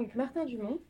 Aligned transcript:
Donc, 0.00 0.14
Martin 0.14 0.46
Dumont. 0.46 0.80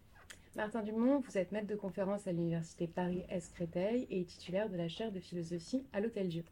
Martin 0.54 0.82
Dumont, 0.82 1.18
vous 1.18 1.36
êtes 1.36 1.50
maître 1.50 1.66
de 1.66 1.74
conférence 1.74 2.28
à 2.28 2.32
l'Université 2.32 2.86
Paris-Est-Créteil 2.86 4.06
et 4.08 4.24
titulaire 4.24 4.70
de 4.70 4.76
la 4.76 4.88
chaire 4.88 5.10
de 5.10 5.18
philosophie 5.18 5.84
à 5.92 5.98
l'Hôtel 5.98 6.28
Dieu. 6.28 6.44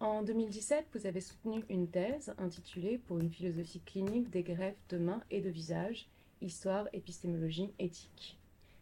En 0.00 0.24
2017, 0.24 0.86
vous 0.92 1.06
avez 1.06 1.20
soutenu 1.20 1.64
une 1.68 1.86
thèse 1.86 2.34
intitulée 2.38 2.98
Pour 2.98 3.20
une 3.20 3.30
philosophie 3.30 3.80
clinique 3.86 4.30
des 4.30 4.42
greffes 4.42 4.82
de 4.88 4.98
mains 4.98 5.22
et 5.30 5.40
de 5.40 5.48
visage, 5.48 6.08
histoire, 6.40 6.88
épistémologie, 6.92 7.72
éthique. 7.78 8.36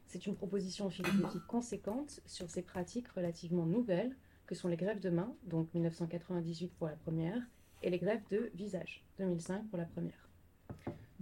C'est 0.07 0.27
une 0.27 0.35
proposition 0.35 0.89
philosophique 0.89 1.47
conséquente 1.47 2.21
sur 2.25 2.49
ces 2.49 2.63
pratiques 2.63 3.09
relativement 3.09 3.67
nouvelles 3.67 4.17
que 4.47 4.55
sont 4.55 4.69
les 4.69 4.79
greffes 4.79 5.03
de 5.03 5.11
mains, 5.11 5.37
donc 5.45 5.69
1998 5.75 6.73
pour 6.79 6.87
la 6.87 6.97
première, 6.97 7.43
et 7.83 7.91
les 7.91 7.99
greffes 7.99 8.27
de 8.31 8.51
visage, 8.55 9.05
2005 9.19 9.69
pour 9.69 9.77
la 9.77 9.85
première. 9.85 10.22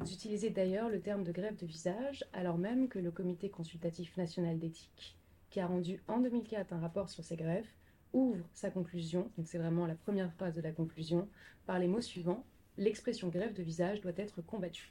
Vous 0.01 0.15
utilisez 0.15 0.49
d'ailleurs 0.49 0.89
le 0.89 1.01
terme 1.01 1.25
de 1.25 1.33
greffe 1.33 1.59
de 1.59 1.67
visage 1.67 2.25
alors 2.33 2.57
même 2.57 2.89
que 2.89 2.99
le 2.99 3.11
Comité 3.11 3.51
consultatif 3.51 4.17
national 4.17 4.59
d'éthique, 4.59 5.15
qui 5.51 5.61
a 5.61 5.67
rendu 5.67 6.03
en 6.09 6.21
2004 6.21 6.73
un 6.73 6.81
rapport 6.81 7.11
sur 7.11 7.23
ces 7.23 7.37
greffes, 7.37 7.75
ouvre 8.15 8.49
sa 8.55 8.71
conclusion, 8.71 9.31
donc 9.37 9.47
c'est 9.47 9.59
vraiment 9.59 9.87
la 9.87 9.95
première 9.95 10.33
phrase 10.33 10.55
de 10.55 10.63
la 10.63 10.73
conclusion, 10.73 11.29
par 11.67 11.79
les 11.79 11.87
mots 11.87 12.01
suivants 12.01 12.45
L'expression 12.79 13.29
greffe 13.29 13.53
de 13.53 13.63
visage 13.63 14.01
doit 14.01 14.13
être 14.17 14.41
combattue. 14.41 14.91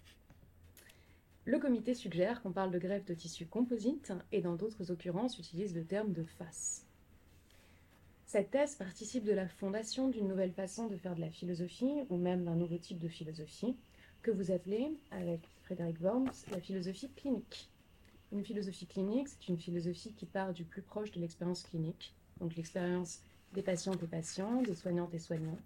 Le 1.46 1.58
comité 1.58 1.96
suggère 1.96 2.44
qu'on 2.44 2.52
parle 2.52 2.70
de 2.70 2.78
greffe 2.78 3.06
de 3.06 3.16
tissu 3.16 3.48
composite 3.48 4.14
et 4.32 4.42
dans 4.42 4.54
d'autres 4.54 4.92
occurrences 4.92 5.40
utilise 5.40 5.74
le 5.74 5.86
terme 5.86 6.14
de 6.14 6.24
face. 6.24 6.86
Cette 8.28 8.52
thèse 8.52 8.76
participe 8.76 9.24
de 9.24 9.32
la 9.32 9.48
fondation 9.48 10.08
d'une 10.10 10.28
nouvelle 10.28 10.54
façon 10.54 10.86
de 10.86 10.98
faire 10.98 11.16
de 11.16 11.22
la 11.22 11.32
philosophie 11.32 12.04
ou 12.10 12.18
même 12.18 12.44
d'un 12.44 12.56
nouveau 12.56 12.78
type 12.78 13.00
de 13.00 13.08
philosophie 13.08 13.76
que 14.22 14.32
vous 14.32 14.52
appelez, 14.52 14.92
avec 15.12 15.42
Frédéric 15.64 16.02
Worms, 16.02 16.32
la 16.52 16.60
philosophie 16.60 17.10
clinique. 17.16 17.70
Une 18.32 18.44
philosophie 18.44 18.86
clinique, 18.86 19.28
c'est 19.28 19.48
une 19.48 19.58
philosophie 19.58 20.14
qui 20.14 20.26
part 20.26 20.54
du 20.54 20.64
plus 20.64 20.82
proche 20.82 21.12
de 21.12 21.20
l'expérience 21.20 21.64
clinique, 21.64 22.14
donc 22.40 22.56
l'expérience 22.56 23.22
des 23.54 23.64
patientes 23.64 24.04
et 24.04 24.08
patients, 24.08 24.62
des 24.62 24.76
soignantes 24.76 25.14
et 25.14 25.20
soignants. 25.20 25.58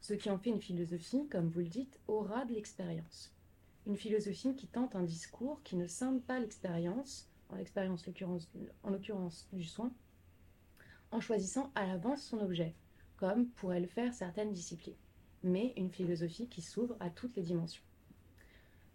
Ce 0.00 0.14
qui 0.14 0.30
en 0.30 0.38
fait 0.38 0.50
une 0.50 0.60
philosophie, 0.60 1.26
comme 1.28 1.48
vous 1.48 1.60
le 1.60 1.66
dites, 1.66 1.98
aura 2.06 2.44
de 2.44 2.52
l'expérience. 2.52 3.32
Une 3.86 3.96
philosophie 3.96 4.54
qui 4.54 4.66
tente 4.66 4.94
un 4.94 5.04
discours 5.04 5.62
qui 5.62 5.76
ne 5.76 5.86
scinde 5.86 6.22
pas 6.22 6.38
l'expérience, 6.38 7.28
en 7.48 7.56
en 7.56 8.90
l'occurrence 8.90 9.48
du 9.52 9.64
soin, 9.64 9.90
en 11.12 11.20
choisissant 11.20 11.70
à 11.74 11.86
l'avance 11.86 12.22
son 12.22 12.40
objet, 12.40 12.74
comme 13.16 13.46
pourraient 13.46 13.80
le 13.80 13.86
faire 13.86 14.12
certaines 14.12 14.52
disciplines, 14.52 14.94
mais 15.42 15.72
une 15.76 15.90
philosophie 15.90 16.48
qui 16.48 16.62
s'ouvre 16.62 16.96
à 17.00 17.10
toutes 17.10 17.36
les 17.36 17.42
dimensions. 17.42 17.82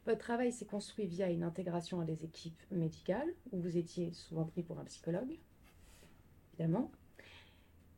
Votre 0.06 0.20
travail 0.20 0.52
s'est 0.52 0.66
construit 0.66 1.06
via 1.06 1.30
une 1.30 1.44
intégration 1.44 2.02
à 2.02 2.06
des 2.06 2.26
équipes 2.26 2.62
médicales, 2.72 3.34
où 3.52 3.60
vous 3.60 3.78
étiez 3.78 4.12
souvent 4.14 4.46
pris 4.46 4.64
pour 4.64 4.80
un 4.80 4.86
psychologue, 4.86 5.38
évidemment, 6.54 6.92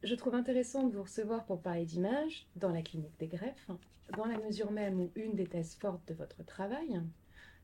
je 0.04 0.16
trouve 0.16 0.36
intéressant 0.36 0.88
de 0.88 0.94
vous 0.94 1.04
recevoir 1.04 1.46
pour 1.46 1.62
parler 1.62 1.86
d'image 1.86 2.46
dans 2.58 2.72
la 2.72 2.82
clinique 2.82 3.18
des 3.20 3.28
greffes, 3.28 3.72
dans 4.18 4.26
la 4.26 4.38
mesure 4.38 4.72
même 4.72 5.00
où 5.00 5.12
une 5.16 5.34
des 5.34 5.48
thèses 5.48 5.76
fortes 5.76 6.06
de 6.08 6.14
votre 6.14 6.44
travail, 6.44 7.02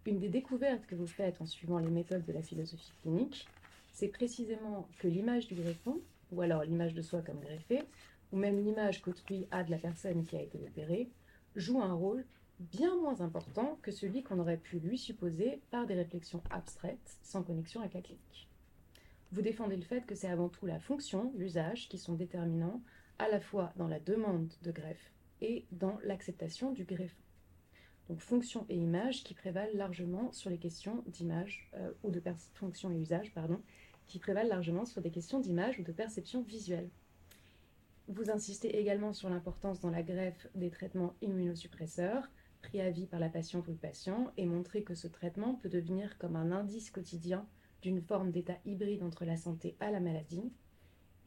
une 0.05 0.19
des 0.19 0.29
découvertes 0.29 0.85
que 0.87 0.95
vous 0.95 1.07
faites 1.07 1.41
en 1.41 1.45
suivant 1.45 1.77
les 1.77 1.89
méthodes 1.89 2.25
de 2.25 2.33
la 2.33 2.41
philosophie 2.41 2.93
clinique, 3.01 3.47
c'est 3.91 4.07
précisément 4.07 4.87
que 4.99 5.07
l'image 5.07 5.47
du 5.47 5.55
greffon, 5.55 6.01
ou 6.31 6.41
alors 6.41 6.63
l'image 6.63 6.93
de 6.93 7.01
soi 7.01 7.21
comme 7.21 7.39
greffé, 7.39 7.81
ou 8.31 8.37
même 8.37 8.63
l'image 8.63 9.01
qu'autrui 9.01 9.47
a 9.51 9.63
de 9.63 9.71
la 9.71 9.77
personne 9.77 10.25
qui 10.25 10.35
a 10.35 10.41
été 10.41 10.59
opérée, 10.59 11.09
joue 11.55 11.81
un 11.81 11.93
rôle 11.93 12.25
bien 12.59 12.95
moins 12.97 13.21
important 13.21 13.79
que 13.81 13.91
celui 13.91 14.21
qu'on 14.23 14.39
aurait 14.39 14.57
pu 14.57 14.79
lui 14.79 14.97
supposer 14.97 15.61
par 15.71 15.85
des 15.85 15.95
réflexions 15.95 16.43
abstraites 16.49 17.17
sans 17.23 17.43
connexion 17.43 17.81
avec 17.81 17.93
la 17.93 18.01
clinique. 18.01 18.49
Vous 19.31 19.41
défendez 19.41 19.77
le 19.77 19.83
fait 19.83 20.05
que 20.05 20.15
c'est 20.15 20.27
avant 20.27 20.49
tout 20.49 20.65
la 20.65 20.79
fonction, 20.79 21.31
l'usage 21.37 21.87
qui 21.87 21.97
sont 21.97 22.15
déterminants 22.15 22.81
à 23.19 23.29
la 23.29 23.39
fois 23.39 23.71
dans 23.75 23.87
la 23.87 23.99
demande 23.99 24.51
de 24.63 24.71
greffe 24.71 25.11
et 25.41 25.65
dans 25.71 25.97
l'acceptation 26.03 26.71
du 26.71 26.83
greffon. 26.83 27.21
Donc 28.09 28.21
fonction 28.21 28.65
et 28.69 28.75
image 28.75 29.23
qui 29.23 29.35
prévalent 29.35 29.75
largement 29.75 30.31
sur 30.31 30.49
les 30.49 30.57
questions 30.57 31.03
d'image 31.05 31.69
euh, 31.75 31.91
ou 32.03 32.09
de 32.09 32.21
fonction 32.55 32.91
et 32.91 32.99
usage, 32.99 33.31
qui 34.07 34.17
prévalent 34.17 34.49
largement 34.49 34.85
sur 34.85 35.01
des 35.01 35.11
questions 35.11 35.39
d'image 35.39 35.77
ou 35.79 35.83
de 35.83 35.91
perception 35.91 36.41
visuelle. 36.41 36.89
Vous 38.09 38.31
insistez 38.31 38.79
également 38.79 39.13
sur 39.13 39.29
l'importance 39.29 39.81
dans 39.81 39.91
la 39.91 40.01
greffe 40.01 40.47
des 40.55 40.71
traitements 40.71 41.13
immunosuppresseurs, 41.21 42.27
pris 42.63 42.81
à 42.81 42.89
vie 42.89 43.05
par 43.05 43.19
la 43.19 43.29
patiente 43.29 43.67
ou 43.67 43.71
le 43.71 43.77
patient, 43.77 44.31
et 44.35 44.47
montrer 44.47 44.81
que 44.81 44.95
ce 44.95 45.05
traitement 45.05 45.53
peut 45.53 45.69
devenir 45.69 46.17
comme 46.17 46.35
un 46.35 46.51
indice 46.51 46.89
quotidien 46.89 47.45
d'une 47.83 48.01
forme 48.01 48.31
d'état 48.31 48.57
hybride 48.65 49.03
entre 49.03 49.25
la 49.25 49.37
santé 49.37 49.75
à 49.79 49.91
la 49.91 49.99
maladie. 49.99 50.51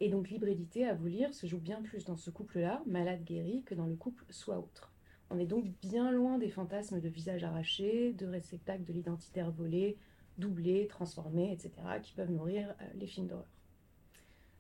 Et 0.01 0.09
donc 0.09 0.29
l'hybridité, 0.29 0.85
à 0.85 0.95
vous 0.95 1.07
lire, 1.07 1.33
se 1.33 1.47
joue 1.47 1.61
bien 1.61 1.83
plus 1.83 2.05
dans 2.05 2.17
ce 2.17 2.31
couple-là, 2.31 2.83
malade-guéri, 2.85 3.63
que 3.63 3.77
dans 3.77 3.87
le 3.87 3.95
couple 3.95 4.25
soit 4.31 4.59
autre. 4.59 4.93
On 5.31 5.39
est 5.39 5.47
donc 5.47 5.67
bien 5.83 6.11
loin 6.11 6.37
des 6.37 6.51
fantasmes 6.51 6.99
de 6.99 7.09
visage 7.09 7.45
arraché, 7.45 8.13
de 8.13 8.27
réceptacles 8.27 8.85
de 8.85 8.93
l'identitaire 8.93 9.53
volé, 9.53 9.99
doublé, 10.37 10.89
transformé, 10.89 11.53
etc., 11.53 11.71
qui 12.03 12.13
peuvent 12.13 12.33
nourrir 12.33 12.75
euh, 12.81 12.85
les 12.97 13.07
films 13.07 13.29
d'horreur. 13.29 13.47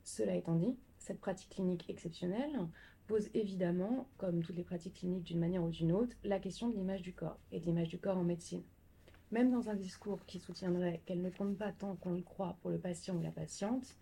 Cela 0.05 0.37
étant 0.37 0.55
dit, 0.55 0.77
cette 1.03 1.21
pratique 1.21 1.51
clinique 1.51 1.85
exceptionnelle 1.89 2.59
pose 3.07 3.29
évidemment, 3.35 4.09
comme 4.17 4.43
toutes 4.43 4.57
les 4.57 4.65
pratiques 4.65 4.95
cliniques 4.95 5.25
d'une 5.25 5.41
manière 5.41 5.63
ou 5.63 5.71
d'une 5.71 5.93
autre, 5.93 6.17
la 6.25 6.39
question 6.39 6.69
de 6.69 6.77
l'image 6.77 7.03
du 7.03 7.13
corps 7.13 7.39
et 7.51 7.61
de 7.61 7.67
l'image 7.67 7.89
du 7.89 7.99
corps 7.99 8.17
en 8.17 8.25
médecine 8.25 8.63
même 9.33 9.51
dans 9.51 9.71
un 9.71 9.75
discours 9.75 10.25
qui 10.27 10.39
soutiendrait 10.39 11.01
qu'elle 11.07 11.23
ne 11.23 11.31
compte 11.31 11.57
pas 11.57 11.73
tant 11.73 11.97
qu'on 11.97 12.13
le 12.13 12.21
croit 12.21 12.57
pour 12.61 12.71
le 12.71 12.79
patient 12.79 13.17
ou 13.17 13.23
la 13.23 13.31
patiente, 13.31 13.97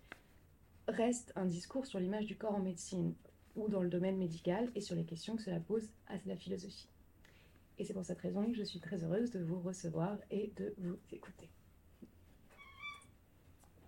reste 0.87 1.31
un 1.35 1.45
discours 1.45 1.85
sur 1.85 1.99
l'image 1.99 2.25
du 2.25 2.35
corps 2.35 2.53
en 2.53 2.59
médecine 2.59 3.13
ou 3.55 3.69
dans 3.69 3.81
le 3.81 3.89
domaine 3.89 4.17
médical 4.17 4.69
et 4.75 4.81
sur 4.81 4.95
les 4.95 5.05
questions 5.05 5.37
que 5.37 5.41
cela 5.41 5.59
pose 5.59 5.89
à 6.07 6.15
la 6.25 6.35
philosophie. 6.35 6.89
Et 7.79 7.85
c'est 7.85 7.93
pour 7.93 8.03
cette 8.03 8.19
raison 8.19 8.45
que 8.45 8.57
je 8.57 8.63
suis 8.63 8.79
très 8.79 9.03
heureuse 9.03 9.31
de 9.31 9.39
vous 9.39 9.59
recevoir 9.61 10.17
et 10.29 10.51
de 10.57 10.73
vous 10.77 10.97
écouter. 11.11 11.49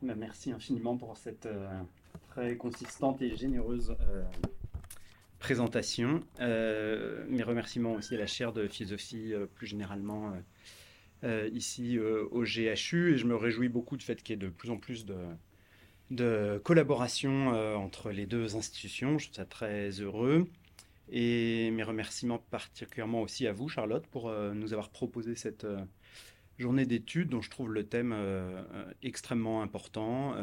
Bah, 0.02 0.16
merci 0.16 0.52
infiniment 0.52 0.98
pour 0.98 1.18
cette 1.18 1.46
euh, 1.46 1.82
très 2.34 2.58
consistante 2.58 3.22
et 3.22 3.36
généreuse 3.36 3.96
euh, 4.02 4.24
présentation. 5.40 6.22
Euh, 6.40 7.26
mes 7.30 7.44
remerciements 7.44 7.94
aussi 7.94 8.16
à 8.16 8.18
la 8.18 8.28
chaire 8.28 8.54
de 8.54 8.68
philosophie 8.68 9.34
plus 9.56 9.68
généralement 9.68 10.34
euh, 11.24 11.50
ici 11.54 11.98
euh, 11.98 12.28
au 12.32 12.44
GHU 12.44 13.14
et 13.14 13.18
je 13.18 13.26
me 13.26 13.36
réjouis 13.36 13.70
beaucoup 13.70 13.96
du 13.96 14.06
fait 14.06 14.22
qu'il 14.22 14.32
y 14.32 14.34
ait 14.34 14.46
de 14.46 14.50
plus 14.50 14.70
en 14.72 14.78
plus 14.78 15.06
de, 15.06 16.60
collaboration 16.66 17.54
euh, 17.54 17.76
entre 17.76 18.12
les 18.12 18.26
deux 18.26 18.58
institutions. 18.58 19.18
Je 19.18 19.32
suis 19.32 19.46
très 19.46 19.90
heureux. 20.02 20.48
Et 21.10 21.72
mes 21.72 21.84
remerciements 21.84 22.40
particulièrement 22.40 23.22
aussi 23.22 23.48
à 23.48 23.54
vous, 23.54 23.70
Charlotte, 23.70 24.06
pour 24.08 24.32
nous 24.32 24.74
avoir 24.74 24.90
proposé 24.90 25.36
cette 25.36 25.68
journée 26.58 26.86
d'études 26.86 27.30
dont 27.30 27.42
je 27.42 27.50
trouve 27.50 27.72
le 27.72 27.84
thème 27.84 28.16
extrêmement 29.04 29.62
important. 29.62 30.34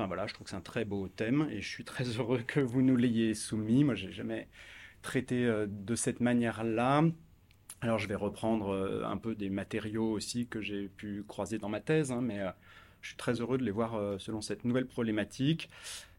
Enfin 0.00 0.06
voilà, 0.06 0.26
je 0.26 0.34
trouve 0.34 0.44
que 0.44 0.50
c'est 0.50 0.56
un 0.56 0.60
très 0.62 0.84
beau 0.84 1.08
thème 1.08 1.46
et 1.50 1.60
je 1.60 1.68
suis 1.68 1.84
très 1.84 2.04
heureux 2.18 2.42
que 2.46 2.60
vous 2.60 2.82
nous 2.82 2.96
l'ayez 2.96 3.34
soumis. 3.34 3.84
Moi, 3.84 3.94
j'ai 3.94 4.12
jamais 4.12 4.48
traité 5.02 5.46
de 5.66 5.94
cette 5.94 6.20
manière-là. 6.20 7.04
Alors 7.82 7.98
je 7.98 8.06
vais 8.06 8.14
reprendre 8.14 8.74
euh, 8.74 9.04
un 9.04 9.16
peu 9.16 9.34
des 9.34 9.48
matériaux 9.48 10.10
aussi 10.12 10.46
que 10.46 10.60
j'ai 10.60 10.88
pu 10.88 11.24
croiser 11.26 11.58
dans 11.58 11.70
ma 11.70 11.80
thèse, 11.80 12.12
hein, 12.12 12.20
mais 12.20 12.40
euh, 12.40 12.50
je 13.00 13.08
suis 13.08 13.16
très 13.16 13.40
heureux 13.40 13.56
de 13.56 13.64
les 13.64 13.70
voir 13.70 13.94
euh, 13.94 14.18
selon 14.18 14.42
cette 14.42 14.64
nouvelle 14.64 14.86
problématique. 14.86 15.70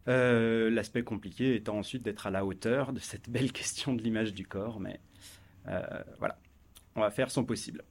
L'aspect 0.07 1.03
compliqué 1.03 1.55
étant 1.55 1.77
ensuite 1.77 2.01
d'être 2.01 2.25
à 2.25 2.31
la 2.31 2.43
hauteur 2.43 2.91
de 2.91 2.99
cette 2.99 3.29
belle 3.29 3.51
question 3.51 3.93
de 3.93 4.01
l'image 4.01 4.33
du 4.33 4.47
corps, 4.47 4.79
mais 4.79 4.99
voilà, 6.17 6.39
on 6.95 7.01
va 7.01 7.11
faire 7.11 7.29
son 7.29 7.45
possible. 7.45 7.83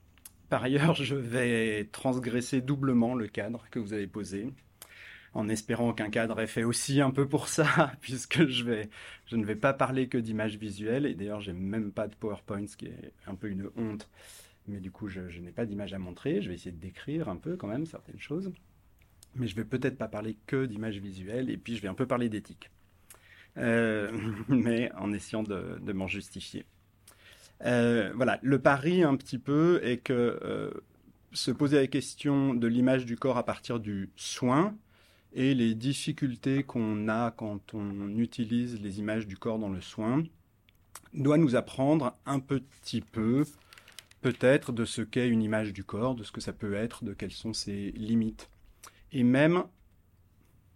Par 0.49 0.63
ailleurs, 0.63 0.93
je 0.93 1.15
vais 1.15 1.85
transgresser 1.93 2.59
doublement 2.59 3.15
le 3.15 3.27
cadre 3.27 3.65
que 3.71 3.79
vous 3.79 3.93
avez 3.93 4.07
posé 4.07 4.51
en 5.33 5.47
espérant 5.47 5.93
qu'un 5.93 6.09
cadre 6.09 6.39
est 6.41 6.47
fait 6.47 6.63
aussi 6.63 6.99
un 6.99 7.11
peu 7.11 7.27
pour 7.27 7.47
ça, 7.47 7.93
puisque 8.01 8.47
je, 8.47 8.85
ne 9.31 9.45
vais 9.45 9.55
pas 9.55 9.73
parler 9.73 10.07
que 10.07 10.17
d'images 10.17 10.57
visuelles, 10.57 11.05
et 11.05 11.15
d'ailleurs 11.15 11.41
j'ai 11.41 11.53
même 11.53 11.91
pas 11.91 12.07
de 12.07 12.15
PowerPoint, 12.15 12.67
ce 12.67 12.75
qui 12.75 12.87
est 12.87 13.13
un 13.27 13.35
peu 13.35 13.49
une 13.49 13.69
honte, 13.77 14.09
mais 14.67 14.79
du 14.79 14.91
coup 14.91 15.07
je, 15.07 15.21
n'ai 15.39 15.51
pas 15.51 15.65
d'image 15.65 15.93
à 15.93 15.99
montrer, 15.99 16.41
je 16.41 16.49
vais 16.49 16.55
essayer 16.55 16.71
de 16.71 16.81
décrire 16.81 17.29
un 17.29 17.37
peu 17.37 17.55
quand 17.55 17.67
même 17.67 17.85
certaines 17.85 18.19
choses, 18.19 18.51
mais 19.35 19.47
je 19.47 19.55
vais 19.55 19.63
peut-être 19.63 19.97
pas 19.97 20.09
parler 20.09 20.37
que 20.47 20.65
d'images 20.65 20.97
visuelles, 20.97 21.49
et 21.49 21.57
puis 21.57 21.77
je 21.77 21.81
vais 21.81 21.87
un 21.87 21.93
peu 21.93 22.05
parler 22.05 22.27
d'éthique, 22.27 22.69
euh, 23.57 24.11
mais 24.49 24.91
en 24.93 25.13
essayant 25.13 25.43
de, 25.43 25.93
m'en 25.93 26.07
justifier. 26.07 26.65
Euh, 27.63 28.11
voilà, 28.15 28.39
le 28.41 28.59
pari 28.59 29.03
un 29.03 29.15
petit 29.15 29.37
peu 29.37 29.79
est 29.83 29.97
que 29.97 30.39
euh, 30.43 30.71
se 31.31 31.51
poser 31.51 31.77
la 31.77 31.87
question 31.87 32.53
de 32.53 32.67
l'image 32.67 33.05
du 33.05 33.15
corps 33.15 33.37
à 33.37 33.45
partir 33.45 33.79
du 33.79 34.09
soin, 34.15 34.75
et 35.33 35.53
les 35.53 35.75
difficultés 35.75 36.63
qu'on 36.63 37.07
a 37.07 37.31
quand 37.31 37.73
on 37.73 38.17
utilise 38.17 38.81
les 38.81 38.99
images 38.99 39.27
du 39.27 39.37
corps 39.37 39.59
dans 39.59 39.69
le 39.69 39.81
soin 39.81 40.23
doit 41.13 41.37
nous 41.37 41.55
apprendre 41.55 42.15
un 42.25 42.39
petit 42.39 43.01
peu 43.01 43.45
peut-être 44.21 44.71
de 44.71 44.85
ce 44.85 45.01
qu'est 45.01 45.27
une 45.27 45.41
image 45.41 45.73
du 45.73 45.83
corps, 45.83 46.15
de 46.15 46.23
ce 46.23 46.31
que 46.31 46.41
ça 46.41 46.53
peut 46.53 46.73
être, 46.73 47.03
de 47.03 47.13
quelles 47.13 47.31
sont 47.31 47.53
ses 47.53 47.91
limites. 47.91 48.49
Et 49.11 49.23
même, 49.23 49.63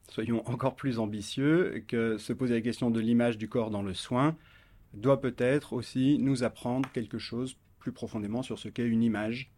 soyons 0.10 0.48
encore 0.50 0.76
plus 0.76 1.00
ambitieux, 1.00 1.84
que 1.88 2.18
se 2.18 2.34
poser 2.34 2.56
la 2.56 2.62
question 2.62 2.90
de 2.92 3.00
l'image 3.00 3.38
du 3.38 3.48
corps 3.48 3.70
dans 3.70 3.84
le 3.84 3.94
soin 3.94 4.36
doit 4.94 5.22
peut-être 5.22 5.74
aussi 5.74 6.18
nous 6.20 6.44
apprendre 6.44 6.90
quelque 6.92 7.18
chose 7.18 7.58
plus 7.80 7.92
profondément 7.92 8.42
sur 8.42 8.58
ce 8.58 8.70
qu'est 8.70 8.88
une 8.88 9.04
image, 9.04 9.52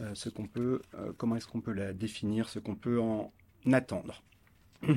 euh, 0.00 0.14
ce 0.14 0.28
qu'on 0.28 0.46
peut, 0.46 0.80
euh, 0.94 1.12
comment 1.16 1.36
est-ce 1.36 1.46
qu'on 1.46 1.60
peut 1.60 1.72
la 1.72 1.92
définir, 1.92 2.48
ce 2.48 2.58
qu'on 2.58 2.76
peut 2.76 3.00
en 3.00 3.32
attendre. 3.72 4.22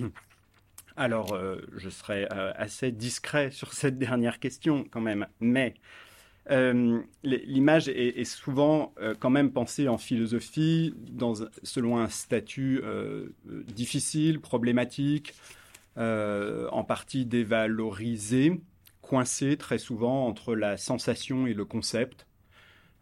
Alors, 0.98 1.34
euh, 1.34 1.62
je 1.78 1.90
serai 1.90 2.26
assez 2.26 2.92
discret 2.92 3.52
sur 3.52 3.74
cette 3.74 3.98
dernière 3.98 4.40
question 4.40 4.86
quand 4.90 5.02
même, 5.02 5.28
mais 5.40 5.76
l'image 7.24 7.90
est, 7.90 8.24
souvent 8.24 8.92
quand 9.20 9.30
même 9.30 9.52
pensée 9.52 9.88
en 9.88 10.00
philosophie 10.00 10.96
dans, 11.12 11.36
selon 11.62 12.00
un 12.00 12.10
statut 12.10 12.82
difficile, 13.46 14.40
problématique, 14.40 15.36
en 15.96 16.84
partie 16.84 17.28
dévalorisé, 17.28 18.60
coincé 19.04 19.58
très 19.58 19.78
souvent 19.78 20.26
entre 20.26 20.56
la 20.56 20.78
sensation 20.78 21.46
et 21.46 21.54
le 21.54 21.66
concept. 21.66 22.26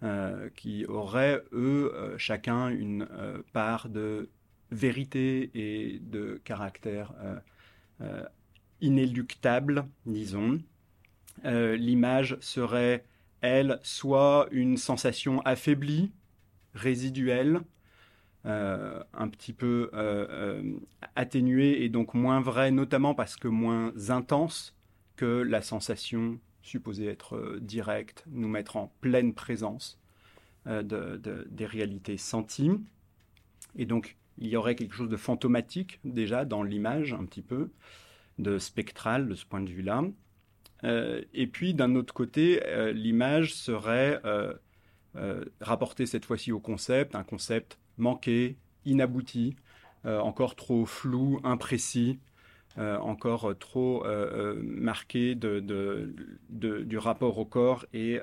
Euh, 0.04 0.50
qui 0.56 0.86
auraient, 0.86 1.42
eux, 1.54 1.92
euh, 1.96 2.20
chacun 2.20 2.70
une 2.70 3.08
euh, 3.14 3.42
part 3.52 3.90
de 3.90 4.30
vérité 4.72 5.52
et 5.56 6.00
de 6.00 6.42
caractère 6.44 7.14
inéluctable, 8.82 9.86
disons. 10.06 10.60
L'image 11.44 12.38
serait, 12.42 13.06
elle, 13.42 13.80
soit 13.84 14.48
une 14.52 14.78
sensation 14.78 15.42
affaiblie, 15.42 16.12
résiduelle, 16.74 17.62
un 18.44 19.28
petit 19.30 19.54
peu 19.54 19.90
atténuée 21.16 21.84
et 21.84 21.90
donc 21.90 22.14
moins 22.14 22.42
vraie, 22.42 22.72
notamment 22.72 23.16
parce 23.16 23.36
que 23.36 23.48
moins 23.48 23.94
intense 24.10 24.76
que 25.16 25.26
la 25.26 25.62
sensation 25.62 26.40
supposé 26.68 27.08
être 27.08 27.36
euh, 27.36 27.60
direct, 27.62 28.24
nous 28.28 28.48
mettre 28.48 28.76
en 28.76 28.92
pleine 29.02 29.34
présence 29.34 30.00
euh, 30.68 30.84
des 31.50 31.66
réalités 31.66 32.18
senties. 32.18 32.72
Et 33.76 33.86
donc, 33.86 34.18
il 34.38 34.48
y 34.48 34.56
aurait 34.56 34.76
quelque 34.76 34.94
chose 34.94 35.10
de 35.10 35.18
fantomatique 35.18 36.00
déjà 36.04 36.46
dans 36.46 36.64
l'image, 36.64 37.14
un 37.14 37.26
petit 37.26 37.42
peu, 37.42 37.70
de 38.40 38.58
spectral 38.58 39.28
de 39.28 39.36
ce 39.36 39.46
point 39.46 39.62
de 39.62 39.70
vue-là. 39.70 40.04
Euh, 40.84 41.22
et 41.34 41.48
puis, 41.48 41.74
d'un 41.74 41.96
autre 41.96 42.14
côté, 42.14 42.62
l'image 42.94 43.56
serait 43.56 44.22
rapportée 45.62 46.06
cette 46.06 46.26
fois-ci 46.26 46.52
au 46.52 46.60
concept, 46.60 47.16
un 47.16 47.24
concept 47.24 47.80
manqué, 47.98 48.58
inabouti, 48.86 49.56
encore 50.06 50.56
trop 50.56 50.86
flou, 50.86 51.40
imprécis, 51.44 52.20
euh, 52.78 52.98
encore 53.00 53.58
trop 53.58 54.06
euh, 54.06 54.54
euh, 54.56 54.62
marqué 54.62 55.34
du 55.34 56.98
rapport 57.00 57.40
au 57.40 57.46
corps 57.46 57.88
et 57.92 58.20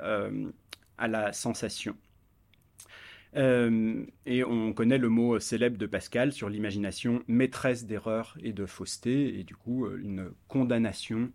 à 0.97 1.09
la 1.09 1.33
sensation. 1.33 1.97
Et 3.35 4.45
on 4.45 4.73
connaît 4.73 4.99
le 4.99 5.09
mot 5.09 5.39
célèbre 5.41 5.77
de 5.77 5.87
Pascal 5.87 6.33
sur 6.33 6.49
l'imagination 6.49 7.23
maîtresse 7.27 7.85
d'erreur 7.87 8.37
et 8.43 8.53
de 8.53 8.67
fausseté, 8.67 9.39
et 9.39 9.45
du 9.45 9.57
coup 9.57 9.89
une 9.97 10.31
condamnation 10.49 11.33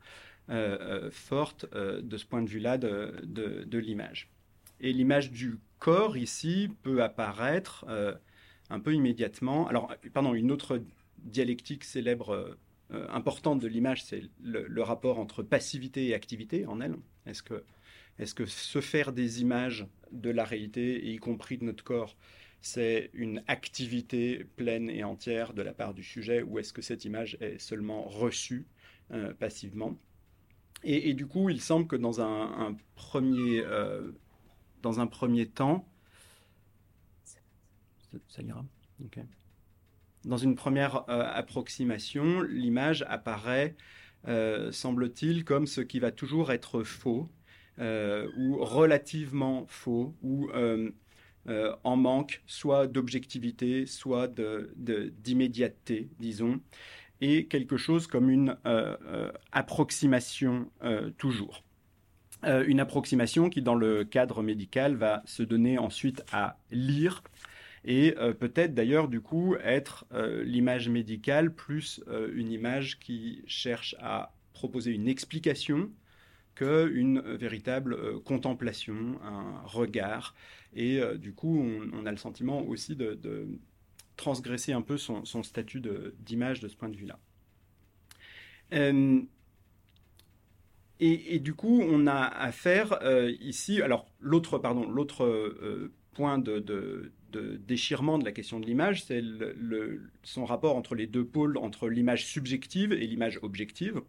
forte 1.11 1.65
de 1.73 2.17
ce 2.17 2.25
point 2.25 2.41
de 2.41 2.49
vue-là 2.49 2.77
de, 2.77 3.13
de 3.23 3.77
l'image. 3.77 4.29
Et 4.79 4.93
l'image 4.93 5.31
du 5.31 5.57
corps 5.79 6.15
ici 6.15 6.69
peut 6.83 7.03
apparaître 7.03 7.85
un 8.69 8.79
peu 8.79 8.93
immédiatement. 8.93 9.67
Alors, 9.67 9.93
pardon, 10.13 10.33
une 10.33 10.51
autre 10.51 10.81
dialectique 11.23 11.83
célèbre 11.83 12.57
euh, 12.91 13.07
importante 13.09 13.59
de 13.59 13.67
l'image, 13.67 14.03
c'est 14.03 14.23
le, 14.41 14.81
rapport 14.81 15.19
entre 15.19 15.43
passivité 15.43 16.07
et 16.07 16.15
activité 16.15 16.65
en 16.65 16.81
elle. 16.81 16.95
Est-ce 17.25 17.43
que, 17.43 17.63
est 18.19 18.33
que 18.33 18.45
se 18.45 18.81
faire 18.81 19.13
des 19.13 19.41
images 19.41 19.87
de 20.11 20.29
la 20.29 20.43
réalité, 20.43 21.05
y 21.05 21.17
compris 21.17 21.57
de 21.57 21.63
notre 21.63 21.83
corps, 21.83 22.15
c'est 22.61 23.09
une 23.13 23.41
activité 23.47 24.45
pleine 24.57 24.89
et 24.89 25.03
entière 25.03 25.53
de 25.53 25.61
la 25.61 25.73
part 25.73 25.93
du 25.93 26.03
sujet, 26.03 26.41
ou 26.41 26.59
est-ce 26.59 26.73
que 26.73 26.81
cette 26.81 27.05
image 27.05 27.37
est 27.39 27.57
seulement 27.57 28.03
reçue 28.03 28.65
euh, 29.11 29.33
passivement? 29.33 29.97
Et, 30.83 31.13
du 31.13 31.27
coup, 31.27 31.49
il 31.49 31.59
semble 31.59 31.87
que 31.87 31.97
dans 31.97 32.21
un, 32.21 32.77
premier, 32.95 33.61
euh, 33.65 34.11
premier 34.81 35.45
temps. 35.45 35.85
Dans 40.23 40.37
une 40.37 40.55
première 40.55 41.09
euh, 41.09 41.29
approximation, 41.33 42.41
l'image 42.43 43.03
apparaît, 43.09 43.75
semble-t-il, 44.71 45.43
comme 45.43 45.67
ce 45.67 45.81
qui 45.81 45.99
va 45.99 46.11
toujours 46.11 46.53
être 46.53 46.83
faux, 46.83 47.29
ou 47.79 48.57
relativement 48.59 49.65
faux, 49.67 50.13
ou 50.21 50.49
en 51.83 51.95
manque 51.95 52.41
soit 52.45 52.87
d'objectivité, 52.87 53.85
soit 53.85 54.29
d'immédiateté, 54.77 56.09
disons, 56.19 56.59
et 57.21 57.47
quelque 57.47 57.77
chose 57.77 58.07
comme 58.07 58.29
une 58.29 58.57
approximation 59.51 60.69
toujours. 61.17 61.63
une 62.43 62.79
approximation 62.79 63.49
qui, 63.49 63.61
dans 63.61 63.75
le 63.75 64.03
cadre 64.03 64.43
médical, 64.43 64.95
va 64.95 65.23
se 65.25 65.43
donner 65.43 65.77
ensuite 65.77 66.23
à 66.31 66.57
lire 66.71 67.23
et 67.85 68.15
euh, 68.17 68.33
peut-être 68.33 68.73
d'ailleurs 68.73 69.07
du 69.07 69.21
coup 69.21 69.55
être 69.63 70.05
euh, 70.13 70.43
l'image 70.43 70.89
médicale 70.89 71.53
plus 71.53 72.01
euh, 72.07 72.29
une 72.33 72.51
image 72.51 72.99
qui 72.99 73.43
cherche 73.47 73.95
à 73.99 74.33
proposer 74.53 74.91
une 74.91 75.07
explication 75.07 75.89
qu'une 76.59 77.21
véritable 77.21 78.21
contemplation, 78.23 79.19
un 79.23 79.61
regard. 79.65 80.35
Et 80.73 80.99
du 81.17 81.33
coup, 81.33 81.65
on, 81.93 82.05
a 82.05 82.11
le 82.11 82.17
sentiment 82.17 82.61
aussi 82.61 82.95
de, 82.95 83.47
transgresser 84.17 84.73
un 84.73 84.81
peu 84.81 84.97
son, 84.97 85.23
statut 85.43 85.81
d'image 86.19 86.59
de, 86.59 86.67
ce 86.67 86.75
point 86.75 86.89
de 86.89 86.97
vue-là. 86.97 87.19
Et, 90.99 91.39
du 91.39 91.53
coup, 91.53 91.81
on 91.81 92.07
a 92.07 92.23
affaire 92.23 92.99
ici, 93.39 93.81
alors 93.81 94.07
l'autre, 94.19 94.57
point 96.13 96.37
de 96.39 97.11
déchirement 97.31 98.17
de 98.17 98.25
la 98.25 98.33
question 98.33 98.59
de 98.59 98.65
l'image, 98.65 99.05
c'est 99.05 99.23
son 100.23 100.43
rapport 100.43 100.75
entre 100.75 100.95
les 100.95 101.07
deux 101.07 101.25
pôles, 101.25 101.57
entre 101.57 101.87
l'image 101.87 102.25
subjective 102.25 102.91
et 102.91 103.07
l'image 103.07 103.39
objective, 103.41 104.01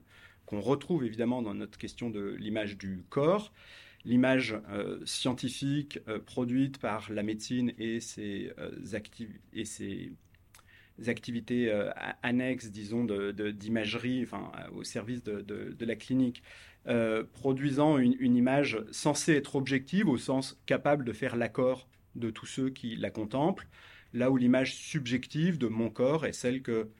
qu'on 0.51 0.61
retrouve 0.61 1.05
évidemment 1.05 1.43
dans 1.43 1.55
notre 1.55 1.79
question 1.79 2.11
de 2.11 2.35
l'image 2.41 2.77
du 2.77 3.05
corps. 3.09 3.53
L'image 4.05 4.59
euh, 4.71 4.99
scientifique 5.05 6.01
euh, 6.09 6.19
produite 6.19 6.79
par 6.79 7.13
la 7.13 7.23
médecine 7.23 7.73
et 7.79 8.01
ses, 8.01 8.51
euh, 8.59 8.71
et 9.53 9.65
ses 9.65 10.13
activités 11.07 11.73
annexes, 12.23 12.71
disons, 12.71 13.07
d'imagerie, 13.55 14.23
enfin, 14.23 14.51
au 14.75 14.83
service 14.83 15.23
de, 15.23 15.75
la 15.81 15.97
clinique, 15.97 16.43
produisant 17.33 17.97
une, 17.97 18.17
une, 18.21 18.37
image 18.37 18.79
censée 18.91 19.33
être 19.33 19.57
objective 19.57 20.11
au 20.11 20.19
sens 20.19 20.61
capable 20.67 21.07
de 21.07 21.15
faire 21.15 21.37
l'accord 21.37 21.89
de 22.17 22.29
tous 22.29 22.45
ceux 22.45 22.69
qui 22.69 22.97
la 22.97 23.09
contemplent, 23.09 23.67
là 24.13 24.31
où 24.31 24.37
l'image 24.37 24.75
subjective 24.75 25.57
de 25.57 25.69
mon 25.69 25.89
corps 25.89 26.27
est 26.27 26.35
celle 26.35 26.61
que 26.61 26.91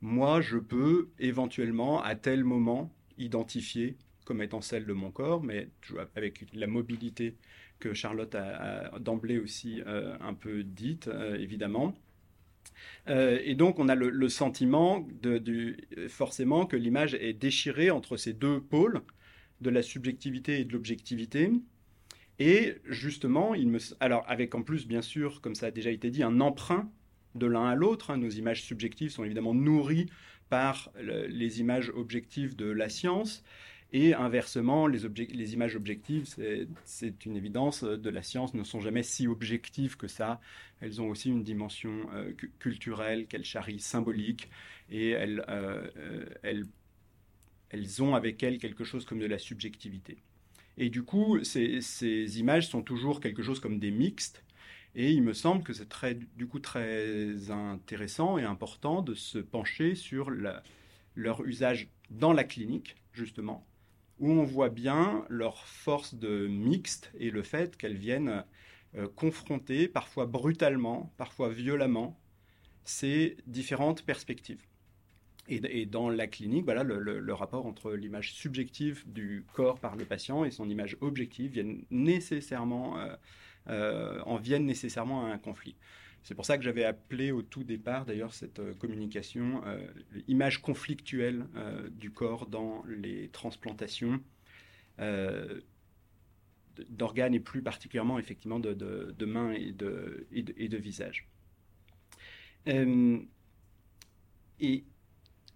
moi, 0.00 0.40
je 0.40 0.58
peux 0.58 1.08
éventuellement, 1.18 2.00
à 2.00 2.14
tel 2.14 2.44
moment, 2.44 2.92
identifier 3.18 3.96
comme 4.24 4.42
étant 4.42 4.60
celle 4.60 4.84
de 4.84 4.92
mon 4.92 5.10
corps, 5.10 5.42
mais 5.42 5.68
avec 6.14 6.44
la 6.52 6.66
mobilité 6.66 7.34
que 7.78 7.94
Charlotte 7.94 8.34
a, 8.34 8.98
d'emblée 8.98 9.38
aussi 9.38 9.80
euh, 9.86 10.16
un 10.20 10.34
peu 10.34 10.62
dite, 10.62 11.08
euh, 11.08 11.38
évidemment. 11.38 11.94
Euh, 13.08 13.40
et 13.42 13.54
donc, 13.54 13.78
on 13.78 13.88
a 13.88 13.94
le, 13.94 14.28
sentiment 14.28 15.06
de, 15.22 15.76
forcément 16.08 16.66
que 16.66 16.76
l'image 16.76 17.14
est 17.14 17.32
déchirée 17.32 17.90
entre 17.90 18.18
ces 18.18 18.34
deux 18.34 18.60
pôles, 18.60 19.00
de 19.60 19.70
la 19.70 19.82
subjectivité 19.82 20.60
et 20.60 20.64
de 20.64 20.72
l'objectivité, 20.72 21.50
et 22.38 22.76
justement, 22.84 23.54
il 23.54 23.68
me... 23.68 23.78
alors 23.98 24.24
avec 24.28 24.54
en 24.54 24.62
plus, 24.62 24.86
bien 24.86 25.02
sûr, 25.02 25.40
comme 25.40 25.54
ça 25.54 25.66
a 25.66 25.70
déjà 25.70 25.90
été 25.90 26.10
dit, 26.10 26.22
un 26.22 26.40
emprunt 26.40 26.90
de 27.34 27.46
l'un 27.46 27.66
à 27.66 27.74
l'autre. 27.74 28.10
Hein. 28.10 28.18
Nos 28.18 28.30
images 28.30 28.62
subjectives 28.62 29.10
sont 29.10 29.24
évidemment 29.24 29.54
nourries 29.54 30.06
par 30.48 30.90
les 30.98 31.60
images 31.60 31.90
objectives 31.94 32.56
de 32.56 32.66
la 32.66 32.88
science. 32.88 33.44
Et 33.92 34.12
inversement, 34.12 34.86
les, 34.86 35.54
images 35.54 35.74
objectives, 35.74 36.26
c'est 36.84 37.24
une 37.24 37.36
évidence 37.36 37.84
de 37.84 38.10
la 38.10 38.22
science, 38.22 38.52
ne 38.52 38.62
sont 38.62 38.80
jamais 38.80 39.02
si 39.02 39.26
objectives 39.26 39.96
que 39.96 40.08
ça. 40.08 40.40
Elles 40.80 41.00
ont 41.00 41.08
aussi 41.08 41.30
une 41.30 41.42
dimension 41.42 42.06
euh, 42.12 42.32
culturelle 42.58 43.26
qu'elles 43.26 43.46
charrient 43.46 43.80
symbolique 43.80 44.50
et 44.90 45.10
elles, 45.10 45.42
euh, 45.48 46.26
elles, 46.42 46.66
elles 47.70 48.02
ont 48.02 48.14
avec 48.14 48.42
elles 48.42 48.58
quelque 48.58 48.84
chose 48.84 49.06
comme 49.06 49.18
de 49.18 49.26
la 49.26 49.38
subjectivité. 49.38 50.18
Et 50.76 50.90
du 50.90 51.02
coup, 51.02 51.42
ces, 51.42 52.38
images 52.38 52.68
sont 52.68 52.82
toujours 52.82 53.20
quelque 53.20 53.42
chose 53.42 53.58
comme 53.58 53.80
des 53.80 53.90
mixtes. 53.90 54.44
Et 55.00 55.12
il 55.12 55.22
me 55.22 55.32
semble 55.32 55.62
que 55.62 55.72
c'est 55.72 55.88
très, 55.88 56.14
du 56.14 56.48
coup 56.48 56.58
très 56.58 57.52
intéressant 57.52 58.36
et 58.36 58.42
important 58.42 59.00
de 59.00 59.14
se 59.14 59.38
pencher 59.38 59.94
sur 59.94 60.28
leur 61.14 61.44
usage 61.46 61.88
dans 62.10 62.32
la 62.32 62.42
clinique, 62.42 62.96
justement, 63.12 63.64
où 64.18 64.28
on 64.28 64.42
voit 64.42 64.70
bien 64.70 65.24
leur 65.28 65.68
force 65.68 66.16
de 66.16 66.48
mixte 66.48 67.12
et 67.16 67.30
le 67.30 67.44
fait 67.44 67.76
qu'elles 67.76 67.96
viennent 67.96 68.44
euh, 68.96 69.06
confronter, 69.14 69.86
parfois 69.86 70.26
brutalement, 70.26 71.12
parfois 71.16 71.48
violemment, 71.48 72.18
ces 72.84 73.36
différentes 73.46 74.02
perspectives. 74.02 74.64
Et, 75.50 75.86
dans 75.86 76.10
la 76.10 76.26
clinique, 76.26 76.64
voilà, 76.64 76.82
le, 76.82 77.32
rapport 77.32 77.66
entre 77.66 77.92
l'image 77.94 78.34
subjective 78.34 79.04
du 79.06 79.46
corps 79.54 79.78
par 79.78 79.94
le 79.94 80.04
patient 80.04 80.44
et 80.44 80.50
son 80.50 80.68
image 80.68 80.98
objective 81.00 81.52
viennent 81.52 81.84
nécessairement, 81.90 82.98
euh, 82.98 83.14
euh, 83.68 84.20
en 84.24 84.36
viennent 84.36 84.66
nécessairement 84.66 85.26
à 85.26 85.30
un 85.30 85.38
conflit. 85.38 85.76
C'est 86.22 86.34
pour 86.34 86.44
ça 86.44 86.58
que 86.58 86.64
j'avais 86.64 86.84
appelé 86.84 87.30
au 87.32 87.42
tout 87.42 87.64
départ, 87.64 88.04
d'ailleurs, 88.04 88.34
cette 88.34 88.58
euh, 88.58 88.74
communication 88.74 89.62
image 90.26 90.60
conflictuelle 90.60 91.46
du 91.92 92.10
corps 92.10 92.46
dans 92.46 92.82
les 92.86 93.28
transplantations 93.28 94.20
d'organes 96.90 97.34
et 97.34 97.40
plus 97.40 97.62
particulièrement, 97.62 98.18
effectivement, 98.18 98.60
de, 98.60 99.24
mains 99.24 99.52
et 99.52 99.72
de, 99.72 100.26
et 100.32 100.44
et 100.56 100.68
de 100.68 100.76
visage. 100.76 101.28
et 104.60 104.84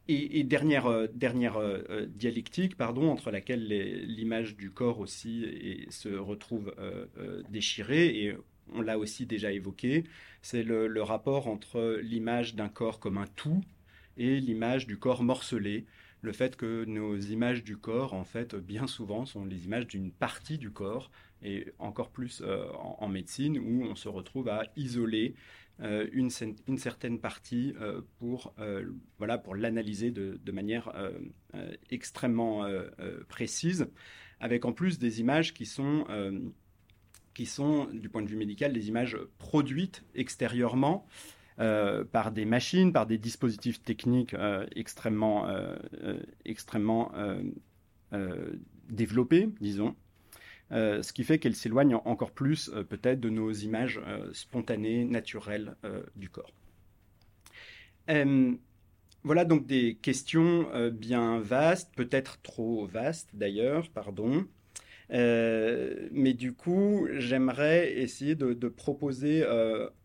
et, 0.08 0.42
dernière, 0.44 0.86
euh, 0.86 1.06
euh, 1.06 1.82
euh, 1.90 2.06
dialectique 2.06 2.76
pardon, 2.76 3.10
entre 3.10 3.30
laquelle 3.30 3.66
l'image 3.66 4.56
du 4.56 4.70
corps 4.70 4.98
aussi 4.98 5.86
se 5.90 6.08
retrouve 6.08 6.74
déchirée, 7.50 8.24
et 8.24 8.36
on 8.74 8.80
l'a 8.80 8.98
aussi 8.98 9.26
déjà 9.26 9.52
évoqué, 9.52 10.04
c'est 10.40 10.62
le, 10.62 11.02
rapport 11.02 11.46
entre 11.46 12.00
l'image 12.02 12.54
d'un 12.54 12.68
corps 12.68 12.98
comme 12.98 13.18
un 13.18 13.26
tout 13.36 13.62
et 14.16 14.40
l'image 14.40 14.86
du 14.86 14.98
corps 14.98 15.22
morcelé. 15.22 15.86
Le 16.20 16.32
fait 16.32 16.56
que 16.56 16.84
nos 16.84 17.16
images 17.16 17.64
du 17.64 17.76
corps, 17.76 18.14
en 18.14 18.24
fait, 18.24 18.54
bien 18.54 18.86
souvent, 18.86 19.26
sont 19.26 19.44
les 19.44 19.64
images 19.64 19.88
d'une 19.88 20.12
partie 20.12 20.58
du 20.58 20.70
corps, 20.70 21.10
et 21.42 21.66
encore 21.80 22.10
plus 22.10 22.44
en, 22.98 23.08
médecine, 23.08 23.58
où 23.58 23.84
on 23.84 23.96
se 23.96 24.08
retrouve 24.08 24.48
à 24.48 24.64
isoler 24.76 25.34
une, 25.80 26.30
une, 26.68 26.78
certaine 26.78 27.18
partie 27.18 27.74
euh, 27.80 28.02
pour, 28.18 28.54
euh, 28.58 28.84
voilà, 29.18 29.38
pour 29.38 29.54
l'analyser 29.54 30.10
de, 30.10 30.38
de, 30.42 30.52
manière 30.52 30.92
extrêmement 31.90 32.66
précise, 33.28 33.88
avec 34.40 34.64
en 34.64 34.72
plus 34.72 34.98
des 34.98 35.20
images 35.20 35.54
qui 35.54 35.66
sont, 35.66 36.04
qui 37.34 37.46
sont, 37.46 37.86
du 37.86 38.08
point 38.08 38.22
de 38.22 38.28
vue 38.28 38.36
médical, 38.36 38.72
des 38.72 38.88
images 38.88 39.18
produites 39.38 40.04
extérieurement. 40.14 41.06
par 41.56 42.32
des 42.32 42.44
machines, 42.44 42.92
par 42.92 43.06
des 43.06 43.18
dispositifs 43.18 43.82
techniques 43.82 44.34
extrêmement, 44.74 45.46
extrêmement 46.44 47.12
développés, 48.88 49.48
disons. 49.60 49.94
Euh, 50.72 51.02
ce 51.02 51.12
qui 51.12 51.24
fait 51.24 51.38
qu'elle 51.38 51.54
s'éloigne 51.54 51.94
encore 51.94 52.30
plus 52.30 52.70
euh, 52.70 52.82
peut-être 52.82 53.20
de 53.20 53.28
nos 53.28 53.52
images 53.52 54.00
euh, 54.06 54.30
spontanées, 54.32 55.04
naturelles 55.04 55.74
du 56.16 56.30
corps. 56.30 56.52
voilà 59.24 59.44
donc 59.44 59.66
des 59.66 59.96
questions 59.96 60.66
bien 60.90 61.38
vastes, 61.40 61.94
peut-être 61.94 62.40
trop 62.42 62.86
vastes 62.86 63.30
d'ailleurs, 63.34 63.88
pardon. 63.90 64.46
mais 65.10 66.34
du 66.34 66.52
coup, 66.52 67.06
j'aimerais 67.18 67.92
essayer 67.92 68.34
de, 68.34 68.52
de 68.52 68.68
proposer 68.68 69.44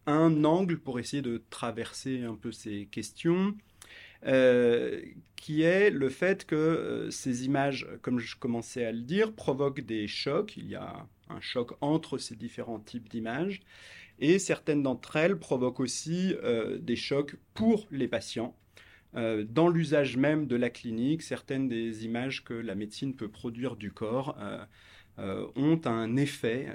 un 0.05 0.43
angle 0.43 0.77
pour 0.77 0.99
essayer 0.99 1.23
de 1.23 1.41
traverser 1.49 2.23
un 2.23 2.35
peu 2.35 2.51
ces 2.51 2.85
questions. 2.85 3.55
Euh, 4.25 5.01
qui 5.35 5.61
est 5.61 5.91
le 5.91 6.09
fait 6.09 6.45
que 6.45 6.55
euh, 6.55 7.11
ces 7.11 7.45
images, 7.45 7.87
comme 8.01 8.19
je 8.19 8.35
commençais 8.35 8.85
à 8.85 8.91
le 8.91 9.01
dire, 9.01 9.33
provoquent 9.33 9.81
des 9.81 10.07
chocs. 10.07 10.57
Il 10.57 10.67
y 10.67 10.75
a 10.75 11.07
un 11.29 11.39
choc 11.41 11.73
entre 11.81 12.17
ces 12.17 12.35
différents 12.35 12.79
types 12.79 13.07
d'images. 13.07 13.61
Et 14.19 14.39
certaines 14.39 14.81
d'entre 14.81 15.15
elles 15.15 15.37
provoquent 15.37 15.79
aussi 15.79 16.33
euh, 16.43 16.79
des 16.79 16.95
chocs 16.95 17.35
pour 17.53 17.87
les 17.91 18.07
patients. 18.07 18.55
dans 19.13 19.69
l'usage 19.69 20.17
même 20.17 20.47
de 20.47 20.55
la 20.55 20.69
clinique, 20.69 21.21
certaines 21.21 21.67
des 21.67 22.05
images 22.05 22.43
que 22.43 22.53
la 22.53 22.75
médecine 22.75 23.15
peut 23.15 23.29
produire 23.29 23.75
du 23.75 23.91
corps 23.91 24.37
ont 25.17 25.81
un 25.85 26.15
effet 26.17 26.67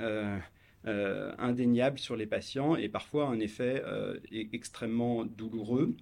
indéniable 0.85 1.99
sur 1.99 2.17
les 2.17 2.27
patients 2.27 2.75
et 2.75 2.89
parfois 2.89 3.29
un 3.29 3.39
effet 3.39 3.83
extrêmement 4.33 5.25
douloureux. 5.25 5.95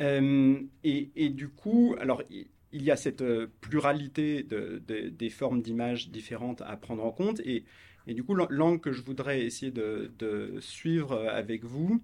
Euh, 0.00 0.60
et, 0.82 1.28
du 1.28 1.48
coup, 1.48 1.94
alors 2.00 2.22
il 2.30 2.82
y 2.82 2.90
a 2.90 2.96
cette 2.96 3.22
euh, 3.22 3.48
pluralité 3.60 4.46
des 4.46 5.30
formes 5.30 5.60
d'images 5.60 6.08
différentes 6.10 6.62
à 6.62 6.76
prendre 6.76 7.04
en 7.04 7.10
compte. 7.10 7.40
Et, 7.40 7.64
du 8.06 8.24
coup, 8.24 8.34
l'angle 8.34 8.80
que 8.80 8.92
je 8.92 9.02
voudrais 9.02 9.42
essayer 9.42 9.70
de, 9.70 10.56
suivre 10.60 11.28
avec 11.28 11.64
vous, 11.64 12.02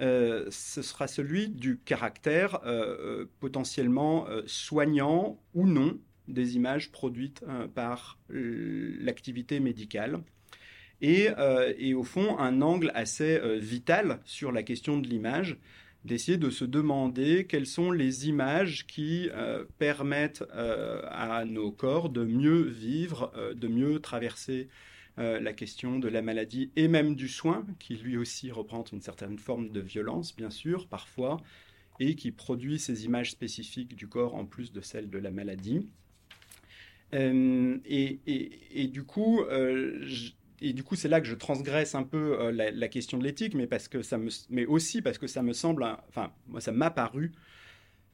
euh, 0.00 0.46
ce 0.50 0.82
sera 0.82 1.08
celui 1.08 1.48
du 1.48 1.78
caractère 1.78 2.60
potentiellement 3.40 4.26
soignant 4.46 5.40
ou 5.54 5.66
non 5.66 5.98
des 6.26 6.56
images 6.56 6.90
produites 6.92 7.42
par 7.74 8.18
l'activité 8.28 9.60
médicale. 9.60 10.20
Et, 11.00 11.28
au 11.94 12.02
fond, 12.02 12.36
un 12.38 12.60
angle 12.62 12.90
assez 12.94 13.40
vital 13.58 14.20
sur 14.24 14.50
la 14.50 14.64
question 14.64 14.98
de 14.98 15.06
l'image, 15.06 15.56
d'essayer 16.08 16.38
de 16.38 16.50
se 16.50 16.64
demander 16.64 17.46
quelles 17.46 17.66
sont 17.66 17.92
les 17.92 18.28
images 18.28 18.86
qui 18.86 19.28
euh, 19.32 19.64
permettent 19.78 20.42
euh, 20.54 21.02
à 21.10 21.44
nos 21.44 21.70
corps 21.70 22.08
de 22.08 22.24
mieux 22.24 22.62
vivre, 22.62 23.30
euh, 23.36 23.54
de 23.54 23.68
mieux 23.68 24.00
traverser 24.00 24.68
la 25.20 25.52
question 25.52 25.98
de 25.98 26.06
la 26.06 26.22
maladie 26.22 26.70
et 26.76 26.86
même 26.86 27.16
du 27.16 27.26
soin, 27.26 27.66
qui 27.80 27.96
lui 27.96 28.16
aussi 28.16 28.52
représente 28.52 28.92
une 28.92 29.00
certaine 29.00 29.36
forme 29.36 29.70
de 29.70 29.80
violence, 29.80 30.36
bien 30.36 30.48
sûr, 30.48 30.86
parfois, 30.86 31.38
et 31.98 32.14
qui 32.14 32.30
produit 32.30 32.78
ces 32.78 33.04
images 33.04 33.32
spécifiques 33.32 33.96
du 33.96 34.06
corps 34.06 34.36
en 34.36 34.46
plus 34.46 34.70
de 34.70 34.80
celles 34.80 35.10
de 35.10 35.18
la 35.18 35.32
maladie. 35.32 35.88
Et, 37.12 38.20
et, 38.28 38.86
du 38.86 39.02
coup, 39.02 39.42
et 40.60 40.72
du 40.72 40.82
coup, 40.82 40.96
c'est 40.96 41.08
là 41.08 41.20
que 41.20 41.26
je 41.26 41.34
transgresse 41.34 41.94
un 41.94 42.02
peu 42.02 42.40
euh, 42.40 42.52
la, 42.52 42.88
question 42.88 43.18
de 43.18 43.24
l'éthique, 43.24 43.54
mais 43.54 43.66
parce 43.66 43.88
que 43.88 44.02
ça 44.02 44.18
me, 44.18 44.28
mais 44.50 44.66
aussi 44.66 45.02
parce 45.02 45.18
que 45.18 45.26
ça 45.26 45.42
me 45.42 45.52
semble, 45.52 45.84
enfin, 46.08 46.32
moi, 46.48 46.60
ça 46.60 46.72
m'a 46.72 46.90
paru 46.90 47.32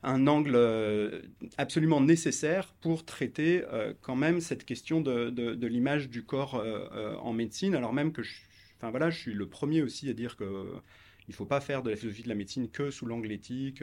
un 0.02 0.26
angle 0.26 0.54
euh, 0.54 1.22
absolument 1.56 2.00
nécessaire 2.02 2.74
pour 2.82 3.06
traiter 3.06 3.64
euh, 3.72 3.94
quand 4.02 4.16
même 4.16 4.40
cette 4.40 4.66
question 4.66 5.00
de, 5.00 5.30
de, 5.30 5.66
l'image 5.66 6.10
du 6.10 6.24
corps 6.24 6.62
en 7.22 7.32
médecine, 7.32 7.74
alors 7.74 7.94
même 7.94 8.12
que, 8.12 8.22
je, 8.22 8.34
enfin 8.76 8.90
voilà, 8.90 9.08
je 9.08 9.18
suis 9.18 9.32
le 9.32 9.48
premier 9.48 9.82
aussi 9.82 10.10
à 10.10 10.12
dire 10.12 10.36
que 10.36 10.66
il 11.26 11.30
ne 11.30 11.36
faut 11.36 11.46
pas 11.46 11.62
faire 11.62 11.82
de 11.82 11.88
la 11.88 11.96
philosophie 11.96 12.24
de 12.24 12.28
la 12.28 12.34
médecine 12.34 12.68
que 12.68 12.90
sous 12.90 13.06
l'angle 13.06 13.32
éthique 13.32 13.82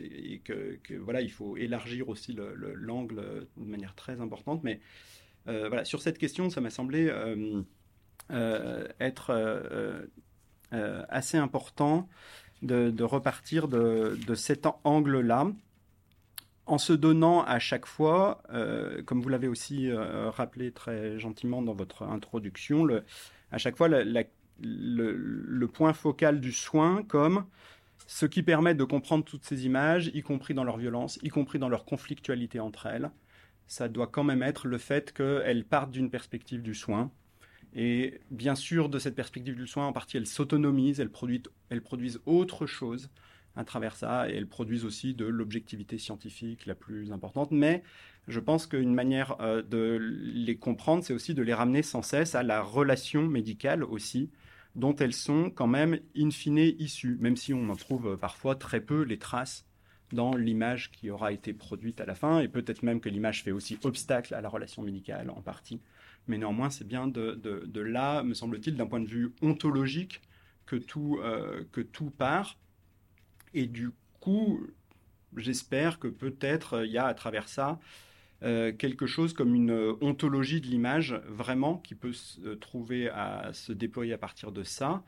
et 0.00 0.38
que, 0.38 0.78
voilà, 1.00 1.20
il 1.20 1.30
faut 1.30 1.58
élargir 1.58 2.08
aussi 2.08 2.34
l'angle 2.74 3.46
de 3.58 3.64
manière 3.64 3.94
très 3.94 4.22
importante. 4.22 4.64
Mais 4.64 4.80
voilà, 5.44 5.84
sur 5.84 6.00
cette 6.00 6.16
question, 6.16 6.48
ça 6.48 6.62
m'a 6.62 6.70
semblé 6.70 7.12
être 8.30 9.30
euh, 9.30 10.06
euh, 10.72 11.04
assez 11.08 11.38
important 11.38 12.08
de, 12.62 13.02
repartir 13.02 13.68
de, 13.68 14.34
cet 14.34 14.66
angle-là 14.84 15.46
en 16.66 16.78
se 16.78 16.92
donnant 16.92 17.42
à 17.44 17.58
chaque 17.58 17.86
fois, 17.86 18.42
comme 19.06 19.22
vous 19.22 19.28
l'avez 19.28 19.48
aussi 19.48 19.90
rappelé 19.92 20.72
très 20.72 21.18
gentiment 21.18 21.62
dans 21.62 21.72
votre 21.72 22.02
introduction, 22.02 22.86
à 23.52 23.58
chaque 23.58 23.76
fois 23.76 23.88
le, 23.88 25.66
point 25.66 25.92
focal 25.92 26.40
du 26.40 26.52
soin 26.52 27.04
comme 27.04 27.46
ce 28.08 28.26
qui 28.26 28.42
permet 28.42 28.74
de 28.74 28.84
comprendre 28.84 29.24
toutes 29.24 29.44
ces 29.44 29.66
images, 29.66 30.10
y 30.14 30.22
compris 30.22 30.54
dans 30.54 30.64
leur 30.64 30.78
violence, 30.78 31.18
y 31.22 31.28
compris 31.28 31.58
dans 31.58 31.68
leur 31.68 31.84
conflictualité 31.84 32.58
entre 32.58 32.86
elles. 32.86 33.10
Ça 33.66 33.88
doit 33.88 34.06
quand 34.06 34.24
même 34.24 34.42
être 34.42 34.66
le 34.66 34.78
fait 34.78 35.12
qu'elles 35.12 35.64
partent 35.64 35.90
d'une 35.90 36.08
perspective 36.10 36.62
du 36.62 36.74
soin, 36.74 37.10
et 37.74 38.20
bien 38.30 38.54
sûr, 38.54 38.88
de 38.88 38.98
cette 38.98 39.14
perspective 39.14 39.54
du 39.54 39.66
soin, 39.66 39.86
en 39.86 39.92
partie, 39.92 40.16
elles 40.16 40.26
s'autonomisent, 40.26 41.00
elles 41.00 41.10
produisent, 41.10 42.20
autre 42.26 42.66
chose 42.66 43.10
à 43.56 43.64
travers 43.64 43.96
ça, 43.96 44.30
et 44.30 44.34
elles 44.34 44.46
produisent 44.46 44.84
aussi 44.84 45.14
de 45.14 45.24
l'objectivité 45.24 45.98
scientifique 45.98 46.66
la 46.66 46.74
plus 46.74 47.12
importante. 47.12 47.50
Mais 47.50 47.82
je 48.28 48.40
pense 48.40 48.66
qu'une 48.66 48.94
manière 48.94 49.36
euh, 49.40 49.62
de 49.62 49.98
les 50.00 50.56
comprendre, 50.56 51.02
c'est 51.02 51.12
aussi 51.12 51.34
de 51.34 51.42
les 51.42 51.54
ramener 51.54 51.82
sans 51.82 52.02
cesse 52.02 52.34
à 52.34 52.42
la 52.42 52.62
relation 52.62 53.22
médicale 53.22 53.82
aussi, 53.82 54.30
dont 54.76 54.94
elles 54.96 55.14
sont 55.14 55.50
quand 55.50 55.66
même 55.66 55.98
in 56.16 56.30
fine 56.30 56.58
issues, 56.78 57.16
même 57.20 57.36
si 57.36 57.52
on 57.52 57.68
en 57.68 57.76
trouve 57.76 58.16
parfois 58.16 58.54
très 58.54 58.80
peu 58.80 59.02
les 59.02 59.18
traces 59.18 59.66
dans 60.12 60.34
l'image 60.34 60.90
qui 60.90 61.10
aura 61.10 61.32
été 61.32 61.52
produite 61.52 62.00
à 62.00 62.06
la 62.06 62.14
fin, 62.14 62.40
et 62.40 62.48
peut-être 62.48 62.82
même 62.82 63.00
que 63.00 63.08
l'image 63.08 63.42
fait 63.42 63.52
aussi 63.52 63.78
obstacle 63.82 64.34
à 64.34 64.40
la 64.40 64.48
relation 64.48 64.82
médicale 64.82 65.30
en 65.30 65.42
partie. 65.42 65.80
Mais 66.28 66.38
néanmoins, 66.38 66.70
c'est 66.70 66.86
bien 66.86 67.08
de, 67.08 67.80
là, 67.80 68.22
me 68.22 68.34
semble-t-il, 68.34 68.76
d'un 68.76 68.86
point 68.86 69.00
de 69.00 69.08
vue 69.08 69.32
ontologique, 69.42 70.20
que 70.66 70.76
tout, 70.76 71.18
euh, 71.22 71.64
que 71.72 71.80
tout 71.80 72.10
part. 72.10 72.58
Et 73.54 73.66
du 73.66 73.90
coup, 74.20 74.66
j'espère 75.36 75.98
que 75.98 76.08
peut-être 76.08 76.84
il 76.84 76.92
y 76.92 76.98
a 76.98 77.06
à 77.06 77.14
travers 77.14 77.48
ça 77.48 77.80
euh, 78.44 78.72
quelque 78.72 79.06
chose 79.06 79.32
comme 79.32 79.54
une 79.54 79.96
ontologie 80.00 80.60
de 80.60 80.66
l'image 80.66 81.20
vraiment 81.26 81.78
qui 81.78 81.94
peut 81.94 82.12
se 82.12 82.54
trouver 82.54 83.08
à 83.08 83.50
se 83.52 83.72
déployer 83.72 84.12
à 84.12 84.18
partir 84.18 84.52
de 84.52 84.62
ça. 84.62 85.02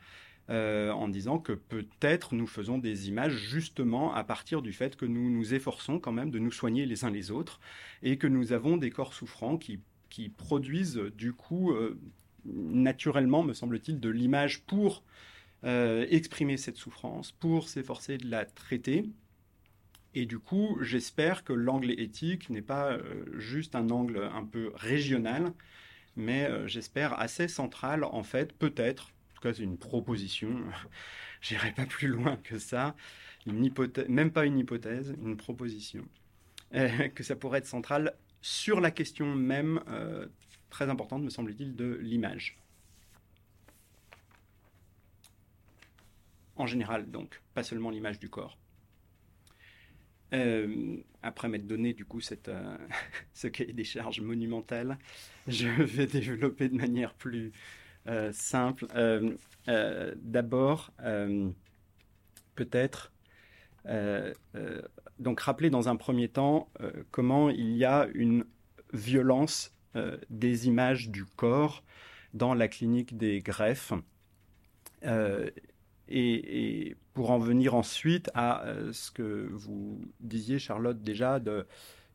Euh, 0.49 0.91
en 0.91 1.07
disant 1.07 1.37
que 1.37 1.53
peut-être 1.53 2.33
nous 2.33 2.47
faisons 2.47 2.77
des 2.77 3.07
images 3.07 3.37
justement 3.37 4.13
à 4.13 4.23
partir 4.23 4.61
du 4.61 4.73
fait 4.73 4.97
que 4.97 5.05
nous 5.05 5.29
nous 5.29 5.53
efforçons 5.53 5.97
quand 5.97 6.11
même 6.11 6.29
de 6.29 6.39
nous 6.39 6.51
soigner 6.51 6.85
les 6.85 7.05
uns 7.05 7.11
les 7.11 7.31
autres 7.31 7.61
et 8.01 8.17
que 8.17 8.27
nous 8.27 8.51
avons 8.51 8.75
des 8.75 8.89
corps 8.89 9.13
souffrants 9.13 9.57
qui, 9.57 9.79
qui 10.11 10.29
produisent 10.29 11.01
du 11.17 11.33
coup 11.33 11.71
euh, 11.71 11.99
naturellement, 12.45 13.41
me 13.41 13.53
semble-t-il, 13.53 13.99
de 13.99 14.09
l'image 14.09 14.61
pour 14.61 15.03
euh, 15.63 16.05
exprimer 16.11 16.57
cette 16.57 16.77
souffrance, 16.77 17.31
pour 17.31 17.67
s'efforcer 17.67 18.19
de 18.19 18.29
la 18.29 18.45
traiter. 18.45 19.05
Et 20.13 20.27
du 20.27 20.37
coup, 20.37 20.77
j'espère 20.81 21.43
que 21.43 21.53
l'angle 21.53 21.91
éthique 21.99 22.51
n'est 22.51 22.61
pas 22.61 22.99
juste 23.37 23.75
un 23.75 23.89
angle 23.89 24.29
un 24.33 24.45
peu 24.45 24.71
régional, 24.75 25.53
mais 26.15 26.49
j'espère 26.67 27.17
assez 27.19 27.47
central 27.47 28.03
en 28.03 28.21
fait, 28.21 28.51
peut-être, 28.51 29.13
cas, 29.41 29.53
c'est 29.53 29.63
une 29.63 29.77
proposition. 29.77 30.49
J'irai 31.41 31.71
pas 31.71 31.85
plus 31.85 32.07
loin 32.07 32.37
que 32.37 32.59
ça. 32.59 32.95
Une 33.45 33.65
hypothèse, 33.65 34.07
même 34.07 34.31
pas 34.31 34.45
une 34.45 34.59
hypothèse, 34.59 35.15
une 35.21 35.35
proposition. 35.35 36.05
Euh, 36.73 37.09
que 37.09 37.23
ça 37.23 37.35
pourrait 37.35 37.57
être 37.59 37.67
central 37.67 38.13
sur 38.41 38.81
la 38.81 38.91
question 38.91 39.35
même, 39.35 39.81
euh, 39.87 40.27
très 40.69 40.89
importante, 40.89 41.23
me 41.23 41.29
semble-t-il, 41.29 41.75
de 41.75 41.97
l'image. 42.01 42.57
En 46.55 46.65
général, 46.65 47.09
donc, 47.09 47.41
pas 47.53 47.63
seulement 47.63 47.89
l'image 47.89 48.19
du 48.19 48.29
corps. 48.29 48.57
Euh, 50.33 50.97
après 51.23 51.49
m'être 51.49 51.67
donné 51.67 51.93
du 51.93 52.05
coup 52.05 52.21
cette, 52.21 52.49
ce 53.33 53.47
cahier 53.47 53.73
des 53.73 53.83
charges 53.83 54.21
monumental, 54.21 54.97
je 55.47 55.67
vais 55.67 56.07
développer 56.07 56.69
de 56.69 56.75
manière 56.75 57.13
plus 57.13 57.51
euh, 58.07 58.31
simple. 58.31 58.87
Euh, 58.95 59.35
euh, 59.67 60.13
d'abord, 60.17 60.91
peut-être, 62.55 63.11
donc 65.21 65.39
rappeler 65.39 65.69
dans 65.69 65.89
un 65.89 65.95
premier 65.95 66.27
temps 66.27 66.69
comment 67.11 67.49
il 67.49 67.75
y 67.77 67.85
a 67.85 68.07
une 68.13 68.45
violence 68.93 69.73
des 70.29 70.67
images 70.67 71.09
du 71.09 71.25
corps 71.25 71.83
dans 72.33 72.53
la 72.53 72.67
clinique 72.67 73.17
des 73.17 73.39
greffes. 73.39 73.93
Et, 76.07 76.95
pour 77.13 77.31
en 77.31 77.39
venir 77.39 77.75
ensuite 77.75 78.31
à 78.33 78.65
ce 78.93 79.11
que 79.11 79.49
vous 79.51 80.01
disiez, 80.21 80.59
Charlotte, 80.59 81.01
déjà, 81.01 81.39
de 81.39 81.65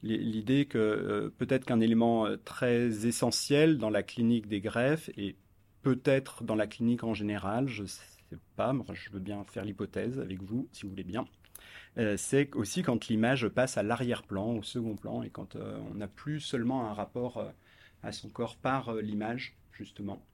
l'idée 0.02 0.66
que 0.66 1.32
peut-être 1.38 1.64
qu'un 1.64 1.80
élément 1.80 2.26
très 2.44 3.06
essentiel 3.06 3.78
dans 3.78 3.90
la 3.90 4.02
clinique 4.02 4.48
des 4.48 4.60
greffes, 4.60 5.10
et 5.16 5.36
peut-être 5.82 6.44
dans 6.44 6.54
la 6.54 6.66
clinique 6.66 7.04
en 7.04 7.14
général, 7.14 7.68
je 7.68 7.82
ne 7.82 7.86
sais 7.86 8.02
pas, 8.56 8.74
je 8.92 9.10
veux 9.10 9.20
bien 9.20 9.44
faire 9.44 9.64
l'hypothèse 9.64 10.18
avec 10.18 10.42
vous, 10.42 10.68
si 10.72 10.82
vous 10.82 10.90
voulez 10.90 11.04
bien. 11.04 11.26
Euh, 11.98 12.16
c'est 12.16 12.54
aussi 12.54 12.82
quand 12.82 13.08
l'image 13.08 13.48
passe 13.48 13.78
à 13.78 13.82
l'arrière-plan, 13.82 14.56
au 14.56 14.62
second 14.62 14.96
plan, 14.96 15.22
et 15.22 15.30
quand 15.30 15.56
euh, 15.56 15.78
on 15.90 15.94
n'a 15.94 16.08
plus 16.08 16.40
seulement 16.40 16.88
un 16.88 16.92
rapport 16.92 17.38
euh, 17.38 17.50
à 18.02 18.12
son 18.12 18.28
corps 18.28 18.56
par 18.56 18.94
l'image, 18.96 19.56
justement. 19.72 20.24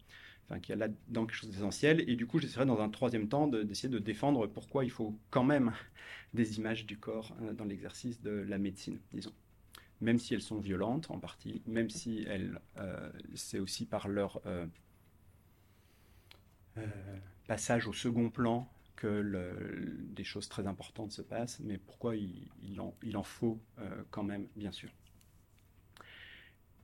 Enfin, 0.45 0.59
qu'il 0.59 0.71
y 0.71 0.73
a 0.73 0.77
là-dedans 0.77 1.25
quelque 1.27 1.37
chose 1.37 1.51
d'essentiel. 1.51 2.09
Et 2.09 2.17
du 2.17 2.27
coup, 2.27 2.41
j'essaierai 2.41 2.67
dans 2.67 2.81
un 2.81 2.89
troisième 2.89 3.29
temps 3.29 3.47
d'essayer 3.47 3.89
de, 3.89 4.01
défendre 4.01 4.47
pourquoi 4.49 4.85
il 4.85 4.91
faut 4.91 5.17
quand 5.31 5.45
même 5.45 5.73
des 6.35 6.59
images 6.59 6.85
du 6.85 6.99
corps 6.99 7.35
dans 7.57 7.65
l'exercice 7.65 8.21
de 8.21 8.31
la 8.31 8.59
médecine, 8.59 8.99
disons. 9.12 9.33
Même 10.01 10.18
si 10.18 10.35
elles 10.35 10.42
sont 10.42 10.59
violentes 10.59 11.12
en 11.12 11.21
partie, 11.21 11.62
même 11.66 11.88
si 11.88 12.25
elles, 12.29 12.61
c'est 13.35 13.61
aussi 13.61 13.87
par 13.87 14.09
leur 14.09 14.42
passage 17.47 17.87
au 17.87 17.92
second 17.92 18.29
plan 18.29 18.68
que 18.96 19.96
des 20.14 20.24
choses 20.24 20.48
très 20.48 20.66
importantes 20.66 21.12
se 21.12 21.22
passent, 21.22 21.61
mais 21.61 21.78
pourquoi 21.78 22.14
il, 22.16 22.81
en, 22.81 23.22
faut 23.22 23.61
euh, 23.78 24.02
quand 24.11 24.22
même, 24.22 24.46
bien 24.57 24.72
sûr. 24.72 24.90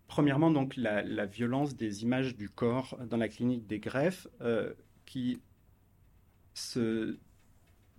Premièrement, 0.06 0.50
donc, 0.50 0.76
la, 0.76 1.26
violence 1.26 1.76
des 1.76 2.02
images 2.02 2.36
du 2.36 2.48
corps 2.48 2.98
dans 3.06 3.18
la 3.18 3.28
clinique 3.28 3.66
des 3.66 3.78
greffes, 3.78 4.26
euh, 4.40 4.72
qui 5.04 5.40
se 6.54 7.18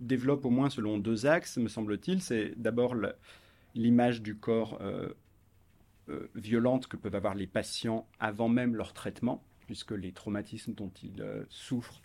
développe 0.00 0.44
au 0.44 0.50
moins 0.50 0.70
selon 0.70 0.98
deux 0.98 1.26
axes, 1.26 1.56
me 1.56 1.68
semble-t-il. 1.68 2.20
C'est 2.20 2.54
d'abord 2.56 2.94
l'image 3.74 4.22
du 4.22 4.36
corps 4.36 4.78
violente 6.34 6.86
que 6.86 6.96
peuvent 6.96 7.14
avoir 7.14 7.34
les 7.34 7.46
patients 7.46 8.06
avant 8.18 8.48
même 8.48 8.74
leur 8.74 8.92
traitement, 8.92 9.42
puisque 9.66 9.92
les 9.92 10.12
traumatismes 10.12 10.74
dont 10.74 10.90
ils 11.02 11.22
euh, 11.22 11.44
souffrent 11.48 12.02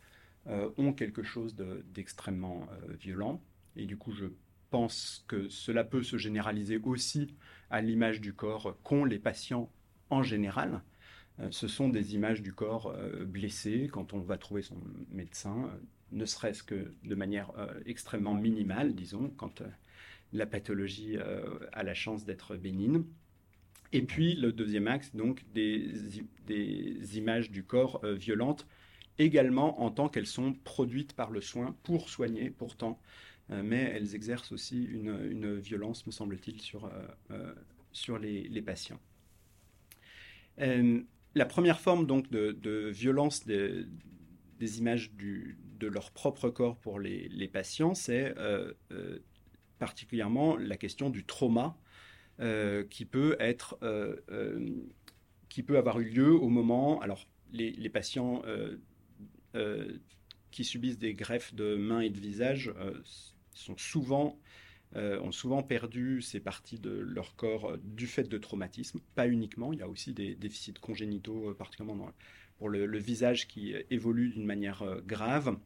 euh, 0.47 0.69
ont 0.77 0.93
quelque 0.93 1.23
chose 1.23 1.55
d'extrêmement 1.93 2.67
euh, 2.71 2.93
violent. 2.93 3.41
Et 3.75 3.85
du 3.85 3.97
coup, 3.97 4.11
je 4.11 4.25
pense 4.69 5.25
que 5.27 5.49
cela 5.49 5.83
peut 5.83 6.03
se 6.03 6.17
généraliser 6.17 6.77
aussi 6.77 7.35
à 7.69 7.81
l'image 7.81 8.21
du 8.21 8.33
corps 8.33 8.77
qu'ont 8.83 9.05
les 9.05 9.19
patients 9.19 9.69
en 10.09 10.23
général. 10.23 10.81
ce 11.49 11.67
sont 11.67 11.89
des 11.89 12.15
images 12.15 12.41
du 12.41 12.53
corps 12.53 12.95
blessé 13.25 13.89
quand 13.91 14.13
on 14.13 14.19
va 14.19 14.37
trouver 14.37 14.61
son 14.61 14.77
médecin, 15.09 15.69
ne 16.11 16.25
serait-ce 16.25 16.63
que 16.63 16.93
de 17.03 17.15
manière 17.15 17.51
extrêmement 17.85 18.33
minimale, 18.33 18.93
disons, 18.93 19.31
quand 19.37 19.63
la 20.33 20.45
pathologie 20.45 21.17
a 21.73 21.83
la 21.83 21.93
chance 21.93 22.25
d'être 22.25 22.55
bénigne. 22.55 23.03
Et 23.95 24.01
puis 24.01 24.35
le 24.35 24.51
deuxième 24.51 24.87
axe, 24.87 25.15
donc 25.15 25.45
des, 25.53 26.19
images 27.17 27.49
du 27.49 27.63
corps 27.63 28.01
euh, 28.03 28.13
violentes, 28.13 28.67
également 29.17 29.81
en 29.81 29.91
tant 29.91 30.09
qu'elles 30.09 30.27
sont 30.27 30.53
produites 30.53 31.13
par 31.13 31.31
le 31.31 31.41
soin 31.41 31.75
pour 31.83 32.09
soigner 32.09 32.49
pourtant, 32.49 32.99
euh, 33.51 33.61
mais 33.63 33.81
elles 33.81 34.15
exercent 34.15 34.51
aussi 34.51 34.83
une, 34.83 35.29
une 35.31 35.55
violence, 35.55 36.05
me 36.05 36.11
semble-t-il, 36.11 36.61
sur, 36.61 36.89
euh, 37.31 37.53
sur 37.91 38.17
les, 38.17 38.61
patients. 38.61 38.99
la 40.57 41.45
première 41.45 41.79
forme 41.79 42.05
donc 42.05 42.29
de, 42.29 42.89
violence 42.89 43.45
des, 43.45 43.87
images 44.79 45.11
du, 45.13 45.57
de 45.79 45.87
leur 45.87 46.11
propre 46.11 46.49
corps 46.49 46.77
pour 46.77 46.99
les, 46.99 47.29
les 47.29 47.47
patients, 47.47 47.93
c'est 47.93 48.33
particulièrement 49.79 50.55
la 50.55 50.77
question 50.77 51.09
du 51.09 51.25
trauma 51.25 51.77
euh, 52.41 52.83
qui 52.89 53.05
peut 53.05 53.37
être 53.39 53.77
euh, 53.81 54.17
euh, 54.29 54.69
qui 55.47 55.63
peut 55.63 55.77
avoir 55.77 56.01
eu 56.01 56.09
lieu 56.09 56.33
au 56.33 56.49
moment. 56.49 56.99
Alors, 56.99 57.27
les 57.53 57.89
patients 57.89 58.41
qui 60.51 60.63
subissent 60.63 60.99
des 60.99 61.13
greffes 61.13 61.53
de 61.53 61.75
mains 61.75 62.01
et 62.01 62.09
de 62.09 62.19
visage 62.19 62.73
sont 63.53 63.77
souvent 63.77 64.37
ont 64.95 65.33
souvent 65.33 65.61
perdu 65.61 66.21
ces 66.21 66.39
parties 66.39 66.79
de 66.79 66.89
leur 66.89 67.35
corps 67.35 67.77
du 67.83 68.07
fait 68.07 68.23
de 68.23 68.37
traumatismes, 68.37 69.01
pas 69.13 69.27
uniquement, 69.27 69.73
il 69.73 69.79
y 69.79 69.81
a 69.81 69.89
aussi 69.89 70.13
des 70.13 70.35
déficits 70.35 70.75
congénitaux, 70.79 71.53
particulièrement 71.53 72.11
pour 72.57 72.69
le, 72.69 72.97
visage 72.97 73.47
qui 73.47 73.75
évolue 73.89 74.29
d'une 74.29 74.45
manière 74.45 74.85
grave. 75.05 75.57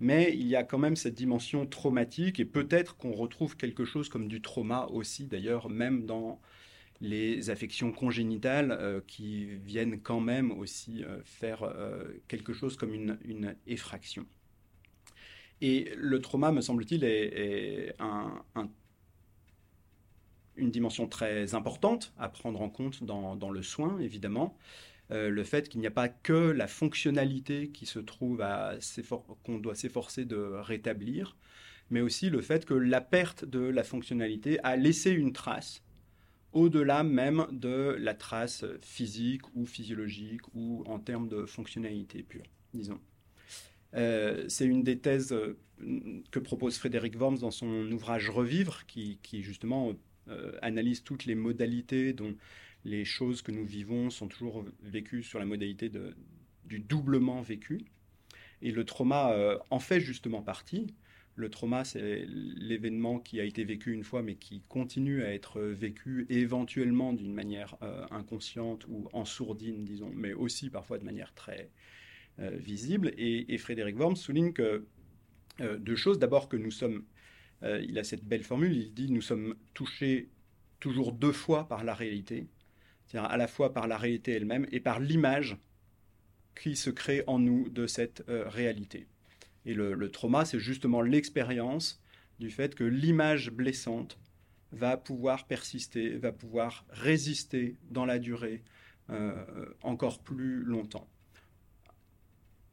Mais 0.00 0.34
il 0.34 0.46
y 0.46 0.56
a 0.56 0.64
quand 0.64 0.78
même 0.78 0.96
cette 0.96 1.14
dimension 1.14 1.66
traumatique 1.66 2.40
et 2.40 2.44
peut-être 2.44 2.96
qu'on 2.96 3.12
retrouve 3.12 3.56
quelque 3.56 3.84
chose 3.84 4.08
comme 4.08 4.28
du 4.28 4.40
trauma 4.40 4.86
aussi, 4.86 5.26
d'ailleurs, 5.26 5.70
même 5.70 6.04
dans 6.04 6.40
les 7.04 7.50
affections 7.50 7.92
congénitales 7.92 8.72
euh, 8.72 9.00
qui 9.06 9.44
viennent 9.44 10.00
quand 10.00 10.20
même 10.20 10.50
aussi 10.52 11.04
euh, 11.04 11.20
faire 11.24 11.62
euh, 11.62 12.02
quelque 12.28 12.52
chose 12.52 12.76
comme 12.76 12.94
une, 12.94 13.56
effraction. 13.66 14.26
Et 15.60 15.92
le 15.96 16.20
trauma, 16.20 16.50
me 16.50 16.60
semble-t-il, 16.60 17.04
est, 17.04 17.94
une 20.56 20.70
dimension 20.70 21.06
très 21.06 21.54
importante 21.54 22.12
à 22.18 22.28
prendre 22.28 22.60
en 22.60 22.68
compte 22.68 23.04
dans 23.04 23.50
le 23.50 23.62
soin, 23.62 23.98
évidemment. 23.98 24.56
Le 25.10 25.44
fait 25.44 25.68
qu'il 25.68 25.80
n'y 25.80 25.86
a 25.86 25.92
pas 25.92 26.08
que 26.08 26.32
la 26.32 26.66
fonctionnalité 26.66 27.68
qui 27.68 27.86
se 27.86 27.98
trouve 27.98 28.40
à 28.42 28.74
qu'on 29.44 29.58
doit 29.58 29.74
s'efforcer 29.74 30.24
de 30.24 30.36
rétablir, 30.36 31.36
mais 31.88 32.00
aussi 32.00 32.30
le 32.30 32.42
fait 32.42 32.66
que 32.66 32.74
la 32.74 33.00
perte 33.00 33.44
de 33.44 33.60
la 33.60 33.84
fonctionnalité 33.84 34.58
a 34.64 34.76
laissé 34.76 35.12
une 35.12 35.32
trace 35.32 35.83
au-delà 36.54 37.02
même 37.02 37.46
de 37.50 37.96
la 37.98 38.14
trace 38.14 38.64
physique 38.80 39.42
ou 39.54 39.66
physiologique 39.66 40.42
ou 40.54 40.84
en 40.86 40.98
termes 40.98 41.28
de 41.28 41.44
fonctionnalité 41.44 42.22
pure, 42.22 42.46
disons. 42.72 43.00
c'est 43.92 44.64
une 44.64 44.82
des 44.82 44.98
thèses 44.98 45.36
que 46.30 46.38
propose 46.38 46.78
Frédéric 46.78 47.18
Worms 47.18 47.38
dans 47.38 47.50
son 47.50 47.90
ouvrage 47.92 48.30
Revivre, 48.30 48.86
qui, 48.86 49.18
justement 49.42 49.92
analyse 50.62 51.02
toutes 51.02 51.26
les 51.26 51.34
modalités 51.34 52.12
dont 52.12 52.34
les 52.84 53.04
choses 53.04 53.42
que 53.42 53.52
nous 53.52 53.64
vivons 53.64 54.10
sont 54.10 54.28
toujours 54.28 54.64
vécues 54.82 55.22
sur 55.22 55.38
la 55.38 55.44
modalité 55.44 55.90
du 56.64 56.78
doublement 56.78 57.42
vécu. 57.42 57.80
Et 58.62 58.70
le 58.70 58.84
trauma 58.84 59.58
en 59.70 59.80
fait 59.80 60.00
justement 60.00 60.42
partie. 60.42 60.94
Le 61.36 61.48
trauma, 61.48 61.84
c'est 61.84 62.26
l'événement 62.28 63.18
qui 63.18 63.40
a 63.40 63.44
été 63.44 63.64
vécu 63.64 63.92
une 63.92 64.04
fois, 64.04 64.22
mais 64.22 64.36
qui 64.36 64.62
continue 64.68 65.24
à 65.24 65.34
être 65.34 65.60
vécu 65.60 66.26
éventuellement 66.28 67.12
d'une 67.12 67.34
manière 67.34 67.76
euh, 67.82 68.06
inconsciente 68.12 68.86
ou 68.88 69.08
en 69.12 69.24
sourdine, 69.24 69.84
disons, 69.84 70.12
mais 70.14 70.32
aussi 70.32 70.70
parfois 70.70 70.98
de 70.98 71.04
manière 71.04 71.34
très 71.34 71.70
euh, 72.38 72.50
visible. 72.50 73.12
Et, 73.18 73.58
Frédéric 73.58 73.98
Worms 73.98 74.14
souligne 74.14 74.52
que 74.52 74.86
euh, 75.60 75.76
deux 75.78 75.96
choses. 75.96 76.20
D'abord 76.20 76.48
que 76.48 76.56
nous 76.56 76.70
sommes, 76.70 77.04
il 77.62 77.98
a 77.98 78.04
cette 78.04 78.24
belle 78.24 78.42
formule, 78.42 78.76
il 78.76 78.92
dit 78.92 79.10
nous 79.10 79.22
sommes 79.22 79.54
touchés 79.72 80.28
toujours 80.80 81.12
deux 81.12 81.32
fois 81.32 81.66
par 81.66 81.82
la 81.82 81.94
réalité, 81.94 82.46
à 83.14 83.38
la 83.38 83.46
fois 83.48 83.72
par 83.72 83.88
la 83.88 83.96
réalité 83.96 84.32
elle-même 84.32 84.66
et 84.70 84.80
par 84.80 85.00
l'image 85.00 85.56
qui 86.54 86.76
se 86.76 86.90
crée 86.90 87.24
en 87.26 87.38
nous 87.38 87.70
de 87.70 87.86
cette 87.86 88.22
réalité. 88.28 89.06
Et 89.66 89.74
le, 89.74 90.10
trauma, 90.10 90.44
c'est 90.44 90.58
justement 90.58 91.00
l'expérience 91.00 92.02
du 92.38 92.50
fait 92.50 92.74
que 92.74 92.84
l'image 92.84 93.50
blessante 93.50 94.18
va 94.72 94.96
pouvoir 94.96 95.46
persister, 95.46 96.16
va 96.16 96.32
pouvoir 96.32 96.84
résister 96.90 97.76
dans 97.90 98.04
la 98.04 98.18
durée 98.18 98.62
euh, 99.10 99.34
encore 99.82 100.20
plus 100.22 100.62
longtemps. 100.62 101.08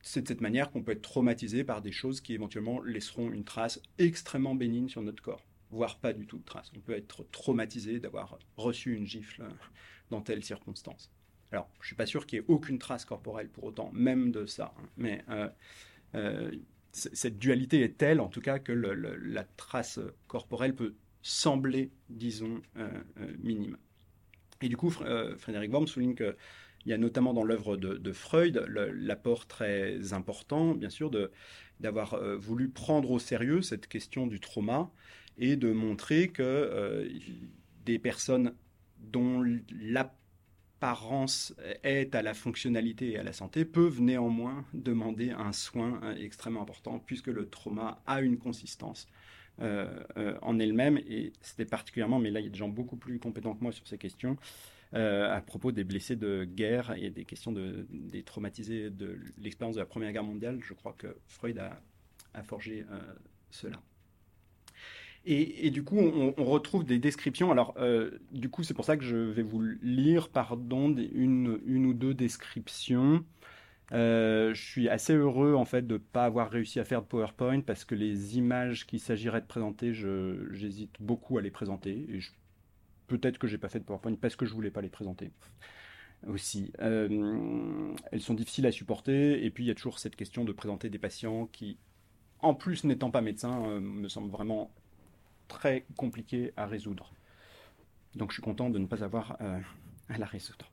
C'est 0.01 0.23
de 0.23 0.27
cette 0.27 0.41
manière 0.41 0.71
qu'on 0.71 0.81
peut 0.81 0.93
être 0.93 1.03
traumatisé 1.03 1.63
par 1.63 1.81
des 1.81 1.91
choses 1.91 2.21
qui 2.21 2.33
éventuellement 2.33 2.81
laisseront 2.81 3.31
une 3.31 3.43
trace 3.43 3.79
extrêmement 3.99 4.55
bénigne 4.55 4.89
sur 4.89 5.03
notre 5.03 5.21
corps, 5.21 5.45
voire 5.69 5.99
pas 5.99 6.11
du 6.11 6.25
tout 6.25 6.39
de 6.39 6.43
trace. 6.43 6.71
On 6.75 6.79
peut 6.79 6.93
être 6.93 7.23
traumatisé 7.31 7.99
d'avoir 7.99 8.39
reçu 8.57 8.95
une 8.95 9.05
gifle 9.05 9.43
dans 10.09 10.21
telle 10.21 10.43
circonstance. 10.43 11.11
Alors, 11.51 11.69
je 11.79 11.83
ne 11.83 11.87
suis 11.87 11.95
pas 11.95 12.05
sûr 12.05 12.25
qu'il 12.25 12.39
y 12.39 12.41
ait 12.41 12.45
aucune 12.47 12.79
trace 12.79 13.05
corporelle 13.05 13.49
pour 13.49 13.65
autant, 13.65 13.91
même 13.93 14.31
de 14.31 14.45
ça, 14.45 14.73
hein. 14.77 14.89
mais 14.97 15.23
euh, 15.29 15.49
euh, 16.15 16.51
cette 16.93 17.39
dualité 17.39 17.81
est 17.81 17.97
telle, 17.97 18.19
en 18.19 18.27
tout 18.27 18.41
cas, 18.41 18.59
que 18.59 18.71
la 18.71 19.43
trace 19.43 19.99
corporelle 20.27 20.75
peut 20.75 20.95
sembler, 21.21 21.91
disons, 22.09 22.61
euh, 22.77 22.89
euh, 23.19 23.33
minime. 23.39 23.77
Et 24.61 24.69
du 24.69 24.77
coup, 24.77 24.95
euh, 25.01 25.35
Frédéric 25.37 25.71
Worm 25.71 25.87
souligne 25.87 26.15
qu'il 26.15 26.35
y 26.85 26.93
a 26.93 26.97
notamment 26.97 27.33
dans 27.33 27.43
l'œuvre 27.43 27.77
de, 27.77 28.11
Freud 28.11 28.65
l'apport 28.67 29.47
très 29.47 30.13
important, 30.13 30.73
bien 30.73 30.89
sûr, 30.89 31.11
d'avoir 31.79 32.19
voulu 32.37 32.69
prendre 32.69 33.11
au 33.11 33.19
sérieux 33.19 33.61
cette 33.61 33.87
question 33.87 34.27
du 34.27 34.39
trauma 34.39 34.91
et 35.37 35.55
de 35.55 35.71
montrer 35.71 36.27
que 36.27 37.09
des 37.85 37.97
personnes 37.97 38.53
dont 38.99 39.43
la 39.71 40.13
apparence 40.81 41.53
est 41.83 42.15
à 42.15 42.23
la 42.23 42.33
fonctionnalité 42.33 43.11
et 43.11 43.19
à 43.19 43.23
la 43.23 43.33
santé 43.33 43.65
peuvent 43.65 44.01
néanmoins 44.01 44.65
demander 44.73 45.29
un 45.29 45.53
soin 45.53 46.01
euh, 46.03 46.15
extrêmement 46.15 46.63
important 46.63 46.97
puisque 46.97 47.27
le 47.27 47.47
trauma 47.47 48.01
a 48.07 48.21
une 48.21 48.39
consistance 48.39 49.07
euh, 49.61 50.03
euh, 50.17 50.39
en 50.41 50.57
elle-même 50.57 50.97
et 50.97 51.33
c'était 51.41 51.65
particulièrement, 51.65 52.17
mais 52.17 52.31
là 52.31 52.39
il 52.39 52.45
y 52.45 52.47
a 52.47 52.49
des 52.49 52.57
gens 52.57 52.67
beaucoup 52.67 52.95
plus 52.95 53.19
compétents 53.19 53.53
que 53.53 53.61
moi 53.61 53.71
sur 53.71 53.87
ces 53.87 53.99
questions, 53.99 54.37
à 54.93 55.41
propos 55.45 55.71
des 55.71 55.83
blessés 55.83 56.15
de 56.15 56.45
guerre 56.45 56.95
et 56.97 57.11
des 57.11 57.25
questions 57.25 57.51
de, 57.51 57.85
des 57.91 58.23
traumatisés 58.23 58.89
de 58.89 59.19
l'expérience 59.37 59.75
de 59.75 59.81
la 59.81 59.85
Première 59.85 60.11
Guerre 60.11 60.23
mondiale. 60.23 60.59
Je 60.61 60.73
crois 60.73 60.95
que 60.97 61.15
Freud 61.27 61.57
a 61.59 62.43
forgé 62.43 62.85
cela. 63.51 63.81
Et, 65.23 65.69
du 65.69 65.83
coup, 65.83 65.99
on, 65.99 66.43
retrouve 66.43 66.83
des 66.83 66.97
descriptions. 66.97 67.51
Alors, 67.51 67.75
euh, 67.77 68.09
du 68.31 68.49
coup, 68.49 68.63
c'est 68.63 68.73
pour 68.73 68.85
ça 68.85 68.97
que 68.97 69.03
je 69.03 69.15
vais 69.15 69.43
vous 69.43 69.61
lire, 69.83 70.29
pardon, 70.29 70.95
une, 70.95 71.59
une 71.65 71.85
ou 71.85 71.93
deux 71.93 72.15
descriptions. 72.15 73.23
Euh, 73.93 74.53
je 74.53 74.61
suis 74.61 74.87
assez 74.87 75.13
heureux 75.13 75.53
en 75.53 75.65
fait 75.65 75.85
de 75.85 75.95
ne 75.95 75.99
pas 75.99 76.23
avoir 76.23 76.49
réussi 76.49 76.79
à 76.79 76.85
faire 76.85 77.01
de 77.01 77.07
PowerPoint 77.07 77.59
parce 77.59 77.83
que 77.83 77.93
les 77.93 78.37
images 78.37 78.87
qu'il 78.87 79.01
s'agirait 79.01 79.41
de 79.41 79.45
présenter, 79.45 79.93
j'hésite 79.93 80.95
beaucoup 80.99 81.37
à 81.37 81.41
les 81.41 81.51
présenter. 81.51 82.07
Et 82.09 82.19
peut-être 83.07 83.37
que 83.37 83.47
j'ai 83.47 83.57
pas 83.57 83.69
fait 83.69 83.79
de 83.79 83.83
PowerPoint 83.83 84.15
parce 84.15 84.35
que 84.35 84.45
je 84.45 84.53
voulais 84.53 84.71
pas 84.71 84.81
les 84.81 84.89
présenter 84.89 85.31
aussi. 86.25 86.71
Euh, 86.79 87.93
elles 88.11 88.21
sont 88.21 88.33
difficiles 88.33 88.65
à 88.65 88.71
supporter 88.71 89.43
et 89.43 89.49
puis 89.51 89.65
il 89.65 89.67
y 89.67 89.71
a 89.71 89.75
toujours 89.75 89.99
cette 89.99 90.15
question 90.15 90.45
de 90.45 90.53
présenter 90.53 90.89
des 90.89 90.99
patients 90.99 91.47
qui, 91.47 91.77
en 92.39 92.53
plus 92.53 92.85
n'étant 92.85 93.11
pas 93.11 93.21
médecins, 93.21 93.79
me 93.81 94.07
semble 94.07 94.31
vraiment 94.31 94.71
très 95.51 95.85
compliqué 95.97 96.53
à 96.55 96.65
résoudre. 96.65 97.13
Donc 98.15 98.31
je 98.31 98.35
suis 98.35 98.41
content 98.41 98.69
de 98.69 98.79
ne 98.79 98.85
pas 98.85 99.03
avoir 99.03 99.37
euh, 99.41 99.59
à 100.09 100.17
la 100.17 100.25
résoudre. 100.25 100.71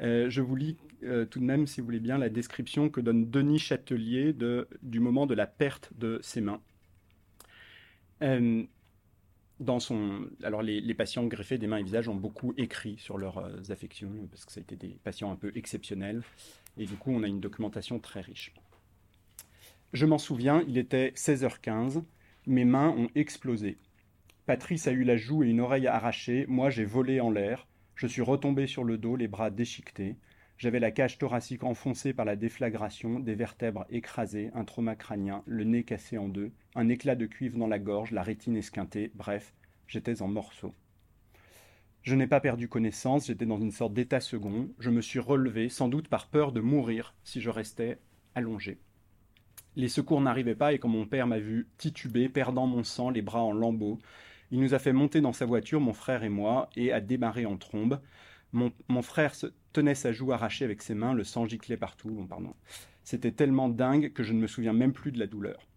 Euh, 0.00 0.30
je 0.30 0.40
vous 0.40 0.56
lis 0.56 0.76
euh, 1.02 1.26
tout 1.26 1.40
de 1.40 1.44
même, 1.44 1.66
si 1.66 1.80
vous 1.80 1.86
voulez 1.86 2.00
bien, 2.00 2.18
la 2.18 2.28
description 2.28 2.88
que 2.88 3.00
donne 3.00 3.30
Denis 3.30 3.58
Châtelier 3.58 4.34
du 4.82 5.00
moment 5.00 5.26
de 5.26 5.34
la 5.34 5.46
perte 5.46 5.90
de 5.96 6.18
ses 6.22 6.40
mains. 6.40 6.60
alors 8.20 10.62
les, 10.62 10.80
les, 10.80 10.94
patients 10.94 11.26
greffés 11.26 11.58
des 11.58 11.66
mains 11.66 11.78
et 11.78 11.82
visages 11.82 12.08
ont 12.08 12.14
beaucoup 12.14 12.54
écrit 12.56 12.96
sur 12.98 13.18
leurs 13.18 13.70
affections, 13.70 14.28
parce 14.30 14.44
que 14.44 14.52
ça 14.52 14.60
a 14.60 14.62
été 14.62 14.76
des 14.76 14.96
patients 15.02 15.30
un 15.30 15.36
peu 15.36 15.52
exceptionnels, 15.54 16.22
et 16.78 16.86
du 16.86 16.94
coup 16.94 17.12
on 17.12 17.22
a 17.22 17.26
une 17.26 17.40
documentation 17.40 17.98
très 17.98 18.20
riche. 18.20 18.54
Je 19.92 20.06
m'en 20.06 20.18
souviens, 20.18 20.64
il 20.68 20.78
était 20.78 21.12
16h15, 21.16 22.02
mes 22.46 22.64
mains 22.64 22.90
ont 22.90 23.08
explosé. 23.14 23.78
Patrice 24.48 24.88
a 24.88 24.92
eu 24.92 25.04
la 25.04 25.18
joue 25.18 25.44
et 25.44 25.50
une 25.50 25.60
oreille 25.60 25.88
arrachée, 25.88 26.46
moi 26.48 26.70
j'ai 26.70 26.86
volé 26.86 27.20
en 27.20 27.30
l'air, 27.30 27.66
je 27.96 28.06
suis 28.06 28.22
retombé 28.22 28.66
sur 28.66 28.82
le 28.82 28.96
dos, 28.96 29.14
les 29.14 29.28
bras 29.28 29.50
déchiquetés. 29.50 30.16
J'avais 30.56 30.80
la 30.80 30.90
cage 30.90 31.18
thoracique 31.18 31.64
enfoncée 31.64 32.14
par 32.14 32.24
la 32.24 32.34
déflagration, 32.34 33.20
des 33.20 33.34
vertèbres 33.34 33.84
écrasées, 33.90 34.50
un 34.54 34.64
trauma 34.64 34.96
crânien, 34.96 35.42
le 35.44 35.64
nez 35.64 35.84
cassé 35.84 36.16
en 36.16 36.28
deux, 36.28 36.50
un 36.76 36.88
éclat 36.88 37.14
de 37.14 37.26
cuivre 37.26 37.58
dans 37.58 37.66
la 37.66 37.78
gorge, 37.78 38.10
la 38.10 38.22
rétine 38.22 38.56
esquintée, 38.56 39.12
bref, 39.14 39.52
j'étais 39.86 40.22
en 40.22 40.28
morceaux. 40.28 40.72
Je 42.00 42.14
n'ai 42.14 42.26
pas 42.26 42.40
perdu 42.40 42.68
connaissance, 42.68 43.26
j'étais 43.26 43.44
dans 43.44 43.60
une 43.60 43.70
sorte 43.70 43.92
d'état 43.92 44.20
second, 44.20 44.70
je 44.78 44.88
me 44.88 45.02
suis 45.02 45.20
relevé, 45.20 45.68
sans 45.68 45.88
doute 45.88 46.08
par 46.08 46.28
peur 46.28 46.52
de 46.52 46.62
mourir 46.62 47.14
si 47.22 47.42
je 47.42 47.50
restais 47.50 47.98
allongé. 48.34 48.78
Les 49.76 49.88
secours 49.88 50.22
n'arrivaient 50.22 50.54
pas 50.54 50.72
et 50.72 50.78
quand 50.78 50.88
mon 50.88 51.04
père 51.04 51.26
m'a 51.26 51.38
vu 51.38 51.68
tituber, 51.76 52.30
perdant 52.30 52.66
mon 52.66 52.82
sang, 52.82 53.10
les 53.10 53.20
bras 53.20 53.42
en 53.42 53.52
lambeaux, 53.52 53.98
il 54.50 54.60
nous 54.60 54.74
a 54.74 54.78
fait 54.78 54.92
monter 54.92 55.20
dans 55.20 55.32
sa 55.32 55.46
voiture, 55.46 55.80
mon 55.80 55.92
frère 55.92 56.24
et 56.24 56.28
moi, 56.28 56.70
et 56.76 56.92
a 56.92 57.00
démarré 57.00 57.46
en 57.46 57.56
trombe. 57.56 58.00
Mon, 58.52 59.02
frère 59.02 59.34
tenait 59.72 59.94
sa 59.94 60.12
joue 60.12 60.32
arrachée 60.32 60.64
avec 60.64 60.82
ses 60.82 60.94
mains, 60.94 61.12
le 61.12 61.24
sang 61.24 61.46
giclait 61.46 61.76
partout. 61.76 62.26
C'était 63.04 63.32
tellement 63.32 63.68
dingue 63.68 64.12
que 64.12 64.22
je 64.22 64.32
ne 64.32 64.40
me 64.40 64.46
souviens 64.46 64.72
même 64.72 64.92
plus 64.92 65.12
de 65.12 65.18
la 65.18 65.26
douleur. 65.26 65.68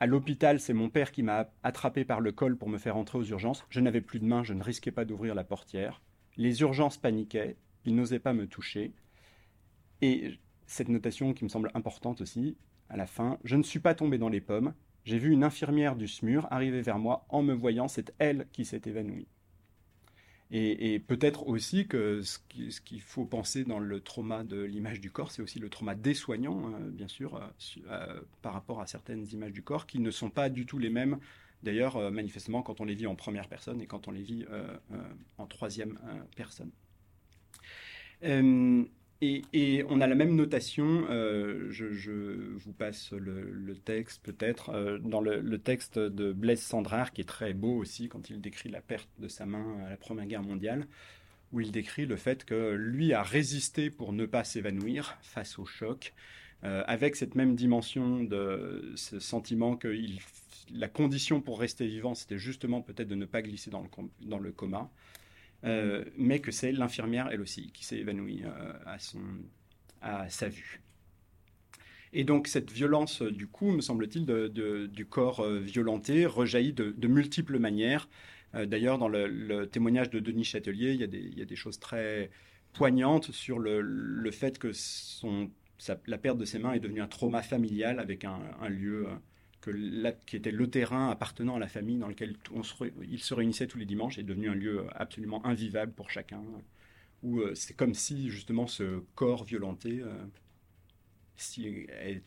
À 0.00 0.06
l'hôpital, 0.06 0.60
c'est 0.60 0.74
mon 0.74 0.90
père 0.90 1.10
qui 1.10 1.24
m'a 1.24 1.50
attrapé 1.64 2.04
par 2.04 2.20
le 2.20 2.30
col 2.30 2.56
pour 2.56 2.68
me 2.68 2.78
faire 2.78 2.96
entrer 2.96 3.18
aux 3.18 3.24
urgences. 3.24 3.64
Je 3.68 3.80
n'avais 3.80 4.00
plus 4.00 4.20
de 4.20 4.24
main, 4.24 4.44
je 4.44 4.54
ne 4.54 4.62
risquais 4.62 4.92
pas 4.92 5.04
d'ouvrir 5.04 5.34
la 5.34 5.42
portière. 5.42 6.00
Les 6.36 6.60
urgences 6.60 6.98
paniquaient, 6.98 7.56
ils 7.84 7.96
n'osaient 7.96 8.20
pas 8.20 8.32
me 8.32 8.46
toucher. 8.46 8.92
Et 10.00 10.38
cette 10.66 10.88
notation 10.88 11.34
qui 11.34 11.42
me 11.42 11.48
semble 11.48 11.72
importante 11.74 12.20
aussi, 12.20 12.56
à 12.88 12.96
la 12.96 13.08
fin, 13.08 13.38
je 13.42 13.56
ne 13.56 13.64
suis 13.64 13.80
pas 13.80 13.96
tombé 13.96 14.18
dans 14.18 14.28
les 14.28 14.40
pommes, 14.40 14.72
j'ai 15.08 15.18
vu 15.18 15.32
une 15.32 15.42
infirmière 15.42 15.96
du 15.96 16.06
SMUR 16.06 16.46
arriver 16.50 16.82
vers 16.82 16.98
moi 16.98 17.24
en 17.30 17.42
me 17.42 17.54
voyant, 17.54 17.88
c'est 17.88 18.12
elle 18.18 18.46
qui 18.52 18.66
s'est 18.66 18.82
évanouie. 18.84 19.26
Et, 20.50 20.98
peut-être 20.98 21.46
aussi 21.46 21.86
que 21.86 22.20
ce 22.22 22.38
qu'il 22.80 23.00
faut 23.00 23.24
penser 23.24 23.64
dans 23.64 23.78
le 23.78 24.00
trauma 24.00 24.44
de 24.44 24.62
l'image 24.62 25.00
du 25.00 25.10
corps, 25.10 25.30
c'est 25.30 25.40
aussi 25.40 25.58
le 25.58 25.70
trauma 25.70 25.94
des 25.94 26.12
soignants, 26.12 26.66
hein, 26.66 26.78
bien 26.90 27.08
sûr, 27.08 27.36
euh, 27.36 27.40
euh, 27.88 28.20
par 28.42 28.52
rapport 28.52 28.82
à 28.82 28.86
certaines 28.86 29.26
images 29.32 29.52
du 29.52 29.62
corps 29.62 29.86
qui 29.86 29.98
ne 29.98 30.10
sont 30.10 30.30
pas 30.30 30.50
du 30.50 30.66
tout 30.66 30.78
les 30.78 30.90
mêmes, 30.90 31.18
d'ailleurs, 31.62 31.96
euh, 31.96 32.10
manifestement, 32.10 32.62
quand 32.62 32.82
on 32.82 32.84
les 32.84 32.94
vit 32.94 33.06
en 33.06 33.14
première 33.14 33.48
personne 33.48 33.80
et 33.80 33.86
quand 33.86 34.08
on 34.08 34.10
les 34.10 34.22
vit 34.22 34.44
en 35.38 35.46
troisième 35.46 35.98
personne. 36.36 36.70
Et, 39.20 39.84
on 39.88 40.00
a 40.00 40.06
la 40.06 40.14
même 40.14 40.36
notation, 40.36 41.04
euh, 41.10 41.66
je, 41.70 42.54
vous 42.56 42.72
passe 42.72 43.12
le, 43.12 43.74
texte 43.74 44.22
peut-être, 44.22 44.70
euh, 44.70 44.98
dans 44.98 45.20
le, 45.20 45.58
texte 45.58 45.98
de 45.98 46.32
Blaise 46.32 46.62
Sandrard, 46.62 47.12
qui 47.12 47.22
est 47.22 47.28
très 47.28 47.52
beau 47.52 47.76
aussi 47.76 48.08
quand 48.08 48.30
il 48.30 48.40
décrit 48.40 48.68
la 48.68 48.80
perte 48.80 49.08
de 49.18 49.26
sa 49.26 49.44
main 49.44 49.84
à 49.86 49.90
la 49.90 49.96
Première 49.96 50.26
Guerre 50.26 50.44
mondiale, 50.44 50.86
où 51.52 51.60
il 51.60 51.72
décrit 51.72 52.06
le 52.06 52.14
fait 52.14 52.44
que 52.44 52.74
lui 52.74 53.12
a 53.12 53.24
résisté 53.24 53.90
pour 53.90 54.12
ne 54.12 54.24
pas 54.24 54.44
s'évanouir 54.44 55.18
face 55.22 55.58
au 55.58 55.64
choc, 55.64 56.14
euh, 56.62 56.84
avec 56.86 57.16
cette 57.16 57.34
même 57.34 57.56
dimension 57.56 58.22
de 58.22 58.92
ce 58.94 59.18
sentiment 59.18 59.76
que 59.76 59.92
la 60.70 60.88
condition 60.88 61.40
pour 61.40 61.58
rester 61.58 61.88
vivant, 61.88 62.14
c'était 62.14 62.38
justement 62.38 62.82
peut-être 62.82 63.08
de 63.08 63.14
ne 63.16 63.26
pas 63.26 63.42
glisser 63.42 63.70
dans 63.70 64.38
le 64.38 64.52
coma. 64.52 64.90
Euh, 65.64 66.04
mais 66.16 66.40
que 66.40 66.50
c'est 66.52 66.72
l'infirmière, 66.72 67.28
elle 67.32 67.40
aussi, 67.40 67.72
qui 67.72 67.84
s'est 67.84 67.98
évanouie 67.98 68.42
euh, 68.44 68.72
à, 68.86 68.98
son, 68.98 69.20
à 70.00 70.28
sa 70.28 70.48
vue. 70.48 70.80
Et 72.12 72.24
donc 72.24 72.46
cette 72.46 72.70
violence, 72.70 73.22
du 73.22 73.46
coup, 73.46 73.70
me 73.70 73.80
semble-t-il, 73.80 74.24
du 74.24 75.06
corps 75.06 75.46
violenté 75.46 76.24
rejaillit 76.24 76.72
de, 76.72 77.08
multiples 77.08 77.58
manières. 77.58 78.08
D'ailleurs, 78.54 78.96
dans 78.96 79.08
le, 79.08 79.66
témoignage 79.66 80.08
de 80.08 80.18
Denis 80.18 80.44
Châtelier, 80.44 80.92
il 80.92 81.00
y 81.00 81.42
a 81.42 81.44
des, 81.44 81.56
choses 81.56 81.78
très 81.78 82.30
poignantes 82.72 83.30
sur 83.32 83.58
le, 83.58 84.30
fait 84.30 84.58
que 84.58 84.72
la 86.06 86.16
perte 86.16 86.38
de 86.38 86.46
ses 86.46 86.58
mains 86.58 86.72
est 86.72 86.80
devenue 86.80 87.02
un 87.02 87.08
trauma 87.08 87.42
familial 87.42 88.00
avec 88.00 88.24
un, 88.24 88.40
lieu 88.70 89.06
qui 90.26 90.36
était 90.36 90.50
le 90.50 90.70
terrain 90.70 91.10
appartenant 91.10 91.56
à 91.56 91.58
la 91.58 91.68
famille 91.68 91.98
dans 91.98 92.08
lequel 92.08 92.36
on 92.54 92.62
se, 92.62 92.74
il 93.02 93.20
se 93.20 93.34
réunissait 93.34 93.66
tous 93.66 93.78
les 93.78 93.86
dimanches 93.86 94.18
est 94.18 94.22
devenu 94.22 94.48
un 94.48 94.54
lieu 94.54 94.86
absolument 94.94 95.44
invivable 95.44 95.92
pour 95.92 96.10
chacun, 96.10 96.42
où 97.22 97.40
euh, 97.40 97.54
c'est 97.54 97.74
comme 97.74 97.94
si 97.94 98.30
justement 98.30 98.66
ce 98.66 99.02
corps 99.14 99.44
violenté 99.44 100.00
euh, 100.00 100.26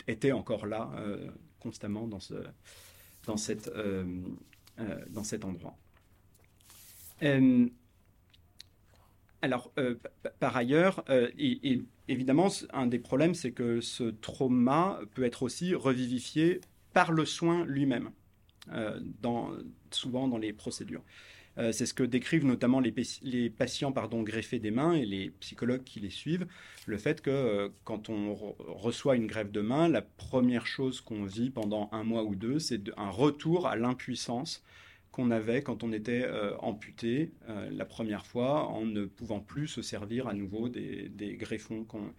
était 0.08 0.32
encore 0.32 0.66
là 0.66 0.92
euh, 0.98 1.30
constamment 1.60 2.08
dans, 2.08 2.20
ce, 2.20 2.36
dans, 3.26 3.38
cette, 3.38 3.72
dans 5.10 5.24
cet 5.24 5.46
endroit. 5.46 5.78
alors, 9.42 9.74
par 10.40 10.56
ailleurs, 10.56 11.04
et, 11.10 11.84
évidemment, 12.08 12.48
un 12.74 12.88
des 12.88 13.00
problèmes, 13.00 13.36
c'est 13.36 13.52
que 13.52 13.80
ce 13.82 14.06
trauma 14.06 15.00
peut 15.14 15.24
être 15.24 15.44
aussi 15.44 15.76
revivifié 15.76 16.62
par 16.94 17.12
le 17.12 17.26
soin 17.26 17.66
lui-même, 17.66 18.12
euh, 18.72 19.00
souvent 19.92 20.28
dans 20.28 20.38
les 20.38 20.54
procédures. 20.54 21.04
Euh, 21.58 21.74
c'est 21.74 21.86
ce 21.86 21.94
que 21.94 22.04
décrivent 22.04 22.46
notamment 22.46 22.80
les, 22.80 23.50
patients 23.50 23.92
pardon, 23.92 24.24
greffés 24.24 24.60
des 24.60 24.72
mains 24.72 24.94
et 24.94 25.06
les 25.06 25.32
psychologues 25.42 25.84
qui 25.84 26.00
les 26.00 26.10
suivent. 26.10 26.48
Le 26.86 26.98
fait 26.98 27.22
que 27.22 27.30
euh, 27.30 27.70
quand 27.84 28.10
on 28.10 28.56
reçoit 28.60 29.18
une 29.18 29.28
greffe 29.28 29.52
de 29.52 29.60
main, 29.60 29.90
la 29.90 30.02
première 30.02 30.66
chose 30.66 31.02
qu'on 31.02 31.26
vit 31.26 31.50
pendant 31.50 31.90
un 31.92 32.04
mois 32.04 32.24
ou 32.24 32.36
deux, 32.36 32.60
c'est 32.60 32.82
un 32.96 33.10
retour 33.10 33.68
à 33.68 33.76
l'impuissance 33.76 34.64
qu'on 35.12 35.30
avait 35.30 35.62
quand 35.62 35.84
on 35.84 35.92
était 35.92 36.26
amputé 36.60 37.34
la 37.70 37.84
première 37.84 38.26
fois 38.26 38.70
en 38.70 38.86
ne 38.86 39.04
pouvant 39.04 39.42
plus 39.42 39.68
se 39.68 39.82
servir 39.82 40.26
à 40.30 40.34
nouveau 40.34 40.70
des, 40.70 41.10
des 41.10 41.36
greffons 41.36 41.84
qu'on 41.84 42.14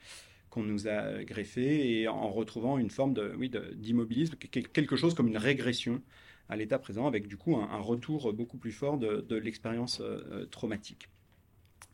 qu'on 0.53 0.63
nous 0.63 0.87
a 0.87 1.25
greffé 1.25 2.01
et 2.01 2.09
en 2.09 2.31
retrouvant 2.31 2.77
une 2.77 2.91
forme 2.91 3.15
de, 3.15 3.35
oui, 3.39 3.51
d'immobilisme, 3.75 4.37
quelque 4.37 4.97
chose 4.97 5.15
comme 5.15 5.29
une 5.29 5.39
régression 5.39 6.03
à 6.51 6.57
l'état 6.57 6.79
présent, 6.79 7.07
avec 7.07 7.27
du 7.27 7.39
coup 7.39 7.57
un, 7.57 7.81
retour 7.81 8.35
beaucoup 8.35 8.59
plus 8.59 8.71
fort 8.71 8.99
de, 8.99 9.35
l'expérience 9.37 10.03
euh, 10.03 10.45
traumatique. 10.51 11.09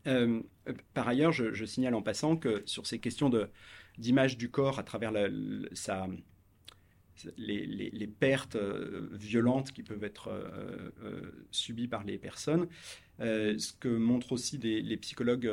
Euh, 0.09 0.43
par 0.93 1.07
ailleurs, 1.07 1.31
je, 1.31 1.65
signale 1.65 1.95
en 1.95 2.03
passant 2.03 2.37
que 2.37 2.65
sur 2.67 2.85
ces 2.85 2.99
questions 2.99 3.29
de, 3.29 3.49
d'image 3.97 4.37
du 4.37 4.51
corps 4.51 4.81
à 4.81 4.83
travers 4.83 5.13
la, 5.13 5.29
sa, 5.73 6.09
les, 7.37 8.07
pertes 8.07 8.57
euh, 8.57 9.09
violentes 9.13 9.73
qui 9.73 9.83
peuvent 9.83 10.05
être 10.05 10.29
euh, 10.29 10.91
euh, 11.03 11.47
subies 11.51 11.89
par 11.89 12.05
les 12.05 12.19
personnes. 12.19 12.69
Ce 13.21 13.73
que 13.73 13.89
montrent 13.89 14.33
aussi 14.33 14.59
les 14.59 14.97
psychologues, 14.97 15.51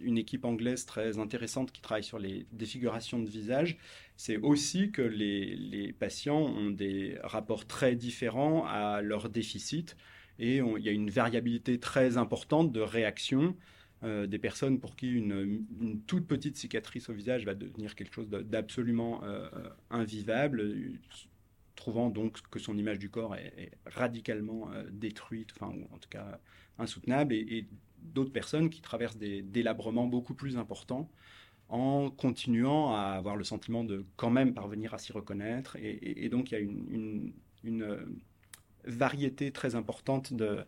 une 0.00 0.18
équipe 0.18 0.44
anglaise 0.44 0.86
très 0.86 1.18
intéressante 1.18 1.72
qui 1.72 1.80
travaille 1.80 2.04
sur 2.04 2.18
les 2.18 2.46
défigurations 2.52 3.18
de 3.18 3.28
visage, 3.28 3.78
c'est 4.16 4.36
aussi 4.36 4.90
que 4.90 5.02
les, 5.02 5.94
patients 5.98 6.40
ont 6.40 6.70
des 6.70 7.16
rapports 7.24 7.66
très 7.66 7.96
différents 7.96 8.64
à 8.66 9.02
leur 9.02 9.28
déficit 9.28 9.96
et 10.38 10.58
il 10.58 10.82
y 10.82 10.88
a 10.88 10.92
une 10.92 11.10
variabilité 11.10 11.78
très 11.78 12.16
importante 12.16 12.72
de 12.72 12.80
réaction 12.80 13.56
euh, 14.02 14.26
des 14.26 14.38
personnes 14.38 14.80
pour 14.80 14.96
qui 14.96 15.10
une, 15.10 16.02
toute 16.06 16.26
petite 16.26 16.56
cicatrice 16.56 17.10
au 17.10 17.12
visage 17.12 17.44
va 17.44 17.54
devenir 17.54 17.94
quelque 17.94 18.14
chose 18.14 18.30
d'absolument 18.30 19.22
euh, 19.24 19.50
invivable, 19.90 20.74
trouvant 21.76 22.08
donc 22.08 22.40
que 22.50 22.58
son 22.58 22.78
image 22.78 22.98
du 22.98 23.10
corps 23.10 23.36
est, 23.36 23.72
radicalement 23.84 24.72
euh, 24.72 24.84
détruite, 24.90 25.50
enfin, 25.54 25.70
ou 25.74 25.94
en 25.94 25.98
tout 25.98 26.08
cas 26.08 26.40
insoutenable, 26.80 27.34
et, 27.34 27.66
d'autres 28.02 28.32
personnes 28.32 28.70
qui 28.70 28.80
traversent 28.80 29.18
des 29.18 29.42
délabrements 29.42 30.06
beaucoup 30.06 30.32
plus 30.34 30.56
importants 30.56 31.10
en 31.68 32.10
continuant 32.10 32.94
à 32.94 33.10
avoir 33.10 33.36
le 33.36 33.44
sentiment 33.44 33.84
de 33.84 34.06
quand 34.16 34.30
même 34.30 34.54
parvenir 34.54 34.94
à 34.94 34.98
s'y 34.98 35.12
reconnaître. 35.12 35.76
Et, 35.80 36.28
donc 36.30 36.50
il 36.50 36.54
y 36.54 36.56
a 36.56 36.60
une, 36.60 37.32
variété 38.84 39.52
très 39.52 39.74
importante 39.74 40.32
de, 40.32 40.64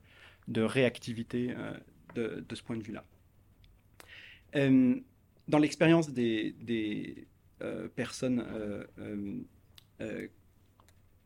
réactivité 0.61 1.55
de, 2.15 2.45
ce 2.53 2.63
point 2.63 2.77
de 2.77 2.83
vue-là. 2.83 3.03
Euh, 4.57 4.95
dans 5.49 5.59
l'expérience 5.59 6.11
des, 6.11 7.27
euh, 7.63 7.89
personnes 7.89 8.45
euh, 8.99 10.29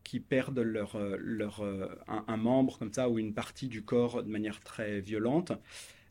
qui 0.07 0.21
perdent 0.21 0.61
leur, 0.61 0.99
leur, 1.19 1.65
un, 2.07 2.37
membre 2.37 2.79
comme 2.79 2.93
ça 2.93 3.09
ou 3.09 3.19
une 3.19 3.35
partie 3.35 3.69
du 3.69 3.83
corps 3.83 4.23
de 4.23 4.29
manière 4.29 4.61
très 4.61 5.01
violente, 5.01 5.53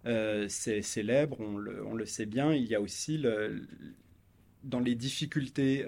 c'est 0.03 0.81
célèbre, 0.81 1.39
on 1.39 1.57
le, 1.57 1.85
on 1.85 1.93
le, 1.93 2.05
sait 2.05 2.25
bien. 2.25 2.53
Il 2.53 2.67
y 2.67 2.75
a 2.75 2.81
aussi 2.81 3.23
dans 4.63 4.79
les 4.79 4.95
difficultés 4.95 5.85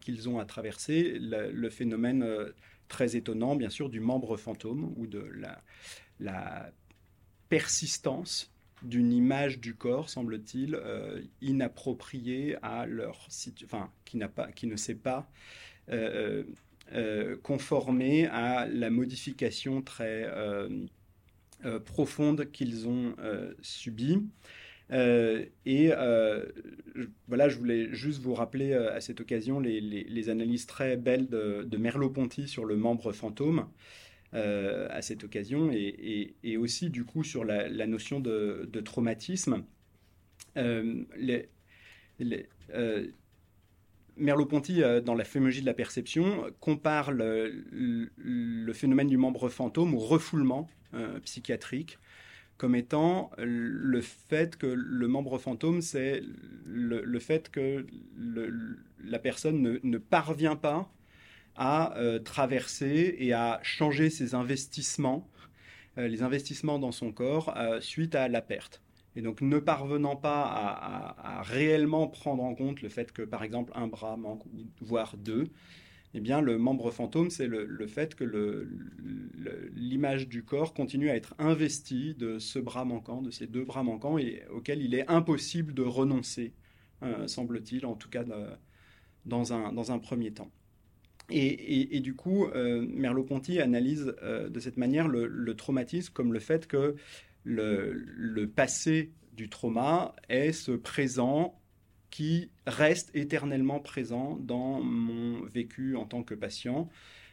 qu'ils 0.00 0.28
ont 0.28 0.38
à 0.38 0.44
traverser 0.44 1.18
le, 1.18 1.70
phénomène 1.70 2.26
très 2.88 3.16
étonnant, 3.16 3.56
bien 3.56 3.70
sûr, 3.70 3.88
du 3.88 4.00
membre 4.00 4.36
fantôme 4.36 4.92
ou 4.96 5.06
de 5.06 5.20
la, 5.20 5.62
la 6.20 6.70
persistance 7.48 8.52
d'une 8.82 9.12
image 9.12 9.60
du 9.60 9.74
corps, 9.74 10.10
semble-t-il, 10.10 10.74
euh, 10.74 11.22
inappropriée 11.40 12.56
à 12.62 12.86
leur 12.86 13.28
enfin, 13.64 13.90
qui, 14.04 14.20
qui 14.54 14.66
ne 14.66 14.76
s'est 14.76 14.94
pas 14.94 15.30
euh, 16.92 16.94
euh, 16.94 17.36
conformée 17.42 18.26
à 18.26 18.66
la 18.66 18.90
modification 18.90 19.82
très 19.82 20.28
profonde 21.84 22.50
qu'ils 22.52 22.88
ont 22.88 23.14
subie. 23.62 24.20
et 24.90 25.90
voilà, 27.28 27.48
je 27.48 27.56
voulais 27.58 27.92
juste 27.92 28.20
vous 28.20 28.34
rappeler 28.34 28.74
à 28.74 29.00
cette 29.00 29.20
occasion 29.20 29.60
les, 29.60 30.28
analyses 30.28 30.66
très 30.66 30.96
belles 30.96 31.28
de, 31.28 31.64
de 31.66 31.76
Merleau-Ponty 31.76 32.48
sur 32.48 32.64
le 32.64 32.76
membre 32.76 33.12
fantôme. 33.12 33.66
Euh, 34.34 34.88
à 34.90 35.00
cette 35.00 35.22
occasion 35.22 35.70
et, 35.72 36.56
aussi 36.56 36.90
du 36.90 37.04
coup 37.04 37.22
sur 37.22 37.44
la, 37.44 37.86
notion 37.86 38.18
de, 38.18 38.68
traumatisme. 38.84 39.64
Euh, 40.56 41.04
euh, 42.70 43.06
Merleau-Ponty, 44.16 44.82
dans 45.04 45.14
la 45.14 45.24
phénologie 45.24 45.60
de 45.60 45.66
la 45.66 45.74
perception, 45.74 46.46
compare 46.60 47.12
le, 47.12 48.10
phénomène 48.72 49.08
du 49.08 49.16
membre 49.16 49.48
fantôme 49.48 49.94
au 49.94 49.98
refoulement 49.98 50.68
psychiatrique 51.24 51.98
comme 52.56 52.74
étant 52.76 53.30
le 53.36 54.00
fait 54.00 54.56
que 54.56 54.66
le 54.66 55.08
membre 55.08 55.38
fantôme, 55.38 55.80
c'est 55.80 56.22
le, 56.64 57.18
fait 57.18 57.50
que 57.50 57.86
la 59.04 59.18
personne 59.18 59.80
ne, 59.82 59.98
parvient 59.98 60.56
pas 60.56 60.90
à 61.56 61.96
euh, 61.98 62.18
traverser 62.18 63.16
et 63.18 63.32
à 63.32 63.60
changer 63.62 64.10
ses 64.10 64.34
investissements, 64.34 65.28
euh, 65.98 66.08
les 66.08 66.22
investissements 66.22 66.78
dans 66.78 66.92
son 66.92 67.12
corps 67.12 67.56
euh, 67.56 67.80
suite 67.80 68.14
à 68.14 68.28
la 68.28 68.40
perte. 68.40 68.82
Et 69.16 69.22
donc 69.22 69.40
ne 69.40 69.58
parvenant 69.58 70.16
pas 70.16 70.42
à, 70.42 71.42
réellement 71.42 72.08
prendre 72.08 72.42
en 72.42 72.54
compte 72.54 72.82
le 72.82 72.88
fait 72.88 73.12
que 73.12 73.22
par 73.22 73.44
exemple 73.44 73.72
un 73.74 73.86
bras 73.86 74.16
manque, 74.16 74.42
voire 74.80 75.16
deux, 75.16 75.48
eh 76.14 76.20
bien 76.20 76.40
le 76.40 76.58
membre 76.58 76.90
fantôme, 76.90 77.30
c'est 77.30 77.46
le, 77.46 77.86
fait 77.86 78.14
que 78.14 78.68
l'image 79.74 80.28
du 80.28 80.44
corps 80.44 80.74
continue 80.74 81.10
à 81.10 81.16
être 81.16 81.34
investie 81.38 82.14
de 82.14 82.38
ce 82.38 82.58
bras 82.58 82.84
manquant, 82.84 83.22
de 83.22 83.30
ces 83.30 83.46
deux 83.46 83.64
bras 83.64 83.82
manquants, 83.82 84.18
et 84.18 84.42
auquel 84.52 84.82
il 84.82 84.94
est 84.94 85.08
impossible 85.08 85.74
de 85.74 85.82
renoncer, 85.82 86.52
semble-t-il, 87.26 87.84
en 87.86 87.94
tout 87.94 88.08
cas 88.08 88.24
dans 89.24 89.52
un 89.52 89.98
premier 89.98 90.32
temps. 90.32 90.50
Et, 91.30 92.00
du 92.00 92.14
coup, 92.14 92.46
euh, 92.46 92.86
Merleau-Ponty 92.86 93.58
analyse 93.60 94.14
euh, 94.22 94.50
de 94.50 94.60
cette 94.60 94.76
manière 94.76 95.08
le, 95.08 95.54
traumatisme 95.54 96.12
comme 96.12 96.32
le 96.32 96.38
fait 96.38 96.66
que 96.66 96.96
le, 97.44 98.46
passé 98.54 99.12
du 99.32 99.48
trauma 99.48 100.14
est 100.28 100.52
ce 100.52 100.72
présent 100.72 101.60
qui 102.10 102.50
reste 102.66 103.10
éternellement 103.14 103.80
présent 103.80 104.36
dans 104.40 104.80
mon 104.80 105.44
vécu 105.46 105.96
en 105.96 106.04
tant 106.06 106.22
que 106.22 106.34
patient 106.34 106.88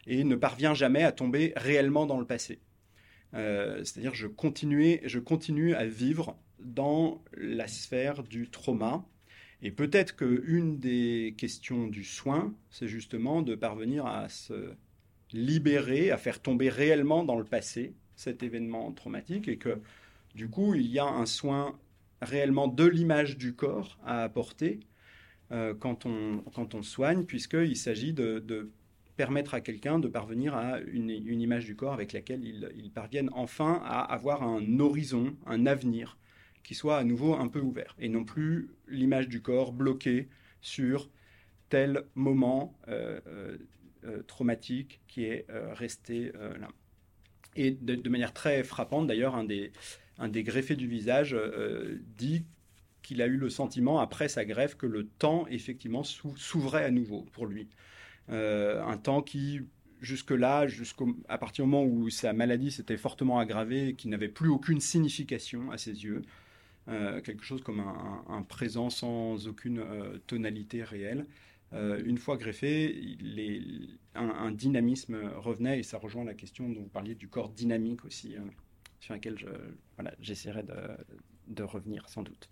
et 0.08 0.24
ne 0.24 0.36
parvient 0.36 0.74
jamais 0.74 1.04
à 1.04 1.12
tomber 1.12 1.54
réellement 1.56 2.06
dans 2.06 2.20
le 2.20 2.26
passé. 2.26 2.60
Euh, 3.34 3.84
c'est-à-dire 3.84 4.16
je, 4.16 4.28
je 4.28 5.20
continue 5.20 5.76
à 5.76 5.86
vivre 5.86 6.38
dans 6.60 7.24
la 7.38 7.68
sphère 7.68 8.24
du 8.24 8.50
trauma 8.50 9.06
et 9.62 9.72
peut-être 9.72 10.16
qu'une 10.16 10.80
des 10.80 11.36
questions 11.38 11.88
du 11.88 12.04
soin, 12.04 12.54
c'est 12.72 12.88
justement 12.88 13.44
de 13.44 13.54
parvenir 13.54 14.08
à 14.08 14.28
se 14.28 14.74
libérer, 15.32 16.12
à 16.12 16.18
faire 16.18 16.42
tomber 16.42 16.70
réellement 16.70 17.24
dans 17.24 17.38
le 17.38 17.46
passé 17.46 17.94
cet 18.16 18.44
événement 18.44 18.92
traumatique 18.92 19.48
et 19.48 19.58
que 19.58 19.80
du 20.36 20.50
coup, 20.50 20.76
il 20.76 20.88
y 20.88 21.00
a 21.00 21.06
un 21.06 21.26
soin 21.26 21.78
réellement 22.22 22.68
de 22.68 22.86
l'image 22.86 23.38
du 23.38 23.56
corps 23.56 23.98
à 24.06 24.24
apporter 24.24 24.80
quand, 25.80 26.06
on, 26.06 26.44
quand 26.54 26.76
on 26.76 26.82
soigne, 26.82 27.26
puisqu'il 27.26 27.76
s'agit 27.76 28.14
de, 28.14 28.72
permettre 29.18 29.54
à 29.54 29.62
quelqu'un 29.62 30.00
de 30.00 30.08
parvenir 30.08 30.56
à 30.56 30.80
une, 30.80 31.10
image 31.10 31.66
du 31.66 31.76
corps 31.76 31.94
avec 31.94 32.14
laquelle 32.14 32.44
il, 32.46 32.92
parvienne 32.92 33.30
enfin 33.34 33.82
à 33.84 34.02
avoir 34.02 34.44
un 34.44 34.80
horizon, 34.80 35.36
un 35.46 35.66
avenir 35.66 36.18
qui 36.64 36.74
soit 36.74 36.98
à 36.98 37.04
nouveau 37.04 37.34
un 37.34 37.48
peu 37.48 37.60
ouvert, 37.60 37.96
et 38.00 38.08
non 38.08 38.24
plus 38.24 38.70
l'image 38.88 39.28
du 39.28 39.42
corps 39.42 39.74
bloquée 39.74 40.30
sur 40.62 41.10
tel 41.70 42.04
moment 42.16 42.78
traumatique 44.28 45.02
qui 45.08 45.26
est 45.26 45.46
resté 45.74 46.32
là. 46.34 46.70
Et 47.56 47.72
de, 47.72 48.10
manière 48.10 48.34
très 48.34 48.64
frappante, 48.64 49.08
d'ailleurs, 49.08 49.36
un 49.36 49.44
des, 49.44 49.72
un 50.22 50.30
des 50.30 50.44
greffés 50.44 50.76
du 50.76 50.88
visage 50.88 51.34
euh, 51.34 52.00
dit 52.18 52.46
qu'il 53.02 53.22
a 53.22 53.28
eu 53.28 53.38
le 53.38 53.50
sentiment, 53.50 54.00
après 54.00 54.30
sa 54.30 54.46
greffe, 54.46 54.76
que 54.76 54.86
le 54.86 55.08
temps, 55.08 55.48
effectivement, 55.48 56.04
s'ouvrait 56.04 56.86
à 56.86 56.92
nouveau 56.92 57.26
pour 57.34 57.48
lui. 57.48 57.68
Euh, 58.30 58.82
un 58.84 58.98
temps 58.98 59.24
qui, 59.24 59.62
jusque-là, 60.00 60.68
à 61.28 61.38
partir 61.38 61.66
du 61.66 61.72
moment 61.72 61.84
où 61.84 62.10
sa 62.10 62.34
maladie 62.34 62.72
s'était 62.72 62.98
fortement 62.98 63.40
aggravée, 63.40 63.96
qui 63.96 64.08
n'avait 64.08 64.30
plus 64.30 64.50
aucune 64.50 64.80
signification 64.80 65.72
à 65.72 65.78
ses 65.78 66.04
yeux, 66.04 66.22
euh, 66.88 67.22
quelque 67.22 67.44
chose 67.44 67.64
comme 67.64 67.80
un, 67.80 68.44
présent 68.44 68.90
sans 68.90 69.48
aucune 69.48 69.84
tonalité 70.28 70.84
réelle. 70.84 71.26
Euh, 71.74 72.02
une 72.06 72.18
fois 72.18 72.38
greffé, 72.38 73.18
un, 74.16 74.52
dynamisme 74.52 75.18
revenait 75.38 75.80
et 75.80 75.84
ça 75.84 75.98
rejoint 75.98 76.26
la 76.26 76.34
question 76.34 76.70
dont 76.70 76.82
vous 76.82 76.90
parliez 76.90 77.16
du 77.16 77.30
corps 77.30 77.50
dynamique 77.50 78.04
aussi, 78.04 78.36
euh, 78.36 78.42
sur 79.02 79.14
laquelle 79.14 79.36
j'essaierai 80.22 80.64
de, 81.48 81.64
revenir 81.64 82.08
sans 82.08 82.24
doute. 82.24 82.50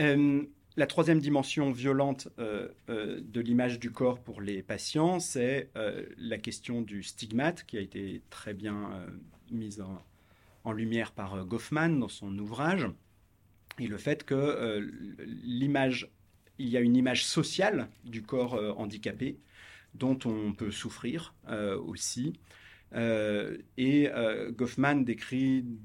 Euh, 0.00 0.42
la 0.76 0.86
troisième 0.88 1.20
dimension 1.20 1.70
violente 1.70 2.28
de 2.36 3.40
l'image 3.40 3.78
du 3.78 3.92
corps 3.92 4.18
pour 4.18 4.40
les 4.40 4.60
patients, 4.60 5.20
c'est 5.20 5.70
la 6.18 6.36
question 6.38 6.82
du 6.82 7.04
stigmate 7.04 7.64
qui 7.64 7.78
a 7.78 7.80
été 7.80 8.22
très 8.28 8.54
bien 8.54 9.06
mise 9.52 9.84
en, 10.64 10.72
lumière 10.72 11.12
par 11.12 11.46
Goffman 11.46 11.90
dans 11.90 12.08
son 12.08 12.36
ouvrage, 12.38 12.88
et 13.78 13.86
le 13.86 13.98
fait 13.98 14.24
que 14.24 14.80
l'image 15.44 16.10
il 16.58 16.68
y 16.68 16.76
a 16.76 16.80
une 16.80 16.96
image 16.96 17.24
sociale 17.24 17.88
du 18.04 18.22
corps 18.22 18.54
euh, 18.54 18.72
handicapé 18.72 19.38
dont 19.94 20.18
on 20.24 20.52
peut 20.52 20.70
souffrir 20.70 21.34
euh, 21.48 21.78
aussi. 21.78 22.34
Euh, 22.94 23.58
et 23.76 24.08
Goffman 24.50 24.96
décrit 24.96 25.62
de 25.62 25.76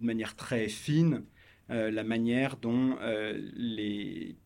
manière 0.00 0.36
très 0.36 0.68
fine 0.68 1.24
la 1.68 2.02
manière 2.02 2.56
dont 2.56 2.96
les, 3.54 4.36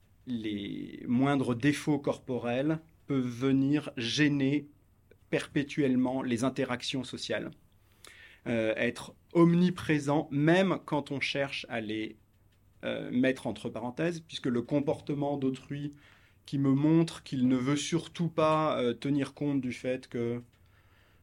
moindres 1.07 1.55
défauts 1.55 1.98
corporels 1.98 2.79
peuvent 3.07 3.24
venir 3.24 3.90
gêner 3.96 4.68
perpétuellement 5.31 6.22
les 6.22 6.44
interactions 6.44 7.03
sociales, 7.03 7.50
être 8.46 9.14
omniprésent 9.33 10.29
même 10.31 10.79
quand 10.85 11.11
on 11.11 11.20
cherche 11.20 11.64
à 11.70 11.81
les 11.81 12.18
euh, 12.85 13.11
mettre 13.11 13.46
entre 13.46 13.70
parenthèses, 13.70 14.20
puisque 14.20 14.44
le 14.44 14.61
comportement 14.61 15.38
d'autrui 15.38 15.94
qui 16.44 16.59
me 16.59 16.74
montre 16.74 17.22
qu'il 17.22 17.48
ne 17.48 17.57
veut 17.57 17.77
surtout 17.77 18.29
pas 18.29 18.79
euh, 18.79 18.92
tenir 18.92 19.33
compte 19.33 19.62
du 19.62 19.72
fait 19.72 20.07
que 20.07 20.42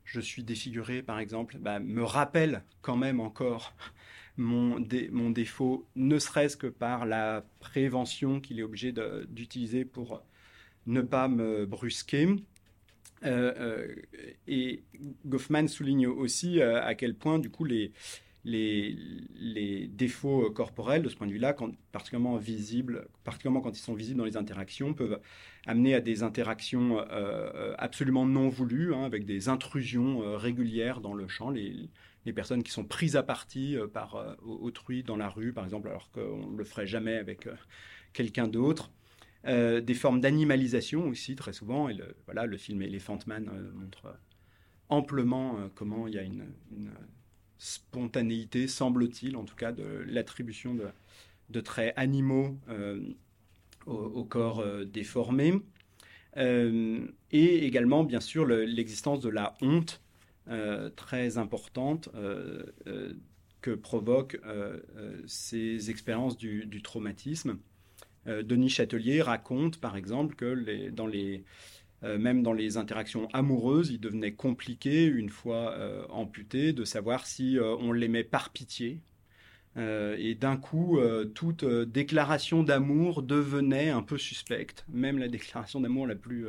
je 0.05 0.19
suis 0.19 0.43
défiguré, 0.43 1.01
par 1.01 1.19
exemple, 1.19 1.57
bah, 1.59 1.79
me 1.79 2.03
rappelle 2.03 2.63
quand 2.81 2.97
même 2.97 3.19
encore 3.19 3.73
mon, 4.37 4.79
défaut, 4.79 5.87
ne 5.95 6.19
serait-ce 6.19 6.57
que 6.57 6.67
par 6.67 7.05
la 7.05 7.45
prévention 7.59 8.39
qu'il 8.39 8.59
est 8.59 8.63
obligé 8.63 8.93
d'utiliser 9.27 9.85
pour 9.85 10.23
ne 10.87 11.01
pas 11.01 11.27
me 11.27 11.65
brusquer. 11.65 12.27
Euh, 13.23 13.93
et 14.47 14.83
Goffman 15.25 15.67
souligne 15.67 16.07
aussi 16.07 16.61
à 16.61 16.95
quel 16.95 17.13
point, 17.15 17.37
du 17.37 17.51
coup, 17.51 17.65
les, 17.65 17.91
les, 18.43 19.87
défauts 19.87 20.49
corporels, 20.51 21.03
de 21.03 21.09
ce 21.09 21.15
point 21.15 21.27
de 21.27 21.31
vue-là, 21.31 21.55
particulièrement 21.91 22.37
visibles, 22.37 23.07
particulièrement 23.23 23.61
quand 23.61 23.77
ils 23.77 23.81
sont 23.81 23.93
visibles 23.93 24.17
dans 24.17 24.25
les 24.25 24.37
interactions, 24.37 24.93
peuvent 24.93 25.19
amener 25.67 25.93
à 25.93 26.01
des 26.01 26.23
interactions 26.23 26.99
euh, 26.99 27.05
euh, 27.11 27.75
absolument 27.77 28.25
non 28.25 28.49
voulues, 28.49 28.93
hein, 28.93 29.03
avec 29.03 29.25
des 29.25 29.49
intrusions 29.49 30.23
euh, 30.23 30.37
régulières 30.37 31.01
dans 31.01 31.13
le 31.13 31.27
champ. 31.27 31.49
Les, 31.49 31.89
personnes 32.35 32.63
qui 32.63 32.71
sont 32.71 32.85
prises 32.85 33.15
à 33.15 33.23
partie 33.23 33.75
par 33.93 34.37
autrui 34.43 35.03
dans 35.03 35.17
la 35.17 35.27
rue, 35.27 35.53
par 35.53 35.63
exemple, 35.63 35.89
alors 35.89 36.11
qu'on 36.11 36.51
ne 36.51 36.57
le 36.57 36.63
ferait 36.63 36.85
jamais 36.85 37.15
avec 37.17 37.49
quelqu'un 38.13 38.47
d'autre. 38.47 38.91
des 39.43 39.93
formes 39.95 40.21
d'animalisation 40.21 41.07
aussi, 41.07 41.35
très 41.35 41.51
souvent. 41.51 41.89
Et 41.89 41.95
le, 41.95 42.15
voilà, 42.25 42.45
le 42.45 42.57
film 42.57 42.83
Elephant 42.83 43.17
Man 43.25 43.49
montre 43.73 44.15
amplement 44.87 45.57
comment 45.73 46.07
il 46.07 46.13
y 46.13 46.19
a 46.19 46.21
une 46.21 46.45
spontanéité, 47.61 48.67
semble-t-il, 48.67 49.37
en 49.37 49.43
tout 49.43 49.55
cas, 49.55 49.71
de 49.71 49.83
l'attribution 50.07 50.75
de, 51.49 51.61
traits 51.61 51.93
animaux 51.95 52.57
euh, 52.69 52.99
au, 53.85 54.23
corps 54.23 54.61
euh, 54.61 54.83
déformé. 54.83 55.53
Euh, 56.37 57.05
et 57.31 57.63
également, 57.67 58.03
bien 58.03 58.19
sûr, 58.19 58.47
l'existence 58.47 59.21
de 59.21 59.29
la 59.29 59.55
honte 59.61 60.01
très 60.95 61.37
importante 61.37 62.09
que 63.61 63.71
provoquent 63.71 64.41
ces 65.27 65.91
expériences 65.91 66.35
du, 66.37 66.81
traumatisme. 66.81 67.59
Denis 68.25 68.69
Châtelier 68.69 69.21
raconte, 69.21 69.79
par 69.79 69.95
exemple, 69.95 70.35
que 70.35 70.89
dans 70.89 71.07
les 71.07 71.45
euh, 72.03 72.17
même 72.17 72.41
dans 72.41 72.53
les 72.53 72.77
interactions 72.77 73.27
amoureuses, 73.31 73.91
il 73.91 73.99
devenait 73.99 74.33
compliqué, 74.33 75.05
une 75.05 75.29
fois 75.29 75.73
euh, 75.73 76.03
amputé, 76.09 76.73
de 76.73 76.83
savoir 76.83 77.27
si 77.27 77.59
euh, 77.59 77.75
on 77.79 77.91
l'aimait 77.91 78.23
par 78.23 78.49
pitié. 78.49 79.01
et 79.77 80.35
d'un 80.35 80.57
coup, 80.57 80.99
toute 81.33 81.63
déclaration 81.63 82.61
d'amour 82.63 83.23
devenait 83.23 83.89
un 83.89 84.01
peu 84.01 84.17
suspecte. 84.17 84.85
Même 84.89 85.17
la 85.17 85.29
déclaration 85.29 85.79
d'amour 85.79 86.07
la 86.07 86.15
plus, 86.15 86.47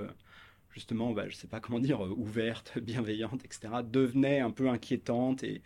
justement, 0.71 1.12
bah, 1.12 1.29
je 1.29 1.35
ne 1.37 1.38
sais 1.38 1.47
pas 1.47 1.61
comment 1.61 1.79
dire, 1.79 2.01
ouverte, 2.19 2.79
bienveillante, 2.83 3.45
etc., 3.45 3.75
devenait 3.85 4.41
un 4.41 4.51
peu 4.51 4.69
inquiétante 4.69 5.45
et, 5.45 5.62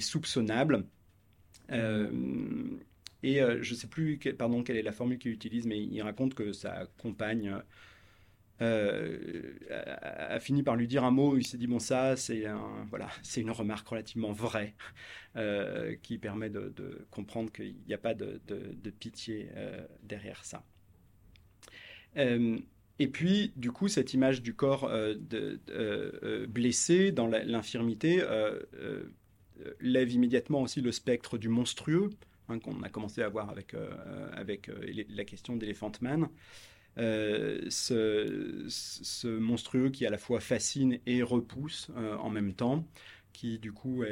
soupçonnable. 0.00 0.86
et 1.68 3.40
je 3.40 3.70
ne 3.70 3.76
sais 3.76 3.88
plus 3.88 4.18
pardon, 4.38 4.62
quelle 4.62 4.78
est 4.78 4.82
la 4.82 4.92
formule 4.92 5.18
qu'il 5.18 5.32
utilise, 5.32 5.66
mais 5.66 5.82
il 5.82 6.00
raconte 6.00 6.34
que 6.34 6.52
sa 6.52 6.86
compagne 6.96 7.60
euh, 8.62 9.52
a, 9.70 10.40
fini 10.40 10.62
par 10.62 10.76
lui 10.76 10.88
dire 10.88 11.04
un 11.04 11.10
mot. 11.10 11.36
Il 11.36 11.46
s'est 11.46 11.58
dit 11.58 11.66
bon 11.66 11.78
ça 11.78 12.16
c'est 12.16 12.46
un, 12.46 12.86
voilà 12.88 13.08
c'est 13.22 13.40
une 13.40 13.50
remarque 13.50 13.86
relativement 13.86 14.32
vraie 14.32 14.74
euh, 15.36 15.94
qui 16.02 16.18
permet 16.18 16.48
de, 16.48 17.06
comprendre 17.10 17.52
qu'il 17.52 17.76
n'y 17.86 17.94
a 17.94 17.98
pas 17.98 18.14
de, 18.14 18.40
pitié 18.98 19.50
euh, 19.56 19.84
derrière 20.02 20.44
ça. 20.44 20.64
et 22.16 23.08
puis 23.08 23.52
du 23.56 23.72
coup 23.72 23.88
cette 23.88 24.14
image 24.14 24.40
du 24.40 24.54
corps 24.54 24.90
blessé 26.48 27.12
dans 27.12 27.26
l'infirmité 27.26 28.22
lève 29.80 30.10
immédiatement 30.10 30.62
aussi 30.62 30.80
le 30.80 30.92
spectre 30.92 31.36
du 31.36 31.50
monstrueux 31.50 32.10
hein, 32.48 32.58
qu'on 32.58 32.82
a 32.82 32.88
commencé 32.88 33.22
à 33.22 33.28
voir 33.28 33.50
avec 33.50 33.74
avec 34.32 34.70
la 35.10 35.24
question 35.26 35.56
d'Elephant 35.56 35.92
Man. 36.00 36.30
Euh, 36.98 37.60
ce, 37.68 39.26
monstrueux 39.38 39.90
qui 39.90 40.06
à 40.06 40.10
la 40.10 40.16
fois 40.16 40.40
fascine 40.40 40.98
et 41.04 41.22
repousse 41.22 41.90
euh, 41.96 42.16
en 42.16 42.30
même 42.30 42.54
temps, 42.54 42.86
qui 43.32 43.58
du 43.58 43.72
coup 43.72 44.02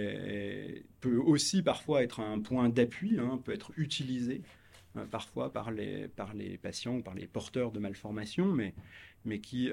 peut 1.00 1.16
aussi 1.16 1.62
parfois 1.62 2.02
être 2.02 2.20
un 2.20 2.40
point 2.40 2.68
d'appui, 2.68 3.18
hein, 3.18 3.40
peut 3.42 3.52
être 3.52 3.72
utilisé 3.78 4.42
euh, 4.96 5.06
parfois 5.06 5.50
par 5.50 5.70
les, 5.70 6.08
patients 6.60 6.96
ou 6.96 7.02
par 7.02 7.14
les 7.14 7.26
porteurs 7.26 7.72
de 7.72 7.78
malformations, 7.78 8.52
mais, 8.52 8.74
qui 9.40 9.70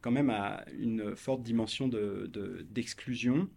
quand 0.00 0.10
même 0.10 0.30
a 0.30 0.64
une 0.78 1.14
forte 1.14 1.42
dimension 1.42 1.88
d'exclusion. 1.88 3.36
De, 3.36 3.48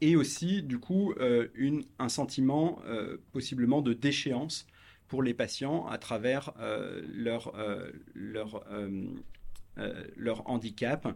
et 0.00 0.16
aussi, 0.16 0.62
du 0.62 0.78
coup, 0.78 1.14
un 1.98 2.08
sentiment 2.08 2.80
possiblement 3.32 3.82
de 3.82 3.92
déchéance 3.92 4.68
pour 5.08 5.22
les 5.22 5.34
patients 5.34 5.86
à 5.86 5.98
travers 5.98 6.52
euh, 6.60 7.02
leur, 7.12 7.54
euh, 7.56 7.90
leur, 8.14 8.64
euh, 8.70 9.14
leur 10.16 10.48
handicap. 10.48 11.08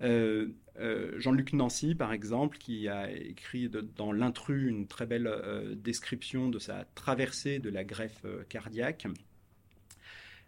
Jean-Luc 0.00 1.54
Nancy, 1.54 1.94
par 1.94 2.12
exemple, 2.12 2.58
qui 2.58 2.88
a 2.88 3.10
écrit 3.10 3.70
dans 3.96 4.12
L'intrus 4.12 4.68
une 4.68 4.86
très 4.86 5.06
belle 5.06 5.30
description 5.76 6.50
de 6.50 6.58
sa 6.58 6.84
traversée 6.94 7.58
de 7.58 7.70
la 7.70 7.82
greffe 7.82 8.26
cardiaque, 8.50 9.06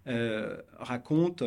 raconte 0.05 1.43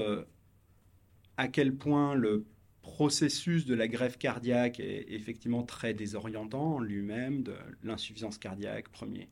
à 1.38 1.48
quel 1.48 1.76
point 1.76 2.16
le 2.16 2.46
processus 2.82 3.66
de 3.66 3.76
la 3.76 3.88
greffe 3.88 4.18
cardiaque 4.18 4.80
est 4.80 5.06
effectivement 5.10 5.64
très 5.64 5.94
désorientant 5.94 6.76
en 6.76 6.80
lui-même, 6.80 7.44
de 7.44 7.54
l'insuffisance 7.84 8.38
cardiaque, 8.38 8.90
premier, 8.90 9.30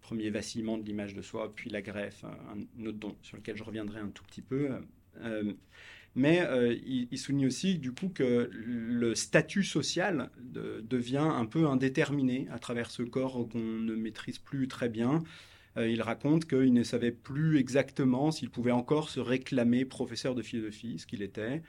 premier 0.00 0.30
vacillement 0.30 0.78
de 0.78 0.84
l'image 0.84 1.14
de 1.14 1.22
soi, 1.22 1.52
puis 1.54 1.70
la 1.70 1.82
greffe, 1.82 2.24
un, 2.24 2.86
autre 2.86 2.98
don 2.98 3.16
sur 3.22 3.36
lequel 3.36 3.56
je 3.56 3.64
reviendrai 3.64 4.00
un 4.00 4.08
tout 4.08 4.24
petit 4.24 4.42
peu. 4.42 4.70
mais 6.14 6.46
il, 6.84 7.18
souligne 7.18 7.46
aussi 7.46 7.78
du 7.78 7.92
coup 7.92 8.08
que 8.08 8.50
le 8.52 9.14
statut 9.14 9.64
social 9.64 10.30
devient 10.42 11.18
un 11.18 11.46
peu 11.46 11.66
indéterminé 11.66 12.48
à 12.50 12.58
travers 12.58 12.90
ce 12.90 13.02
corps 13.02 13.48
qu'on 13.48 13.58
ne 13.58 13.94
maîtrise 13.94 14.38
plus 14.38 14.68
très 14.68 14.88
bien. 14.88 15.22
il 15.76 16.02
raconte 16.02 16.46
qu'il 16.46 16.72
ne 16.72 16.82
savait 16.82 17.12
plus 17.12 17.58
exactement 17.58 18.30
s'il 18.30 18.50
pouvait 18.50 18.72
encore 18.72 19.10
se 19.10 19.20
réclamer 19.20 19.84
professeur 19.84 20.34
de 20.34 20.42
philosophie, 20.42 20.98
ce 20.98 21.06
qu'il 21.06 21.22
était, 21.22 21.62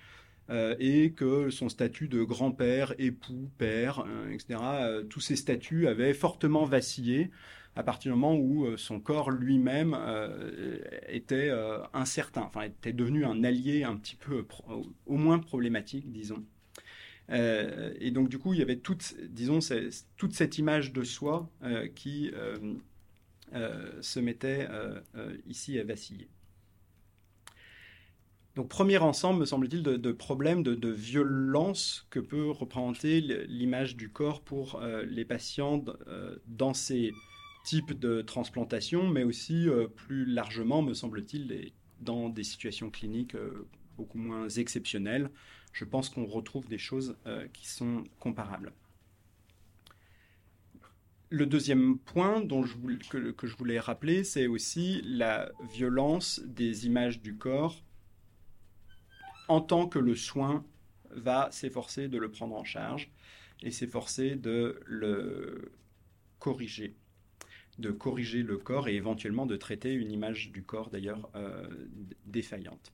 euh, 0.52 0.76
et 0.80 1.12
que 1.12 1.50
son 1.50 1.70
statut 1.70 2.10
de 2.10 2.24
grand-père, 2.24 2.94
époux, 3.00 3.50
père, 3.58 4.04
euh, 4.06 4.32
etc., 4.32 4.60
euh, 4.64 5.04
tous 5.04 5.22
ces 5.22 5.38
statuts 5.38 5.88
avaient 5.88 6.14
fortement 6.14 6.66
vacillé 6.66 7.32
à 7.76 7.84
partir 7.84 8.12
du 8.12 8.20
moment 8.20 8.36
où 8.36 8.76
son 8.78 9.00
corps 9.00 9.32
lui-même 9.32 9.98
était 11.08 11.52
incertain, 11.94 12.42
enfin 12.42 12.64
était 12.64 12.94
devenu 12.94 13.26
un 13.26 13.44
allié 13.44 13.84
un 13.84 13.96
petit 13.96 14.18
peu, 14.18 14.46
au 15.06 15.18
moins 15.18 15.40
problématique, 15.40 16.12
disons. 16.12 16.44
et 17.30 18.12
donc 18.12 18.28
du 18.28 18.40
coup, 18.40 18.54
il 18.54 18.60
y 18.60 18.62
avait 18.62 18.78
toute, 18.80 19.16
cette 20.32 20.58
image 20.58 20.92
de 20.92 21.04
soi 21.04 21.50
qui 21.96 22.32
se 24.02 24.20
mettait 24.20 24.68
ici 25.48 25.80
à 25.80 25.86
vaciller. 25.86 26.28
Donc 28.56 28.68
premier 28.68 28.98
ensemble, 28.98 29.40
me 29.40 29.46
semble-t-il, 29.46 29.82
de, 29.82 30.12
problèmes 30.12 30.62
de, 30.62 30.90
violence 30.90 32.06
que 32.10 32.20
peut 32.20 32.50
représenter 32.50 33.22
l'image 33.22 33.96
du 33.96 34.10
corps 34.10 34.42
pour 34.42 34.76
euh, 34.76 35.04
les 35.08 35.24
patients 35.24 35.84
euh, 36.08 36.36
dans 36.48 36.74
ces 36.74 37.14
types 37.64 37.94
de 37.94 38.22
transplantation, 38.22 39.08
mais 39.08 39.24
aussi 39.24 39.70
euh, 39.70 39.88
plus 39.88 40.26
largement, 40.26 40.82
me 40.82 40.94
semble-t-il, 40.94 41.72
dans 42.00 42.30
des 42.30 42.44
situations 42.44 42.90
cliniques 42.90 43.36
beaucoup 43.96 44.18
moins 44.18 44.50
exceptionnelles. 44.50 45.30
Je 45.72 45.86
pense 45.86 46.10
qu'on 46.10 46.26
retrouve 46.26 46.68
des 46.68 46.80
choses 46.80 47.16
qui 47.54 47.68
sont 47.68 48.04
comparables. 48.20 48.74
Le 51.30 51.46
deuxième 51.46 52.00
point 52.00 52.42
dont 52.42 52.64
que 52.64 53.48
je 53.48 53.56
voulais 53.56 53.80
rappeler, 53.80 54.24
c'est 54.24 54.48
aussi 54.48 55.02
la 55.06 55.52
violence 55.72 56.42
des 56.44 56.88
images 56.88 57.22
du 57.22 57.38
corps 57.38 57.84
en 59.48 59.62
tant 59.62 59.88
que 59.88 60.00
le 60.00 60.16
soin 60.16 60.66
va 61.10 61.50
s'efforcer 61.52 62.08
de 62.08 62.18
le 62.18 62.32
prendre 62.32 62.56
en 62.56 62.64
charge 62.64 63.12
et 63.62 63.72
s'efforcer 63.72 64.36
de 64.36 64.80
le 64.86 65.74
corriger, 66.40 66.96
de 67.80 67.92
corriger 67.92 68.44
le 68.44 68.58
corps 68.58 68.88
et 68.88 68.96
éventuellement 68.96 69.46
de 69.46 69.56
traiter 69.56 69.94
une 69.94 70.12
image 70.12 70.52
du 70.52 70.64
corps 70.64 70.90
d'ailleurs 70.90 71.30
euh, 71.36 71.68
défaillante. 72.26 72.92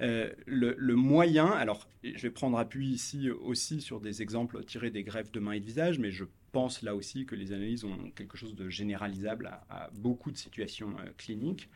Euh, 0.00 0.32
le, 0.46 0.94
moyen, 0.94 1.46
alors 1.46 1.88
je 2.04 2.22
vais 2.22 2.30
prendre 2.30 2.56
appui 2.58 2.88
ici 2.88 3.30
aussi 3.30 3.80
sur 3.80 4.00
des 4.00 4.22
exemples 4.22 4.62
tirés 4.64 4.90
des 4.90 5.02
greffes 5.02 5.32
de 5.32 5.40
mains 5.40 5.52
et 5.52 5.60
de 5.60 5.64
visage, 5.64 5.98
mais 5.98 6.12
je 6.12 6.24
pense 6.52 6.82
là 6.82 6.94
aussi 6.94 7.26
que 7.26 7.34
les 7.34 7.52
analyses 7.52 7.84
ont 7.84 8.10
quelque 8.14 8.36
chose 8.36 8.54
de 8.54 8.68
généralisable 8.68 9.50
à, 9.68 9.90
beaucoup 9.94 10.30
de 10.30 10.36
situations 10.36 10.94
euh, 11.00 11.10
cliniques. 11.16 11.68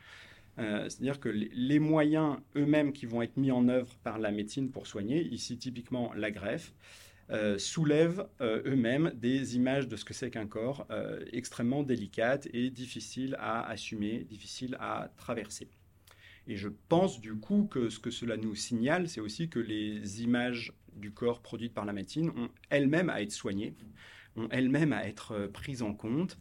C'est-à-dire 0.55 1.19
que 1.19 1.29
les 1.29 1.79
moyens 1.79 2.37
eux-mêmes 2.55 2.93
qui 2.93 3.07
vont 3.07 3.23
être 3.23 3.37
mis 3.37 3.49
en 3.49 3.67
œuvre 3.69 3.91
par 4.03 4.19
la 4.19 4.29
médecine 4.29 4.69
pour 4.69 4.85
soigner, 4.85 5.23
ici 5.23 5.57
typiquement 5.57 6.13
la 6.13 6.29
greffe, 6.29 6.75
euh, 7.33 7.57
soulèvent 7.57 8.27
euh, 8.41 8.61
eux-mêmes 8.65 9.11
des 9.15 9.55
images 9.55 9.87
de 9.87 9.95
ce 9.95 10.05
que 10.05 10.13
c'est 10.13 10.29
qu'un 10.29 10.47
corps 10.47 10.87
extrêmement 11.31 11.83
délicates 11.83 12.47
et 12.53 12.69
difficiles 12.69 13.35
à 13.39 13.67
assumer, 13.67 14.23
difficiles 14.23 14.77
à 14.79 15.11
traverser. 15.17 15.69
Et 16.47 16.57
je 16.57 16.69
pense 16.89 17.21
du 17.21 17.35
coup 17.35 17.67
que 17.71 17.89
ce 17.89 17.99
que 17.99 18.11
cela 18.11 18.37
nous 18.37 18.53
signale, 18.53 19.07
c'est 19.07 19.21
aussi 19.21 19.49
que 19.49 19.59
les 19.59 20.21
images 20.21 20.73
du 20.95 21.11
corps 21.11 21.41
produites 21.41 21.73
par 21.73 21.85
la 21.85 21.93
médecine 21.93 22.29
ont 22.35 22.49
elles-mêmes 22.69 23.09
à 23.09 23.21
être 23.21 23.31
soignées, 23.31 23.73
ont 24.35 24.47
elles-mêmes 24.51 24.93
à 24.93 25.07
être 25.07 25.47
prises 25.53 25.81
en 25.81 25.93
compte. 25.93 26.37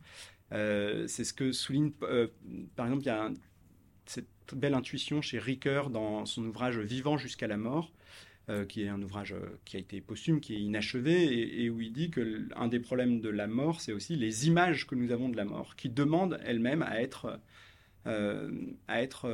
c'est 0.50 1.24
ce 1.24 1.32
que 1.32 1.52
souligne, 1.52 1.92
par 2.76 2.86
exemple, 2.86 3.02
il 3.02 3.06
y 3.06 3.10
a 3.10 3.30
cette 4.06 4.26
belle 4.54 4.74
intuition 4.74 5.22
chez 5.22 5.38
Ricoeur 5.38 5.90
dans 5.90 6.26
son 6.26 6.44
ouvrage 6.44 6.78
Vivant 6.78 7.16
jusqu'à 7.16 7.46
la 7.46 7.56
mort, 7.56 7.92
euh, 8.48 8.64
qui 8.64 8.82
est 8.82 8.88
un 8.88 9.00
ouvrage 9.00 9.34
euh, 9.34 9.56
qui 9.64 9.76
a 9.76 9.78
été 9.78 10.00
posthume, 10.00 10.40
qui 10.40 10.56
est 10.56 10.60
inachevé, 10.60 11.62
et, 11.62 11.70
où 11.70 11.80
il 11.80 11.92
dit 11.92 12.10
que 12.10 12.20
l'un 12.20 12.66
des 12.66 12.80
problèmes 12.80 13.20
de 13.20 13.28
la 13.28 13.46
mort, 13.46 13.80
c'est 13.80 13.92
aussi 13.92 14.16
les 14.16 14.48
images 14.48 14.84
que 14.88 14.96
nous 14.96 15.12
avons 15.12 15.28
de 15.28 15.36
la 15.36 15.44
mort, 15.44 15.76
qui 15.76 15.88
demandent 15.88 16.40
elles-mêmes 16.44 16.82
à 16.82 17.00
être, 17.00 17.38
euh, 18.08 18.50
à 18.88 19.00
être 19.00 19.30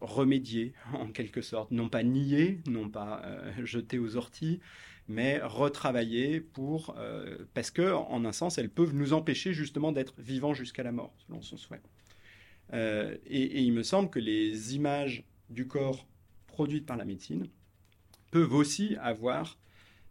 remédiées, 0.00 0.72
en 0.94 1.08
quelque 1.08 1.42
sorte, 1.42 1.72
non 1.72 1.90
pas 1.90 2.02
niées, 2.02 2.62
non 2.66 2.88
pas 2.88 3.22
jetées 3.64 3.98
aux 3.98 4.16
orties, 4.16 4.60
mais 5.06 5.38
retravaillées 5.42 6.40
pour, 6.40 6.96
parce 7.52 7.70
que, 7.70 7.92
en 7.92 8.24
un 8.24 8.32
sens, 8.32 8.56
elles 8.56 8.70
peuvent 8.70 8.94
nous 8.94 9.12
empêcher 9.12 9.52
justement 9.52 9.92
d'être 9.92 10.14
vivants 10.16 10.54
jusqu'à 10.54 10.84
la 10.84 10.92
mort, 10.92 11.12
selon 11.26 11.42
son 11.42 11.58
souhait. 11.58 11.82
Et, 12.72 13.62
il 13.62 13.74
me 13.74 13.82
semble 13.82 14.08
que 14.08 14.18
les 14.18 14.74
images 14.74 15.22
du 15.50 15.66
corps 15.68 16.06
produites 16.56 16.86
par 16.86 16.96
la 16.96 17.04
médecine 17.04 17.48
peuvent 18.30 18.54
aussi 18.54 18.96
avoir 18.96 19.58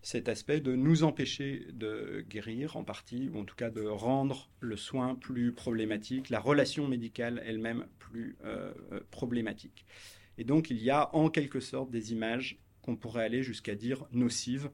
cet 0.03 0.29
aspect 0.29 0.59
de 0.59 0.75
nous 0.75 1.01
empêcher 1.01 1.65
de 1.73 2.23
guérir 2.29 2.77
en 2.77 2.83
partie, 2.83 3.29
ou 3.29 3.39
en 3.39 3.45
tout 3.45 3.55
cas 3.55 3.71
de 3.71 3.81
rendre 3.81 4.51
le 4.59 4.77
soin 4.77 5.15
plus 5.15 5.53
problématique, 5.53 6.29
la 6.29 6.39
relation 6.39 6.87
médicale 6.87 7.41
elle-même 7.47 7.87
plus 7.97 8.37
euh, 8.45 8.71
euh, 8.91 8.99
problématique. 9.09 9.87
Et 10.37 10.43
donc 10.43 10.69
il 10.69 10.77
y 10.77 10.91
a 10.91 11.09
en 11.15 11.31
quelque 11.31 11.59
sorte 11.59 11.89
des 11.89 12.13
images 12.13 12.59
qu'on 12.83 12.95
pourrait 12.95 13.23
aller 13.23 13.41
jusqu'à 13.41 13.73
dire 13.73 14.05
nocives 14.11 14.69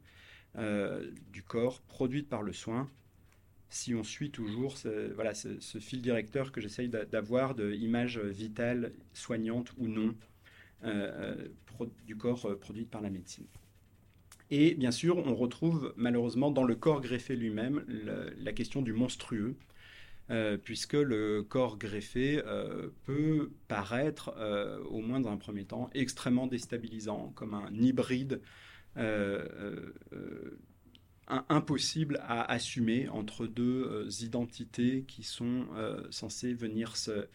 du 1.32 1.44
corps 1.44 1.80
produites 1.84 2.28
par 2.28 2.42
le 2.42 2.52
soin 2.52 2.90
si 3.70 3.96
on 3.96 4.04
suit 4.04 4.32
toujours 4.32 4.78
ce, 4.78 5.14
voilà, 5.14 5.34
ce, 5.34 5.80
fil 5.80 6.02
directeur 6.02 6.52
que 6.52 6.60
j'essaye 6.60 6.90
d'avoir 6.90 7.56
de 7.56 7.72
images 7.74 8.20
vitales, 8.20 8.92
soignantes 9.14 9.72
ou 9.78 9.88
non, 9.88 10.10
euh, 10.10 10.12
euh, 10.12 10.31
du 12.06 12.16
corps 12.16 12.46
euh, 12.46 12.56
produite 12.56 12.90
par 12.90 13.02
la 13.02 13.10
médecine. 13.10 13.46
Et 14.50 14.76
bien 14.76 14.92
sûr, 14.92 15.18
on 15.18 15.36
retrouve 15.36 15.94
malheureusement 15.96 16.52
dans 16.52 16.64
le 16.64 16.76
corps 16.76 17.02
greffé 17.02 17.36
lui-même 17.38 17.86
la 18.38 18.52
question 18.52 18.82
du 18.82 18.92
monstrueux, 18.92 19.56
puisque 20.66 20.92
le 20.92 21.42
corps 21.42 21.78
greffé 21.78 22.42
peut 23.06 23.52
paraître, 23.70 24.36
au 24.90 25.00
moins 25.00 25.22
dans 25.22 25.32
un 25.32 25.38
premier 25.38 25.64
temps, 25.64 25.90
extrêmement 25.94 26.48
déstabilisant, 26.48 27.32
comme 27.34 27.54
un 27.54 27.74
hybride 27.74 28.42
impossible 31.50 32.20
à 32.24 32.52
assumer 32.52 33.08
entre 33.10 33.48
deux 33.48 33.86
euh, 33.90 34.10
identités 34.22 35.04
qui 35.08 35.24
sont 35.24 35.66
euh, 35.76 36.04
censées 36.10 36.54
venir 36.54 36.96
se, 36.98 37.28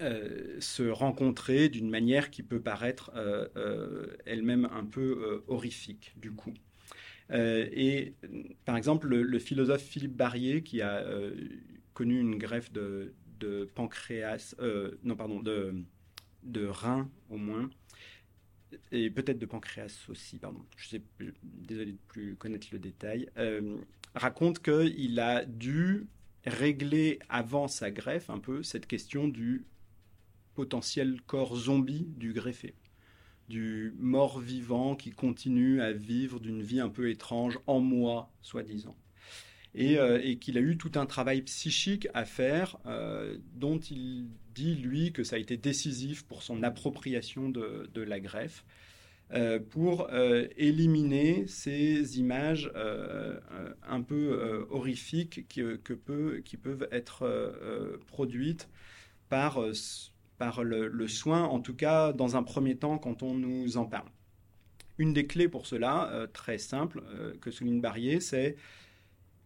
euh, 0.00 0.56
se, 0.60 0.82
rencontrer 0.82 1.68
d'une 1.68 1.90
manière 1.90 2.30
qui 2.30 2.42
peut 2.42 2.60
paraître 2.60 3.10
elle-même 4.26 4.68
un 4.72 4.84
peu 4.84 5.42
horrifique 5.48 6.14
du 6.16 6.32
coup. 6.32 6.54
et 7.30 8.14
par 8.64 8.76
exemple, 8.76 9.08
le, 9.08 9.38
philosophe 9.38 9.82
Philippe 9.82 10.16
Barrier, 10.16 10.62
qui 10.62 10.82
a 10.82 11.04
connu 11.94 12.20
une 12.20 12.36
greffe 12.36 12.72
de, 12.72 13.12
pancréas, 13.74 14.54
non 15.02 15.16
pardon, 15.16 15.40
de, 15.40 15.74
de 16.42 16.66
rein 16.66 17.10
au 17.30 17.36
moins, 17.36 17.68
et 18.92 19.10
peut-être 19.10 19.38
de 19.38 19.46
pancréas 19.46 20.06
aussi, 20.08 20.38
pardon, 20.38 20.64
je 20.76 20.88
sais, 20.88 21.02
désolé 21.42 21.92
de 21.92 21.98
plus 22.08 22.36
connaître 22.36 22.68
le 22.72 22.78
détail, 22.78 23.28
euh, 23.36 23.78
raconte 24.14 24.60
qu'il 24.62 25.20
a 25.20 25.44
dû 25.44 26.06
régler 26.44 27.18
avant 27.28 27.68
sa 27.68 27.90
greffe 27.90 28.30
un 28.30 28.38
peu 28.38 28.62
cette 28.62 28.86
question 28.86 29.28
du 29.28 29.64
potentiel 30.58 31.20
corps 31.24 31.54
zombie 31.54 32.08
du 32.16 32.32
greffé, 32.32 32.74
du 33.48 33.94
mort 33.96 34.40
vivant 34.40 34.96
qui 34.96 35.12
continue 35.12 35.80
à 35.80 35.92
vivre 35.92 36.40
d'une 36.40 36.62
vie 36.62 36.80
un 36.80 36.88
peu 36.88 37.10
étrange 37.10 37.60
en 37.68 37.78
moi, 37.78 38.32
soi-disant. 38.42 38.96
Euh, 39.76 40.20
et, 40.20 40.38
qu'il 40.38 40.58
a 40.58 40.60
eu 40.60 40.76
tout 40.76 40.90
un 40.96 41.06
travail 41.06 41.42
psychique 41.42 42.08
à 42.12 42.24
faire, 42.24 42.76
euh, 42.86 43.38
dont 43.54 43.78
il 43.78 44.26
dit, 44.52 44.74
lui, 44.74 45.12
que 45.12 45.22
ça 45.22 45.36
a 45.36 45.38
été 45.38 45.56
décisif 45.56 46.24
pour 46.24 46.42
son 46.42 46.64
appropriation 46.64 47.50
de, 47.50 48.02
la 48.02 48.18
greffe, 48.18 48.64
euh, 49.32 49.60
pour 49.60 50.10
éliminer 50.56 51.46
ces 51.46 52.18
images 52.18 52.72
un 53.86 54.02
peu 54.02 54.66
horrifiques 54.70 55.46
qui, 55.48 55.62
que 55.84 56.40
qui 56.40 56.56
peuvent 56.56 56.88
être 56.90 58.00
produites 58.08 58.68
par, 59.28 59.60
par 60.38 60.62
le, 60.62 61.08
soin, 61.08 61.44
en 61.44 61.60
tout 61.60 61.74
cas 61.74 62.12
dans 62.12 62.36
un 62.36 62.42
premier 62.42 62.76
temps 62.76 62.98
quand 62.98 63.22
on 63.22 63.34
nous 63.34 63.76
en 63.76 63.84
parle. 63.84 64.08
Une 64.98 65.12
des 65.12 65.26
clés 65.26 65.48
pour 65.48 65.66
cela, 65.66 66.26
très 66.32 66.58
simple, 66.58 67.02
que 67.40 67.50
souligne 67.50 67.80
Barrier, 67.80 68.20
c'est 68.20 68.56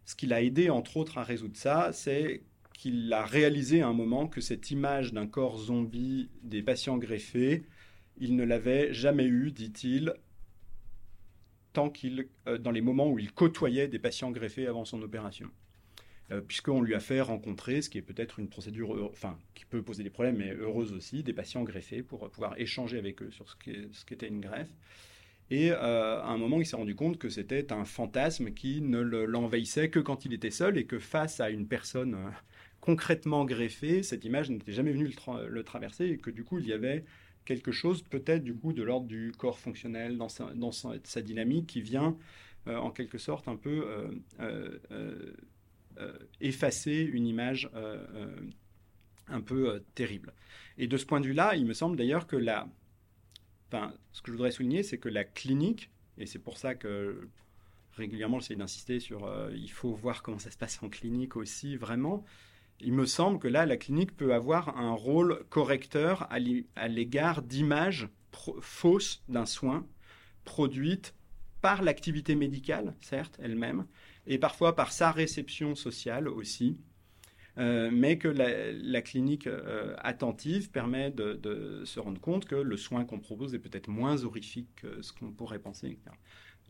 ce 0.04 0.14
qui 0.14 0.26
l'a 0.26 0.42
aidé 0.42 0.70
entre 0.70 0.96
autres 0.96 1.18
à 1.18 1.22
résoudre 1.22 1.56
ça, 1.56 1.90
c'est 1.92 2.42
qu'il 2.72 3.12
a 3.12 3.24
réalisé 3.24 3.82
à 3.82 3.88
un 3.88 3.92
moment 3.92 4.26
que 4.26 4.40
cette 4.40 4.70
image 4.70 5.12
d'un 5.12 5.26
corps 5.26 5.58
zombie 5.58 6.30
des 6.42 6.62
patients 6.62 6.98
greffés, 6.98 7.64
il 8.18 8.36
ne 8.36 8.44
l'avait 8.44 8.92
jamais 8.92 9.26
eu, 9.26 9.52
dit-il, 9.52 10.14
tant 11.72 11.90
qu'il, 11.90 12.28
euh, 12.46 12.58
dans 12.58 12.70
les 12.70 12.80
moments 12.80 13.08
où 13.08 13.18
il 13.18 13.32
côtoyait 13.32 13.88
des 13.88 13.98
patients 13.98 14.30
greffés 14.30 14.66
avant 14.66 14.84
son 14.84 15.02
opération. 15.02 15.48
Euh, 16.30 16.40
puisqu'on 16.40 16.80
lui 16.80 16.94
a 16.94 17.00
fait 17.00 17.20
rencontrer, 17.20 17.82
ce 17.82 17.90
qui 17.90 17.98
est 17.98 18.02
peut-être 18.02 18.38
une 18.38 18.48
procédure, 18.48 19.10
enfin, 19.10 19.38
qui 19.54 19.64
peut 19.64 19.82
poser 19.82 20.02
des 20.02 20.10
problèmes, 20.10 20.36
mais 20.36 20.52
heureuse 20.52 20.92
aussi, 20.92 21.22
des 21.22 21.32
patients 21.32 21.62
greffés 21.62 22.02
pour 22.02 22.30
pouvoir 22.30 22.58
échanger 22.58 22.96
avec 22.98 23.22
eux 23.22 23.30
sur 23.30 23.48
ce 23.50 24.04
qu'était 24.04 24.28
une 24.28 24.40
greffe. 24.40 24.70
Et 25.52 25.70
euh, 25.70 26.22
à 26.22 26.28
un 26.28 26.38
moment, 26.38 26.60
il 26.60 26.64
s'est 26.64 26.76
rendu 26.76 26.94
compte 26.94 27.18
que 27.18 27.28
c'était 27.28 27.74
un 27.74 27.84
fantasme 27.84 28.52
qui 28.52 28.80
ne 28.80 29.00
l'envahissait 29.00 29.90
que 29.90 30.00
quand 30.00 30.24
il 30.24 30.32
était 30.32 30.50
seul 30.50 30.78
et 30.78 30.86
que 30.86 30.98
face 30.98 31.40
à 31.40 31.50
une 31.50 31.68
personne 31.68 32.14
euh, 32.14 32.30
concrètement 32.80 33.44
greffée, 33.44 34.02
cette 34.02 34.24
image 34.24 34.48
n'était 34.48 34.72
jamais 34.72 34.92
venue 34.92 35.12
le, 35.48 35.62
traverser 35.62 36.06
et 36.06 36.16
que 36.16 36.30
du 36.30 36.42
coup, 36.42 36.58
il 36.58 36.66
y 36.66 36.72
avait 36.72 37.04
quelque 37.44 37.70
chose 37.70 38.02
peut-être 38.02 38.44
du 38.44 38.54
coup 38.54 38.72
de 38.72 38.82
l'ordre 38.82 39.06
du 39.06 39.32
corps 39.36 39.58
fonctionnel 39.58 40.16
dans 40.16 40.28
sa, 40.72 41.22
dynamique 41.22 41.66
qui 41.66 41.82
vient 41.82 42.16
euh, 42.66 42.78
en 42.78 42.90
quelque 42.90 43.18
sorte 43.18 43.46
un 43.46 43.56
peu 43.56 43.84
effacer 46.40 47.00
une 47.00 47.26
image 47.26 47.70
un 49.28 49.40
peu 49.40 49.82
terrible. 49.94 50.32
Et 50.78 50.86
de 50.86 50.96
ce 50.96 51.06
point 51.06 51.20
de 51.20 51.26
vue-là, 51.26 51.54
il 51.56 51.66
me 51.66 51.74
semble 51.74 51.96
d'ailleurs 51.96 52.26
que 52.26 52.36
la, 52.36 52.68
ce 54.12 54.22
que 54.22 54.30
je 54.30 54.32
voudrais 54.32 54.50
souligner, 54.50 54.82
c'est 54.82 54.98
que 54.98 55.08
la 55.08 55.24
clinique, 55.24 55.90
et 56.18 56.26
c'est 56.26 56.38
pour 56.38 56.58
ça 56.58 56.74
que 56.74 57.28
régulièrement 57.94 58.40
j'essaie 58.40 58.56
d'insister 58.56 59.00
sur 59.00 59.26
euh, 59.26 59.50
il 59.54 59.70
faut 59.70 59.92
voir 59.92 60.22
comment 60.22 60.38
ça 60.38 60.50
se 60.50 60.56
passe 60.56 60.82
en 60.82 60.88
clinique 60.88 61.36
aussi, 61.36 61.76
vraiment. 61.76 62.24
Il 62.80 62.92
me 62.92 63.06
semble 63.06 63.38
que 63.38 63.48
là, 63.48 63.64
la 63.66 63.76
clinique 63.76 64.16
peut 64.16 64.34
avoir 64.34 64.76
un 64.76 64.92
rôle 64.92 65.44
correcteur 65.50 66.26
à 66.30 66.88
l'égard 66.88 67.42
d'images 67.42 68.08
fausses 68.60 69.22
d'un 69.28 69.46
soin 69.46 69.86
produites 70.44 71.14
par 71.60 71.82
l'activité 71.82 72.34
médicale, 72.34 72.96
certes, 73.00 73.38
elle-même, 73.40 73.86
et 74.26 74.38
parfois 74.38 74.74
par 74.76 74.92
sa 74.92 75.10
réception 75.10 75.74
sociale 75.74 76.28
aussi, 76.28 76.78
euh, 77.58 77.90
mais 77.92 78.16
que 78.16 78.28
la, 78.28 79.02
clinique 79.02 79.46
euh, 79.46 79.94
attentive 79.98 80.70
permet 80.70 81.10
de, 81.10 81.82
se 81.84 82.00
rendre 82.00 82.20
compte 82.20 82.46
que 82.46 82.54
le 82.54 82.76
soin 82.76 83.04
qu'on 83.04 83.18
propose 83.18 83.54
est 83.54 83.58
peut-être 83.58 83.88
moins 83.88 84.24
horrifique 84.24 84.68
que 84.76 85.02
ce 85.02 85.12
qu'on 85.12 85.32
pourrait 85.32 85.58
penser. 85.58 85.98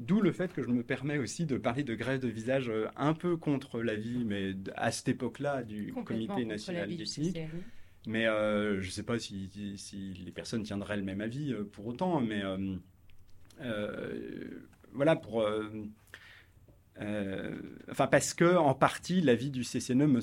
D'où 0.00 0.20
le 0.20 0.32
fait 0.32 0.52
que 0.52 0.62
je 0.62 0.68
me 0.68 0.82
permets 0.82 1.18
aussi 1.18 1.46
de 1.46 1.56
parler 1.56 1.84
de 1.84 1.94
grève 1.94 2.18
de 2.18 2.28
visage 2.28 2.68
euh, 2.68 2.88
un 2.96 3.14
peu 3.14 3.36
contre 3.36 3.80
la 3.80 3.94
vie, 3.94 4.24
mais 4.24 4.54
à 4.74 4.90
cette 4.90 5.08
époque-là 5.08 5.62
du 5.62 5.92
Comité 6.04 6.44
national 6.44 6.88
d'éthique. 6.96 7.38
Mais 8.04 8.24
je 8.24 8.84
ne 8.84 8.90
sais 8.90 9.04
pas 9.04 9.20
si, 9.20 9.48
si, 9.76 10.14
les 10.14 10.32
personnes 10.32 10.64
tiendraient 10.64 10.96
le 10.96 11.04
même 11.04 11.20
avis 11.20 11.54
pour 11.70 11.86
autant, 11.86 12.20
mais 12.20 12.42
voilà, 14.92 15.14
pour... 15.14 15.46
enfin, 16.98 18.06
parce 18.06 18.34
que 18.34 18.56
en 18.56 18.74
partie, 18.74 19.20
l'avis 19.20 19.50
du 19.50 19.62
CCNE 19.62 20.06
me 20.06 20.20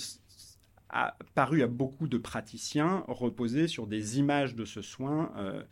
a 0.89 1.15
paru 1.35 1.61
à 1.61 1.67
beaucoup 1.67 2.07
de 2.07 2.17
praticiens 2.17 3.03
reposer 3.07 3.67
sur 3.67 3.87
des 3.87 4.19
images 4.19 4.55
de 4.55 4.65
ce 4.65 4.81
soin 4.81 5.31
euh, 5.37 5.63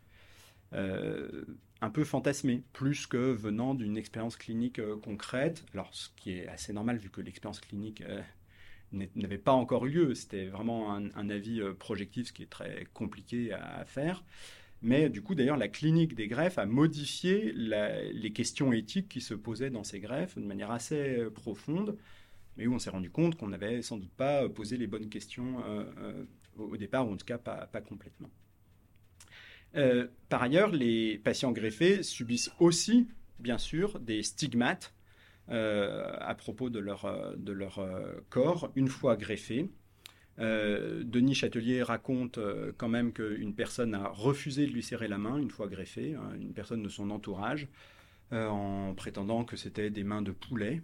euh, 0.74 1.46
un 1.82 1.90
peu 1.90 2.04
fantasmées, 2.04 2.64
plus 2.74 3.08
que 3.08 3.18
venant 3.18 3.74
d'une 3.74 3.98
expérience 3.98 4.38
clinique 4.38 4.80
euh, 4.80 4.96
concrète. 4.98 5.66
Alors, 5.74 5.90
ce 5.94 6.10
qui 6.16 6.34
est 6.34 6.48
assez 6.48 6.72
normal 6.72 6.98
vu 6.98 7.10
que 7.10 7.22
l'expérience 7.22 7.60
clinique 7.60 8.04
n'avait 8.92 9.38
pas 9.38 9.54
encore 9.54 9.86
eu 9.88 9.90
lieu. 9.90 10.16
C'était 10.16 10.48
vraiment 10.48 10.94
un, 10.96 11.30
avis 11.30 11.62
projectif, 11.80 12.28
ce 12.28 12.34
qui 12.34 12.44
est 12.44 12.50
très 12.50 12.88
compliqué 12.94 13.54
à, 13.54 13.86
faire. 13.86 14.24
Mais 14.82 15.10
du 15.10 15.22
coup, 15.22 15.34
d'ailleurs, 15.36 15.58
la 15.58 15.68
clinique 15.68 16.14
des 16.14 16.28
greffes 16.28 16.60
a 16.60 16.66
modifié 16.66 17.52
les 17.54 18.32
questions 18.32 18.72
éthiques 18.72 19.10
qui 19.10 19.22
se 19.22 19.34
posaient 19.34 19.72
dans 19.72 19.84
ces 19.84 20.00
greffes 20.00 20.38
de 20.38 20.46
manière 20.46 20.72
assez 20.72 21.26
profonde 21.34 21.98
mais 22.58 22.68
où 22.68 22.74
on 22.74 22.80
s'est 22.80 22.90
rendu 22.90 23.10
compte 23.10 23.38
qu'on 23.38 23.48
n'avait 23.48 23.82
sans 23.82 23.98
doute 23.98 24.12
pas 24.12 24.50
posé 24.50 24.78
les 24.78 24.88
bonnes 24.88 25.10
questions 25.10 25.64
euh, 25.66 25.84
euh, 26.00 26.24
au 26.58 26.76
départ, 26.76 27.08
ou 27.08 27.14
en 27.14 27.18
tout 27.18 27.26
cas 27.26 27.38
pas, 27.38 27.70
complètement. 27.88 28.30
Euh, 29.76 30.08
par 30.28 30.42
ailleurs, 30.42 30.72
les 30.72 31.20
patients 31.20 31.52
greffés 31.52 32.02
subissent 32.02 32.52
aussi, 32.60 33.08
bien 33.40 33.58
sûr, 33.58 34.00
des 34.00 34.24
stigmates 34.24 34.94
à 35.50 36.36
propos 36.36 36.70
de 36.70 36.80
leur, 36.80 37.38
de 37.38 37.54
leur 37.54 37.80
corps 38.30 38.70
une 38.76 38.90
fois 38.90 39.16
greffés. 39.16 39.70
Denis 40.38 41.34
Châtelier 41.34 41.82
raconte 41.82 42.40
quand 42.78 42.90
même 42.90 43.12
qu'une 43.12 43.54
personne 43.54 43.96
a 43.96 44.08
refusé 44.08 44.68
de 44.68 44.72
lui 44.72 44.84
serrer 44.84 45.08
la 45.08 45.18
main 45.18 45.38
une 45.38 45.50
fois 45.50 45.68
greffée, 45.68 46.14
hein, 46.14 46.34
une 46.40 46.54
personne 46.54 46.84
de 46.84 46.90
son 46.90 47.10
entourage, 47.10 47.68
en 48.32 48.94
prétendant 48.96 49.46
que 49.46 49.58
c'était 49.58 49.90
des 49.90 50.04
mains 50.04 50.22
de 50.22 50.32
poulet. 50.32 50.82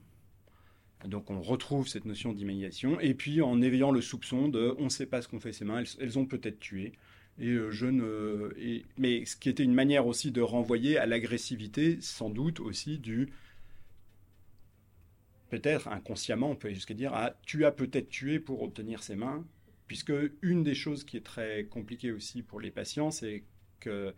Donc 1.08 1.30
on 1.30 1.42
retrouve 1.42 1.88
cette 1.88 2.06
notion 2.06 2.34
d'imagination, 2.34 3.00
et 3.00 3.14
puis 3.14 3.42
en 3.42 3.62
éveillant 3.62 3.92
le 3.92 4.02
soupçon 4.02 4.48
de 4.48 4.76
on 4.80 4.86
ne 4.86 4.90
sait 4.90 5.06
pas 5.06 5.22
ce 5.22 5.28
qu'ont 5.28 5.40
fait 5.40 5.54
ces 5.54 5.66
mains, 5.66 5.84
elles, 6.00 6.20
ont 6.20 6.26
peut-être 6.26 6.60
tué. 6.60 6.94
Et 7.40 7.50
euh, 7.50 7.72
je 7.72 7.88
ne, 7.88 8.54
mais 8.98 9.26
ce 9.26 9.36
qui 9.36 9.50
était 9.50 9.64
une 9.64 9.74
manière 9.74 10.08
aussi 10.08 10.32
de 10.32 10.42
renvoyer 10.42 10.98
à 10.98 11.06
l'agressivité, 11.06 11.98
sans 12.00 12.30
doute 12.30 12.60
aussi 12.60 13.00
du 13.00 13.30
peut-être 15.54 15.88
inconsciemment, 15.88 16.50
on 16.50 16.56
peut 16.56 16.74
jusqu'à 16.74 16.96
dire 16.96 17.12
ah, 17.14 17.36
tu 17.46 17.64
as 17.66 17.72
peut-être 17.72 18.10
tué 18.10 18.40
pour 18.40 18.64
obtenir 18.64 19.04
ces 19.04 19.16
mains, 19.16 19.46
puisque 19.86 20.14
une 20.42 20.64
des 20.64 20.74
choses 20.74 21.04
qui 21.04 21.16
est 21.16 21.26
très 21.26 21.66
compliquée 21.66 22.12
aussi 22.12 22.42
pour 22.42 22.60
les 22.60 22.72
patients, 22.72 23.12
c'est 23.12 23.44
que 23.80 24.16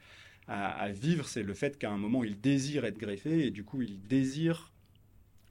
à 0.47 0.89
vivre, 0.91 1.27
c'est 1.27 1.43
le 1.43 1.53
fait 1.55 1.77
qu'à 1.77 1.89
un 1.91 1.97
moment 1.97 2.23
ils 2.23 2.39
désirent 2.39 2.85
être 2.85 2.99
greffés 2.99 3.47
et 3.47 3.51
du 3.51 3.65
coup 3.65 3.81
ils 3.81 3.99
désirent 3.99 4.71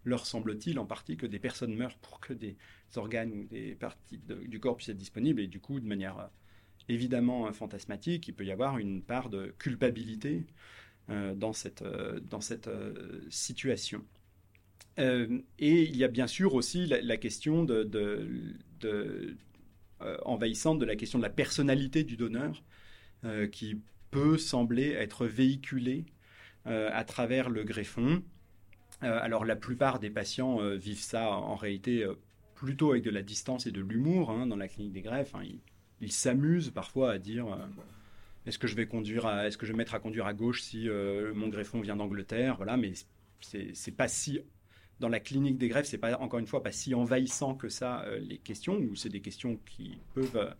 leur 0.04 0.24
semble-t-il 0.24 0.78
en 0.78 0.86
partie 0.86 1.18
que 1.18 1.26
des 1.26 1.38
personnes 1.38 1.74
meurent 1.74 1.98
pour 1.98 2.20
que 2.20 2.32
des 2.32 2.56
organes 2.96 3.32
ou 3.32 3.44
des 3.44 3.74
parties 3.74 4.18
du 4.18 4.60
corps 4.60 4.76
puissent 4.76 4.90
être 4.90 4.96
disponibles. 4.96 5.40
Et 5.40 5.48
du 5.48 5.60
coup, 5.60 5.80
de 5.80 5.86
manière 5.86 6.18
euh, 6.18 6.26
évidemment 6.88 7.52
fantasmatique, 7.52 8.28
il 8.28 8.34
peut 8.34 8.44
y 8.44 8.52
avoir 8.52 8.78
une 8.78 9.02
part 9.02 9.28
de 9.30 9.54
culpabilité 9.58 10.46
euh, 11.10 11.34
dans 11.34 11.52
cette, 11.52 11.82
euh, 11.82 12.20
dans 12.20 12.40
cette 12.40 12.70
situation. 13.28 14.04
Et 14.96 15.42
il 15.58 15.96
y 15.96 16.04
a 16.04 16.08
bien 16.08 16.26
sûr 16.26 16.54
aussi 16.54 16.86
la, 16.86 17.16
question 17.16 17.64
de, 17.64 19.36
envahissante 20.24 20.78
de 20.78 20.84
la 20.84 20.96
question 20.96 21.18
de 21.18 21.24
la 21.24 21.30
personnalité 21.30 22.04
du 22.04 22.16
donneur, 22.16 22.62
qui 23.50 23.80
peut 24.10 24.38
sembler 24.38 24.90
être 24.92 25.26
véhiculée 25.26 26.04
à 26.64 27.04
travers 27.04 27.50
le 27.50 27.64
greffon. 27.64 28.22
Euh, 29.02 29.18
alors 29.20 29.44
la 29.44 29.56
plupart 29.56 29.98
des 29.98 30.10
patients 30.10 30.60
euh, 30.60 30.76
vivent 30.76 31.00
ça 31.00 31.30
en 31.30 31.56
réalité 31.56 32.04
euh, 32.04 32.14
plutôt 32.54 32.92
avec 32.92 33.02
de 33.02 33.10
la 33.10 33.22
distance 33.22 33.66
et 33.66 33.72
de 33.72 33.80
l'humour 33.80 34.30
hein, 34.30 34.46
dans 34.46 34.56
la 34.56 34.68
clinique 34.68 34.92
des 34.92 35.02
greffes. 35.02 35.34
Hein. 35.34 35.42
ils 36.00 36.12
s'amusent 36.12 36.70
parfois 36.70 37.12
à 37.12 37.18
dire 37.18 37.46
est-ce 38.46 38.58
que 38.58 38.66
je 38.66 38.76
vais 38.76 38.86
conduire 38.86 39.28
est-ce 39.40 39.58
que 39.58 39.66
je 39.66 39.72
vais 39.72 39.78
mettre 39.78 39.94
à 39.94 39.98
conduire 39.98 40.26
à 40.26 40.34
gauche 40.34 40.62
si 40.62 40.88
mon 41.34 41.48
greffon 41.48 41.80
vient 41.80 41.96
d'Angleterre? 41.96 42.56
Voilà 42.56 42.76
mais 42.76 42.92
c'est 43.40 43.96
pas 43.96 44.08
si 44.08 44.40
dans 45.00 45.08
la 45.08 45.20
clinique 45.20 45.58
des 45.58 45.68
greffes 45.68 45.86
c'est 45.86 45.98
pas 45.98 46.16
encore 46.18 46.38
une 46.38 46.46
fois 46.46 46.62
pas 46.62 46.72
si 46.72 46.94
envahissant 46.94 47.54
que 47.54 47.68
ça 47.68 48.04
les 48.20 48.38
questions 48.38 48.76
ou 48.76 48.94
c'est 48.94 49.08
des 49.08 49.20
questions 49.20 49.58
qui 49.66 49.98
peuvent 50.14 50.54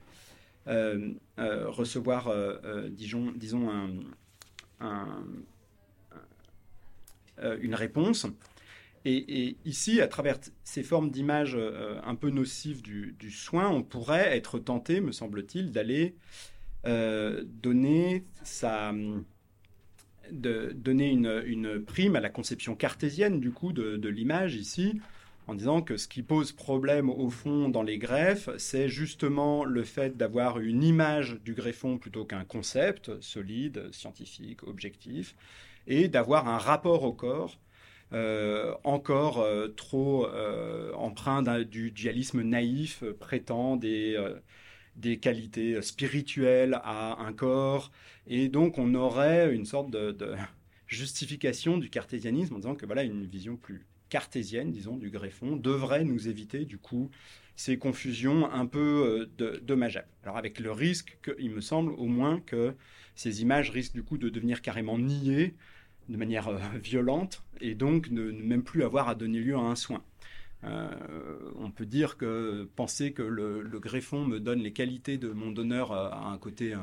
recevoir 0.66 2.32
disons, 2.90 3.32
disons 3.36 3.70
un 4.80 5.24
euh, 7.40 7.58
une 7.60 7.74
réponse. 7.74 8.26
Et, 9.06 9.56
ici, 9.66 10.00
à 10.00 10.08
travers 10.08 10.38
ces 10.62 10.82
formes 10.82 11.10
d'images 11.10 11.56
euh, 11.56 12.00
un 12.04 12.14
peu 12.14 12.30
nocives 12.30 12.80
du, 12.80 13.30
soin, 13.30 13.68
on 13.68 13.82
pourrait 13.82 14.34
être 14.36 14.58
tenté, 14.58 15.00
me 15.00 15.12
semble-t-il, 15.12 15.72
d'aller 15.72 16.14
euh, 16.86 17.44
donner, 17.44 18.24
sa, 18.44 18.94
de, 20.30 20.72
donner 20.74 21.10
une, 21.10 21.82
prime 21.84 22.16
à 22.16 22.20
la 22.20 22.30
conception 22.30 22.74
cartésienne 22.74 23.40
du 23.40 23.50
coup 23.50 23.72
de, 23.72 24.08
l'image 24.08 24.56
ici, 24.56 25.00
en 25.46 25.54
disant 25.54 25.82
que 25.82 25.96
ce 25.96 26.08
qui 26.08 26.22
pose 26.22 26.52
problème 26.52 27.10
au 27.10 27.28
fond 27.28 27.68
dans 27.68 27.82
les 27.82 27.98
greffes, 27.98 28.48
c'est 28.56 28.88
justement 28.88 29.64
le 29.64 29.84
fait 29.84 30.16
d'avoir 30.16 30.58
une 30.58 30.82
image 30.82 31.38
du 31.44 31.54
greffon 31.54 31.98
plutôt 31.98 32.24
qu'un 32.24 32.44
concept 32.44 33.20
solide, 33.20 33.92
scientifique, 33.92 34.62
objectif, 34.62 35.34
et 35.86 36.08
d'avoir 36.08 36.48
un 36.48 36.58
rapport 36.58 37.02
au 37.02 37.12
corps 37.12 37.58
euh, 38.14 38.74
encore 38.84 39.40
euh, 39.40 39.68
trop 39.68 40.26
euh, 40.26 40.92
empreint 40.94 41.42
du 41.64 41.90
dualisme 41.90 42.42
naïf, 42.42 43.02
prétend 43.18 43.76
des, 43.76 44.16
des 44.96 45.18
qualités 45.18 45.80
spirituelles 45.82 46.78
à 46.82 47.22
un 47.22 47.32
corps. 47.32 47.90
Et 48.26 48.48
donc 48.48 48.78
on 48.78 48.94
aurait 48.94 49.54
une 49.54 49.66
sorte 49.66 49.90
de, 49.90 50.16
justification 50.86 51.78
du 51.78 51.90
cartésianisme 51.90 52.54
en 52.54 52.58
disant 52.58 52.74
que 52.74 52.86
voilà 52.86 53.02
une 53.02 53.26
vision 53.26 53.56
plus 53.56 53.86
cartésienne, 54.08 54.70
disons, 54.70 54.96
du 54.96 55.10
greffon, 55.10 55.56
devrait 55.56 56.04
nous 56.04 56.28
éviter 56.28 56.64
du 56.64 56.78
coup 56.78 57.10
ces 57.56 57.78
confusions 57.78 58.50
un 58.50 58.66
peu 58.66 59.28
euh, 59.40 59.60
dommageables. 59.62 60.08
Alors 60.22 60.36
avec 60.36 60.60
le 60.60 60.70
risque, 60.70 61.18
il 61.38 61.50
me 61.50 61.60
semble 61.60 61.92
au 61.92 62.06
moins 62.06 62.40
que 62.40 62.74
ces 63.14 63.42
images 63.42 63.70
risquent 63.70 63.94
du 63.94 64.02
coup 64.02 64.18
de 64.18 64.28
devenir 64.28 64.62
carrément 64.62 64.98
niées 64.98 65.54
de 66.08 66.16
manière 66.16 66.48
euh, 66.48 66.58
violente 66.82 67.42
et 67.60 67.74
donc 67.74 68.10
ne, 68.10 68.30
même 68.30 68.62
plus 68.62 68.82
avoir 68.82 69.08
à 69.08 69.14
donner 69.14 69.40
lieu 69.40 69.56
à 69.56 69.60
un 69.60 69.76
soin. 69.76 70.02
Euh, 70.64 70.88
on 71.56 71.70
peut 71.70 71.86
dire 71.86 72.16
que 72.16 72.68
penser 72.76 73.12
que 73.12 73.22
le, 73.22 73.62
greffon 73.78 74.24
me 74.24 74.40
donne 74.40 74.60
les 74.60 74.72
qualités 74.72 75.18
de 75.18 75.28
mon 75.28 75.50
donneur 75.50 75.92
a 75.92 76.28
un 76.28 76.38
côté 76.38 76.74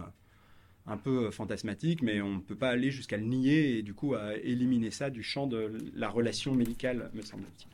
un 0.88 0.98
peu 0.98 1.32
fantasmatique, 1.32 2.02
mais 2.02 2.22
on 2.22 2.36
ne 2.36 2.40
peut 2.40 2.56
pas 2.56 2.70
aller 2.70 2.92
jusqu'à 2.92 3.18
le 3.18 3.24
nier 3.24 3.78
et 3.78 3.82
du 3.82 3.94
coup 3.94 4.14
à 4.14 4.36
éliminer 4.38 4.92
ça 4.92 5.10
du 5.10 5.24
champ 5.24 5.48
de 5.48 5.78
la 5.96 6.10
relation 6.10 6.54
médicale, 6.54 7.10
me 7.14 7.22
semble-t-il. 7.22 7.68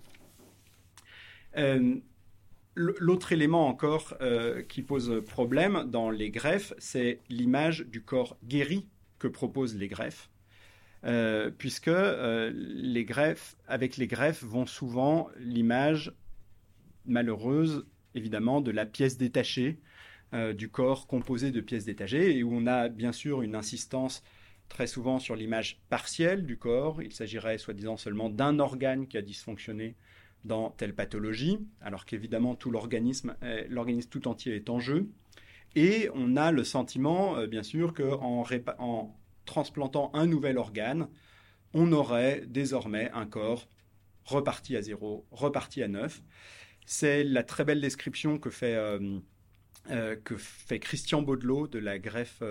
L'autre 2.79 3.31
élément 3.31 3.67
encore 3.67 4.15
euh, 4.21 4.61
qui 4.61 4.83
pose 4.83 5.23
problème 5.25 5.85
dans 5.87 6.11
les 6.11 6.29
greffes, 6.29 6.73
c'est 6.77 7.21
l'image 7.27 7.87
du 7.87 8.03
corps 8.03 8.37
guéri 8.45 8.85
que 9.17 9.27
proposent 9.27 9.75
les 9.75 9.87
greffes, 9.87 10.29
euh, 11.05 11.51
puisque 11.55 11.87
euh, 11.87 12.51
les 12.53 13.05
greffes, 13.05 13.55
avec 13.67 13.97
les 13.97 14.07
greffes, 14.07 14.43
vont 14.43 14.65
souvent 14.65 15.29
l'image 15.39 16.13
malheureuse, 17.05 17.85
évidemment, 18.15 18.61
de 18.61 18.71
la 18.71 18.85
pièce 18.85 19.17
détachée, 19.17 19.79
du 20.57 20.67
corps 20.67 21.07
composé 21.07 21.51
de 21.51 21.61
pièces 21.61 21.85
détachées, 21.85 22.35
et 22.37 22.43
où 22.43 22.53
on 22.53 22.67
a 22.67 22.89
bien 22.89 23.13
sûr 23.13 23.43
une 23.43 23.55
insistance 23.55 24.23
très 24.67 24.85
souvent 24.85 25.19
sur 25.19 25.37
l'image 25.37 25.79
partielle 25.89 26.45
du 26.45 26.57
corps. 26.57 27.01
Il 27.01 27.13
s'agirait 27.13 27.57
soi-disant 27.57 27.95
seulement 27.95 28.29
d'un 28.29 28.59
organe 28.59 29.07
qui 29.07 29.17
a 29.17 29.21
dysfonctionné 29.21 29.95
dans 30.43 30.71
telle 30.71 30.93
pathologie, 30.93 31.59
alors 31.79 32.05
qu'évidemment 32.05 32.55
tout 32.55 32.71
l'organisme, 32.71 33.37
l'organisme 33.69 34.09
tout 34.09 34.27
entier 34.27 34.57
est 34.57 34.69
en 34.69 34.81
jeu. 34.81 35.07
Et 35.75 36.09
on 36.15 36.35
a 36.37 36.51
le 36.51 36.63
sentiment, 36.63 37.37
euh, 37.37 37.45
bien 37.47 37.61
sûr, 37.61 37.93
qu'en 37.93 38.43
en 38.79 39.15
transplantant 39.47 40.11
un 40.13 40.27
nouvel 40.27 40.59
organe, 40.59 41.09
on 41.73 41.91
aurait 41.91 42.43
désormais 42.45 43.09
un 43.13 43.25
corps 43.25 43.67
reparti 44.25 44.75
à 44.75 44.81
zéro, 44.81 45.25
reparti 45.31 45.81
à 45.81 45.87
neuf. 45.87 46.21
C'est 46.85 47.23
la 47.23 47.43
très 47.43 47.65
belle 47.65 47.81
description 47.81 48.37
que 48.37 48.51
fait, 48.51 48.75
euh, 48.75 49.19
euh, 49.89 50.15
que 50.23 50.37
fait 50.37 50.79
Christian 50.79 51.23
Baudelot 51.23 51.67
de 51.67 51.79
la 51.79 51.97
greffe 51.97 52.43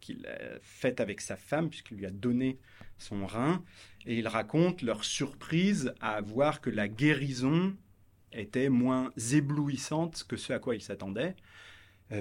qu'il 0.00 0.26
a 0.26 0.58
faite 0.62 1.00
avec 1.00 1.20
sa 1.20 1.36
femme, 1.36 1.68
puisqu'il 1.68 1.98
lui 1.98 2.06
a 2.06 2.10
donné 2.10 2.58
son 2.98 3.26
rein. 3.26 3.62
Et 4.06 4.18
il 4.18 4.28
raconte 4.28 4.82
leur 4.82 5.04
surprise 5.04 5.92
à 6.00 6.20
voir 6.20 6.60
que 6.60 6.70
la 6.70 6.88
guérison 6.88 7.76
était 8.32 8.68
moins 8.68 9.12
éblouissante 9.32 10.24
que 10.28 10.36
ce 10.36 10.52
à 10.52 10.58
quoi 10.58 10.74
il 10.74 10.82
s'attendait, 10.82 11.28
euh, 11.28 11.32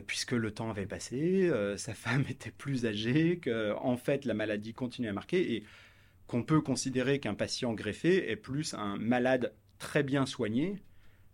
puisque 0.05 0.33
le 0.33 0.51
temps 0.51 0.69
avait 0.69 0.85
passé, 0.85 1.49
euh, 1.49 1.77
sa 1.77 1.93
femme 1.95 2.25
était 2.29 2.51
plus 2.51 2.85
âgée, 2.85 3.39
que 3.39 3.73
en 3.73 3.97
fait 3.97 4.25
la 4.25 4.33
maladie 4.33 4.73
continuait 4.73 5.09
à 5.09 5.13
marquer 5.13 5.55
et 5.55 5.63
qu'on 6.27 6.43
peut 6.43 6.61
considérer 6.61 7.19
qu'un 7.19 7.33
patient 7.33 7.73
greffé 7.73 8.29
est 8.29 8.35
plus 8.35 8.75
un 8.75 8.97
malade 8.97 9.53
très 9.79 10.03
bien 10.03 10.25
soigné 10.25 10.75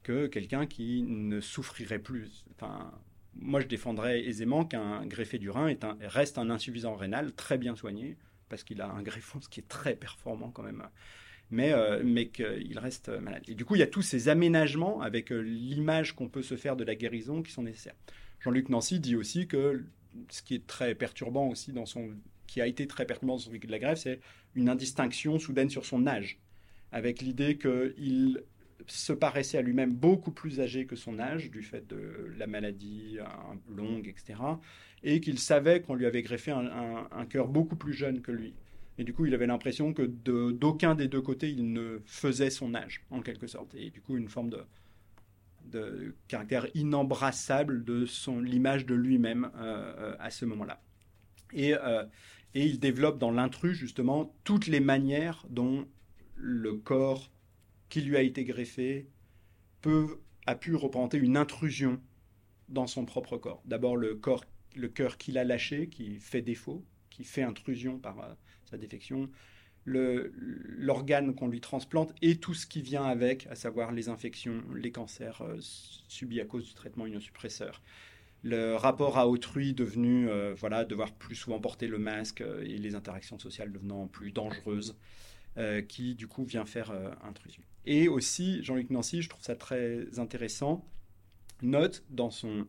que 0.03 0.27
quelqu'un 0.27 0.67
qui 0.67 1.03
ne 1.03 1.41
souffrirait 1.41 1.99
plus. 1.99 2.45
Enfin, 2.51 2.93
moi, 3.35 3.59
je 3.59 3.67
défendrais 3.67 4.23
aisément 4.23 4.63
qu'un 4.63 5.05
greffé 5.05 5.37
du 5.39 5.49
rein 5.49 5.67
est 5.67 5.83
un, 5.83 5.97
reste 6.01 6.37
un 6.37 6.49
insuffisant 6.49 6.95
rénal 6.95 7.33
très 7.33 7.57
bien 7.57 7.75
soigné, 7.75 8.15
parce 8.47 8.63
qu'il 8.63 8.81
a 8.81 8.89
un 8.89 9.01
greffon, 9.01 9.41
ce 9.41 9.49
qui 9.49 9.59
est 9.59 9.67
très 9.67 9.95
performant 9.95 10.51
quand 10.51 10.63
même, 10.63 10.87
mais, 11.49 11.73
euh, 11.73 12.01
mais 12.05 12.27
qu'il 12.27 12.79
reste 12.79 13.09
malade. 13.09 13.43
Et 13.47 13.55
du 13.55 13.65
coup, 13.65 13.75
il 13.75 13.79
y 13.79 13.83
a 13.83 13.87
tous 13.87 14.03
ces 14.03 14.29
aménagements 14.29 15.01
avec 15.01 15.31
euh, 15.31 15.39
l'image 15.39 16.15
qu'on 16.15 16.29
peut 16.29 16.43
se 16.43 16.55
faire 16.55 16.75
de 16.75 16.83
la 16.83 16.95
guérison 16.95 17.41
qui 17.41 17.51
sont 17.51 17.63
nécessaires. 17.63 17.95
Jean-Luc 18.39 18.69
Nancy 18.69 18.99
dit 18.99 19.15
aussi 19.15 19.47
que 19.47 19.83
ce 20.29 20.41
qui 20.43 20.55
est 20.55 20.65
très 20.65 20.95
perturbant 20.95 21.47
aussi 21.49 21.71
dans 21.71 21.86
son 21.86 22.11
qui 22.47 22.61
a 22.61 22.67
été 22.67 22.88
très 22.88 23.05
perturbant 23.05 23.33
dans 23.33 23.39
son 23.39 23.51
vécu 23.51 23.67
de 23.67 23.71
la 23.71 23.79
greffe, 23.79 23.99
c'est 23.99 24.19
une 24.53 24.69
indistinction 24.69 25.39
soudaine 25.39 25.69
sur 25.69 25.86
son 25.86 26.05
âge, 26.05 26.39
avec 26.91 27.21
l'idée 27.21 27.57
qu'il 27.57 28.43
se 28.88 29.13
paraissait 29.13 29.57
à 29.57 29.61
lui-même 29.61 29.93
beaucoup 29.93 30.31
plus 30.31 30.61
âgé 30.61 30.86
que 30.86 30.95
son 30.95 31.17
âge, 31.17 31.49
du 31.49 31.63
fait 31.63 31.88
de 31.88 32.31
la 32.38 32.45
maladie 32.45 33.17
longue, 33.67 34.07
etc 34.07 34.36
et 35.05 35.21
qu'il 35.21 35.39
savait 35.39 35.81
qu'on 35.81 35.93
lui 35.93 36.07
avait 36.07 36.23
greffé 36.23 36.51
un, 36.51 37.25
cœur 37.29 37.47
beaucoup 37.47 37.75
plus 37.75 37.93
jeune 37.93 38.21
que 38.21 38.31
lui. 38.31 38.55
Et 38.97 39.03
du 39.03 39.13
coup, 39.13 39.25
il 39.27 39.33
avait 39.36 39.45
l'impression 39.45 39.93
que 39.93 40.01
d'aucun 40.01 40.95
des 40.95 41.07
deux 41.07 41.21
côtés, 41.21 41.49
il 41.49 41.71
ne 41.71 42.01
faisait 42.05 42.49
son 42.49 42.73
âge, 42.73 43.03
en 43.11 43.21
quelque 43.21 43.45
sorte. 43.45 43.75
Et 43.75 43.91
du 43.91 44.01
coup, 44.01 44.17
une 44.17 44.29
forme 44.29 44.49
de, 44.49 44.59
de 45.66 46.16
caractère 46.28 46.68
inembrassable 46.74 47.84
de 47.84 48.05
son 48.05 48.39
l'image 48.39 48.86
de 48.86 48.95
lui-même 48.95 49.51
euh, 49.55 49.93
euh, 49.97 50.16
à 50.20 50.30
ce 50.30 50.45
moment-là. 50.45 50.82
Et, 51.53 51.74
euh, 51.74 52.03
et, 52.53 52.66
il 52.66 52.80
développe 52.80 53.20
dans 53.20 53.32
l'intrus, 53.32 53.78
justement, 53.78 54.36
toutes 54.43 54.68
les 54.68 54.80
manières 54.80 55.45
dont 55.49 55.88
le 56.36 56.74
corps 56.74 57.32
qui 57.89 58.01
lui 58.01 58.18
a 58.18 58.22
été 58.22 58.43
greffé 58.43 59.09
peut, 59.82 60.20
a 60.45 60.55
pu 60.55 60.76
représenter 60.76 61.18
une 61.18 61.38
intrusion 61.38 62.01
dans 62.70 62.88
son 62.88 63.05
propre 63.05 63.38
corps. 63.38 63.61
D'abord, 63.66 63.95
le 63.95 64.16
corps 64.16 64.43
le 64.76 64.89
cœur 64.89 65.18
qu'il 65.18 65.38
a 65.38 65.45
lâché, 65.45 65.88
qui 65.88 66.20
fait 66.20 66.41
défaut, 66.41 66.84
qui 67.09 67.24
fait 67.24 67.43
intrusion 67.43 67.97
par 67.97 68.36
sa 68.66 68.78
défection, 68.78 69.30
l'organe 69.86 71.36
qu'on 71.36 71.47
lui 71.47 71.61
transplante 71.61 72.13
et 72.21 72.38
tout 72.38 72.53
ce 72.53 72.65
qui 72.65 72.81
vient 72.81 73.05
avec, 73.05 73.47
à 73.47 73.55
savoir 73.55 73.91
les 73.91 74.09
infections, 74.09 74.63
les 74.73 74.91
cancers 74.91 75.41
euh, 75.41 75.57
subis 75.59 76.41
à 76.41 76.45
cause 76.45 76.65
du 76.65 76.73
traitement 76.73 77.05
immunosuppresseur. 77.05 77.81
Le 78.41 78.75
rapport 78.75 79.17
à 79.17 79.27
autrui 79.27 79.73
devenu, 79.73 80.29
euh, 80.29 80.53
voilà, 80.57 80.86
devoir 80.86 81.11
plus 81.13 81.36
souvent 81.36 81.59
porter 81.59 81.88
le 81.88 81.97
masque 81.97 82.41
et 82.41 82.77
les 82.77 82.95
interactions 82.95 83.39
sociales 83.39 83.71
devenant 83.71 84.07
plus 84.07 84.31
dangereuses, 84.31 84.95
qui 85.88 86.15
du 86.15 86.27
coup 86.27 86.43
vient 86.43 86.65
faire 86.65 86.91
intrusion. 87.23 87.63
Et 87.86 88.09
aussi, 88.09 88.61
Jean-Luc 88.61 88.89
Nancy, 88.89 89.21
je 89.21 89.29
trouve 89.29 89.41
ça 89.43 89.55
très 89.55 90.19
intéressant, 90.19 90.86
note 91.61 92.03
dans 92.09 92.29
son, 92.29 92.67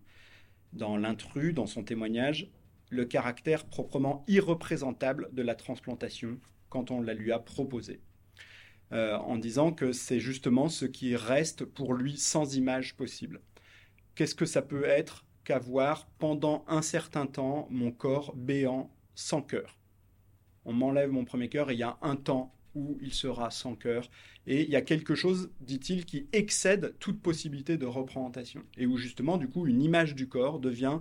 dans 0.73 0.97
l'intrus, 0.97 1.55
dans 1.55 1.67
son 1.67 1.83
témoignage, 1.83 2.49
le 2.91 3.05
caractère 3.05 3.65
proprement 3.65 4.25
irreprésentable 4.29 5.29
de 5.33 5.43
la 5.43 5.55
transplantation 5.55 6.39
quand 6.69 6.91
on 6.91 7.01
la 7.01 7.15
lui 7.15 7.33
a 7.33 7.39
proposée. 7.39 8.01
Euh, 8.93 9.17
en 9.17 9.37
disant 9.37 9.73
que 9.73 9.93
c'est 9.93 10.21
justement 10.21 10.69
ce 10.69 10.85
qui 10.85 11.17
reste 11.17 11.65
pour 11.65 11.95
lui 11.95 12.17
sans 12.17 12.55
image 12.55 12.95
possible. 12.95 13.41
Qu'est-ce 14.15 14.37
que 14.37 14.47
ça 14.47 14.63
peut 14.63 14.85
être 14.85 15.25
qu'avoir 15.43 16.07
pendant 16.19 16.65
un 16.69 16.83
certain 16.83 17.27
temps 17.27 17.67
mon 17.71 17.91
corps 17.91 18.35
béant 18.37 18.91
sans 19.17 19.43
cœur? 19.43 19.77
On 20.65 20.73
m'enlève 20.73 21.11
mon 21.11 21.25
premier 21.25 21.49
cœur 21.49 21.71
et 21.71 21.75
il 21.75 21.81
y 21.81 21.83
a 21.83 21.99
un 22.01 22.15
temps 22.15 22.55
où 22.77 22.99
il 23.01 23.13
sera 23.13 23.51
sans 23.51 23.75
cœur. 23.75 24.09
Et 24.47 24.63
il 24.63 24.71
y 24.71 24.77
a 24.77 24.83
quelque 24.83 25.17
chose, 25.17 25.51
dit-il, 25.61 26.05
qui 26.05 26.29
excède 26.33 26.95
toute 27.01 27.21
possibilité 27.21 27.77
de 27.79 27.87
représentation. 27.87 28.63
Et 28.77 28.87
où 28.87 28.97
justement, 28.97 29.39
du 29.39 29.49
coup, 29.49 29.67
une 29.67 29.83
image 29.83 30.15
du 30.15 30.29
corps 30.29 30.61
devient 30.61 31.01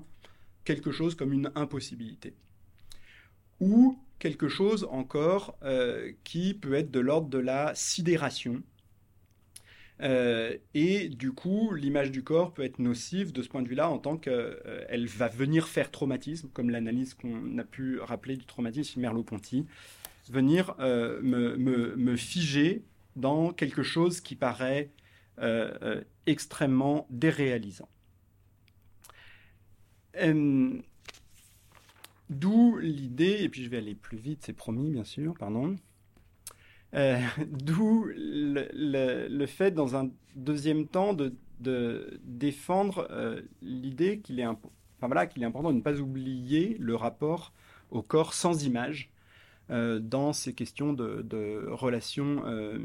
quelque 0.63 0.91
chose 0.91 1.13
comme 1.13 1.33
une 1.33 1.51
impossibilité. 1.53 2.33
Ou 3.59 3.99
quelque 4.19 4.47
chose 4.47 4.87
encore 4.89 5.57
euh, 5.63 6.11
qui 6.23 6.53
peut 6.53 6.73
être 6.73 6.91
de 6.91 6.99
l'ordre 6.99 7.29
de 7.29 7.37
la 7.37 7.73
sidération. 7.75 8.63
Euh, 10.01 10.57
et 10.73 11.07
du 11.07 11.31
coup, 11.31 11.73
l'image 11.73 12.11
du 12.11 12.23
corps 12.23 12.53
peut 12.53 12.63
être 12.63 12.79
nocive 12.79 13.31
de 13.31 13.41
ce 13.41 13.47
point 13.47 13.61
de 13.61 13.67
vue-là 13.67 13.89
en 13.89 13.97
tant 13.97 14.17
qu'elle 14.17 14.33
euh, 14.33 15.07
va 15.15 15.27
venir 15.29 15.67
faire 15.67 15.89
traumatisme, 15.89 16.49
comme 16.53 16.69
l'analyse 16.69 17.13
qu'on 17.13 17.57
a 17.57 17.63
pu 17.63 17.99
rappeler 17.99 18.35
du 18.35 18.45
traumatisme 18.45 18.99
Merleau-Ponty 18.99 19.65
venir 20.29 20.75
me, 20.79 22.15
figer 22.15 22.83
dans 23.15 23.53
quelque 23.53 23.83
chose 23.83 24.21
qui 24.21 24.35
paraît 24.35 24.89
extrêmement 26.25 27.05
déréalisant. 27.11 27.87
D'où 32.29 32.77
l'idée, 32.77 33.37
et 33.41 33.49
puis 33.49 33.63
je 33.63 33.69
vais 33.69 33.77
aller 33.77 33.95
plus 33.95 34.17
vite, 34.17 34.43
c'est 34.43 34.53
promis 34.53 34.89
bien 34.91 35.03
sûr, 35.03 35.35
pardon. 35.37 35.75
D'où 37.47 38.05
le, 38.15 39.45
fait, 39.47 39.71
dans 39.71 39.97
un 39.97 40.09
deuxième 40.35 40.87
temps, 40.87 41.13
de, 41.13 41.33
défendre 42.23 43.07
l'idée 43.61 44.19
qu'il 44.19 44.39
est, 44.39 44.43
important 44.43 45.71
de 45.71 45.77
ne 45.77 45.81
pas 45.81 45.99
oublier 45.99 46.77
le 46.79 46.95
rapport 46.95 47.51
au 47.91 48.01
corps 48.01 48.33
sans 48.33 48.63
image, 48.65 49.11
euh, 49.71 49.97
dans 49.99 50.31
ces 50.31 50.53
questions 50.53 50.93
de, 50.93 51.65
relations 51.69 52.43
euh, 52.45 52.77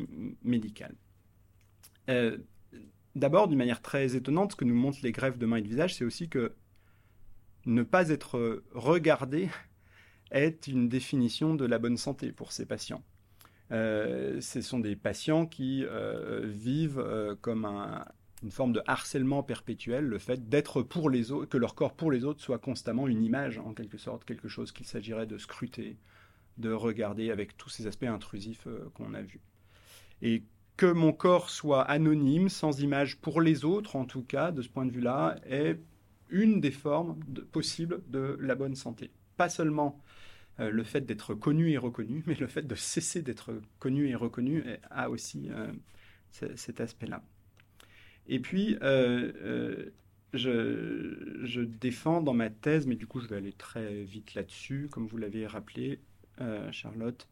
médicales. 0.42 0.94
Euh, 2.08 2.38
d'abord, 3.14 3.48
d'une 3.48 3.58
manière 3.58 3.82
très 3.82 4.16
étonnante, 4.16 4.52
ce 4.52 4.56
que 4.56 4.64
nous 4.64 4.74
montrent 4.74 5.00
les 5.02 5.12
greffes 5.12 5.36
de 5.36 5.44
main 5.44 5.56
et 5.56 5.62
de 5.62 5.68
visage, 5.68 5.94
c'est 5.94 6.06
aussi 6.06 6.30
que 6.30 6.54
ne 7.66 7.82
pas 7.82 8.08
être 8.08 8.62
regardé 8.72 9.48
est 10.30 10.66
une 10.66 10.88
définition 10.88 11.54
de 11.54 11.64
la 11.66 11.78
bonne 11.78 11.96
santé 11.96 12.32
pour 12.32 12.52
ces 12.52 12.66
patients. 12.66 13.02
ce 13.70 14.60
sont 14.62 14.80
des 14.80 14.96
patients 14.96 15.46
qui 15.46 15.84
vivent 16.44 17.04
comme 17.40 17.66
une 18.42 18.50
forme 18.50 18.72
de 18.72 18.82
harcèlement 18.86 19.42
perpétuel, 19.42 20.06
le 20.06 20.18
fait 20.18 20.48
d'être 20.48 20.82
pour 20.82 21.10
les 21.10 21.30
autres, 21.30 21.48
que 21.48 21.58
leur 21.58 21.74
corps 21.74 21.94
pour 21.94 22.10
les 22.10 22.24
autres 22.24 22.40
soit 22.40 22.58
constamment 22.58 23.06
une 23.06 23.22
image, 23.22 23.58
en 23.58 23.74
quelque 23.74 23.98
sorte, 23.98 24.24
quelque 24.24 24.48
chose 24.48 24.72
qu'il 24.72 24.86
s'agirait 24.86 25.26
de 25.26 25.36
scruter, 25.36 25.98
de 26.58 26.72
regarder 26.72 27.30
avec 27.30 27.56
tous 27.56 27.68
ces 27.68 27.86
aspects 27.86 28.04
intrusifs 28.04 28.66
qu'on 28.94 29.14
a 29.14 29.22
vus. 29.22 29.40
Et 30.22 30.44
que 30.76 30.90
mon 30.90 31.12
corps 31.12 31.50
soit 31.50 31.82
anonyme, 31.82 32.48
sans 32.48 32.80
image 32.80 33.18
pour 33.18 33.42
les 33.42 33.66
autres, 33.66 33.96
en 33.96 34.06
tout 34.06 34.22
cas, 34.22 34.50
de 34.50 34.62
ce 34.62 34.68
point 34.70 34.86
de 34.86 34.92
vue-là, 34.92 35.36
est 35.44 35.78
une 36.30 36.60
des 36.60 36.70
formes 36.70 37.18
possibles 37.52 38.02
de 38.08 38.36
la 38.40 38.54
bonne 38.54 38.74
santé. 38.74 39.10
Pas 39.36 39.48
seulement 39.48 40.00
euh, 40.60 40.70
le 40.70 40.82
fait 40.82 41.00
d'être 41.02 41.34
connu 41.34 41.70
et 41.70 41.78
reconnu, 41.78 42.22
mais 42.26 42.34
le 42.34 42.46
fait 42.46 42.66
de 42.66 42.74
cesser 42.74 43.22
d'être 43.22 43.52
connu 43.78 44.08
et 44.08 44.14
reconnu 44.14 44.64
a 44.90 45.10
aussi 45.10 45.48
euh, 45.50 45.72
cet 46.30 46.80
aspect-là. 46.80 47.22
Et 48.28 48.38
puis, 48.38 48.76
euh, 48.82 49.90
je, 50.34 51.40
je, 51.42 51.60
défends 51.62 52.20
dans 52.20 52.34
ma 52.34 52.50
thèse, 52.50 52.86
mais 52.86 52.94
du 52.94 53.06
coup 53.06 53.20
je 53.20 53.26
vais 53.26 53.36
aller 53.36 53.52
très 53.52 54.04
vite 54.04 54.34
là-dessus, 54.34 54.88
comme 54.90 55.06
vous 55.06 55.16
l'avez 55.16 55.46
rappelé, 55.46 55.98
Charlotte, 56.70 57.28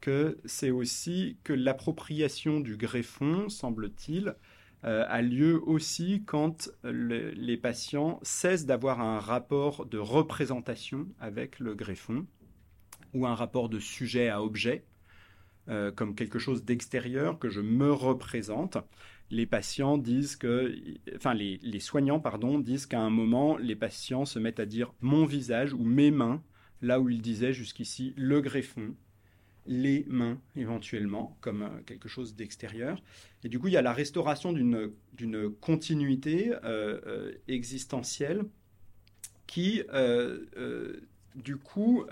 que 0.00 0.38
c'est 0.44 0.70
aussi 0.70 1.38
que 1.44 1.54
l'appropriation 1.54 2.60
du 2.60 2.76
greffon, 2.76 3.48
semble-t-il, 3.48 4.34
euh, 4.84 5.04
a 5.08 5.20
lieu 5.20 5.60
aussi 5.66 6.22
quand 6.24 6.70
les 6.84 7.56
patients 7.58 8.18
cessent 8.22 8.66
d'avoir 8.66 9.00
un 9.00 9.18
rapport 9.18 9.84
de 9.86 9.98
représentation 9.98 11.06
avec 11.18 11.58
le 11.58 11.74
greffon 11.74 12.26
ou 13.12 13.26
un 13.26 13.34
rapport 13.34 13.68
de 13.68 13.78
sujet 13.78 14.28
à 14.28 14.42
objet, 14.42 14.84
euh, 15.68 15.92
comme 15.92 16.14
quelque 16.14 16.38
chose 16.38 16.64
d'extérieur 16.64 17.38
que 17.38 17.50
je 17.50 17.60
me 17.60 17.92
représente. 17.92 18.78
Les 19.30 19.46
patients 19.46 19.98
disent 19.98 20.36
que, 20.36 20.74
enfin 21.14 21.34
les, 21.34 21.58
les 21.62 21.80
soignants 21.80 22.18
pardon 22.18 22.58
disent 22.58 22.86
qu'à 22.86 23.00
un 23.00 23.10
moment 23.10 23.56
les 23.56 23.76
patients 23.76 24.24
se 24.24 24.38
mettent 24.38 24.60
à 24.60 24.66
dire 24.66 24.92
mon 25.00 25.26
visage 25.26 25.72
ou 25.72 25.84
mes 25.84 26.10
mains 26.10 26.42
là 26.82 26.98
où 26.98 27.08
ils 27.10 27.22
disaient 27.22 27.52
jusqu'ici 27.52 28.14
le 28.16 28.40
greffon 28.40 28.94
les 29.66 30.04
mains 30.08 30.40
éventuellement 30.56 31.36
comme 31.40 31.62
euh, 31.62 31.82
quelque 31.86 32.08
chose 32.08 32.34
d'extérieur. 32.34 33.02
Et 33.44 33.48
du 33.48 33.58
coup, 33.58 33.68
il 33.68 33.74
y 33.74 33.76
a 33.76 33.82
la 33.82 33.92
restauration 33.92 34.52
d'une 34.52 35.50
continuité 35.60 36.52
euh, 36.64 37.00
euh, 37.06 37.32
existentielle 37.48 38.42
qui, 39.46 39.82
du 41.34 41.56
coup, 41.56 42.04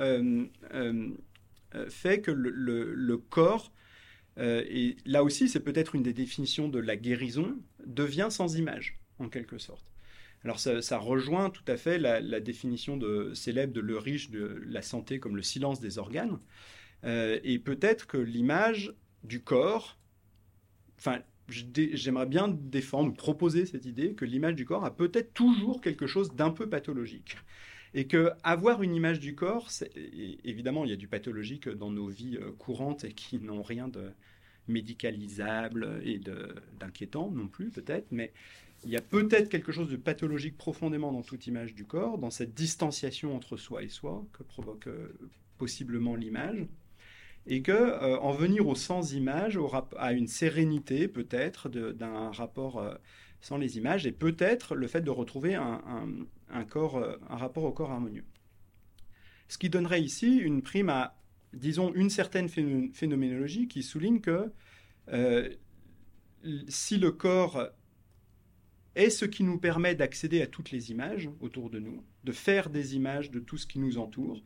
fait 1.88 2.20
que 2.20 2.30
le, 2.32 3.16
corps, 3.16 3.72
et 4.36 4.96
là 5.06 5.22
aussi 5.22 5.48
c'est 5.48 5.60
peut-être 5.60 5.94
une 5.94 6.02
des 6.02 6.12
définitions 6.12 6.68
de 6.68 6.80
la 6.80 6.96
guérison, 6.96 7.56
devient 7.86 8.26
sans 8.30 8.56
image, 8.56 8.98
en 9.20 9.28
quelque 9.28 9.58
sorte. 9.58 9.86
Alors 10.42 10.58
ça, 10.58 10.98
rejoint 10.98 11.50
tout 11.50 11.62
à 11.68 11.76
fait 11.76 11.98
la, 11.98 12.20
la 12.20 12.40
définition 12.40 12.96
de, 12.96 13.32
célèbre 13.34 13.72
de 13.72 13.80
Le 13.80 13.98
Riche 13.98 14.30
de 14.30 14.60
la 14.66 14.82
santé 14.82 15.20
comme 15.20 15.36
le 15.36 15.42
silence 15.42 15.78
des 15.78 15.98
organes. 15.98 16.40
Euh, 17.04 17.38
et 17.44 17.58
peut-être 17.58 18.06
que 18.06 18.18
l'image 18.18 18.94
du 19.24 19.42
corps, 19.42 19.98
enfin, 20.98 21.20
j'aimerais 21.48 22.26
bien 22.26 22.48
défendre, 22.48 23.14
proposer 23.14 23.66
cette 23.66 23.86
idée 23.86 24.14
que 24.14 24.24
l'image 24.24 24.54
du 24.54 24.64
corps 24.64 24.84
a 24.84 24.94
peut-être 24.94 25.32
toujours 25.34 25.80
quelque 25.80 26.06
chose 26.06 26.34
d'un 26.34 26.50
peu 26.50 26.68
pathologique. 26.68 27.36
Et 27.94 28.06
que 28.06 28.30
avoir 28.42 28.82
une 28.82 28.94
image 28.94 29.18
du 29.18 29.34
corps, 29.34 29.70
évidemment, 30.44 30.84
il 30.84 30.90
y 30.90 30.92
a 30.92 30.96
du 30.96 31.08
pathologique 31.08 31.68
dans 31.68 31.90
nos 31.90 32.08
vies 32.08 32.36
euh, 32.36 32.52
courantes 32.52 33.04
et 33.04 33.12
qui 33.12 33.38
n'ont 33.38 33.62
rien 33.62 33.88
de 33.88 34.10
médicalisable 34.66 36.02
et 36.04 36.20
d'inquiétant 36.78 37.30
non 37.30 37.48
plus, 37.48 37.70
peut-être, 37.70 38.06
mais 38.10 38.32
il 38.84 38.90
y 38.90 38.96
a 38.96 39.00
peut-être 39.00 39.48
quelque 39.48 39.72
chose 39.72 39.88
de 39.88 39.96
pathologique 39.96 40.56
profondément 40.56 41.10
dans 41.10 41.22
toute 41.22 41.46
image 41.46 41.74
du 41.74 41.84
corps, 41.84 42.18
dans 42.18 42.30
cette 42.30 42.54
distanciation 42.54 43.34
entre 43.34 43.56
soi 43.56 43.82
et 43.82 43.88
soi 43.88 44.24
que 44.32 44.42
provoque 44.42 44.86
euh, 44.86 45.18
possiblement 45.56 46.14
l'image 46.14 46.66
et 47.46 47.62
que 47.62 47.72
euh, 47.72 48.18
en 48.18 48.32
venir 48.32 48.66
au 48.66 48.74
sans 48.74 49.14
image 49.14 49.58
à 49.96 50.12
une 50.12 50.26
sérénité 50.26 51.08
peut-être 51.08 51.68
d'un 51.68 52.30
rapport 52.30 52.78
euh, 52.78 52.94
sans 53.40 53.56
les 53.56 53.78
images 53.78 54.06
et 54.06 54.12
peut-être 54.12 54.74
le 54.74 54.86
fait 54.86 55.00
de 55.00 55.10
retrouver 55.10 55.54
un, 55.54 55.82
euh, 56.50 57.16
un 57.28 57.36
rapport 57.36 57.64
au 57.64 57.72
corps 57.72 57.90
harmonieux. 57.90 58.24
Ce 59.48 59.56
qui 59.56 59.70
donnerait 59.70 60.02
ici 60.02 60.36
une 60.36 60.62
prime 60.62 60.90
à, 60.90 61.16
disons, 61.54 61.92
une 61.94 62.10
certaine 62.10 62.48
phénoménologie 62.48 63.66
qui 63.66 63.82
souligne 63.82 64.20
que 64.20 64.52
si 66.68 66.98
le 66.98 67.10
corps 67.12 67.70
est 68.94 69.10
ce 69.10 69.24
qui 69.24 69.44
nous 69.44 69.58
permet 69.58 69.94
d'accéder 69.94 70.42
à 70.42 70.46
toutes 70.46 70.70
les 70.70 70.90
images 70.90 71.30
autour 71.40 71.70
de 71.70 71.78
nous, 71.78 72.04
de 72.24 72.32
faire 72.32 72.68
des 72.68 72.96
images 72.96 73.30
de 73.30 73.38
tout 73.38 73.56
ce 73.56 73.66
qui 73.66 73.78
nous 73.78 73.96
entoure, 73.96 74.42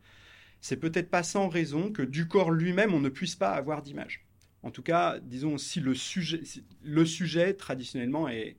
c'est 0.63 0.77
peut-être 0.77 1.11
pas 1.11 1.25
sans 1.25 1.49
raison 1.49 1.91
que 1.91 2.03
du 2.03 2.29
corps 2.29 2.53
lui-même, 2.53 2.95
on 2.95 3.01
ne 3.01 3.09
puisse 3.09 3.35
pas 3.35 3.51
avoir 3.51 3.83
d'image. 3.83 4.25
En 4.63 4.71
tout 4.71 4.83
cas, 4.83 5.19
disons, 5.19 5.59
si 5.59 5.81
le 5.81 5.93
sujet, 5.93 6.41
le 6.85 7.05
sujet 7.05 7.55
traditionnellement 7.55 8.29
est, 8.29 8.57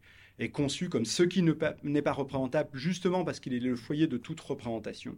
conçu 0.51 0.89
comme 0.89 1.05
ce 1.05 1.23
qui 1.23 1.41
n'est 1.41 2.01
pas 2.01 2.11
représentable, 2.11 2.69
justement 2.73 3.23
parce 3.23 3.39
qu'il 3.39 3.53
est 3.53 3.59
le 3.61 3.77
foyer 3.77 4.07
de 4.07 4.17
toute 4.17 4.41
représentation. 4.41 5.17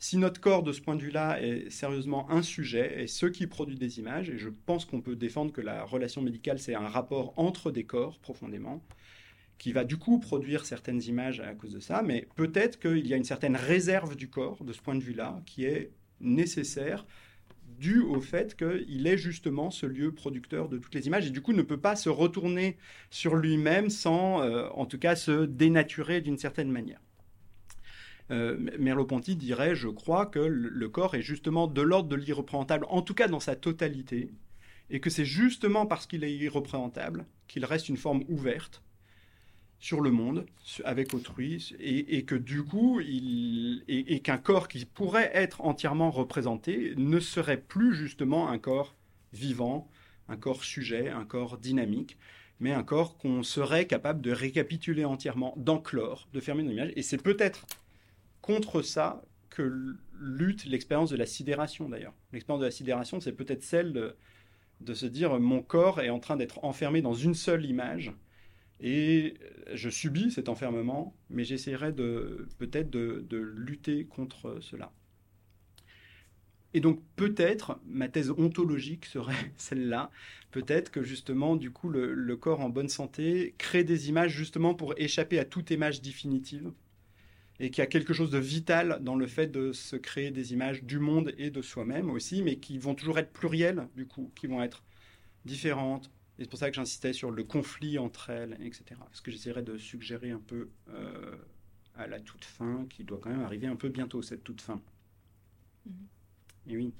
Si 0.00 0.16
notre 0.16 0.40
corps, 0.40 0.64
de 0.64 0.72
ce 0.72 0.80
point 0.80 0.96
de 0.96 1.02
vue-là, 1.02 1.40
est 1.40 1.70
sérieusement 1.70 2.28
un 2.28 2.42
sujet, 2.42 3.04
et 3.04 3.06
ce 3.06 3.26
qui 3.26 3.46
produit 3.46 3.76
des 3.76 4.00
images, 4.00 4.28
et 4.28 4.38
je 4.38 4.48
pense 4.48 4.84
qu'on 4.84 5.00
peut 5.00 5.14
défendre 5.14 5.52
que 5.52 5.60
la 5.60 5.84
relation 5.84 6.20
médicale, 6.20 6.58
c'est 6.58 6.74
un 6.74 6.88
rapport 6.88 7.32
entre 7.36 7.70
des 7.70 7.84
corps, 7.84 8.18
profondément, 8.18 8.82
qui 9.58 9.72
va 9.72 9.84
du 9.84 9.96
coup 9.96 10.18
produire 10.18 10.64
certaines 10.66 11.02
images 11.02 11.40
à 11.40 11.54
cause 11.54 11.72
de 11.72 11.80
ça, 11.80 12.02
mais 12.02 12.26
peut-être 12.34 12.80
qu'il 12.80 13.06
y 13.06 13.14
a 13.14 13.16
une 13.16 13.24
certaine 13.24 13.56
réserve 13.56 14.16
du 14.16 14.28
corps, 14.28 14.64
de 14.64 14.72
ce 14.72 14.80
point 14.80 14.94
de 14.94 15.02
vue-là, 15.02 15.40
qui 15.46 15.64
est 15.64 15.92
nécessaire 16.20 17.06
dû 17.78 18.00
au 18.00 18.20
fait 18.20 18.56
qu'il 18.56 19.06
est 19.06 19.16
justement 19.16 19.70
ce 19.70 19.86
lieu 19.86 20.12
producteur 20.12 20.68
de 20.68 20.78
toutes 20.78 20.94
les 20.94 21.06
images 21.06 21.26
et 21.26 21.30
du 21.30 21.42
coup 21.42 21.52
ne 21.52 21.62
peut 21.62 21.80
pas 21.80 21.96
se 21.96 22.08
retourner 22.08 22.76
sur 23.10 23.34
lui-même 23.34 23.90
sans, 23.90 24.42
euh, 24.42 24.68
en 24.74 24.86
tout 24.86 24.98
cas, 24.98 25.16
se 25.16 25.46
dénaturer 25.46 26.20
d'une 26.20 26.38
certaine 26.38 26.70
manière. 26.70 27.00
Euh, 28.30 28.56
Merleau-Ponty 28.78 29.36
dirait, 29.36 29.74
je 29.74 29.88
crois, 29.88 30.26
que 30.26 30.38
le 30.38 30.88
corps 30.88 31.14
est 31.14 31.22
justement 31.22 31.66
de 31.66 31.82
l'ordre 31.82 32.08
de 32.08 32.16
l'irreprésentable, 32.16 32.86
en 32.88 33.02
tout 33.02 33.14
cas 33.14 33.28
dans 33.28 33.40
sa 33.40 33.56
totalité, 33.56 34.30
et 34.90 35.00
que 35.00 35.10
c'est 35.10 35.24
justement 35.24 35.86
parce 35.86 36.06
qu'il 36.06 36.24
est 36.24 36.32
irreprésentable 36.32 37.26
qu'il 37.48 37.64
reste 37.64 37.88
une 37.88 37.96
forme 37.96 38.24
ouverte, 38.28 38.82
sur 39.82 40.00
le 40.00 40.12
monde 40.12 40.46
avec 40.84 41.12
autrui 41.12 41.74
et, 41.80 42.24
que 42.24 42.36
du 42.36 42.62
coup 42.62 43.00
il, 43.00 43.82
et, 43.88 44.20
qu'un 44.20 44.38
corps 44.38 44.68
qui 44.68 44.84
pourrait 44.84 45.32
être 45.34 45.60
entièrement 45.60 46.12
représenté 46.12 46.94
ne 46.96 47.18
serait 47.18 47.60
plus 47.60 47.92
justement 47.92 48.48
un 48.48 48.60
corps 48.60 48.94
vivant, 49.32 49.90
un 50.28 50.36
corps 50.36 50.62
sujet, 50.62 51.08
un 51.08 51.24
corps 51.24 51.58
dynamique, 51.58 52.16
mais 52.60 52.72
un 52.72 52.84
corps 52.84 53.18
qu'on 53.18 53.42
serait 53.42 53.88
capable 53.88 54.20
de 54.20 54.30
récapituler 54.30 55.04
entièrement, 55.04 55.52
d'enclore, 55.56 56.28
de 56.32 56.38
fermer 56.38 56.62
une 56.62 56.70
image. 56.70 56.92
Et 56.94 57.02
c'est 57.02 57.20
peut-être 57.20 57.66
contre 58.40 58.82
ça 58.82 59.20
que 59.50 59.96
lutte 60.16 60.64
l'expérience 60.64 61.10
de 61.10 61.16
la 61.16 61.26
sidération 61.26 61.88
d'ailleurs. 61.88 62.14
L'expérience 62.32 62.60
de 62.60 62.66
la 62.66 62.70
sidération, 62.70 63.18
c'est 63.18 63.32
peut-être 63.32 63.64
celle 63.64 63.92
de 63.92 64.94
se 64.94 65.06
dire 65.06 65.40
mon 65.40 65.60
corps 65.60 66.00
est 66.00 66.10
en 66.10 66.20
train 66.20 66.36
d'être 66.36 66.64
enfermé 66.64 67.02
dans 67.02 67.14
une 67.14 67.34
seule 67.34 67.66
image 67.66 68.12
et 68.82 69.34
je 69.72 69.88
subis 69.88 70.32
cet 70.32 70.48
enfermement, 70.48 71.14
mais 71.30 71.44
j'essaierai 71.44 71.92
peut-être 71.92 72.90
de, 72.90 73.26
lutter 73.56 74.04
contre 74.06 74.58
cela. 74.60 74.92
Et 76.74 76.80
donc 76.80 77.00
peut-être 77.16 77.78
ma 77.86 78.08
thèse 78.08 78.30
ontologique 78.30 79.06
serait 79.06 79.52
celle-là. 79.56 80.10
Peut-être 80.50 80.90
que 80.90 81.02
justement, 81.02 81.54
du 81.54 81.70
coup, 81.70 81.88
le, 81.90 82.36
corps 82.36 82.60
en 82.60 82.70
bonne 82.70 82.88
santé 82.88 83.54
crée 83.56 83.84
des 83.84 84.08
images 84.08 84.32
justement 84.32 84.74
pour 84.74 84.94
échapper 84.96 85.38
à 85.38 85.44
toute 85.44 85.70
image 85.70 86.02
définitive. 86.02 86.72
Et 87.60 87.70
qu'il 87.70 87.82
y 87.82 87.84
a 87.84 87.86
quelque 87.86 88.12
chose 88.12 88.30
de 88.30 88.38
vital 88.38 88.98
dans 89.02 89.14
le 89.14 89.28
fait 89.28 89.46
de 89.46 89.72
se 89.72 89.94
créer 89.94 90.32
des 90.32 90.52
images 90.52 90.82
du 90.82 90.98
monde 90.98 91.32
et 91.38 91.50
de 91.50 91.62
soi-même 91.62 92.10
aussi, 92.10 92.42
mais 92.42 92.56
qui 92.56 92.78
vont 92.78 92.96
toujours 92.96 93.20
être 93.20 93.32
plurielles, 93.32 93.86
du 93.94 94.06
coup, 94.06 94.32
qui 94.34 94.48
vont 94.48 94.62
être 94.62 94.82
différentes, 95.44 96.10
c'est 96.42 96.50
pour 96.50 96.58
ça 96.58 96.70
que 96.70 96.74
j'insistais 96.74 97.12
sur 97.12 97.30
le 97.30 97.44
conflit 97.44 97.98
entre 97.98 98.30
elles, 98.30 98.58
etc. 98.60 99.00
Ce 99.12 99.22
que 99.22 99.30
j'essaierai 99.30 99.62
de 99.62 99.78
suggérer 99.78 100.32
un 100.32 100.40
peu 100.40 100.70
euh, 100.90 101.36
à 101.94 102.08
la 102.08 102.18
toute 102.18 102.44
fin, 102.44 102.84
qui 102.90 103.04
doit 103.04 103.18
quand 103.22 103.30
même 103.30 103.42
arriver 103.42 103.68
un 103.68 103.76
peu 103.76 103.88
bientôt, 103.88 104.22
cette 104.22 104.42
toute 104.42 104.60
fin. 104.60 104.82
Mm-hmm. 105.88 105.92
Et 106.66 106.76
oui. 106.76 106.94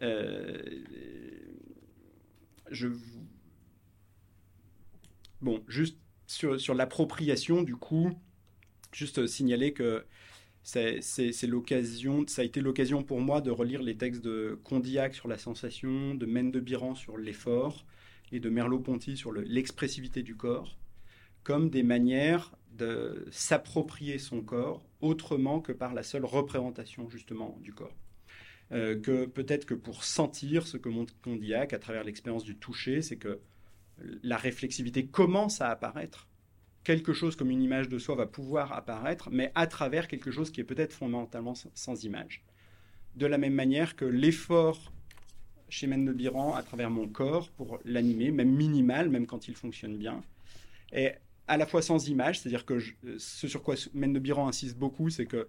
Euh, 0.00 0.62
je 2.70 2.88
Bon, 5.42 5.62
juste 5.68 5.98
sur, 6.26 6.58
sur 6.58 6.72
l'appropriation, 6.72 7.62
du 7.62 7.76
coup, 7.76 8.10
juste 8.90 9.26
signaler 9.26 9.74
que 9.74 10.06
c'est 10.66 11.46
l'occasion, 11.46 12.24
ça 12.26 12.42
a 12.42 12.44
été 12.44 12.60
l'occasion 12.60 13.04
pour 13.04 13.20
moi 13.20 13.40
de 13.40 13.52
relire 13.52 13.82
les 13.82 13.96
textes 13.96 14.22
de 14.22 14.58
Condillac 14.64 15.14
sur 15.14 15.28
la 15.28 15.38
sensation, 15.38 16.16
de 16.16 16.26
Mendebiran 16.26 16.96
sur 16.96 17.16
l'effort 17.16 17.86
et 18.32 18.40
de 18.40 18.50
Merleau-Ponty 18.50 19.16
sur 19.16 19.32
l'expressivité 19.32 20.24
du 20.24 20.34
corps, 20.34 20.76
comme 21.44 21.70
des 21.70 21.84
manières 21.84 22.52
de 22.72 23.28
s'approprier 23.30 24.18
son 24.18 24.42
corps 24.42 24.84
autrement 25.00 25.60
que 25.60 25.70
par 25.70 25.94
la 25.94 26.02
seule 26.02 26.24
représentation 26.24 27.08
justement 27.08 27.56
du 27.62 27.72
corps. 27.72 27.96
Euh, 28.72 29.00
que 29.00 29.26
peut-être 29.26 29.66
que 29.66 29.74
pour 29.74 30.02
sentir 30.02 30.66
ce 30.66 30.76
que 30.76 30.88
montre 30.88 31.14
Condillac 31.22 31.74
à 31.74 31.78
travers 31.78 32.02
l'expérience 32.02 32.42
du 32.42 32.56
toucher, 32.56 33.02
c'est 33.02 33.18
que 33.18 33.38
la 34.24 34.36
réflexivité 34.36 35.06
commence 35.06 35.60
à 35.60 35.70
apparaître. 35.70 36.26
Quelque 36.86 37.12
chose 37.12 37.34
comme 37.34 37.50
une 37.50 37.62
image 37.62 37.88
de 37.88 37.98
soi 37.98 38.14
va 38.14 38.26
pouvoir 38.26 38.72
apparaître, 38.72 39.28
mais 39.32 39.50
à 39.56 39.66
travers 39.66 40.06
quelque 40.06 40.30
chose 40.30 40.52
qui 40.52 40.60
est 40.60 40.64
peut-être 40.72 40.92
fondamentalement 40.92 41.54
sans 41.74 42.04
image. 42.04 42.44
De 43.16 43.26
la 43.26 43.38
même 43.38 43.54
manière 43.54 43.96
que 43.96 44.04
l'effort 44.04 44.92
chez 45.68 45.88
Mendebiran 45.88 46.54
à 46.54 46.62
travers 46.62 46.88
mon 46.88 47.08
corps 47.08 47.50
pour 47.50 47.80
l'animer, 47.84 48.30
même 48.30 48.52
minimal, 48.52 49.08
même 49.08 49.26
quand 49.26 49.48
il 49.48 49.56
fonctionne 49.56 49.96
bien, 49.96 50.22
est 50.92 51.18
à 51.48 51.56
la 51.56 51.66
fois 51.66 51.82
sans 51.82 52.06
image, 52.06 52.38
c'est-à-dire 52.38 52.64
que 52.64 52.78
ce 53.18 53.48
sur 53.48 53.64
quoi 53.64 53.74
Mendebiran 53.92 54.46
insiste 54.46 54.78
beaucoup, 54.78 55.10
c'est 55.10 55.26
que 55.26 55.48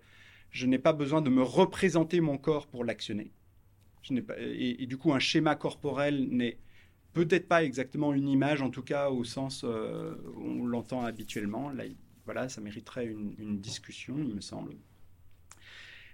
je 0.50 0.66
n'ai 0.66 0.80
pas 0.80 0.94
besoin 0.94 1.22
de 1.22 1.30
me 1.30 1.44
représenter 1.44 2.20
mon 2.20 2.40
corps 2.40 2.66
pour 2.66 2.84
l'actionner. 2.84 3.32
Et, 4.10 4.82
et, 4.82 4.88
du 4.88 4.98
coup, 4.98 5.14
un 5.14 5.20
schéma 5.20 5.56
corporel 5.56 6.30
n'est 6.32 6.58
peut-être 7.26 7.48
pas 7.48 7.64
exactement 7.64 8.14
une 8.14 8.28
image, 8.28 8.62
en 8.62 8.70
tout 8.70 8.84
cas 8.84 9.10
au 9.10 9.24
sens 9.24 9.64
euh, 9.64 10.16
où 10.36 10.62
on 10.62 10.66
l'entend 10.66 11.04
habituellement. 11.04 11.70
Là, 11.70 11.86
voilà, 12.26 12.50
ça 12.50 12.62
mériterait 12.62 13.06
une, 13.06 13.60
discussion, 13.60 14.18
il 14.20 14.36
me 14.36 14.42
semble. 14.42 14.76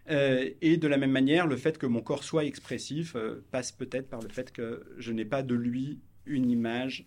Euh, 0.10 0.50
et 0.62 0.78
de 0.78 0.88
la 0.88 0.98
même 0.98 1.12
manière, 1.12 1.48
le 1.48 1.58
fait 1.58 1.78
que 1.78 1.86
mon 1.86 2.02
corps 2.02 2.24
soit 2.24 2.46
expressif 2.46 3.16
euh, 3.16 3.46
passe 3.52 3.72
peut-être 3.72 4.10
par 4.10 4.22
le 4.22 4.30
fait 4.30 4.52
que 4.52 4.84
je 4.98 5.12
n'ai 5.12 5.26
pas 5.26 5.44
de 5.44 5.56
lui 5.56 6.00
une 6.26 6.50
image 6.50 7.06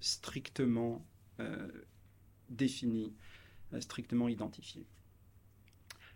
strictement 0.00 1.06
définie, 2.48 3.14
strictement 3.78 4.28
identifiée. 4.28 4.84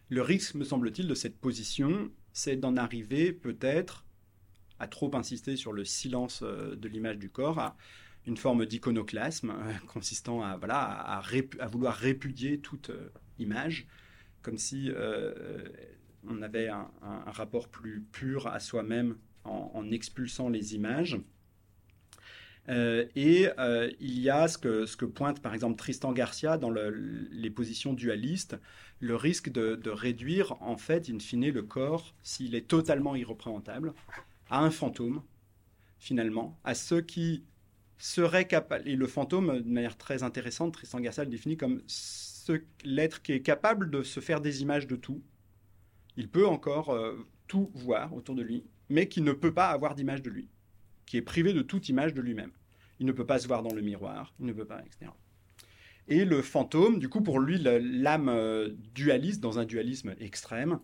Le 0.08 0.22
risque, 0.22 0.56
me 0.56 0.64
semble-t-il, 0.64 1.06
de 1.06 1.14
cette 1.14 1.38
position, 1.38 2.10
c'est 2.32 2.56
d'en 2.56 2.76
arriver 2.76 3.32
peut-être 3.32 4.04
à 4.78 4.88
trop 4.88 5.14
insister 5.14 5.56
sur 5.56 5.72
le 5.72 5.84
silence 5.84 6.42
euh, 6.42 6.76
de 6.76 6.88
l'image 6.88 7.18
du 7.18 7.30
corps, 7.30 7.58
à 7.58 7.76
une 8.26 8.36
forme 8.36 8.66
d'iconoclasme 8.66 9.50
euh, 9.50 9.72
consistant 9.92 10.42
à, 10.42 10.56
voilà, 10.56 10.80
à, 10.80 11.66
vouloir 11.66 11.94
répudier 11.94 12.58
toute 12.58 12.90
euh, 12.90 13.10
image, 13.38 13.86
comme 14.42 14.58
si 14.58 14.90
on 16.28 16.42
avait 16.42 16.68
un, 16.68 16.90
rapport 17.26 17.68
plus 17.68 18.02
pur 18.12 18.46
à 18.46 18.60
soi-même 18.60 19.16
en, 19.44 19.90
expulsant 19.90 20.50
les 20.50 20.74
images. 20.74 21.18
et 22.68 23.48
il 24.00 24.18
y 24.18 24.28
a 24.28 24.46
ce 24.46 24.58
que, 24.58 24.84
ce 24.84 24.98
que, 24.98 25.06
pointe 25.06 25.40
par 25.40 25.54
exemple 25.54 25.78
Tristan 25.78 26.12
Garcia 26.12 26.58
dans 26.58 26.70
les 26.70 27.48
positions 27.48 27.94
dualistes, 27.94 28.58
le 29.00 29.16
risque 29.16 29.50
de, 29.50 29.76
de, 29.76 29.90
réduire 29.90 30.60
en 30.60 30.76
fait 30.76 31.08
in 31.08 31.20
fine 31.20 31.50
le 31.50 31.62
corps, 31.62 32.14
s'il 32.22 32.54
est 32.54 32.68
totalement 32.68 33.16
irreprésentable, 33.16 33.94
à 34.50 34.60
un 34.60 34.70
fantôme, 34.70 35.22
finalement, 35.98 36.58
à 36.64 36.74
ceux 36.74 37.00
qui 37.00 37.44
seraient 37.98 38.46
capables. 38.46 38.88
Et 38.88 38.96
le 38.96 39.06
fantôme, 39.06 39.60
de 39.62 39.70
manière 39.70 39.96
très 39.96 40.22
intéressante, 40.22 40.74
Tristan 40.74 41.00
Garcia 41.00 41.24
le 41.24 41.30
définit 41.30 41.56
comme 41.56 41.82
l'être 42.84 43.22
qui 43.22 43.32
est 43.32 43.40
capable 43.40 43.90
de 43.90 44.02
se 44.02 44.20
faire 44.20 44.40
des 44.40 44.62
images 44.62 44.86
de 44.86 44.96
tout. 44.96 45.22
Il 46.16 46.28
peut 46.28 46.46
encore 46.46 46.90
euh, 46.90 47.26
tout 47.46 47.70
voir 47.74 48.14
autour 48.14 48.34
de 48.34 48.42
lui, 48.42 48.64
mais 48.88 49.08
qui 49.08 49.20
ne 49.20 49.32
peut 49.32 49.54
pas 49.54 49.68
avoir 49.68 49.94
d'image 49.94 50.22
de 50.22 50.30
lui, 50.30 50.48
qui 51.06 51.16
est 51.16 51.22
privé 51.22 51.52
de 51.52 51.62
toute 51.62 51.88
image 51.88 52.14
de 52.14 52.20
lui-même. 52.20 52.52
Il 53.00 53.06
ne 53.06 53.12
peut 53.12 53.26
pas 53.26 53.38
se 53.38 53.48
voir 53.48 53.62
dans 53.62 53.74
le 53.74 53.82
miroir, 53.82 54.34
il 54.38 54.46
ne 54.46 54.52
peut 54.52 54.66
pas, 54.66 54.82
etc. 54.84 55.10
Et 56.06 56.24
le 56.24 56.42
fantôme, 56.42 56.98
du 56.98 57.08
coup, 57.08 57.22
pour 57.22 57.40
lui, 57.40 57.58
l'âme 57.58 58.28
euh, 58.28 58.70
dualiste, 58.94 59.40
dans 59.40 59.58
un 59.58 59.64
dualisme 59.64 60.14
extrême, 60.20 60.78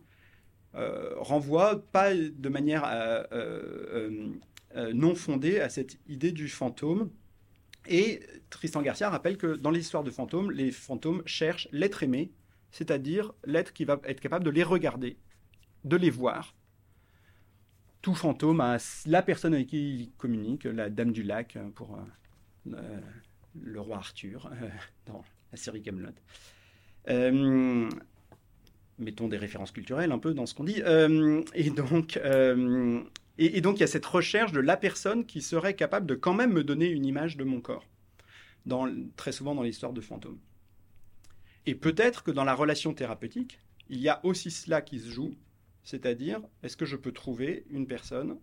renvoie 0.74 1.82
pas 1.92 2.14
de 2.14 2.48
manière 2.48 2.84
euh, 2.86 3.24
euh, 4.76 4.92
non 4.92 5.14
fondée 5.14 5.60
à 5.60 5.68
cette 5.68 5.98
idée 6.08 6.32
du 6.32 6.48
fantôme. 6.48 7.10
Et 7.88 8.20
Tristan 8.50 8.82
Garcia 8.82 9.10
rappelle 9.10 9.36
que 9.36 9.56
dans 9.56 9.70
les 9.70 9.80
histoires 9.80 10.04
de 10.04 10.10
fantômes, 10.10 10.50
les 10.50 10.70
fantômes 10.70 11.22
cherchent 11.26 11.68
l'être 11.72 12.02
aimé, 12.02 12.30
c'est-à-dire 12.70 13.32
l'être 13.44 13.72
qui 13.72 13.84
va 13.84 14.00
être 14.04 14.20
capable 14.20 14.44
de 14.44 14.50
les 14.50 14.62
regarder, 14.62 15.16
de 15.84 15.96
les 15.96 16.10
voir. 16.10 16.54
Tout 18.02 18.14
fantôme 18.14 18.60
a 18.60 18.78
la 19.06 19.22
personne 19.22 19.54
avec 19.54 19.68
qui 19.68 19.94
il 19.94 20.12
communique, 20.12 20.64
la 20.64 20.88
Dame 20.88 21.12
du 21.12 21.22
Lac 21.22 21.58
pour 21.74 21.98
le 22.66 23.80
roi 23.80 23.96
Arthur 23.96 24.50
dans 25.06 25.24
la 25.50 25.56
série 25.56 25.82
Camelot 25.82 26.12
mettons 29.00 29.28
des 29.28 29.36
références 29.36 29.72
culturelles 29.72 30.12
un 30.12 30.18
peu 30.18 30.34
dans 30.34 30.46
ce 30.46 30.54
qu'on 30.54 30.64
dit. 30.64 30.82
Euh, 30.82 31.42
et 31.54 31.70
donc, 31.70 32.16
euh, 32.18 33.00
et, 33.38 33.60
donc 33.60 33.78
il 33.78 33.80
y 33.80 33.84
a 33.84 33.88
cette 33.88 34.06
recherche 34.06 34.52
de 34.52 34.60
la 34.60 34.76
personne 34.76 35.24
qui 35.24 35.42
serait 35.42 35.74
capable 35.74 36.06
de 36.06 36.14
quand 36.14 36.34
même 36.34 36.52
me 36.52 36.62
donner 36.62 36.88
une 36.88 37.06
image 37.06 37.36
de 37.36 37.44
mon 37.44 37.60
corps, 37.60 37.86
très 39.16 39.32
souvent 39.32 39.54
dans 39.54 39.62
l'histoire 39.62 39.92
de 39.92 40.00
fantômes. 40.00 40.38
Et 41.66 41.74
peut-être 41.74 42.22
que 42.22 42.30
dans 42.30 42.44
la 42.44 42.54
relation 42.54 42.94
thérapeutique, 42.94 43.58
il 43.88 44.00
y 44.00 44.08
a 44.08 44.20
aussi 44.24 44.50
cela 44.50 44.80
qui 44.82 44.98
se 44.98 45.10
joue, 45.10 45.34
c'est-à-dire 45.82 46.40
est-ce 46.62 46.76
que 46.76 46.86
je 46.86 46.96
peux 46.96 47.12
trouver 47.12 47.64
une 47.70 47.86
personne 47.86 48.38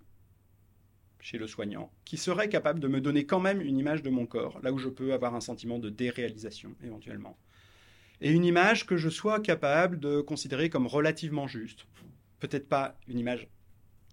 chez 1.19 1.37
le 1.37 1.47
soignant 1.47 1.91
qui 2.05 2.17
serait 2.17 2.49
capable 2.49 2.79
de 2.79 2.87
me 2.87 3.01
donner 3.01 3.25
quand 3.25 3.39
même 3.39 3.61
une 3.61 3.77
image 3.77 4.03
de 4.03 4.09
mon 4.09 4.25
corps, 4.25 4.59
là 4.61 4.71
où 4.71 4.77
je 4.77 4.89
peux 4.89 5.13
avoir 5.13 5.35
un 5.35 5.41
sentiment 5.41 5.79
de 5.79 5.89
déréalisation 5.89 6.75
éventuellement 6.83 7.37
et 8.22 8.32
une 8.32 8.45
image 8.45 8.86
que 8.86 8.97
je 8.97 9.09
sois 9.09 9.39
capable 9.39 9.99
de 9.99 10.22
considérer 10.22 10.70
comme 10.70 10.88
relativement 10.88 11.47
juste. 11.47 11.86
Peut-être 12.39 12.68
pas 12.68 12.97
une 13.07 13.20
image 13.20 13.47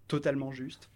totalement 0.07 0.51
juste, 0.51 0.89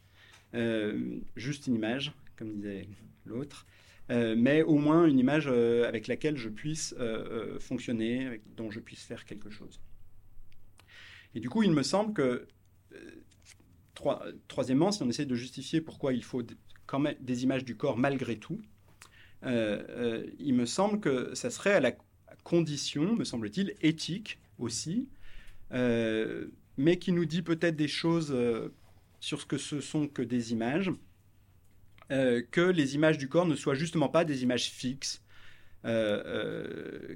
euh, 0.53 1.19
juste 1.35 1.67
une 1.67 1.75
image, 1.75 2.11
comme 2.35 2.55
disait 2.55 2.87
l'autre, 3.25 3.65
euh, 4.09 4.35
mais 4.37 4.63
au 4.63 4.77
moins 4.77 5.05
une 5.05 5.19
image 5.19 5.47
euh, 5.47 5.87
avec 5.87 6.07
laquelle 6.07 6.37
je 6.37 6.49
puisse 6.49 6.95
fonctionner, 7.59 8.41
dont 8.55 8.71
je 8.71 8.79
puisse 8.79 9.03
faire 9.03 9.25
quelque 9.25 9.49
chose. 9.49 9.79
Et 11.35 11.39
du 11.39 11.49
coup, 11.49 11.61
il 11.61 11.71
me 11.71 11.83
semble 11.83 12.13
que, 12.13 12.47
troisièmement, 14.47 14.91
si 14.91 15.03
on 15.03 15.09
essaie 15.09 15.25
de 15.25 15.35
justifier 15.35 15.81
pourquoi 15.81 16.13
il 16.13 16.23
faut 16.23 16.41
quand 16.87 16.99
même 16.99 17.15
des 17.19 17.43
images 17.43 17.63
du 17.63 17.77
corps 17.77 17.97
malgré 17.97 18.37
tout, 18.37 18.59
il 19.43 20.53
me 20.53 20.65
semble 20.65 20.99
que 20.99 21.35
ça 21.35 21.51
serait 21.51 21.73
à 21.73 21.79
la 21.79 21.91
condition, 22.49 23.15
me 23.15 23.23
semble-t-il, 23.23 23.75
éthique 23.81 24.39
aussi, 24.57 25.07
euh, 25.71 26.47
mais 26.77 26.97
qui 26.97 27.11
nous 27.11 27.25
dit 27.25 27.43
peut-être 27.43 27.75
des 27.75 27.87
choses 27.87 28.31
euh, 28.31 28.73
sur 29.19 29.39
ce 29.39 29.45
que 29.45 29.59
ce 29.59 29.81
sont 29.81 30.07
que 30.07 30.23
des 30.23 30.51
images, 30.51 30.91
euh, 32.11 32.41
que 32.49 32.61
les 32.61 32.95
images 32.95 33.19
du 33.19 33.29
corps 33.29 33.45
ne 33.45 33.55
soient 33.55 33.75
justement 33.75 34.09
pas 34.09 34.25
des 34.25 34.41
images 34.41 34.69
fixes, 34.71 35.23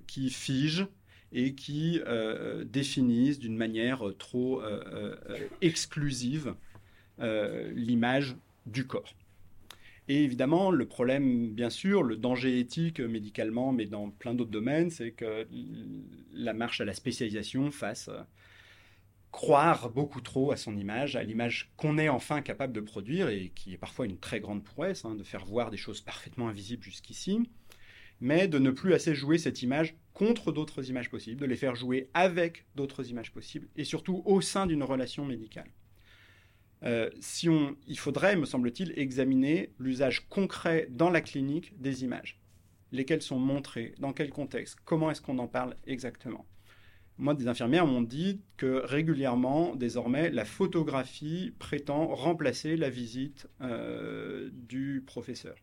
qui 0.08 0.30
figent 0.30 0.88
et 1.34 1.54
qui 1.54 2.00
définissent 2.66 3.40
d'une 3.40 3.58
manière 3.58 4.02
trop 4.18 4.62
exclusive 5.60 6.56
l'image 7.20 8.38
du 8.66 8.88
corps. 8.88 9.14
Et 10.10 10.24
évidemment, 10.24 10.70
le 10.72 10.86
problème, 10.86 11.54
bien 11.54 11.70
sûr, 11.70 12.04
le 12.04 12.18
danger 12.18 12.60
éthique 12.60 13.00
médicalement, 13.00 13.72
mais 13.72 13.86
dans 13.86 14.10
plein 14.10 14.34
d'autres 14.34 14.52
domaines, 14.52 14.90
c'est 14.90 15.12
que 15.12 15.48
la 16.34 16.54
marche 16.54 16.82
à 16.82 16.86
la 16.86 16.94
spécialisation 16.94 17.72
fasse 17.72 18.10
euh, 18.10 18.22
croire 19.32 19.90
beaucoup 19.90 20.20
trop 20.20 20.52
à 20.52 20.58
son 20.58 20.76
image, 20.78 21.16
à 21.16 21.24
l'image 21.24 21.72
qu'on 21.78 21.98
est 21.98 22.10
enfin 22.10 22.42
capable 22.42 22.74
de 22.74 22.82
produire, 22.82 23.30
et 23.30 23.54
qui 23.56 23.74
est 23.74 23.78
parfois 23.78 24.06
une 24.06 24.18
très 24.18 24.42
grande 24.42 24.64
prouesse, 24.64 25.06
hein, 25.06 25.16
de 25.16 25.24
faire 25.24 25.46
voir 25.46 25.72
des 25.72 25.78
choses 25.78 26.02
parfaitement 26.02 26.50
invisibles 26.50 26.84
jusqu'ici, 26.84 27.40
mais 28.20 28.50
de 28.50 28.60
ne 28.60 28.72
plus 28.72 28.94
assez 28.94 29.16
jouer 29.16 29.38
cette 29.38 29.62
image 29.62 29.96
contre 30.14 30.52
d'autres 30.52 30.90
images 30.90 31.10
possibles, 31.10 31.40
de 31.40 31.46
les 31.46 31.56
faire 31.56 31.76
jouer 31.76 32.10
avec 32.14 32.66
d'autres 32.76 33.10
images 33.10 33.32
possibles, 33.32 33.70
et 33.78 33.86
surtout 33.86 34.22
au 34.26 34.42
sein 34.42 34.68
d'une 34.68 34.84
relation 34.84 35.26
médicale. 35.26 35.72
Euh, 36.84 37.10
si 37.20 37.50
on, 37.50 37.76
il 37.88 37.98
faudrait, 37.98 38.36
me 38.36 38.46
semble-t-il, 38.46 38.94
examiner 38.98 39.72
l'usage 39.80 40.28
concret 40.28 40.88
dans 40.90 41.10
la 41.10 41.22
clinique 41.22 41.80
des 41.80 42.04
images. 42.04 42.42
Lesquelles 42.92 43.22
sont 43.22 43.40
montrées, 43.40 43.96
dans 44.00 44.14
quel 44.14 44.30
contexte, 44.30 44.78
comment 44.86 45.10
est-ce 45.10 45.22
qu'on 45.22 45.40
en 45.40 45.48
parle 45.48 45.76
exactement? 45.88 46.46
Moi, 47.18 47.36
des 47.36 47.48
infirmières 47.48 47.86
m'ont 47.86 48.02
dit 48.02 48.42
que 48.58 48.82
régulièrement, 48.86 49.76
désormais, 49.76 50.32
la 50.32 50.46
photographie 50.46 51.54
prétend 51.60 52.08
remplacer 52.08 52.76
la 52.76 52.90
visite 52.90 53.48
euh, 53.62 54.50
du 54.52 55.04
professeur. 55.06 55.56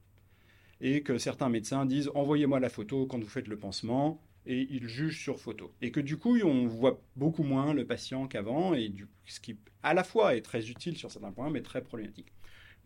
Et 0.80 1.02
que 1.02 1.18
certains 1.18 1.48
médecins 1.48 1.86
disent 1.86 2.10
envoyez-moi 2.14 2.60
la 2.60 2.70
photo 2.70 3.06
quand 3.06 3.18
vous 3.18 3.28
faites 3.28 3.48
le 3.48 3.58
pansement, 3.58 4.22
et 4.47 4.66
il 4.70 4.88
juge 4.88 5.22
sur 5.22 5.38
photo. 5.38 5.72
Et 5.82 5.91
que 5.91 6.01
du 6.01 6.16
coup, 6.16 6.38
on 6.43 6.66
voit 6.66 7.01
beaucoup 7.16 7.43
moins 7.43 7.74
le 7.74 7.86
patient 7.86 8.26
qu'avant, 8.26 8.74
et 8.74 8.88
du, 8.88 9.07
ce 9.26 9.41
qui 9.41 9.57
à 9.82 9.95
la 9.95 10.05
fois 10.05 10.36
est 10.36 10.43
très 10.43 10.70
utile 10.70 10.97
sur 10.97 11.11
certains 11.11 11.32
points, 11.32 11.51
mais 11.51 11.62
très 11.62 11.82
problématique. 11.82 12.32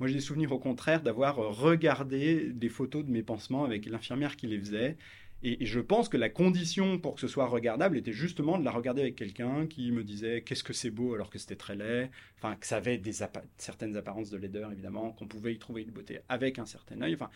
Moi, 0.01 0.09
j'ai 0.09 0.15
des 0.15 0.21
souvenirs 0.21 0.53
au 0.53 0.59
contraire 0.59 1.03
d'avoir 1.03 1.37
regardé 1.37 2.53
des 2.53 2.69
photos 2.69 3.05
de 3.05 3.11
mes 3.11 3.23
pansements 3.23 3.65
avec 3.65 3.87
l'infirmière 3.87 4.37
qui 4.37 4.49
les 4.49 4.59
faisait. 4.59 4.97
Et, 5.45 5.65
je 5.67 5.79
pense 5.79 6.09
que 6.09 6.17
la 6.17 6.31
condition 6.31 6.99
pour 6.99 7.15
que 7.15 7.21
ce 7.21 7.29
soit 7.29 7.47
regardable 7.47 7.99
était 7.99 8.13
justement 8.13 8.59
de 8.59 8.65
la 8.65 8.71
regarder 8.71 9.03
avec 9.03 9.15
quelqu'un 9.15 9.67
qui 9.67 9.93
me 9.93 10.03
disait 10.03 10.43
qu'est-ce 10.43 10.65
que 10.65 10.73
c'est 10.73 10.91
beau? 10.91 11.15
alors 11.15 11.31
que 11.31 11.39
c'était 11.39 11.55
très 11.55 11.77
laid, 11.77 12.11
enfin 12.39 12.57
que 12.57 12.67
ça 12.67 12.79
avait 12.79 12.97
des 12.97 13.13
certaines 13.59 13.97
apparences 13.97 14.31
de 14.31 14.39
laideur 14.39 14.73
évidemment, 14.73 15.13
qu'on 15.13 15.27
pouvait 15.27 15.55
y 15.55 15.59
trouver 15.59 15.83
une 15.83 15.91
beauté 15.91 16.21
avec 16.31 16.59
un 16.59 16.65
certain 16.65 17.01
œil, 17.03 17.15
enfin 17.15 17.31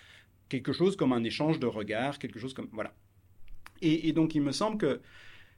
quelque 0.48 0.72
chose 0.72 0.96
comme 0.96 1.12
un 1.12 1.22
échange 1.22 1.60
de 1.60 1.66
regards, 1.66 2.18
quelque 2.18 2.38
chose 2.38 2.54
comme 2.54 2.68
voilà. 2.72 2.94
Et, 3.82 4.12
donc 4.12 4.34
il 4.34 4.42
me 4.42 4.52
semble 4.52 4.78
que 4.78 5.00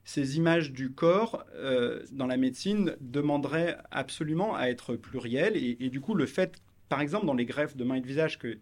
ces 0.05 0.37
images 0.37 0.73
du 0.73 0.93
corps 0.93 1.45
euh, 1.55 2.03
dans 2.12 2.27
la 2.27 2.37
médecine 2.37 2.97
demanderaient 3.01 3.77
absolument 3.91 4.55
à 4.55 4.66
être 4.66 4.97
plurielles. 4.97 5.57
Et, 5.57 5.77
et, 5.81 5.91
du 5.91 6.01
coup, 6.01 6.14
le 6.14 6.27
fait, 6.27 6.57
par 6.89 7.01
exemple, 7.01 7.27
dans 7.27 7.35
les 7.35 7.45
greffes 7.45 7.77
de 7.77 7.85
main 7.85 7.97
et 7.97 8.01
de 8.01 8.07
visage, 8.07 8.39
qu'il 8.39 8.59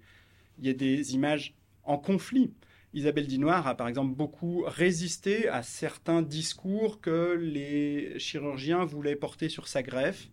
y 0.60 0.68
ait 0.68 0.74
des 0.74 1.14
images 1.14 1.54
en 1.84 1.98
conflit. 1.98 2.52
Isabelle 2.94 3.26
Dinoir 3.26 3.66
a 3.66 3.76
par 3.76 3.88
exemple 3.88 4.14
beaucoup 4.14 4.64
résisté 4.66 5.48
à 5.48 5.62
certains 5.62 6.22
discours 6.22 7.00
que 7.00 7.36
les 7.38 8.18
chirurgiens 8.18 8.84
voulaient 8.84 9.16
porter 9.16 9.48
sur 9.48 9.68
sa 9.68 9.82
greffe. 9.82 10.28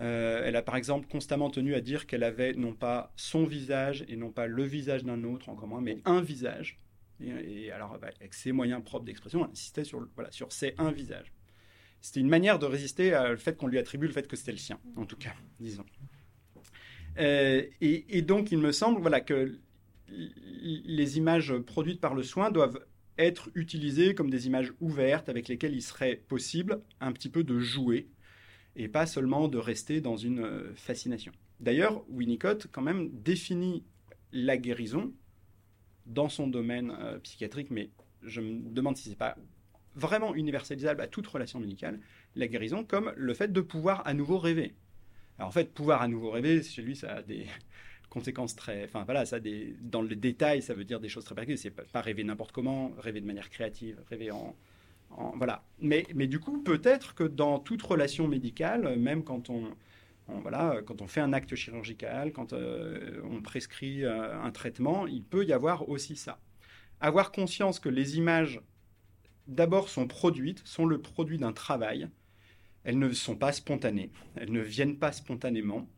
Euh, 0.00 0.42
elle 0.44 0.56
a 0.56 0.62
par 0.62 0.76
exemple 0.76 1.08
constamment 1.08 1.50
tenu 1.50 1.74
à 1.74 1.80
dire 1.80 2.06
qu'elle 2.06 2.22
avait 2.22 2.52
non 2.52 2.72
pas 2.72 3.12
son 3.16 3.44
visage 3.44 4.04
et 4.08 4.16
non 4.16 4.30
pas 4.30 4.46
le 4.46 4.62
visage 4.62 5.04
d'un 5.04 5.24
autre 5.24 5.48
en 5.48 5.54
commun, 5.54 5.80
mais 5.80 5.98
un 6.04 6.20
visage. 6.20 6.78
Et, 7.20 7.70
alors, 7.70 7.98
bah, 7.98 8.08
avec 8.20 8.34
ses 8.34 8.52
moyens 8.52 8.82
propres 8.84 9.04
d'expression, 9.04 9.44
insistait 9.44 9.84
sur, 9.84 10.06
voilà, 10.14 10.30
sur 10.30 10.52
ces 10.52 10.74
un 10.78 10.90
visage. 10.90 11.32
C'était 12.00 12.20
une 12.20 12.28
manière 12.28 12.58
de 12.58 12.66
résister 12.66 13.16
au 13.16 13.36
fait 13.36 13.56
qu'on 13.56 13.66
lui 13.66 13.78
attribue 13.78 14.06
le 14.06 14.12
fait 14.12 14.28
que 14.28 14.36
c'était 14.36 14.52
le 14.52 14.58
sien, 14.58 14.78
en 14.96 15.06
tout 15.06 15.16
cas, 15.16 15.34
disons. 15.58 15.84
Euh, 17.18 17.62
et, 17.80 18.22
donc, 18.22 18.52
il 18.52 18.58
me 18.58 18.72
semble 18.72 19.00
voilà, 19.00 19.20
que 19.20 19.58
les 20.08 21.18
images 21.18 21.56
produites 21.58 22.00
par 22.00 22.14
le 22.14 22.22
soin 22.22 22.50
doivent 22.50 22.78
être 23.18 23.50
utilisées 23.54 24.14
comme 24.14 24.30
des 24.30 24.46
images 24.46 24.72
ouvertes 24.80 25.28
avec 25.28 25.48
lesquelles 25.48 25.74
il 25.74 25.82
serait 25.82 26.16
possible 26.16 26.82
un 27.00 27.12
petit 27.12 27.30
peu 27.30 27.44
de 27.44 27.58
jouer 27.58 28.08
et 28.76 28.88
pas 28.88 29.06
seulement 29.06 29.48
de 29.48 29.56
rester 29.56 30.00
dans 30.00 30.16
une 30.16 30.40
euh, 30.40 30.74
fascination. 30.74 31.32
D'ailleurs, 31.60 32.04
Winnicott 32.10 32.66
quand 32.70 32.82
même 32.82 33.08
définit 33.10 33.84
la 34.32 34.58
guérison 34.58 35.12
dans 36.06 36.28
son 36.28 36.46
domaine 36.46 36.92
euh, 37.00 37.18
psychiatrique, 37.18 37.70
mais 37.70 37.90
je 38.22 38.40
me 38.40 38.70
demande 38.70 38.96
si 38.96 39.04
ce 39.04 39.08
n'est 39.10 39.16
pas 39.16 39.36
vraiment 39.94 40.34
universalisable 40.34 41.00
à 41.00 41.06
toute 41.06 41.26
relation 41.26 41.58
médicale, 41.58 42.00
la 42.34 42.46
guérison 42.48 42.84
comme 42.84 43.12
le 43.16 43.34
fait 43.34 43.52
de 43.52 43.60
pouvoir 43.60 44.06
à 44.06 44.14
nouveau 44.14 44.38
rêver. 44.38 44.74
Alors 45.38 45.48
en 45.48 45.52
fait, 45.52 45.72
pouvoir 45.72 46.02
à 46.02 46.08
nouveau 46.08 46.30
rêver, 46.30 46.62
chez 46.62 46.82
lui, 46.82 46.96
ça 46.96 47.16
a 47.16 47.22
des 47.22 47.46
conséquences 48.10 48.54
très... 48.54 48.84
Enfin 48.84 49.04
voilà, 49.04 49.24
ça 49.24 49.38
dans 49.80 50.02
le 50.02 50.16
détail, 50.16 50.62
ça 50.62 50.74
veut 50.74 50.84
dire 50.84 51.00
des 51.00 51.08
choses 51.08 51.24
très 51.24 51.34
particulières. 51.34 51.60
C'est 51.62 51.92
pas, 51.92 52.00
rêver 52.00 52.24
n'importe 52.24 52.52
comment, 52.52 52.92
rêver 52.98 53.20
de 53.20 53.26
manière 53.26 53.50
créative, 53.50 53.98
rêver 54.10 54.30
en... 54.30 54.54
voilà. 55.36 55.64
Mais, 55.80 56.06
mais 56.14 56.26
du 56.26 56.40
coup, 56.40 56.62
peut-être 56.62 57.14
que 57.14 57.24
dans 57.24 57.58
toute 57.58 57.82
relation 57.82 58.28
médicale, 58.28 58.98
même 58.98 59.24
quand 59.24 59.50
on, 59.50 59.70
quand 60.26 61.02
on 61.02 61.06
fait 61.06 61.20
un 61.20 61.32
acte 61.32 61.54
chirurgical, 61.54 62.32
quand 62.32 62.52
euh, 62.52 63.20
on 63.24 63.40
prescrit 63.42 64.04
euh, 64.04 64.40
un 64.40 64.50
traitement, 64.50 65.06
il 65.06 65.22
peut 65.22 65.44
y 65.44 65.52
avoir 65.52 65.88
aussi 65.88 66.16
ça. 66.16 66.40
Avoir 67.00 67.30
conscience 67.30 67.78
que 67.78 67.88
les 67.88 68.16
images, 68.16 68.60
d'abord, 69.46 69.88
sont 69.88 70.06
produites, 70.06 70.62
sont 70.66 70.86
le 70.86 71.00
produit 71.00 71.38
d'un 71.38 71.52
travail. 71.52 72.08
Elles 72.84 72.98
ne 72.98 73.12
sont 73.12 73.36
pas 73.36 73.52
spontanées, 73.52 74.12
elles 74.36 74.52
ne 74.52 74.60
viennent 74.60 74.98
pas 74.98 75.12
spontanément. 75.12 75.88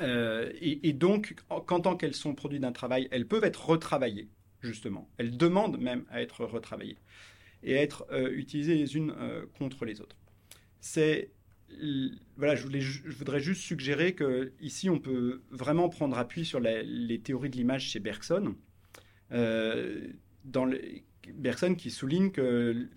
Euh, 0.00 0.50
et, 0.60 0.92
donc, 0.92 1.34
qu'en 1.66 1.80
tant 1.80 1.96
qu'elles 1.96 2.14
sont 2.14 2.34
produites 2.34 2.62
d'un 2.62 2.72
travail, 2.72 3.08
elles 3.10 3.26
peuvent 3.26 3.44
être 3.44 3.68
retravaillées, 3.68 4.28
justement. 4.60 5.10
Elles 5.18 5.36
demandent 5.36 5.78
même 5.78 6.04
à 6.10 6.22
être 6.22 6.44
retravaillées 6.44 6.98
et 7.62 7.76
à 7.76 7.82
être 7.82 8.06
utilisées 8.32 8.76
les 8.76 8.96
unes 8.96 9.14
contre 9.58 9.84
les 9.84 10.00
autres. 10.00 10.16
C'est 10.80 11.30
voilà, 12.36 12.54
je, 12.54 12.66
voudrais 13.08 13.40
juste 13.40 13.62
suggérer 13.62 14.14
que 14.14 14.52
ici 14.60 14.90
on 14.90 14.98
peut 14.98 15.42
vraiment 15.50 15.88
prendre 15.88 16.18
appui 16.18 16.44
sur 16.44 16.60
les 16.60 17.20
théories 17.20 17.50
de 17.50 17.56
l'image 17.56 17.88
chez 17.88 18.00
Bergson. 18.00 18.54
Euh, 19.32 20.08
Bergson 21.34 21.74
qui 21.74 21.90
souligne 21.90 22.30
que, 22.30 22.88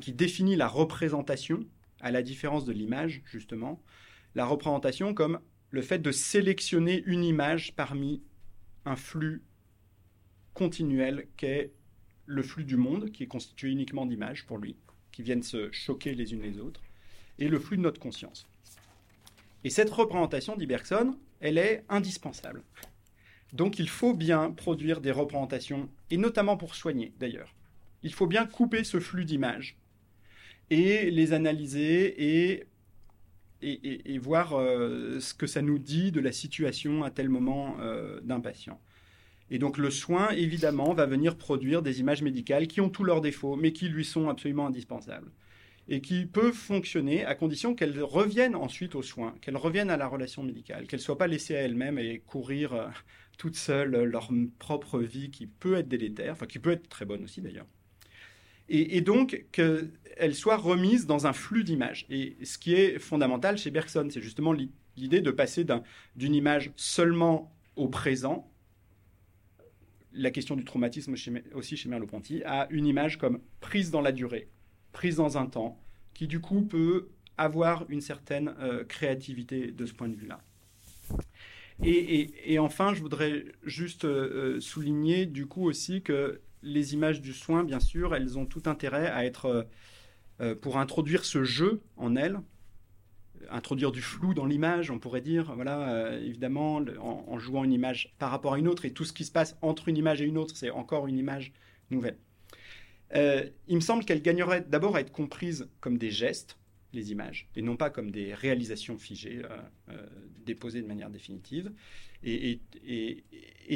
qui 0.00 0.12
définit 0.12 0.56
la 0.56 0.68
représentation 0.68 1.66
à 2.00 2.10
la 2.10 2.22
différence 2.22 2.64
de 2.64 2.72
l'image 2.72 3.22
justement, 3.24 3.82
la 4.34 4.46
représentation 4.46 5.14
comme 5.14 5.40
le 5.70 5.82
fait 5.82 5.98
de 5.98 6.12
sélectionner 6.12 7.02
une 7.06 7.24
image 7.24 7.74
parmi 7.76 8.22
un 8.84 8.96
flux 8.96 9.42
continuel 10.54 11.28
qu'est 11.36 11.72
le 12.26 12.42
flux 12.42 12.64
du 12.64 12.76
monde, 12.76 13.10
qui 13.10 13.24
est 13.24 13.28
constitué 13.28 13.70
uniquement 13.70 14.06
d'images 14.06 14.46
pour 14.46 14.58
lui, 14.58 14.76
qui 15.10 15.22
viennent 15.22 15.42
se 15.42 15.70
choquer 15.72 16.14
les 16.14 16.32
unes 16.32 16.42
les 16.42 16.58
autres 16.58 16.82
et 17.40 17.48
le 17.48 17.58
flux 17.58 17.76
de 17.76 17.82
notre 17.82 18.00
conscience. 18.00 18.46
Et 19.64 19.70
cette 19.70 19.90
représentation, 19.90 20.56
dit 20.56 20.66
Bergson, 20.66 21.16
elle 21.40 21.58
est 21.58 21.84
indispensable. 21.88 22.62
Donc 23.52 23.78
il 23.78 23.88
faut 23.88 24.14
bien 24.14 24.50
produire 24.52 25.00
des 25.00 25.10
représentations, 25.10 25.88
et 26.10 26.16
notamment 26.16 26.56
pour 26.56 26.74
soigner 26.74 27.12
d'ailleurs. 27.18 27.54
Il 28.02 28.14
faut 28.14 28.26
bien 28.26 28.46
couper 28.46 28.84
ce 28.84 29.00
flux 29.00 29.24
d'images 29.24 29.76
et 30.70 31.10
les 31.10 31.32
analyser 31.32 32.52
et, 32.52 32.66
et, 33.60 34.18
voir 34.18 34.54
euh, 34.54 35.18
ce 35.20 35.34
que 35.34 35.46
ça 35.46 35.60
nous 35.60 35.78
dit 35.78 36.12
de 36.12 36.20
la 36.20 36.32
situation 36.32 37.02
à 37.02 37.10
tel 37.10 37.28
moment 37.28 37.76
euh, 37.80 38.20
d'un 38.22 38.40
patient. 38.40 38.80
Et 39.50 39.58
donc 39.58 39.78
le 39.78 39.90
soin, 39.90 40.30
évidemment, 40.30 40.94
va 40.94 41.06
venir 41.06 41.36
produire 41.36 41.82
des 41.82 41.98
images 42.00 42.22
médicales 42.22 42.68
qui 42.68 42.80
ont 42.80 42.88
tous 42.88 43.04
leurs 43.04 43.20
défauts, 43.20 43.56
mais 43.56 43.72
qui 43.72 43.88
lui 43.88 44.04
sont 44.04 44.28
absolument 44.28 44.68
indispensables 44.68 45.32
et 45.90 46.00
qui 46.00 46.24
peuvent 46.24 46.54
fonctionner 46.54 47.24
à 47.24 47.34
condition 47.34 47.74
qu'elles 47.74 48.00
reviennent 48.00 48.54
ensuite 48.54 48.94
aux 48.94 49.02
soins, 49.02 49.34
qu'elles 49.42 49.56
reviennent 49.56 49.90
à 49.90 49.96
la 49.96 50.06
relation 50.06 50.44
médicale, 50.44 50.86
qu'elles 50.86 51.00
ne 51.00 51.04
soient 51.04 51.18
pas 51.18 51.26
laissées 51.26 51.56
à 51.56 51.62
elles-mêmes 51.62 51.98
et 51.98 52.20
courir 52.20 52.72
euh, 52.72 52.86
toutes 53.36 53.56
seules 53.56 54.04
leur 54.04 54.30
propre 54.60 55.00
vie 55.00 55.30
qui 55.30 55.48
peut 55.48 55.74
être 55.74 55.88
délétère, 55.88 56.32
enfin 56.32 56.46
qui 56.46 56.60
peut 56.60 56.70
être 56.70 56.88
très 56.88 57.04
bonne 57.04 57.24
aussi 57.24 57.42
d'ailleurs. 57.42 57.66
Et, 58.72 59.00
donc 59.00 59.46
qu'elles 59.50 60.34
soient 60.36 60.56
remises 60.56 61.04
dans 61.04 61.26
un 61.26 61.32
flux 61.32 61.64
d'images. 61.64 62.06
Et 62.08 62.36
ce 62.44 62.56
qui 62.56 62.72
est 62.74 63.00
fondamental 63.00 63.58
chez 63.58 63.72
Bergson, 63.72 64.06
c'est 64.12 64.20
justement 64.20 64.52
l'idée 64.96 65.20
de 65.20 65.32
passer 65.32 65.66
d'une 66.14 66.34
image 66.36 66.70
seulement 66.76 67.52
au 67.74 67.88
présent, 67.88 68.48
la 70.12 70.30
question 70.30 70.54
du 70.54 70.64
traumatisme 70.64 71.16
aussi 71.54 71.76
chez 71.76 71.88
Merleau-Ponty, 71.88 72.44
à 72.44 72.68
une 72.70 72.86
image 72.86 73.18
comme 73.18 73.40
prise 73.58 73.90
dans 73.90 74.02
la 74.02 74.12
durée, 74.12 74.48
prise 74.92 75.16
dans 75.16 75.38
un 75.38 75.46
temps, 75.46 75.80
qui 76.14 76.26
du 76.26 76.40
coup 76.40 76.62
peut 76.62 77.08
avoir 77.40 77.86
une 77.88 78.02
certaine 78.02 78.54
euh, 78.60 78.84
créativité 78.84 79.72
de 79.72 79.86
ce 79.86 79.94
point 79.94 80.08
de 80.08 80.14
vue-là. 80.14 80.40
Et, 81.82 82.58
enfin, 82.58 82.92
je 82.92 83.00
voudrais 83.00 83.46
juste 83.64 84.04
euh, 84.04 84.56
euh, 84.56 84.60
souligner 84.60 85.24
du 85.24 85.46
coup 85.46 85.64
aussi 85.64 86.02
que 86.02 86.42
les 86.62 86.92
images 86.92 87.22
du 87.22 87.32
soin, 87.32 87.64
bien 87.64 87.80
sûr, 87.80 88.14
elles 88.14 88.38
ont 88.38 88.44
tout 88.44 88.64
intérêt 88.66 89.06
à 89.06 89.24
être, 89.24 89.66
pour 90.60 90.76
introduire 90.76 91.24
ce 91.24 91.42
jeu 91.42 91.80
en 91.96 92.16
elles, 92.16 92.38
introduire 93.48 93.92
du 93.92 94.02
flou 94.02 94.34
dans 94.34 94.44
l'image, 94.44 94.90
on 94.90 94.98
pourrait 94.98 95.22
dire, 95.22 95.54
voilà, 95.54 96.18
évidemment, 96.18 96.76
en, 96.76 97.24
en, 97.26 97.38
jouant 97.38 97.64
une 97.64 97.72
image 97.72 98.14
par 98.18 98.30
rapport 98.30 98.52
à 98.52 98.58
une 98.58 98.68
autre, 98.68 98.84
et 98.84 98.92
tout 98.92 99.06
ce 99.06 99.14
qui 99.14 99.24
se 99.24 99.32
passe 99.32 99.56
entre 99.62 99.88
une 99.88 99.96
image 99.96 100.20
et 100.20 100.26
une 100.26 100.36
autre, 100.36 100.54
c'est 100.54 100.68
encore 100.68 101.06
une 101.06 101.16
image 101.16 101.54
nouvelle. 101.90 102.18
Euh, 103.14 103.48
il 103.66 103.76
me 103.76 103.80
semble 103.80 104.04
qu'elle 104.04 104.22
gagnerait 104.22 104.62
d'abord 104.62 104.96
à 104.96 105.00
être 105.00 105.12
comprise 105.12 105.68
comme 105.80 105.98
des 105.98 106.10
gestes, 106.10 106.58
les 106.92 107.12
images, 107.12 107.48
et 107.56 107.62
non 107.62 107.76
pas 107.76 107.90
comme 107.90 108.10
des 108.10 108.34
réalisations 108.34 108.98
figées, 108.98 109.42
euh, 109.44 109.58
euh, 109.90 110.06
déposées 110.44 110.82
de 110.82 110.86
manière 110.86 111.10
définitive. 111.10 111.72
Et, 112.22 112.60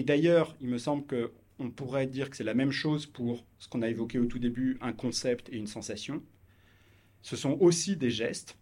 d'ailleurs, 0.05 0.57
il 0.61 0.69
me 0.69 0.79
semble 0.79 1.05
qu'on 1.07 1.71
pourrait 1.71 2.07
dire 2.07 2.31
que 2.31 2.37
c'est 2.37 2.45
la 2.45 2.55
même 2.55 2.73
chose 2.73 3.07
pour 3.07 3.45
ce 3.59 3.69
qu'on 3.69 3.83
a 3.83 3.89
évoqué 3.89 4.19
au 4.19 4.27
tout 4.27 4.39
début, 4.39 4.77
un 4.81 4.93
concept 4.93 5.49
et 5.51 5.57
une 5.57 5.67
sensation. 5.67 6.23
Ce 7.23 7.37
sont 7.37 7.57
aussi 7.61 7.97
des 7.97 8.11
gestes, 8.11 8.59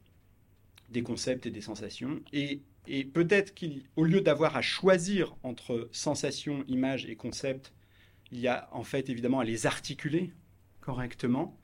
des 0.91 1.03
concepts 1.03 1.47
et 1.47 1.51
des 1.51 1.63
sensations. 1.63 2.21
Et, 2.33 2.61
et 2.87 3.05
peut-être 3.05 3.55
qu'au 3.55 4.05
lieu 4.05 4.21
d'avoir 4.21 4.57
à 4.57 4.63
choisir 4.63 5.35
entre 5.43 5.89
sensation, 5.91 6.65
image 6.69 7.07
et 7.07 7.17
concept, 7.17 7.73
il 8.31 8.39
y 8.39 8.49
a 8.49 8.69
en 8.73 8.85
fait 8.85 9.09
évidemment 9.09 9.41
à 9.41 9.45
les 9.45 9.67
articuler 9.67 10.33
correctement, 10.83 11.59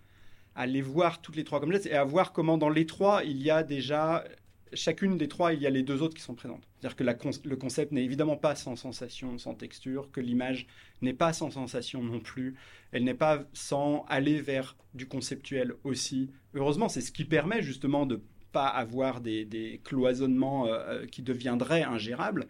à 0.55 0.67
les 0.67 0.81
voir 0.81 1.21
toutes 1.21 1.37
les 1.37 1.45
trois 1.45 1.61
comme 1.61 1.73
ça, 1.73 1.89
et 1.89 1.93
à 1.93 2.05
voir 2.05 2.33
comment 2.33 2.57
dans 2.57 2.71
les 2.71 2.87
trois, 2.87 3.23
il 3.25 3.43
y 3.43 3.51
a 3.51 3.63
déjà 3.63 4.25
chacune 4.73 5.17
des 5.17 5.29
trois, 5.29 5.53
il 5.53 5.61
y 5.61 5.67
a 5.67 5.71
les 5.71 5.83
deux 5.83 6.03
autres 6.03 6.15
qui 6.15 6.23
sont 6.23 6.35
présentes. 6.35 6.67
C'est-à-dire 6.81 6.97
que 6.97 7.49
le 7.49 7.57
concept 7.57 7.93
n'est 7.93 8.05
évidemment 8.05 8.37
pas 8.37 8.55
sans 8.55 8.77
sensation, 8.77 9.39
sans 9.39 9.55
texture, 9.55 10.11
que 10.11 10.21
l'image 10.21 10.67
n'est 11.03 11.15
pas 11.15 11.33
sans 11.33 11.51
sensation 11.51 12.03
non 12.03 12.21
plus, 12.21 12.57
elle 12.93 13.05
n'est 13.05 13.15
pas 13.15 13.45
sans 13.53 14.05
aller 14.09 14.41
vers 14.41 14.77
du 14.95 15.07
conceptuel 15.07 15.75
aussi. 15.85 16.31
Heureusement, 16.55 16.89
c'est 16.89 17.01
ce 17.01 17.13
qui 17.13 17.25
permet 17.25 17.63
justement 17.63 18.07
de 18.07 18.23
pas 18.53 18.67
avoir 18.67 19.21
des, 19.21 19.81
cloisonnements 19.85 20.67
euh, 20.67 20.71
euh, 20.71 21.07
qui 21.07 21.23
deviendraient 21.23 21.83
ingérables, 21.83 22.49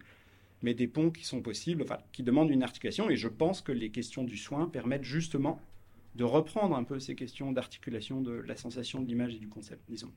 mais 0.61 0.73
des 0.73 0.87
ponts 0.87 1.11
qui 1.11 1.25
sont 1.25 1.41
possibles, 1.41 1.85
qui 2.11 2.23
demandent 2.23 2.51
une 2.51 2.63
articulation. 2.63 3.09
Et 3.09 3.17
je 3.17 3.27
pense 3.27 3.61
que 3.61 3.71
les 3.71 3.91
questions 3.91 4.23
du 4.23 4.37
soin 4.37 4.67
permettent 4.67 5.03
justement 5.03 5.59
de 6.15 6.23
reprendre 6.23 6.75
un 6.75 6.83
peu 6.83 6.99
ces 6.99 7.15
questions 7.15 7.51
d'articulation 7.51 8.21
de 8.21 8.31
la 8.31 8.55
sensation 8.55 9.01
de 9.01 9.07
l'image 9.07 9.35
et 9.35 9.39
du 9.39 9.47
concept, 9.47 9.83
disons. 9.89 10.11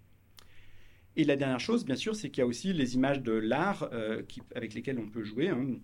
Et 1.16 1.24
la 1.24 1.36
dernière 1.36 1.60
chose, 1.60 1.84
bien 1.84 1.96
sûr, 1.96 2.16
c'est 2.16 2.30
qu'il 2.30 2.40
y 2.40 2.44
a 2.44 2.46
aussi 2.46 2.72
les 2.72 2.94
images 2.94 3.22
de 3.22 3.32
l'art 3.32 3.88
euh, 3.92 4.22
avec 4.54 4.72
lesquelles 4.74 4.98
on 4.98 5.08
peut 5.08 5.24
jouer. 5.24 5.48
Hein. 5.48 5.76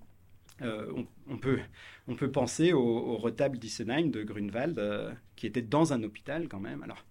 Euh, 0.62 0.90
on, 1.28 1.36
peut, 1.36 1.60
on 2.08 2.16
peut 2.16 2.32
penser 2.32 2.72
au, 2.72 3.16
retable 3.16 3.58
d'Issenheim 3.58 4.10
de 4.10 4.22
Grunewald, 4.22 4.78
euh, 4.78 5.12
qui 5.36 5.46
était 5.46 5.62
dans 5.62 5.92
un 5.92 6.02
hôpital 6.02 6.48
quand 6.48 6.58
même. 6.58 6.82
Alors, 6.82 7.04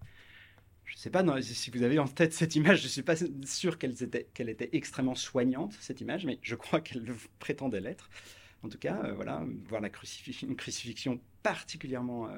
je 0.84 0.94
ne 0.94 0.98
sais 0.98 1.10
pas 1.10 1.24
si 1.40 1.70
vous 1.70 1.82
avez 1.82 1.98
en 1.98 2.08
tête 2.08 2.32
cette 2.32 2.56
image, 2.56 2.80
je 2.80 2.84
ne 2.84 2.90
suis 2.90 3.02
pas 3.02 3.14
sûr 3.44 3.78
qu'elle 3.78 3.92
était, 3.92 4.26
était 4.38 4.70
extrêmement 4.72 5.14
soignante, 5.14 5.74
cette 5.80 6.00
image, 6.00 6.26
mais 6.26 6.38
je 6.42 6.56
crois 6.56 6.80
qu'elle 6.80 7.06
prétendait 7.38 7.80
l'être. 7.80 8.10
En 8.64 8.68
tout 8.68 8.78
cas, 8.78 9.12
voilà, 9.12 9.46
voir 9.68 9.80
la 9.80 9.88
une 9.88 10.56
crucifixion 10.56 11.20
particulièrement, 11.44 12.28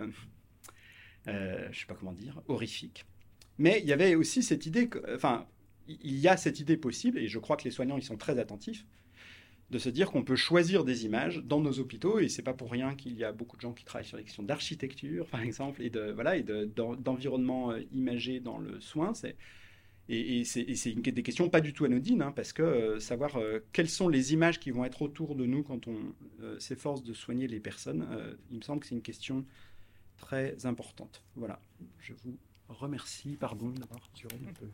je 1.26 1.68
ne 1.68 1.72
sais 1.72 1.86
pas 1.86 1.94
comment 1.94 2.12
dire, 2.12 2.40
horrifique. 2.48 3.04
Mais 3.58 3.80
il 3.82 3.88
y 3.88 3.92
avait 3.92 4.14
aussi 4.14 4.42
cette 4.42 4.66
idée, 4.66 4.88
que, 4.88 4.98
enfin, 5.14 5.46
il 5.86 6.18
y 6.18 6.28
a 6.28 6.36
cette 6.36 6.60
idée 6.60 6.76
possible, 6.76 7.18
et 7.18 7.28
je 7.28 7.38
crois 7.38 7.56
que 7.56 7.64
les 7.64 7.70
soignants 7.70 7.98
y 7.98 8.02
sont 8.02 8.16
très 8.16 8.38
attentifs, 8.38 8.86
de 9.70 9.78
se 9.78 9.88
dire 9.88 10.10
qu'on 10.10 10.24
peut 10.24 10.36
choisir 10.36 10.84
des 10.84 11.04
images 11.04 11.42
dans 11.44 11.60
nos 11.60 11.78
hôpitaux, 11.78 12.18
et 12.18 12.28
c'est 12.28 12.42
pas 12.42 12.54
pour 12.54 12.70
rien 12.70 12.94
qu'il 12.94 13.16
y 13.16 13.24
a 13.24 13.32
beaucoup 13.32 13.56
de 13.56 13.60
gens 13.60 13.72
qui 13.72 13.84
travaillent 13.84 14.06
sur 14.06 14.16
les 14.16 14.24
questions 14.24 14.42
d'architecture, 14.42 15.26
par 15.26 15.42
exemple, 15.42 15.82
et 15.82 15.90
de 15.90 16.10
voilà, 16.10 16.36
et 16.36 16.42
d'environnement 16.42 17.70
euh, 17.70 17.80
imagé 17.92 18.40
dans 18.40 18.58
le 18.58 18.80
soin. 18.80 19.14
C'est 19.14 19.36
et, 20.12 20.42
c'est 20.42 20.64
des 20.64 21.22
questions 21.22 21.48
pas 21.48 21.60
du 21.60 21.72
tout 21.72 21.84
anodines, 21.84 22.20
hein, 22.20 22.32
parce 22.34 22.52
que 22.52 22.62
euh, 22.62 22.98
savoir 22.98 23.36
euh, 23.36 23.60
quelles 23.72 23.88
sont 23.88 24.08
les 24.08 24.32
images 24.32 24.58
qui 24.58 24.72
vont 24.72 24.84
être 24.84 25.02
autour 25.02 25.36
de 25.36 25.46
nous 25.46 25.62
quand 25.62 25.86
on 25.86 25.98
s'efforce 26.58 27.04
de 27.04 27.12
soigner 27.12 27.46
les 27.46 27.60
personnes, 27.60 28.04
il 28.50 28.56
me 28.56 28.62
semble 28.62 28.80
que 28.80 28.86
c'est 28.86 28.96
une 28.96 29.02
question 29.02 29.44
très 30.20 30.66
importante. 30.66 31.22
Voilà, 31.34 31.58
je 31.98 32.12
vous 32.12 32.38
remercie, 32.68 33.36
pardon 33.36 33.70
d'avoir 33.70 34.08
duré 34.14 34.38
un 34.48 34.52
peu. 34.52 34.68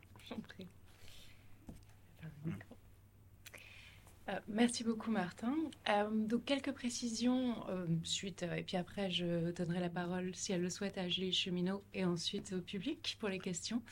Euh, 4.29 4.41
merci 4.49 4.83
beaucoup 4.83 5.13
Martin. 5.13 5.55
Euh, 5.89 6.11
donc 6.11 6.45
quelques 6.45 6.73
précisions 6.73 7.65
euh, 7.69 7.87
suite 8.03 8.43
et 8.43 8.65
puis 8.65 8.77
après 8.77 9.09
je 9.09 9.53
donnerai 9.53 9.79
la 9.79 9.89
parole 9.89 10.35
si 10.35 10.53
elle 10.53 10.63
le 10.63 10.71
souhaite 10.71 10.99
à 10.99 11.09
Julie 11.09 11.33
Cheminot 11.33 11.85
et 11.95 12.05
ensuite 12.05 12.53
au 12.53 12.61
public 12.61 13.17
pour 13.21 13.29
les 13.29 13.39
questions. 13.39 13.83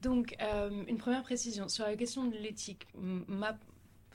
Donc 0.00 0.34
une 0.88 0.96
première 0.96 1.22
précision 1.22 1.68
sur 1.68 1.84
la 1.84 1.96
question 1.96 2.24
de 2.24 2.36
l'éthique. 2.36 2.86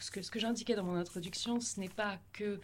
Ce 0.01 0.11
que, 0.11 0.21
ce 0.21 0.31
que 0.31 0.39
j'indiquais 0.39 0.75
dans 0.75 0.83
mon 0.83 0.95
introduction, 0.95 1.59
ce 1.59 1.79
n'est 1.79 1.89
pas 1.89 2.19
que 2.33 2.59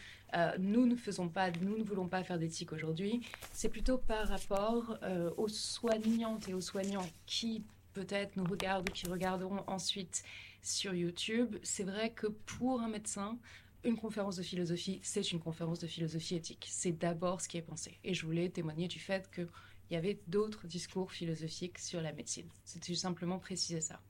nous 0.59 0.85
ne 0.85 0.95
faisons 0.95 1.29
pas, 1.29 1.51
nous 1.51 1.77
ne 1.77 1.83
voulons 1.83 2.07
pas 2.07 2.23
faire 2.23 2.37
d'éthique 2.37 2.73
aujourd'hui. 2.73 3.21
C'est 3.53 3.69
plutôt 3.69 3.97
par 3.97 4.27
rapport 4.27 4.97
aux 5.37 5.47
soignantes 5.47 6.49
et 6.49 6.53
aux 6.53 6.61
soignants 6.61 7.09
qui 7.25 7.63
peut-être 7.93 8.35
nous 8.35 8.43
regardent 8.43 8.89
ou 8.89 8.93
qui 8.93 9.07
regarderont 9.07 9.63
ensuite 9.67 10.23
sur 10.61 10.93
YouTube, 10.93 11.55
c'est 11.63 11.83
vrai 11.83 12.11
que 12.11 12.27
pour 12.27 12.81
un 12.81 12.89
médecin, 12.89 13.37
une 13.83 13.95
conférence 13.95 14.35
de 14.35 14.43
philosophie, 14.43 14.99
c'est 15.01 15.31
une 15.31 15.39
conférence 15.39 15.79
de 15.79 15.87
philosophie 15.87 16.35
éthique. 16.35 16.67
C'est 16.69 16.91
d'abord 16.91 17.41
ce 17.41 17.47
qui 17.47 17.57
est 17.57 17.61
pensé. 17.61 17.97
Et 18.03 18.13
je 18.13 18.25
voulais 18.25 18.49
témoigner 18.49 18.87
du 18.87 18.99
fait 18.99 19.29
qu'il 19.31 19.47
y 19.91 19.95
avait 19.95 20.19
d'autres 20.27 20.67
discours 20.67 21.11
philosophiques 21.11 21.79
sur 21.79 22.01
la 22.01 22.11
médecine. 22.11 22.49
C'était 22.65 22.95
simplement 22.95 23.39
préciser 23.39 23.81
ça. 23.81 24.01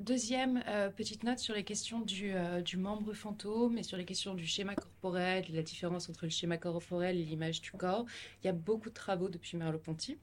Deuxième 0.00 0.60
euh, 0.66 0.90
petite 0.90 1.22
note 1.22 1.38
sur 1.38 1.54
les 1.54 1.62
questions 1.62 2.00
du, 2.00 2.32
euh, 2.34 2.60
du, 2.60 2.76
membre 2.76 3.12
fantôme 3.12 3.78
et 3.78 3.84
sur 3.84 3.96
les 3.96 4.04
questions 4.04 4.34
du 4.34 4.44
schéma 4.44 4.74
corporel, 4.74 5.44
la 5.50 5.62
différence 5.62 6.08
entre 6.08 6.24
le 6.24 6.30
schéma 6.30 6.58
corporel 6.58 7.16
et 7.16 7.24
l'image 7.24 7.60
du 7.60 7.70
corps. 7.70 8.04
Il 8.42 8.48
y 8.48 8.50
a 8.50 8.52
beaucoup 8.52 8.88
de 8.88 8.94
travaux 8.94 9.28
depuis 9.28 9.56
Merleau-Ponty. 9.56 10.18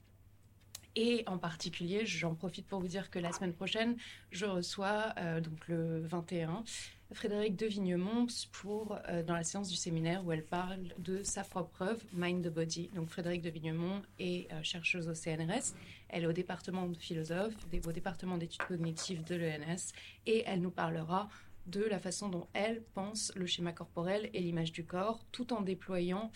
Et 0.97 1.23
en 1.25 1.37
particulier, 1.37 2.05
j'en 2.05 2.35
profite 2.35 2.67
pour 2.67 2.81
vous 2.81 2.89
dire 2.89 3.09
que 3.09 3.17
la 3.17 3.31
semaine 3.31 3.53
prochaine, 3.53 3.95
je 4.31 4.45
reçois, 4.45 5.13
euh, 5.17 5.39
donc 5.39 5.69
le 5.69 6.01
21, 6.01 6.65
Frédéric 7.13 7.55
de 7.55 7.65
Vignemont 7.65 8.27
pour, 8.51 8.97
dans 9.25 9.35
la 9.35 9.43
séance 9.43 9.69
du 9.69 9.75
séminaire 9.75 10.25
où 10.25 10.31
elle 10.31 10.45
parle 10.45 10.93
de 10.97 11.23
sa 11.23 11.43
propre 11.43 11.81
œuvre, 11.81 12.01
Mind 12.13 12.45
the 12.45 12.53
Body. 12.53 12.89
Donc 12.93 13.09
Frédéric 13.09 13.41
de 13.41 13.49
Vignemont 13.49 14.01
est 14.17 14.47
chercheuse 14.63 15.09
au 15.09 15.13
CNRS, 15.13 15.75
elle 16.11 16.23
est 16.23 16.27
au 16.27 16.33
département 16.33 16.87
de 16.87 16.97
philosophe, 16.97 17.55
au 17.85 17.91
département 17.91 18.37
d'études 18.37 18.63
cognitives 18.63 19.23
de 19.23 19.35
l'ENS, 19.35 19.93
et 20.25 20.43
elle 20.45 20.61
nous 20.61 20.71
parlera 20.71 21.29
de 21.67 21.83
la 21.83 21.99
façon 21.99 22.29
dont 22.29 22.47
elle 22.53 22.83
pense 22.93 23.31
le 23.35 23.45
schéma 23.45 23.71
corporel 23.71 24.29
et 24.33 24.39
l'image 24.39 24.71
du 24.71 24.83
corps, 24.85 25.23
tout 25.31 25.53
en 25.53 25.61
déployant 25.61 26.31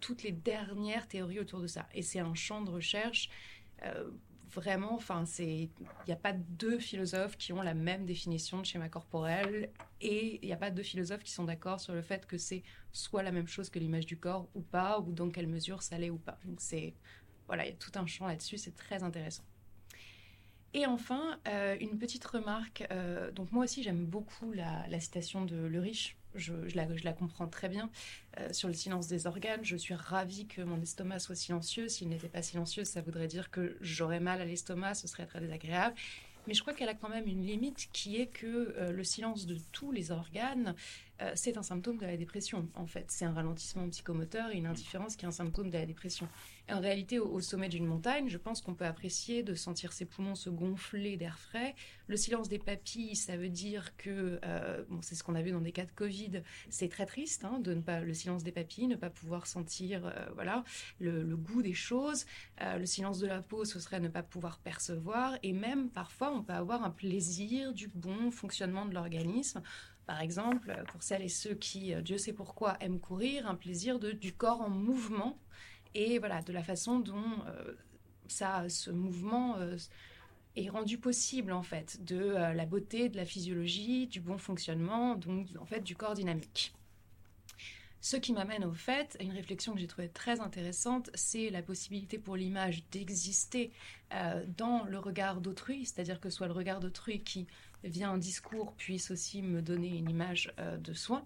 toutes 0.00 0.22
les 0.22 0.32
dernières 0.32 1.06
théories 1.06 1.38
autour 1.38 1.60
de 1.60 1.66
ça. 1.66 1.86
Et 1.92 2.00
c'est 2.00 2.18
un 2.18 2.34
champ 2.34 2.62
de 2.62 2.70
recherche 2.70 3.28
euh, 3.84 4.10
vraiment, 4.52 4.98
il 5.38 5.68
n'y 6.06 6.12
a 6.12 6.16
pas 6.16 6.32
deux 6.32 6.78
philosophes 6.78 7.36
qui 7.36 7.52
ont 7.52 7.60
la 7.60 7.74
même 7.74 8.06
définition 8.06 8.60
de 8.60 8.64
schéma 8.64 8.88
corporel 8.88 9.70
et 10.00 10.38
il 10.42 10.46
n'y 10.46 10.52
a 10.52 10.56
pas 10.56 10.70
deux 10.70 10.82
philosophes 10.82 11.24
qui 11.24 11.32
sont 11.32 11.44
d'accord 11.44 11.78
sur 11.80 11.92
le 11.92 12.00
fait 12.00 12.26
que 12.26 12.38
c'est 12.38 12.62
soit 12.92 13.22
la 13.22 13.32
même 13.32 13.48
chose 13.48 13.68
que 13.68 13.78
l'image 13.78 14.06
du 14.06 14.16
corps 14.16 14.48
ou 14.54 14.62
pas, 14.62 14.98
ou 15.00 15.12
dans 15.12 15.28
quelle 15.28 15.48
mesure 15.48 15.82
ça 15.82 15.98
l'est 15.98 16.10
ou 16.10 16.16
pas. 16.16 16.38
Donc 16.44 16.60
c'est, 16.60 16.94
voilà, 17.46 17.64
il 17.64 17.70
y 17.70 17.72
a 17.72 17.76
tout 17.76 17.92
un 17.94 18.06
champ 18.06 18.26
là-dessus, 18.26 18.58
c'est 18.58 18.76
très 18.76 19.02
intéressant. 19.02 19.44
Et 20.76 20.84
enfin, 20.84 21.38
euh, 21.48 21.74
une 21.80 21.98
petite 21.98 22.24
remarque. 22.26 22.84
Euh, 22.90 23.30
donc 23.30 23.50
moi 23.50 23.64
aussi, 23.64 23.82
j'aime 23.82 24.04
beaucoup 24.04 24.52
la, 24.52 25.00
citation 25.00 25.46
de 25.46 25.56
Le 25.56 25.80
Riche 25.80 26.16
je, 26.34 26.52
la, 26.74 27.12
comprends 27.14 27.46
très 27.48 27.70
bien. 27.70 27.88
Euh, 28.38 28.52
sur 28.52 28.68
le 28.68 28.74
silence 28.74 29.06
des 29.06 29.26
organes, 29.26 29.64
je 29.64 29.74
suis 29.74 29.94
ravie 29.94 30.46
que 30.46 30.60
mon 30.60 30.78
estomac 30.82 31.18
soit 31.18 31.34
silencieux. 31.34 31.88
S'il 31.88 32.10
n'était 32.10 32.28
pas 32.28 32.42
silencieux, 32.42 32.84
ça 32.84 33.00
voudrait 33.00 33.26
dire 33.26 33.50
que 33.50 33.78
j'aurais 33.80 34.20
mal 34.20 34.42
à 34.42 34.44
l'estomac, 34.44 34.96
ce 34.96 35.08
serait 35.08 35.24
très 35.24 35.40
désagréable. 35.40 35.96
Mais 36.46 36.52
je 36.52 36.60
crois 36.60 36.74
qu'elle 36.74 36.90
a 36.90 36.94
quand 36.94 37.08
même 37.08 37.26
une 37.26 37.46
limite 37.46 37.88
qui 37.94 38.20
est 38.20 38.26
que 38.26 38.90
le 38.90 39.02
silence 39.02 39.46
de 39.46 39.56
tous 39.72 39.92
les 39.92 40.10
organes, 40.10 40.74
euh, 41.22 41.32
c'est 41.34 41.56
un 41.56 41.62
symptôme 41.62 41.96
de 41.98 42.06
la 42.06 42.16
dépression. 42.16 42.68
En 42.74 42.86
fait, 42.86 43.06
c'est 43.08 43.24
un 43.24 43.32
ralentissement 43.32 43.88
psychomoteur 43.88 44.50
et 44.50 44.56
une 44.56 44.66
indifférence 44.66 45.16
qui 45.16 45.24
est 45.24 45.28
un 45.28 45.32
symptôme 45.32 45.70
de 45.70 45.78
la 45.78 45.86
dépression. 45.86 46.28
en 46.70 46.80
réalité, 46.80 47.18
au, 47.18 47.40
sommet 47.40 47.68
d'une 47.68 47.86
montagne, 47.86 48.28
je 48.28 48.38
pense 48.38 48.60
qu'on 48.60 48.74
peut 48.74 48.84
apprécier 48.84 49.42
de 49.42 49.54
sentir 49.54 49.92
ses 49.92 50.04
poumons 50.04 50.34
se 50.34 50.50
gonfler 50.50 51.16
d'air 51.16 51.38
frais. 51.38 51.74
Le 52.08 52.16
silence 52.16 52.48
des 52.48 52.58
papilles, 52.58 53.16
ça 53.16 53.36
veut 53.36 53.48
dire 53.48 53.96
que, 53.96 54.40
euh, 54.44 54.84
bon, 54.88 55.00
c'est 55.00 55.14
ce 55.14 55.22
qu'on 55.22 55.34
a 55.34 55.42
vu 55.42 55.52
dans 55.52 55.60
des 55.60 55.72
cas 55.72 55.84
de 55.86 55.92
Covid, 55.92 56.42
c'est 56.68 56.88
très 56.88 57.06
triste 57.06 57.44
hein, 57.44 57.60
de 57.60 57.72
ne 57.72 57.80
pas 57.80 58.00
le 58.00 58.12
silence 58.12 58.42
des 58.42 58.52
papilles, 58.52 58.88
ne 58.88 58.96
pas 58.96 59.10
pouvoir 59.10 59.46
sentir, 59.46 60.12
voilà, 60.34 60.64
le, 60.98 61.22
le, 61.22 61.36
goût 61.36 61.62
des 61.62 61.74
choses. 61.74 62.26
le 62.60 62.84
silence 62.84 63.18
de 63.20 63.26
la 63.26 63.42
peau, 63.42 63.64
ce 63.64 63.78
serait 63.80 64.00
ne 64.00 64.08
pas 64.08 64.22
pouvoir 64.22 64.58
percevoir, 64.58 65.38
et 65.42 65.52
même 65.52 65.88
parfois 65.90 66.32
on 66.32 66.42
peut 66.42 66.52
avoir 66.52 66.82
un 66.82 66.90
plaisir 66.90 67.72
du 67.72 67.88
bon 67.88 68.30
fonctionnement 68.30 68.86
de 68.86 68.94
l'organisme. 68.94 69.62
Par 70.06 70.20
exemple, 70.20 70.72
pour 70.92 71.02
celles 71.02 71.22
et 71.22 71.28
ceux 71.28 71.54
qui, 71.54 71.92
euh, 71.92 72.00
Dieu 72.00 72.16
sait 72.16 72.32
pourquoi, 72.32 72.76
aiment 72.80 73.00
courir, 73.00 73.48
un 73.48 73.56
plaisir 73.56 73.98
de, 73.98 74.12
du 74.12 74.32
corps 74.32 74.60
en 74.60 74.70
mouvement 74.70 75.36
et 75.94 76.18
voilà, 76.20 76.42
de 76.42 76.52
la 76.52 76.62
façon 76.62 77.00
dont 77.00 77.24
euh, 77.48 77.74
ça, 78.28 78.68
ce 78.68 78.90
mouvement 78.90 79.56
euh, 79.56 79.76
est 80.54 80.68
rendu 80.68 80.98
possible 80.98 81.52
en 81.52 81.62
fait, 81.62 82.04
de 82.04 82.18
la 82.18 82.66
beauté, 82.66 83.08
de 83.08 83.16
la 83.16 83.24
physiologie, 83.24 84.06
du 84.06 84.20
bon 84.20 84.38
fonctionnement, 84.38 85.16
donc 85.16 85.48
en 85.58 85.66
fait 85.66 85.80
du 85.80 85.96
corps 85.96 86.14
dynamique. 86.14 86.72
Ce 88.00 88.16
qui 88.16 88.32
m'amène 88.32 88.64
au 88.64 88.72
fait, 88.72 89.16
une 89.20 89.32
réflexion 89.32 89.74
que 89.74 89.80
j'ai 89.80 89.86
trouvée 89.88 90.08
très 90.08 90.40
intéressante, 90.40 91.10
c'est 91.14 91.50
la 91.50 91.62
possibilité 91.62 92.18
pour 92.18 92.36
l'image 92.36 92.84
d'exister 92.90 93.72
dans 94.56 94.84
le 94.84 94.98
regard 94.98 95.40
d'autrui, 95.40 95.86
c'est-à-dire 95.86 96.20
que 96.20 96.30
soit 96.30 96.46
le 96.46 96.52
regard 96.52 96.78
d'autrui 96.78 97.20
qui 97.20 97.48
vient 97.86 98.12
un 98.12 98.18
discours 98.18 98.72
puisse 98.74 99.10
aussi 99.10 99.42
me 99.42 99.62
donner 99.62 99.88
une 99.88 100.10
image 100.10 100.52
euh, 100.58 100.76
de 100.76 100.92
soi. 100.92 101.24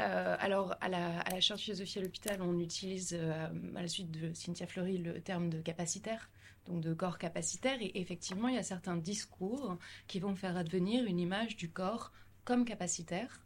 Euh, 0.00 0.36
alors, 0.38 0.74
à 0.80 0.88
la, 0.88 1.20
à 1.20 1.30
la 1.30 1.40
chaire 1.40 1.56
de 1.56 1.62
philosophie 1.62 1.98
à 1.98 2.02
l'hôpital, 2.02 2.40
on 2.40 2.58
utilise, 2.58 3.14
à 3.14 3.82
la 3.82 3.88
suite 3.88 4.10
de 4.10 4.32
Cynthia 4.32 4.66
Fleury, 4.66 4.98
le 4.98 5.20
terme 5.20 5.50
de 5.50 5.60
capacitaire, 5.60 6.30
donc 6.66 6.80
de 6.80 6.94
corps 6.94 7.18
capacitaire. 7.18 7.76
Et 7.82 8.00
effectivement, 8.00 8.48
il 8.48 8.54
y 8.54 8.58
a 8.58 8.62
certains 8.62 8.96
discours 8.96 9.76
qui 10.06 10.18
vont 10.18 10.34
faire 10.34 10.56
advenir 10.56 11.04
une 11.04 11.20
image 11.20 11.56
du 11.56 11.68
corps 11.68 12.12
comme 12.44 12.64
capacitaire. 12.64 13.40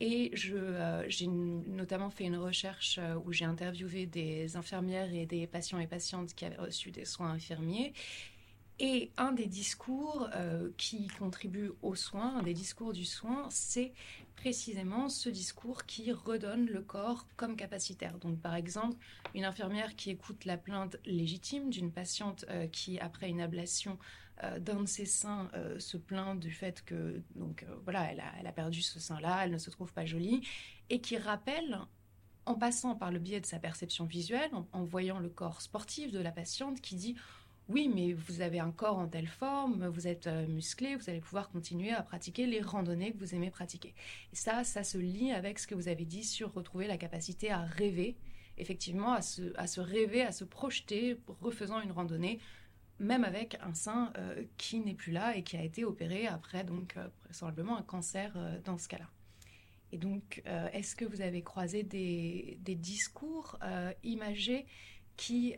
Et 0.00 0.32
euh, 0.52 1.04
j'ai 1.08 1.28
notamment 1.28 2.10
fait 2.10 2.24
une 2.24 2.36
recherche 2.36 2.98
euh, 3.00 3.14
où 3.24 3.32
j'ai 3.32 3.44
interviewé 3.44 4.06
des 4.06 4.56
infirmières 4.56 5.12
et 5.14 5.24
des 5.24 5.46
patients 5.46 5.78
et 5.78 5.86
patientes 5.86 6.34
qui 6.34 6.44
avaient 6.44 6.56
reçu 6.56 6.90
des 6.90 7.04
soins 7.04 7.30
infirmiers. 7.30 7.92
Et 8.80 9.12
un 9.16 9.32
des 9.32 9.46
discours 9.46 10.28
euh, 10.34 10.70
qui 10.76 11.06
contribue 11.06 11.70
aux 11.82 11.94
soins, 11.94 12.38
un 12.38 12.42
des 12.42 12.54
discours 12.54 12.92
du 12.92 13.04
soin, 13.04 13.46
c'est 13.50 13.92
précisément 14.34 15.08
ce 15.08 15.28
discours 15.28 15.86
qui 15.86 16.10
redonne 16.10 16.66
le 16.66 16.80
corps 16.80 17.28
comme 17.36 17.56
capacitaire. 17.56 18.18
Donc 18.18 18.40
par 18.40 18.56
exemple, 18.56 18.96
une 19.34 19.44
infirmière 19.44 19.94
qui 19.94 20.10
écoute 20.10 20.44
la 20.44 20.56
plainte 20.56 20.96
légitime 21.04 21.70
d'une 21.70 21.92
patiente 21.92 22.44
euh, 22.50 22.66
qui, 22.66 22.98
après 22.98 23.28
une 23.28 23.40
ablation 23.40 23.96
euh, 24.42 24.58
d'un 24.58 24.82
de 24.82 24.88
ses 24.88 25.06
seins, 25.06 25.48
se 25.78 25.96
plaint 25.96 26.38
du 26.38 26.50
fait 26.50 26.84
que 26.84 27.22
donc 27.36 27.64
voilà, 27.84 28.10
elle 28.10 28.46
a 28.46 28.52
perdu 28.52 28.82
ce 28.82 28.98
sein-là, 28.98 29.44
elle 29.44 29.52
ne 29.52 29.58
se 29.58 29.70
trouve 29.70 29.92
pas 29.92 30.04
jolie, 30.04 30.42
et 30.90 31.00
qui 31.00 31.16
rappelle 31.16 31.78
en 32.46 32.56
passant 32.56 32.96
par 32.96 33.12
le 33.12 33.20
biais 33.20 33.40
de 33.40 33.46
sa 33.46 33.60
perception 33.60 34.04
visuelle, 34.04 34.50
en 34.72 34.82
voyant 34.82 35.18
le 35.20 35.28
corps 35.28 35.62
sportif 35.62 36.10
de 36.10 36.18
la 36.18 36.32
patiente, 36.32 36.80
qui 36.80 36.96
dit 36.96 37.14
oui, 37.68 37.90
mais 37.92 38.12
vous 38.12 38.42
avez 38.42 38.58
un 38.60 38.70
corps 38.72 38.98
en 38.98 39.08
telle 39.08 39.26
forme, 39.26 39.86
vous 39.86 40.06
êtes 40.06 40.26
euh, 40.26 40.46
musclé, 40.46 40.96
vous 40.96 41.08
allez 41.08 41.20
pouvoir 41.20 41.48
continuer 41.48 41.92
à 41.92 42.02
pratiquer 42.02 42.46
les 42.46 42.60
randonnées 42.60 43.12
que 43.12 43.18
vous 43.18 43.34
aimez 43.34 43.50
pratiquer. 43.50 43.94
Et 44.32 44.36
ça, 44.36 44.64
ça 44.64 44.84
se 44.84 44.98
lie 44.98 45.32
avec 45.32 45.58
ce 45.58 45.66
que 45.66 45.74
vous 45.74 45.88
avez 45.88 46.04
dit 46.04 46.24
sur 46.24 46.52
retrouver 46.52 46.86
la 46.86 46.98
capacité 46.98 47.50
à 47.50 47.62
rêver, 47.62 48.16
effectivement, 48.58 49.14
à 49.14 49.22
se, 49.22 49.56
à 49.56 49.66
se 49.66 49.80
rêver, 49.80 50.20
à 50.20 50.30
se 50.30 50.44
projeter, 50.44 51.18
refaisant 51.40 51.80
une 51.80 51.92
randonnée, 51.92 52.38
même 52.98 53.24
avec 53.24 53.56
un 53.62 53.72
sein 53.72 54.12
euh, 54.18 54.44
qui 54.58 54.80
n'est 54.80 54.94
plus 54.94 55.12
là 55.12 55.34
et 55.34 55.42
qui 55.42 55.56
a 55.56 55.62
été 55.62 55.84
opéré 55.84 56.26
après, 56.26 56.64
donc, 56.64 56.98
euh, 56.98 57.08
vraisemblablement 57.24 57.78
un 57.78 57.82
cancer 57.82 58.36
dans 58.64 58.76
ce 58.76 58.88
cas-là. 58.88 59.08
Et 59.90 59.96
donc, 59.96 60.42
est-ce 60.72 60.96
que 60.96 61.04
vous 61.04 61.20
avez 61.20 61.42
croisé 61.42 61.84
des, 61.84 62.58
des 62.62 62.74
discours 62.74 63.56
imagés 64.02 64.66
qui 65.16 65.54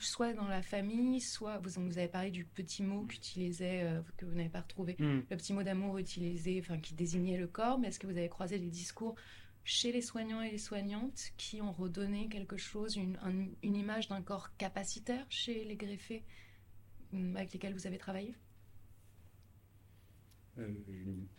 soit 0.00 0.32
dans 0.32 0.48
la 0.48 0.62
famille, 0.62 1.20
soit 1.20 1.58
vous, 1.58 1.80
vous 1.82 1.98
avez 1.98 2.08
parlé 2.08 2.30
du 2.30 2.44
petit 2.44 2.82
mot 2.82 3.04
qu'utilisait, 3.06 3.82
euh, 3.82 4.00
que 4.16 4.26
vous 4.26 4.34
n'avez 4.34 4.48
pas 4.48 4.60
retrouvé, 4.60 4.96
hmm. 4.98 5.20
le 5.30 5.36
petit 5.36 5.52
mot 5.52 5.62
d'amour 5.62 5.98
utilisé, 5.98 6.58
enfin 6.60 6.78
qui 6.78 6.94
désignait 6.94 7.38
le 7.38 7.46
corps, 7.46 7.78
mais 7.78 7.88
est-ce 7.88 7.98
que 7.98 8.06
vous 8.06 8.16
avez 8.16 8.28
croisé 8.28 8.58
des 8.58 8.70
discours 8.70 9.14
chez 9.64 9.92
les 9.92 10.02
soignants 10.02 10.40
et 10.40 10.50
les 10.50 10.58
soignantes 10.58 11.30
qui 11.36 11.60
ont 11.60 11.72
redonné 11.72 12.28
quelque 12.28 12.56
chose, 12.56 12.96
une, 12.96 13.18
une 13.62 13.76
image 13.76 14.08
d'un 14.08 14.22
corps 14.22 14.56
capacitaire 14.56 15.26
chez 15.28 15.64
les 15.64 15.76
greffés 15.76 16.24
hmm, 17.12 17.36
avec 17.36 17.52
lesquels 17.52 17.74
vous 17.74 17.86
avez 17.86 17.98
travaillé? 17.98 18.34
Euh, 20.58 20.72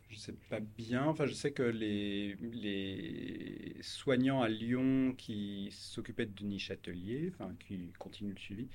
je 0.10 0.16
ne 0.16 0.20
sais 0.20 0.34
pas 0.50 0.60
bien. 0.60 1.06
Enfin, 1.06 1.26
je 1.26 1.34
sais 1.34 1.52
que 1.52 1.64
les, 1.64 2.36
les 2.36 3.76
soignants 3.82 4.42
à 4.42 4.50
Lyon 4.50 5.14
qui 5.18 5.70
s'occupaient 5.72 6.26
de 6.26 6.34
Denis 6.34 6.60
Châtelier, 6.60 7.32
enfin, 7.34 7.54
qui 7.60 7.92
continuent 8.00 8.34
le 8.34 8.40
suivi, 8.40 8.68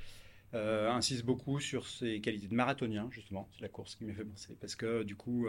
euh, 0.55 0.91
insistent 0.91 1.25
beaucoup 1.25 1.61
sur 1.61 1.87
ses 1.87 2.21
qualités 2.21 2.49
de 2.49 2.55
marathonien, 2.55 3.09
justement. 3.11 3.49
C'est 3.53 3.63
la 3.63 3.69
course 3.69 3.97
qui 3.97 4.05
m'a 4.05 4.15
fait 4.15 4.25
penser. 4.25 4.57
Parce 4.61 4.77
que, 4.77 5.03
du 5.03 5.17
coup, 5.17 5.49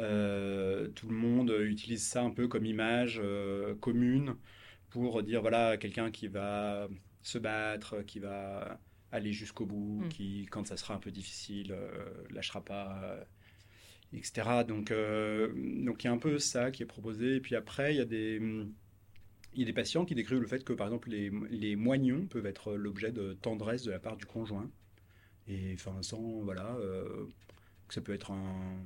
euh, 0.00 0.88
tout 0.88 1.08
le 1.08 1.16
monde 1.16 1.54
utilise 1.64 2.06
ça 2.06 2.22
un 2.22 2.30
peu 2.30 2.48
comme 2.48 2.66
image 2.66 3.20
commune 3.80 4.36
pour 4.90 5.22
dire 5.22 5.40
voilà, 5.40 5.76
quelqu'un 5.76 6.10
qui 6.10 6.28
va 6.28 6.88
se 7.22 7.38
battre, 7.38 8.02
qui 8.02 8.20
va 8.20 8.80
aller 9.10 9.32
jusqu'au 9.32 9.66
bout, 9.66 10.02
mm. 10.04 10.08
qui, 10.08 10.46
quand 10.50 10.66
ça 10.66 10.76
sera 10.76 10.94
un 10.94 10.98
peu 10.98 11.10
difficile, 11.10 11.76
lâchera 12.30 12.64
pas 12.64 13.26
Donc, 14.66 14.90
euh, 14.90 15.52
donc 15.84 16.04
il 16.04 16.06
y 16.06 16.10
a 16.10 16.12
un 16.12 16.18
peu 16.18 16.38
ça 16.38 16.70
qui 16.70 16.82
est 16.82 16.86
proposé. 16.86 17.36
Et 17.36 17.40
puis 17.40 17.56
après, 17.56 17.94
il 17.94 17.98
y 17.98 18.00
a 18.00 18.04
des, 18.04 18.40
il 19.54 19.60
y 19.60 19.62
a 19.62 19.66
des 19.66 19.72
patients 19.72 20.04
qui 20.04 20.14
décrivent 20.14 20.40
le 20.40 20.46
fait 20.46 20.64
que, 20.64 20.72
par 20.72 20.86
exemple, 20.88 21.10
les, 21.10 21.30
les 21.50 21.76
moignons 21.76 22.26
peuvent 22.26 22.46
être 22.46 22.74
l'objet 22.74 23.12
de 23.12 23.34
tendresse 23.34 23.82
de 23.84 23.90
la 23.90 23.98
part 23.98 24.16
du 24.16 24.26
conjoint. 24.26 24.70
Et 25.48 25.74
enfin, 25.74 26.02
sans, 26.02 26.40
voilà, 26.42 26.74
euh, 26.76 27.26
que 27.88 27.94
ça 27.94 28.00
peut 28.00 28.14
être 28.14 28.30
un, 28.30 28.78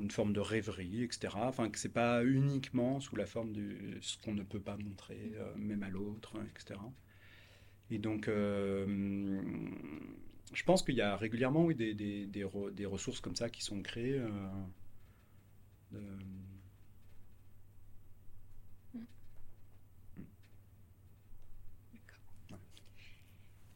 une 0.00 0.10
forme 0.10 0.32
de 0.32 0.40
rêverie, 0.40 1.04
etc. 1.04 1.34
Enfin, 1.36 1.70
que 1.70 1.78
c'est 1.78 1.88
pas 1.92 2.24
uniquement 2.24 3.00
sous 3.00 3.16
la 3.16 3.26
forme 3.26 3.52
de 3.52 3.98
ce 4.00 4.18
qu'on 4.18 4.34
ne 4.34 4.42
peut 4.42 4.60
pas 4.60 4.76
montrer, 4.76 5.32
euh, 5.36 5.54
même 5.56 5.82
à 5.82 5.88
l'autre, 5.88 6.34
etc. 6.54 6.80
Et 7.90 7.98
donc, 7.98 8.28
je 10.52 10.64
pense 10.64 10.82
qu'il 10.82 10.94
y 10.94 11.00
a 11.00 11.16
régulièrement 11.16 11.64
oui, 11.64 11.74
des, 11.74 11.94
des, 11.94 12.26
des, 12.26 12.86
ressources 12.86 13.20
comme 13.20 13.36
ça 13.36 13.48
qui 13.48 13.62
sont 13.62 13.82
créées. 13.82 14.18
Euh, 14.18 16.08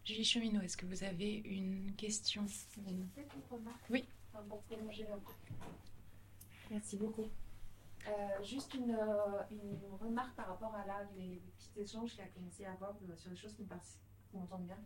Julie 0.05 0.25
Cheminot, 0.25 0.61
est-ce 0.61 0.77
que 0.77 0.87
vous 0.87 1.05
avez 1.05 1.37
une 1.45 1.95
question 1.97 2.45
une... 2.87 3.09
Oui. 3.89 4.05
Merci 6.71 6.97
beaucoup. 6.97 7.29
Euh, 8.09 8.43
juste 8.43 8.75
une, 8.75 8.95
euh, 8.95 9.43
une, 9.51 9.79
remarque 10.01 10.35
par 10.35 10.49
rapport 10.49 10.75
à 10.75 10.85
là, 10.87 11.07
les, 11.17 11.41
petits 11.57 11.81
échanges 11.81 12.11
qu'il 12.11 12.21
a 12.21 12.27
commencé 12.27 12.65
à 12.65 12.73
avoir 12.73 12.95
sur 13.17 13.31
des 13.31 13.37
choses 13.37 13.53
qui 13.55 13.63
me 13.63 13.69
passent 14.33 14.41
m'entendez 14.41 14.65
bien, 14.65 14.79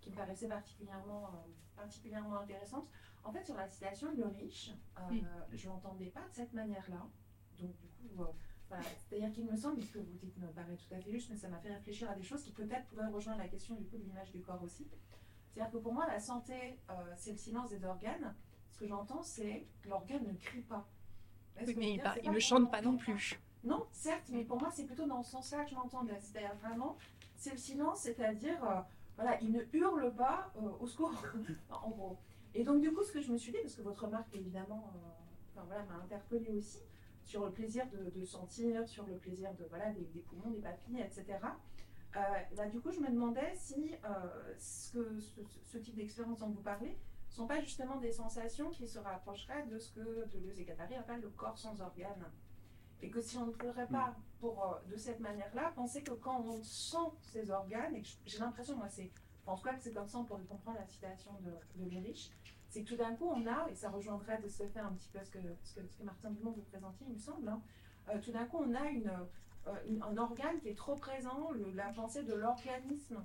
qui 0.00 0.10
me 0.10 0.16
paraissait 0.16 0.48
particulièrement, 0.48 1.26
euh, 1.26 1.50
particulièrement 1.76 2.38
intéressante. 2.38 2.88
En 3.24 3.32
fait, 3.32 3.44
sur 3.44 3.56
la 3.56 3.68
citation 3.68 4.12
de 4.12 4.22
Le 4.22 4.28
Riche, 4.28 4.70
euh, 4.98 5.20
je 5.52 5.68
ne 5.68 5.72
l'entendais 5.72 6.06
pas 6.06 6.26
de 6.28 6.32
cette 6.32 6.52
manière-là. 6.52 7.06
Donc, 7.58 7.76
du 7.76 7.88
coup, 7.88 8.22
euh, 8.22 8.76
c'est-à-dire 9.08 9.32
qu'il 9.32 9.44
me 9.44 9.56
semble, 9.56 9.82
ce 9.82 9.92
que 9.92 9.98
vous 9.98 10.16
dites 10.18 10.36
me 10.38 10.48
paraît 10.48 10.76
tout 10.76 10.94
à 10.94 11.00
fait 11.00 11.10
juste, 11.10 11.30
mais 11.30 11.36
ça 11.36 11.48
m'a 11.48 11.58
fait 11.58 11.74
réfléchir 11.74 12.10
à 12.10 12.14
des 12.14 12.22
choses 12.22 12.42
qui 12.42 12.52
peut-être 12.52 12.86
pourraient 12.86 13.08
rejoindre 13.08 13.38
la 13.38 13.48
question 13.48 13.74
du 13.74 13.84
coup 13.84 13.98
de 13.98 14.04
l'image 14.04 14.30
du 14.30 14.40
corps 14.40 14.62
aussi. 14.62 14.88
C'est-à-dire 15.52 15.72
que 15.72 15.78
pour 15.78 15.92
moi, 15.92 16.06
la 16.06 16.20
santé, 16.20 16.78
c'est 17.16 17.32
le 17.32 17.38
silence 17.38 17.70
des 17.70 17.84
organes. 17.84 18.34
Ce 18.70 18.78
que 18.78 18.86
j'entends, 18.86 19.22
c'est 19.22 19.66
que 19.82 19.88
l'organe 19.88 20.24
ne 20.26 20.32
crie 20.34 20.62
pas. 20.62 20.88
Oui, 21.60 21.74
mais 21.76 22.00
il, 22.22 22.30
ne 22.30 22.38
chante 22.38 22.70
pas 22.70 22.80
non 22.80 22.96
plus. 22.96 23.38
Non, 23.64 23.86
certes, 23.92 24.30
mais 24.30 24.44
pour 24.44 24.58
moi, 24.58 24.70
c'est 24.70 24.86
plutôt 24.86 25.06
dans 25.06 25.22
ce 25.22 25.32
sens-là 25.32 25.64
que 25.64 25.70
je 25.70 25.74
l'entends. 25.74 26.06
C'est-à-dire 26.20 26.54
vraiment 26.54 26.96
c'est 27.40 27.52
le 27.52 27.56
silence, 27.56 28.00
c'est-à-dire, 28.00 28.62
euh, 28.62 28.80
voilà, 29.16 29.40
il 29.40 29.50
ne 29.50 29.62
hurle 29.72 30.14
pas 30.14 30.52
euh, 30.56 30.68
au 30.78 30.86
secours, 30.86 31.14
en 31.70 31.88
gros. 31.88 32.18
Et 32.54 32.64
donc, 32.64 32.82
du 32.82 32.92
coup, 32.92 33.02
ce 33.02 33.12
que 33.12 33.20
je 33.20 33.32
me 33.32 33.38
suis 33.38 33.50
dit, 33.50 33.58
parce 33.62 33.74
que 33.74 33.82
votre 33.82 34.04
remarque, 34.04 34.28
évidemment, 34.34 34.92
euh, 35.56 35.60
voilà, 35.66 35.82
m'a 35.84 35.94
interpellée 36.04 36.50
aussi, 36.50 36.82
sur 37.24 37.46
le 37.46 37.50
plaisir 37.50 37.86
de, 37.90 38.24
sentir, 38.26 38.86
sur 38.86 39.06
le 39.06 39.16
plaisir 39.16 39.54
de, 39.54 39.64
voilà, 39.70 39.90
des, 39.90 40.04
poumons, 40.20 40.50
des 40.50 40.60
papilles, 40.60 41.00
etc. 41.00 41.38
là, 42.12 42.68
du 42.68 42.80
coup, 42.80 42.90
je 42.90 43.00
me 43.00 43.08
demandais 43.08 43.52
si 43.54 43.94
ce, 44.58 45.78
type 45.78 45.94
d'expérience 45.94 46.40
dont 46.40 46.48
vous 46.48 46.62
parlez 46.62 46.90
ne 46.90 47.32
sont 47.32 47.46
pas 47.46 47.60
justement 47.60 47.96
des 47.96 48.10
sensations 48.10 48.70
qui 48.70 48.88
se 48.88 48.98
rapprocheraient 48.98 49.64
de 49.66 49.78
ce 49.78 49.92
que 49.92 50.28
Deleuze 50.28 50.58
et 50.58 50.64
Guattari 50.64 50.96
appellent 50.96 51.20
le 51.20 51.30
corps 51.30 51.56
sans 51.56 51.80
organes. 51.80 52.26
Et 53.02 53.10
que 53.10 53.20
si 53.20 53.36
on 53.38 53.46
ne 53.46 53.52
pourrait 53.52 53.86
pas, 53.86 54.14
pour, 54.40 54.64
euh, 54.64 54.90
de 54.90 54.96
cette 54.96 55.20
manière-là, 55.20 55.72
penser 55.74 56.02
que 56.02 56.12
quand 56.12 56.40
on 56.40 56.62
sent 56.62 56.96
ces 57.22 57.50
organes, 57.50 57.94
et 57.96 58.02
j'ai 58.26 58.38
l'impression, 58.38 58.76
moi, 58.76 58.88
c'est, 58.88 59.10
tout 59.46 59.62
cas, 59.62 59.74
que 59.74 59.82
c'est 59.82 59.92
comme 59.92 60.06
ça, 60.06 60.18
on 60.18 60.24
pourrait 60.24 60.44
comprendre 60.44 60.78
la 60.78 60.86
citation 60.86 61.32
de, 61.40 61.84
de 61.84 62.14
c'est 62.68 62.84
que 62.84 62.88
tout 62.88 62.96
d'un 62.96 63.16
coup, 63.16 63.26
on 63.26 63.46
a, 63.46 63.68
et 63.68 63.74
ça 63.74 63.90
rejoindrait 63.90 64.40
de 64.40 64.48
se 64.48 64.64
faire 64.68 64.86
un 64.86 64.92
petit 64.92 65.08
peu 65.08 65.18
ce 65.24 65.30
que, 65.30 65.38
ce 65.64 65.74
que, 65.74 65.80
ce 65.88 66.02
Martin 66.04 66.30
Dumont 66.30 66.52
vous 66.52 66.62
présentait, 66.62 67.04
il 67.08 67.14
me 67.14 67.18
semble, 67.18 67.48
hein, 67.48 67.60
euh, 68.08 68.20
tout 68.20 68.30
d'un 68.30 68.44
coup, 68.44 68.58
on 68.64 68.74
a 68.74 68.84
euh, 68.86 69.74
une, 69.88 70.02
un 70.02 70.16
organe 70.16 70.60
qui 70.60 70.68
est 70.68 70.76
trop 70.76 70.94
présent, 70.94 71.50
la 71.74 71.92
pensée 71.92 72.22
de 72.22 72.34
l'organisme 72.34 73.22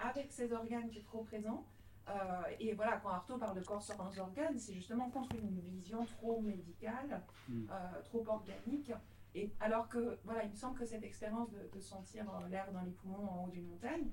avec 0.00 0.30
ces 0.30 0.52
organes 0.52 0.90
qui 0.90 0.98
est 0.98 1.04
trop 1.04 1.22
présent, 1.22 1.64
euh, 2.08 2.42
et 2.58 2.74
voilà, 2.74 2.96
quand 2.98 3.10
Artaud 3.10 3.38
parle 3.38 3.56
de 3.56 3.64
corps 3.64 3.82
sans 3.82 4.18
organes, 4.18 4.58
c'est 4.58 4.74
justement 4.74 5.10
contre 5.10 5.34
une 5.36 5.60
vision 5.60 6.04
trop 6.04 6.40
médicale, 6.40 7.22
mm. 7.48 7.66
euh, 7.70 8.02
trop 8.04 8.26
organique. 8.26 8.92
Et 9.34 9.52
alors 9.60 9.88
que, 9.88 10.18
voilà, 10.24 10.44
il 10.44 10.50
me 10.50 10.56
semble 10.56 10.78
que 10.78 10.84
cette 10.84 11.04
expérience 11.04 11.48
de, 11.50 11.80
sentir 11.80 12.26
euh, 12.34 12.48
l'air 12.48 12.70
dans 12.72 12.82
les 12.82 12.90
poumons 12.90 13.28
en 13.30 13.44
haut 13.44 13.50
d'une 13.50 13.66
montagne, 13.68 14.10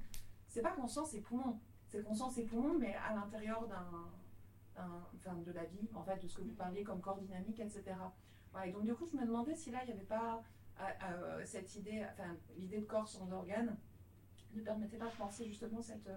c'est 0.48 0.62
pas 0.62 0.72
qu'on 0.72 0.88
sent 0.88 1.06
ses 1.06 1.22
poumons, 1.22 1.60
c'est 1.88 2.04
qu'on 2.04 2.14
sent 2.14 2.32
ses 2.36 2.44
poumons, 2.44 2.78
mais 2.78 2.96
à 2.96 3.14
l'intérieur 3.14 3.68
d'un, 3.68 4.12
enfin, 5.16 5.36
de 5.36 5.52
la 5.52 5.66
vie, 5.66 5.90
en 5.94 6.04
fait, 6.04 6.22
de 6.22 6.28
ce 6.28 6.38
que 6.38 6.42
vous 6.42 6.54
parliez 6.54 6.84
comme 6.84 7.02
corps 7.02 7.18
dynamique, 7.18 7.60
etc. 7.60 7.84
et 8.66 8.72
donc, 8.72 8.86
du 8.86 8.94
coup, 8.96 9.08
je 9.12 9.18
me 9.18 9.26
demandais 9.26 9.56
si 9.56 9.72
là, 9.72 9.80
il 9.84 9.88
n'y 9.88 9.94
avait 9.94 10.06
pas 10.06 10.42
cette 11.44 11.76
idée, 11.76 12.06
enfin, 12.14 12.38
l'idée 12.58 12.80
de 12.80 12.86
corps 12.86 13.08
sans 13.08 13.30
organes 13.34 13.76
ne 14.54 14.62
permettait 14.62 14.98
pas 14.98 15.10
de 15.10 15.16
penser 15.18 15.46
justement 15.46 15.82
cette 15.82 16.10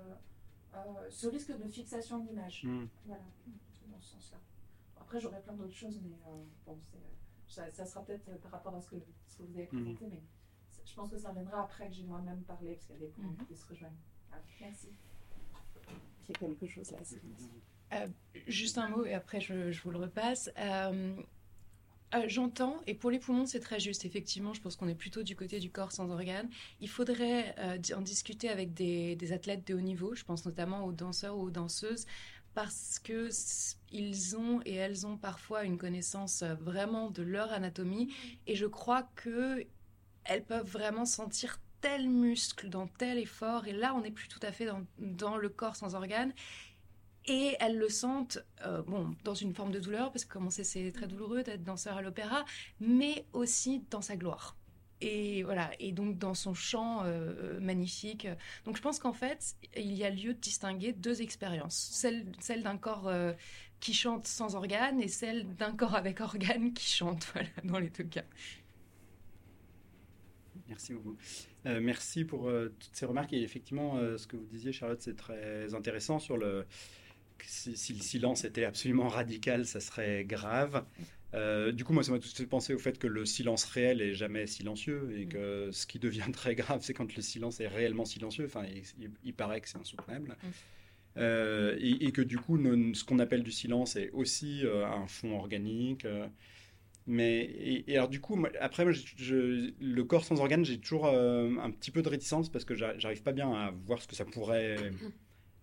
ce 1.10 1.26
risque 1.26 1.56
de 1.56 1.68
fixation 1.68 2.18
de 2.20 2.28
l'image. 2.28 2.64
Hmm. 2.64 2.86
Voilà, 3.06 3.22
dans 3.88 4.00
ce 4.00 4.12
sens-là. 4.12 4.38
Après, 5.00 5.20
j'aurais 5.20 5.40
plein 5.40 5.54
d'autres 5.54 5.74
choses, 5.74 6.00
mais 6.02 6.16
euh, 6.26 6.44
bon, 6.66 6.78
ça, 7.46 7.70
ça, 7.72 7.84
sera 7.84 8.04
peut-être 8.04 8.40
par 8.40 8.52
rapport 8.52 8.74
à 8.74 8.80
ce 8.80 8.90
que, 8.90 8.96
ce 9.26 9.36
que 9.36 9.42
vous 9.42 9.56
avez 9.56 9.68
hmm. 9.72 9.82
présenté, 9.82 10.06
mais 10.08 10.22
je 10.84 10.94
pense 10.94 11.10
que 11.10 11.18
ça 11.18 11.32
viendra 11.32 11.62
après 11.62 11.88
que 11.88 11.94
j'ai 11.94 12.04
moi-même 12.04 12.42
parlé, 12.42 12.74
parce 12.74 12.86
qu'il 12.86 12.96
y 12.96 12.98
a 12.98 13.00
des 13.00 13.12
points 13.12 13.24
hmm. 13.24 13.46
qui 13.46 13.56
se 13.56 13.66
rejoignent. 13.66 13.92
merci. 14.60 14.88
Il 16.28 16.32
y 16.32 16.36
a 16.36 16.38
quelque 16.38 16.66
chose 16.66 16.90
là. 16.92 16.98
Euh, 17.92 18.08
juste 18.46 18.78
un 18.78 18.88
mot 18.88 19.04
et 19.04 19.12
après 19.12 19.40
je, 19.40 19.70
je 19.70 19.82
vous 19.82 19.90
le 19.90 19.98
repasse. 19.98 20.50
Euh, 20.56 21.14
j'entends, 22.26 22.80
et 22.86 22.94
pour 22.94 23.10
les 23.10 23.18
poumons, 23.18 23.46
c'est 23.46 23.60
très 23.60 23.80
juste. 23.80 24.04
Effectivement, 24.04 24.54
je 24.54 24.60
pense 24.60 24.76
qu'on 24.76 24.88
est 24.88 24.94
plutôt 24.94 25.22
du 25.22 25.36
côté 25.36 25.58
du 25.58 25.70
corps 25.70 25.92
sans 25.92 26.10
organes. 26.10 26.48
Il 26.80 26.88
faudrait 26.88 27.54
euh, 27.58 27.78
en 27.96 28.00
discuter 28.00 28.48
avec 28.48 28.74
des, 28.74 29.32
athlètes 29.32 29.66
de 29.66 29.74
haut 29.74 29.80
niveau, 29.80 30.14
je 30.14 30.24
pense 30.24 30.44
notamment 30.44 30.84
aux 30.84 30.92
danseurs 30.92 31.36
ou 31.36 31.42
aux 31.42 31.50
danseuses, 31.50 32.06
parce 32.54 32.98
que 32.98 33.30
ils 33.90 34.36
ont 34.36 34.60
et 34.66 34.74
elles 34.74 35.06
ont 35.06 35.16
parfois 35.16 35.64
une 35.64 35.78
connaissance 35.78 36.42
euh, 36.42 36.54
vraiment 36.54 37.10
de 37.10 37.22
leur 37.22 37.52
anatomie, 37.52 38.12
et 38.46 38.56
je 38.56 38.66
crois 38.66 39.04
que 39.14 39.64
elles 40.24 40.44
peuvent 40.44 40.70
vraiment 40.70 41.04
sentir 41.04 41.58
tel 41.80 42.08
muscle 42.08 42.68
dans 42.68 42.86
tel 42.86 43.18
effort, 43.18 43.66
et 43.66 43.72
là, 43.72 43.94
on 43.94 44.02
n'est 44.02 44.10
plus 44.10 44.28
tout 44.28 44.40
à 44.42 44.52
fait 44.52 44.66
dans, 44.66 44.84
dans 44.98 45.36
le 45.36 45.48
corps 45.48 45.76
sans 45.76 45.94
organes. 45.94 46.32
Et 47.26 47.56
elles 47.60 47.78
le 47.78 47.88
sentent, 47.88 48.38
euh, 48.66 48.82
bon, 48.82 49.14
dans 49.22 49.34
une 49.34 49.54
forme 49.54 49.70
de 49.70 49.78
douleur, 49.78 50.10
parce 50.10 50.24
que 50.24 50.32
comme 50.32 50.46
on 50.46 50.50
sait, 50.50 50.64
c'est 50.64 50.90
très 50.90 51.06
douloureux 51.06 51.42
d'être 51.42 51.62
danseur 51.62 51.96
à 51.96 52.02
l'opéra, 52.02 52.44
mais 52.80 53.26
aussi 53.32 53.84
dans 53.90 54.00
sa 54.00 54.16
gloire. 54.16 54.56
Et 55.00 55.42
voilà, 55.42 55.70
et 55.80 55.92
donc 55.92 56.18
dans 56.18 56.34
son 56.34 56.54
chant 56.54 57.02
euh, 57.04 57.58
magnifique. 57.60 58.28
Donc 58.64 58.76
je 58.76 58.82
pense 58.82 58.98
qu'en 58.98 59.12
fait, 59.12 59.56
il 59.76 59.92
y 59.92 60.04
a 60.04 60.10
lieu 60.10 60.34
de 60.34 60.38
distinguer 60.38 60.92
deux 60.92 61.22
expériences. 61.22 61.90
Celle, 61.92 62.26
celle 62.40 62.62
d'un 62.62 62.76
corps 62.76 63.08
euh, 63.08 63.32
qui 63.80 63.94
chante 63.94 64.26
sans 64.26 64.54
organes 64.54 65.00
et 65.00 65.08
celle 65.08 65.54
d'un 65.56 65.74
corps 65.74 65.94
avec 65.94 66.20
organes 66.20 66.72
qui 66.72 66.88
chante, 66.88 67.24
voilà, 67.32 67.48
dans 67.64 67.78
les 67.78 67.90
deux 67.90 68.04
cas. 68.04 68.24
Merci 70.68 70.94
beaucoup. 70.94 71.16
merci 71.64 72.24
pour 72.24 72.50
toutes 72.78 72.94
ces 72.94 73.04
remarques. 73.04 73.32
Et 73.32 73.42
effectivement, 73.42 73.98
ce 74.16 74.26
que 74.26 74.36
vous 74.36 74.46
disiez, 74.46 74.72
Charlotte, 74.72 75.02
c'est 75.02 75.16
très 75.16 75.74
intéressant 75.74 76.18
sur 76.18 76.38
le, 76.38 76.64
si, 77.46 77.92
le 77.92 78.00
silence 78.00 78.44
était 78.44 78.64
absolument 78.64 79.08
radical, 79.08 79.66
ça 79.66 79.80
serait 79.80 80.24
grave. 80.24 80.84
Euh, 81.34 81.72
du 81.72 81.84
coup, 81.84 81.92
moi, 81.92 82.02
ça 82.02 82.12
m'a 82.12 82.18
tout 82.18 82.28
de 82.28 82.34
suite 82.34 82.48
pensé 82.48 82.74
au 82.74 82.78
fait 82.78 82.98
que 82.98 83.06
le 83.06 83.24
silence 83.24 83.64
réel 83.64 84.02
est 84.02 84.14
jamais 84.14 84.46
silencieux 84.46 85.14
et 85.16 85.26
que 85.26 85.70
ce 85.72 85.86
qui 85.86 85.98
devient 85.98 86.26
très 86.32 86.54
grave, 86.54 86.80
c'est 86.82 86.94
quand 86.94 87.14
le 87.14 87.22
silence 87.22 87.60
est 87.60 87.68
réellement 87.68 88.04
silencieux. 88.04 88.44
Enfin, 88.46 88.64
il, 89.24 89.34
paraît 89.34 89.60
que 89.60 89.68
c'est 89.68 89.78
insoutenable. 89.78 90.36
Euh, 91.18 91.76
et, 91.78 92.10
que 92.12 92.22
du 92.22 92.38
coup, 92.38 92.58
ce 92.94 93.04
qu'on 93.04 93.18
appelle 93.18 93.42
du 93.42 93.52
silence 93.52 93.96
est 93.96 94.10
aussi 94.10 94.64
euh, 94.64 94.86
un 94.86 95.06
fond 95.06 95.36
organique. 95.36 96.06
mais 97.06 97.84
et, 97.86 97.96
alors 97.96 98.08
du 98.08 98.20
coup, 98.20 98.42
après, 98.60 98.84
le 98.84 100.02
corps 100.02 100.24
sans 100.24 100.38
organes, 100.40 100.64
j'ai 100.64 100.78
toujours 100.78 101.06
un 101.06 101.70
petit 101.70 101.90
peu 101.90 102.02
de 102.02 102.08
réticence 102.08 102.50
parce 102.50 102.66
que 102.66 102.74
j'arrive 102.74 103.22
pas 103.22 103.32
bien 103.32 103.50
à 103.52 103.70
voir 103.86 104.02
ce 104.02 104.06
que 104.06 104.14
ça 104.14 104.26
pourrait 104.26 104.76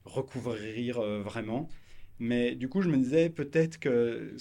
recouvrir 0.06 1.00
euh, 1.00 1.22
vraiment. 1.22 1.70
Mais 2.20 2.56
du 2.56 2.68
coup, 2.70 2.82
je 2.82 2.90
me 2.90 2.98
disais 2.98 3.30
peut-être 3.30 3.80
que 3.80 4.36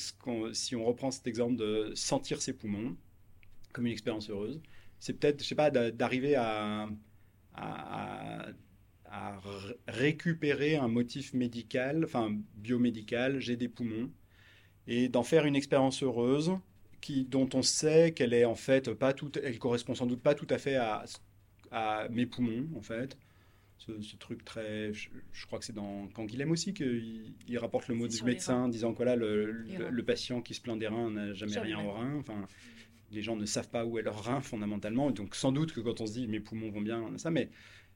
si 0.52 0.74
on 0.76 0.84
reprend 0.84 1.10
cet 1.10 1.26
exemple 1.26 1.56
de 1.56 1.92
sentir 1.94 2.42
ses 2.42 2.52
poumons 2.52 2.96
comme 3.72 3.86
une 3.86 3.92
expérience 3.92 4.30
heureuse, 4.30 4.60
c'est 5.00 5.12
peut-être, 5.12 5.42
je 5.42 5.48
sais 5.48 5.54
pas, 5.54 5.70
d'arriver 5.70 6.34
à, 6.36 6.88
récupérer 9.86 10.76
un 10.76 10.88
motif 10.88 11.32
médical, 11.34 12.04
enfin 12.04 12.36
biomédical, 12.56 13.40
j'ai 13.40 13.56
des 13.56 13.68
poumons, 13.68 14.10
et 14.86 15.08
d'en 15.08 15.22
faire 15.22 15.46
une 15.46 15.56
expérience 15.56 16.02
heureuse 16.02 16.52
qui, 17.00 17.24
dont 17.24 17.48
on 17.54 17.62
sait 17.62 18.12
qu'elle 18.12 18.34
est 18.34 18.44
en 18.44 18.54
fait 18.54 18.92
pas 18.94 19.12
tout, 19.12 19.30
elle 19.42 19.58
correspond 19.58 19.94
sans 19.94 20.06
doute 20.06 20.22
pas 20.22 20.34
tout 20.34 20.46
à 20.50 20.58
fait 20.58 20.76
à, 20.76 21.04
à 21.70 22.08
mes 22.10 22.26
poumons 22.26 22.68
en 22.76 22.82
fait, 22.82 23.16
ce, 23.78 24.16
truc 24.16 24.44
très. 24.44 24.92
Je, 24.92 25.46
crois 25.46 25.58
que 25.58 25.64
c'est 25.64 25.74
dans 25.74 26.08
Canguilhem 26.08 26.50
aussi 26.50 26.74
qu'il 26.74 27.32
il 27.46 27.58
rapporte 27.58 27.88
le 27.88 27.94
mot 27.94 28.08
du 28.08 28.22
médecin 28.24 28.68
disant 28.68 28.92
que 28.92 29.02
le, 29.02 29.50
le, 29.90 30.02
patient 30.02 30.42
qui 30.42 30.54
se 30.54 30.60
plaint 30.60 30.78
des 30.78 30.88
reins 30.88 31.10
n'a 31.10 31.32
jamais, 31.32 31.58
rien 31.58 31.80
au 31.84 31.92
rein. 31.92 32.16
Enfin, 32.16 32.46
les 33.10 33.22
gens 33.22 33.36
ne 33.36 33.46
savent 33.46 33.70
pas 33.70 33.86
où 33.86 33.98
est 33.98 34.02
leur 34.02 34.22
rein 34.24 34.40
fondamentalement. 34.40 35.10
Donc 35.10 35.34
sans 35.34 35.52
doute 35.52 35.72
que 35.72 35.80
quand 35.80 36.00
on 36.00 36.06
se 36.06 36.12
dit 36.12 36.26
mes 36.26 36.40
poumons 36.40 36.70
vont 36.70 36.80
bien, 36.80 37.16
ça. 37.16 37.30
Mais 37.30 37.50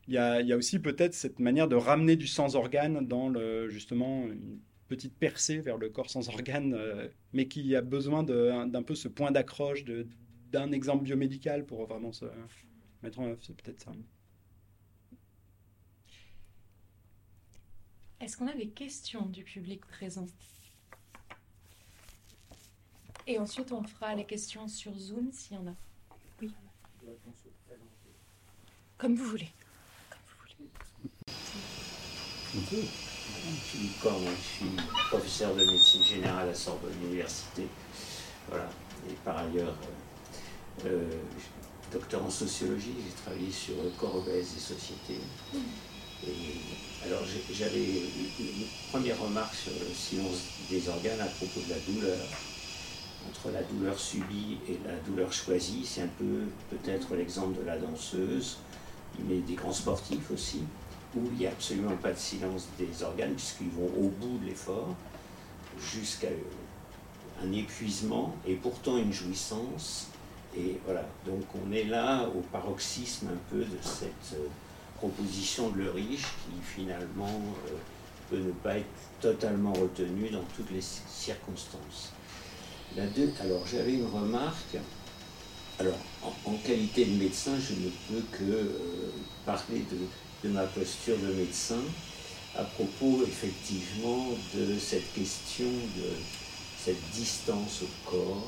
il 0.09 0.15
y 0.15 0.19
a, 0.19 0.41
y 0.41 0.53
a, 0.53 0.57
aussi 0.57 0.79
peut-être 0.79 1.15
cette 1.15 1.39
manière 1.39 1.69
de 1.69 1.77
ramener 1.77 2.17
du 2.17 2.27
sans 2.27 2.57
organe 2.57 3.07
dans 3.07 3.29
le, 3.29 3.69
justement 3.69 4.27
une 4.27 4.61
petite 4.89 5.17
percée 5.17 5.59
vers 5.59 5.79
le 5.79 5.89
corps 5.89 6.11
sans 6.11 6.29
organe, 6.29 6.75
euh, 6.75 7.09
mais 7.33 7.49
qui 7.49 7.75
a 7.75 7.81
besoin 7.81 8.23
d'un 8.23 8.83
peu 8.83 8.95
ce 8.95 9.09
point 9.09 9.31
d'accroche 9.31 9.85
d'un 10.51 10.71
exemple 10.71 11.05
biomédical 11.05 11.65
pour 11.65 11.87
vraiment 11.87 12.13
se 12.13 12.27
mettre 13.03 13.19
en 13.21 13.29
œuvre. 13.29 13.39
C'est 13.43 13.57
peut-être 13.57 13.81
ça. 13.81 13.93
Est-ce 18.23 18.37
qu'on 18.37 18.47
a 18.47 18.55
des 18.55 18.69
questions 18.69 19.27
du 19.27 19.43
public 19.43 19.85
présent? 19.85 20.29
Et 23.27 23.37
ensuite, 23.37 23.73
on 23.73 23.83
fera 23.83 24.15
les 24.15 24.25
questions 24.25 24.69
sur 24.69 24.97
Zoom 24.97 25.33
s'il 25.33 25.57
y 25.57 25.59
en 25.59 25.67
a. 25.67 25.75
Oui. 26.41 26.53
Comme 28.97 29.17
vous 29.17 29.25
voulez. 29.25 29.51
Je 32.55 32.61
suis 32.61 33.89
je 33.89 34.41
suis 34.41 34.77
professeur 35.09 35.57
de 35.57 35.65
médecine 35.65 36.05
générale 36.05 36.49
à 36.49 36.55
Sorbonne 36.55 36.95
Université. 37.03 37.67
Voilà. 38.49 38.71
Et 39.11 39.15
par 39.25 39.39
ailleurs, 39.39 39.77
euh, 40.85 40.87
euh, 40.87 41.11
docteur 41.91 42.25
en 42.25 42.31
sociologie, 42.31 42.95
j'ai 43.05 43.23
travaillé 43.23 43.51
sur 43.51 43.83
le 43.83 43.91
corps 43.91 44.15
obèse 44.15 44.55
et 44.57 44.61
société. 44.61 45.19
Alors 47.05 47.23
j'avais 47.53 47.85
une 48.39 48.67
première 48.93 49.21
remarque 49.21 49.55
sur 49.55 49.73
le 49.73 49.93
silence 49.93 50.45
des 50.71 50.89
organes 50.89 51.21
à 51.21 51.27
propos 51.27 51.61
de 51.67 51.71
la 51.71 51.81
douleur. 51.81 52.27
Entre 53.29 53.51
la 53.53 53.63
douleur 53.63 53.99
subie 53.99 54.59
et 54.69 54.79
la 54.87 54.97
douleur 55.07 55.33
choisie, 55.33 55.85
c'est 55.85 56.03
un 56.03 56.11
peu 56.19 56.45
peut-être 56.71 57.15
l'exemple 57.15 57.59
de 57.61 57.67
la 57.67 57.79
danseuse, 57.79 58.59
mais 59.29 59.39
des 59.39 59.55
grands 59.55 59.73
sportifs 59.73 60.31
aussi, 60.33 60.61
où 61.17 61.21
il 61.33 61.39
n'y 61.39 61.47
a 61.47 61.51
absolument 61.51 61.97
pas 61.97 62.13
de 62.13 62.19
silence 62.19 62.67
des 62.79 63.03
organes, 63.03 63.35
puisqu'ils 63.35 63.71
vont 63.71 63.91
au 63.97 64.09
bout 64.09 64.39
de 64.39 64.47
l'effort, 64.47 64.95
jusqu'à 65.79 66.29
un 67.43 67.53
épuisement, 67.53 68.35
et 68.47 68.55
pourtant 68.55 68.97
une 68.97 69.13
jouissance. 69.13 70.09
Et 70.57 70.79
voilà, 70.85 71.07
donc 71.25 71.45
on 71.65 71.73
est 71.73 71.85
là 71.85 72.29
au 72.29 72.41
paroxysme 72.41 73.29
un 73.29 73.39
peu 73.51 73.65
de 73.65 73.79
cette 73.83 74.37
proposition 75.03 75.71
de 75.71 75.79
le 75.79 75.91
riche 75.91 76.29
qui 76.45 76.77
finalement 76.77 77.43
euh, 77.67 77.71
peut 78.31 78.39
ne 78.39 78.53
pas 78.53 78.79
être 78.79 78.87
totalement 79.21 79.73
retenue 79.73 80.31
dans 80.31 80.45
toutes 80.57 80.71
les 80.71 80.81
circonstances. 80.81 82.13
La 82.97 83.07
deux, 83.07 83.33
alors 83.41 83.67
j'avais 83.67 83.95
une 83.95 84.07
remarque. 84.07 84.77
Alors 85.81 85.99
en, 86.45 86.53
qualité 86.65 87.05
de 87.05 87.19
médecin, 87.21 87.51
je 87.59 87.75
ne 87.75 87.91
peux 88.09 88.25
que 88.31 88.45
euh, 88.45 89.11
parler 89.45 89.85
de, 89.91 90.49
de, 90.49 90.55
ma 90.55 90.67
posture 90.67 91.19
de 91.19 91.33
médecin 91.33 91.83
à 92.57 92.63
propos 92.63 93.25
effectivement 93.27 94.29
de 94.55 94.79
cette 94.79 95.13
question 95.15 95.67
de 95.97 96.11
cette 96.79 97.11
distance 97.11 97.83
au 97.83 98.11
corps. 98.11 98.47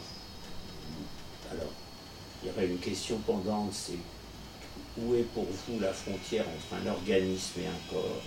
Alors, 1.51 1.73
il 2.43 2.49
y 2.49 2.53
aurait 2.53 2.69
une 2.69 2.79
question 2.79 3.19
pendante, 3.27 3.73
c'est 3.73 3.99
où 4.99 5.15
est 5.15 5.27
pour 5.35 5.45
vous 5.45 5.81
la 5.81 5.93
frontière 5.93 6.45
entre 6.49 6.83
un 6.83 6.91
organisme 6.91 7.61
et 7.61 7.67
un 7.67 7.91
corps? 7.91 8.23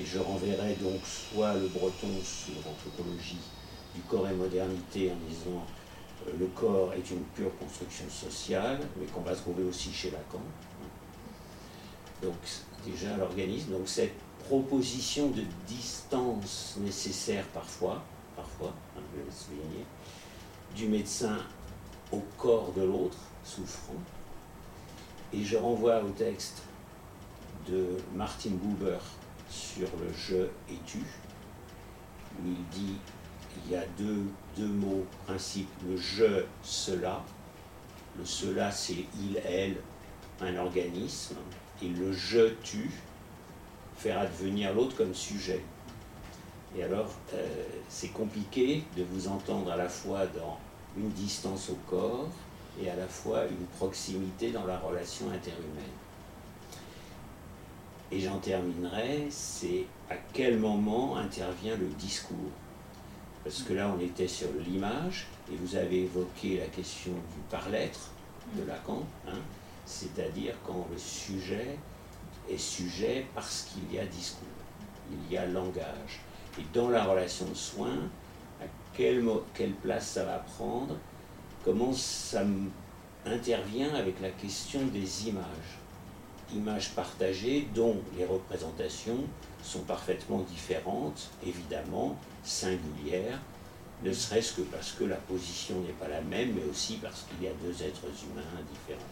Et 0.00 0.04
je 0.04 0.18
renverrai 0.18 0.74
donc 0.80 1.00
soit 1.04 1.54
le 1.54 1.68
breton 1.68 2.08
sur 2.22 2.54
l'anthropologie 2.64 3.38
du 3.94 4.00
corps 4.02 4.28
et 4.28 4.34
modernité 4.34 5.10
en 5.12 5.28
disant 5.28 5.64
euh, 6.26 6.32
le 6.38 6.46
corps 6.46 6.92
est 6.94 7.10
une 7.10 7.22
pure 7.34 7.56
construction 7.58 8.04
sociale, 8.08 8.80
mais 8.98 9.06
qu'on 9.06 9.20
va 9.20 9.34
trouver 9.34 9.62
aussi 9.64 9.92
chez 9.92 10.10
Lacan. 10.10 10.42
Donc 12.22 12.34
déjà 12.84 13.16
l'organisme, 13.16 13.72
donc 13.72 13.88
cette 13.88 14.14
proposition 14.48 15.28
de 15.30 15.42
distance 15.66 16.76
nécessaire 16.80 17.44
parfois, 17.48 18.02
parfois, 18.36 18.74
hein, 18.96 19.00
je 19.12 19.20
vais 19.20 19.26
le 19.26 19.32
souligner, 19.32 19.84
du 20.74 20.88
médecin 20.88 21.38
au 22.12 22.22
corps 22.36 22.72
de 22.72 22.82
l'autre 22.82 23.18
souffrant, 23.44 23.94
et 25.34 25.42
je 25.42 25.56
renvoie 25.56 26.02
au 26.02 26.10
texte 26.10 26.62
de 27.68 27.96
Martin 28.14 28.50
Buber 28.50 28.98
sur 29.50 29.88
le 30.00 30.12
je 30.12 30.44
et 30.72 30.78
tu, 30.86 30.98
où 30.98 32.46
il 32.46 32.68
dit 32.70 32.96
il 33.64 33.72
y 33.72 33.76
a 33.76 33.84
deux, 33.98 34.24
deux 34.56 34.66
mots 34.66 35.06
principes, 35.26 35.70
le 35.88 35.96
je, 35.96 36.44
cela. 36.62 37.22
Le 38.18 38.24
cela, 38.24 38.70
c'est 38.70 39.04
il, 39.20 39.40
elle, 39.44 39.76
un 40.40 40.56
organisme. 40.56 41.36
Et 41.82 41.88
le 41.88 42.12
je, 42.12 42.54
tu, 42.62 42.90
faire 43.96 44.18
advenir 44.18 44.74
l'autre 44.74 44.96
comme 44.96 45.14
sujet. 45.14 45.62
Et 46.76 46.82
alors, 46.82 47.10
euh, 47.32 47.64
c'est 47.88 48.08
compliqué 48.08 48.84
de 48.96 49.04
vous 49.04 49.28
entendre 49.28 49.70
à 49.70 49.76
la 49.76 49.88
fois 49.88 50.26
dans 50.26 50.58
une 50.96 51.10
distance 51.10 51.70
au 51.70 51.78
corps 51.88 52.28
et 52.80 52.90
à 52.90 52.96
la 52.96 53.06
fois 53.06 53.44
une 53.44 53.66
proximité 53.78 54.50
dans 54.50 54.66
la 54.66 54.78
relation 54.78 55.30
interhumaine. 55.30 55.84
Et 58.10 58.20
j'en 58.20 58.38
terminerai, 58.38 59.26
c'est 59.30 59.86
à 60.10 60.14
quel 60.32 60.58
moment 60.58 61.16
intervient 61.16 61.76
le 61.76 61.88
discours. 61.88 62.52
Parce 63.42 63.62
que 63.62 63.72
là, 63.72 63.92
on 63.94 64.00
était 64.00 64.28
sur 64.28 64.48
l'image, 64.66 65.26
et 65.52 65.56
vous 65.56 65.76
avez 65.76 66.04
évoqué 66.04 66.58
la 66.58 66.66
question 66.66 67.12
du 67.12 67.40
par-l'être 67.50 68.10
de 68.56 68.64
Lacan, 68.64 69.02
hein, 69.26 69.38
c'est-à-dire 69.84 70.54
quand 70.66 70.86
le 70.90 70.98
sujet 70.98 71.78
est 72.48 72.58
sujet 72.58 73.26
parce 73.34 73.62
qu'il 73.62 73.94
y 73.94 73.98
a 73.98 74.06
discours, 74.06 74.46
il 75.10 75.32
y 75.32 75.36
a 75.36 75.46
langage. 75.46 76.20
Et 76.58 76.62
dans 76.72 76.88
la 76.88 77.04
relation 77.04 77.46
de 77.46 77.54
soins, 77.54 78.08
à 78.62 78.66
quelle, 78.94 79.24
quelle 79.54 79.72
place 79.72 80.08
ça 80.08 80.24
va 80.24 80.38
prendre, 80.38 80.96
comment 81.64 81.92
ça 81.92 82.42
intervient 83.24 83.94
avec 83.94 84.20
la 84.20 84.30
question 84.30 84.80
des 84.86 85.28
images. 85.28 85.78
Images 86.54 86.90
partagées 86.90 87.66
dont 87.74 87.96
les 88.18 88.26
représentations 88.26 89.24
sont 89.62 89.80
parfaitement 89.80 90.40
différentes, 90.40 91.30
évidemment, 91.44 92.16
singulières, 92.44 93.40
ne 94.02 94.12
serait-ce 94.12 94.52
que 94.52 94.62
parce 94.62 94.92
que 94.92 95.04
la 95.04 95.16
position 95.16 95.80
n'est 95.80 95.94
pas 95.94 96.08
la 96.08 96.20
même, 96.20 96.52
mais 96.54 96.70
aussi 96.70 96.98
parce 97.02 97.22
qu'il 97.22 97.46
y 97.46 97.48
a 97.48 97.54
deux 97.64 97.82
êtres 97.82 98.04
humains 98.04 98.42
différents. 98.70 99.08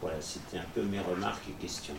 Voilà, 0.00 0.20
c'était 0.22 0.58
un 0.58 0.66
peu 0.74 0.82
mes 0.82 1.00
remarques 1.00 1.44
et 1.48 1.62
questions. 1.62 1.94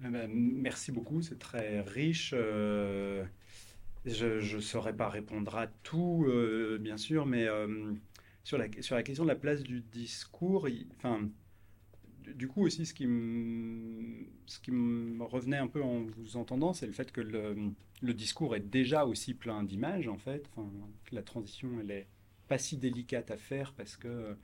Merci 0.00 0.92
beaucoup, 0.92 1.22
c'est 1.22 1.38
très 1.38 1.80
riche. 1.80 2.32
Euh, 2.34 3.24
je 4.04 4.56
ne 4.56 4.60
saurais 4.60 4.94
pas 4.94 5.08
répondre 5.08 5.56
à 5.56 5.66
tout, 5.66 6.24
euh, 6.28 6.78
bien 6.80 6.96
sûr, 6.96 7.26
mais 7.26 7.46
euh, 7.46 7.92
sur, 8.44 8.58
la, 8.58 8.68
question 8.68 9.24
de 9.24 9.28
la 9.28 9.36
place 9.36 9.62
du 9.62 9.80
discours, 9.80 10.68
enfin, 10.96 11.28
du 12.34 12.48
coup 12.48 12.62
aussi, 12.62 12.86
ce 12.86 12.94
qui, 12.94 13.06
me, 13.06 15.24
revenait 15.24 15.56
un 15.56 15.66
peu 15.66 15.82
en 15.82 16.04
vous 16.04 16.36
entendant, 16.36 16.72
c'est 16.72 16.86
le 16.86 16.92
fait 16.92 17.12
que 17.12 17.20
le, 17.20 18.14
discours 18.14 18.54
est 18.54 18.60
déjà 18.60 19.04
aussi 19.04 19.34
plein 19.34 19.62
d'images, 19.62 20.08
en 20.08 20.18
fait. 20.18 20.48
La 21.12 21.22
transition, 21.22 21.68
elle 21.80 21.90
est 21.90 22.06
pas 22.46 22.58
si 22.58 22.78
délicate 22.78 23.30
à 23.30 23.36
faire 23.36 23.74
parce 23.74 23.96
que 23.96 24.36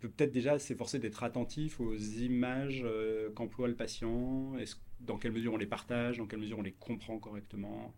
peut 0.00 0.08
peut-être 0.08 0.32
déjà 0.32 0.58
s'efforcer 0.58 0.98
d'être 0.98 1.24
attentif 1.24 1.78
aux 1.78 1.94
images 1.94 2.86
qu'emploie 3.34 3.68
le 3.68 3.74
patient, 3.74 4.54
dans 5.00 5.18
quelle 5.18 5.32
mesure 5.32 5.54
on 5.54 5.58
les 5.58 5.66
partage, 5.66 6.18
dans 6.18 6.26
quelle 6.26 6.40
mesure 6.40 6.58
on 6.58 6.62
les 6.62 6.72
comprend 6.72 7.18
correctement. 7.18 7.94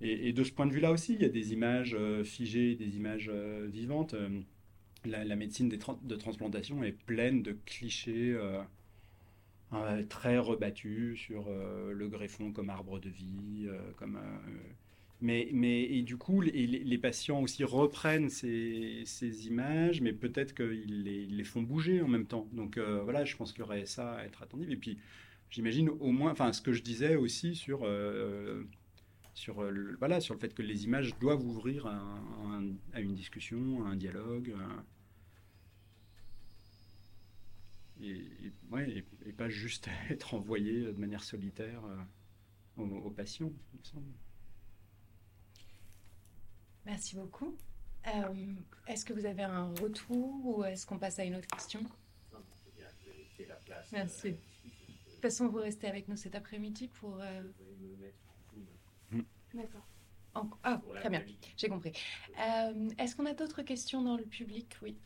Et, 0.00 0.32
de 0.32 0.42
ce 0.42 0.50
point 0.50 0.66
de 0.66 0.72
vue-là 0.72 0.90
aussi, 0.90 1.14
il 1.14 1.22
y 1.22 1.24
a 1.24 1.28
des 1.28 1.52
images 1.52 1.94
euh, 1.96 2.24
figées, 2.24 2.74
des 2.74 2.96
images 2.96 3.30
euh, 3.32 3.68
vivantes 3.70 4.16
la, 5.04 5.36
médecine 5.36 5.68
de 5.68 6.16
transplantation 6.16 6.82
est 6.82 6.92
pleine 6.92 7.42
de 7.42 7.56
clichés 7.66 8.32
euh, 8.32 8.62
euh, 9.72 10.02
très 10.08 10.38
rebattus 10.38 11.18
sur 11.18 11.46
euh, 11.48 11.92
le 11.92 12.08
greffon 12.08 12.52
comme 12.52 12.70
arbre 12.70 13.00
de 13.00 13.08
vie, 13.08 13.68
comme 13.96 14.18
mais, 15.20 15.50
mais 15.52 15.82
et 15.84 16.02
du 16.02 16.16
coup, 16.16 16.40
les, 16.40 16.98
patients 16.98 17.40
aussi 17.40 17.62
reprennent 17.62 18.28
ces, 18.28 19.46
images, 19.46 20.00
mais 20.00 20.12
peut-être 20.12 20.54
qu'ils 20.54 21.04
les, 21.04 21.44
font 21.44 21.62
bouger 21.62 22.00
en 22.02 22.08
même 22.08 22.26
temps. 22.26 22.48
Donc 22.52 22.78
voilà, 22.78 23.24
je 23.24 23.36
pense 23.36 23.52
qu'il 23.52 23.60
y 23.60 23.64
aurait 23.64 23.86
ça 23.86 24.14
à 24.14 24.24
être 24.24 24.42
attendu. 24.42 24.70
Et 24.70 24.76
puis, 24.76 24.98
j'imagine 25.52 25.88
au 25.88 26.10
moins, 26.10 26.32
enfin, 26.32 26.52
ce 26.52 26.60
que 26.60 26.72
je 26.72 26.82
disais 26.82 27.14
aussi 27.14 27.54
sur 27.54 27.86
sur, 29.34 29.62
le, 29.62 29.96
voilà, 29.96 30.20
sur 30.20 30.34
le 30.34 30.40
fait 30.40 30.52
que 30.52 30.62
les 30.62 30.84
images 30.84 31.16
doivent 31.18 31.44
ouvrir 31.44 31.86
à, 31.86 33.00
une 33.00 33.14
discussion, 33.14 33.86
à 33.86 33.90
un 33.90 33.96
dialogue 33.96 34.54
et, 38.02 38.52
et, 39.26 39.32
pas 39.32 39.48
juste 39.48 39.88
être 40.10 40.34
envoyé 40.34 40.80
de 40.80 40.98
manière 40.98 41.22
solitaire 41.22 41.82
euh, 41.84 42.82
aux, 42.82 43.10
patients, 43.10 43.52
il 43.72 43.80
me 43.80 43.84
semble. 43.84 44.12
Merci 46.84 47.16
beaucoup. 47.16 47.56
Euh, 48.08 48.54
est-ce 48.88 49.04
que 49.04 49.12
vous 49.12 49.26
avez 49.26 49.44
un 49.44 49.72
retour 49.74 50.46
ou 50.46 50.64
est-ce 50.64 50.84
qu'on 50.84 50.98
passe 50.98 51.18
à 51.18 51.24
une 51.24 51.36
autre 51.36 51.46
question? 51.46 51.80
Merci. 53.92 54.32
De 54.32 54.36
toute 55.22 55.30
façon, 55.30 55.48
vous 55.48 55.58
restez 55.58 55.86
avec 55.86 56.08
nous 56.08 56.16
cet 56.16 56.34
après-midi 56.34 56.88
pour. 56.88 57.18
Euh, 57.20 57.42
mm. 59.10 59.22
D'accord. 59.54 59.86
Ah, 60.64 60.80
très 60.94 61.10
bien, 61.10 61.22
j'ai 61.56 61.68
compris. 61.68 61.92
est-ce 62.98 63.14
qu'on 63.14 63.26
a 63.26 63.34
d'autres 63.34 63.62
questions 63.62 64.02
dans 64.02 64.16
le 64.16 64.24
public? 64.24 64.76
Oui. 64.82 64.96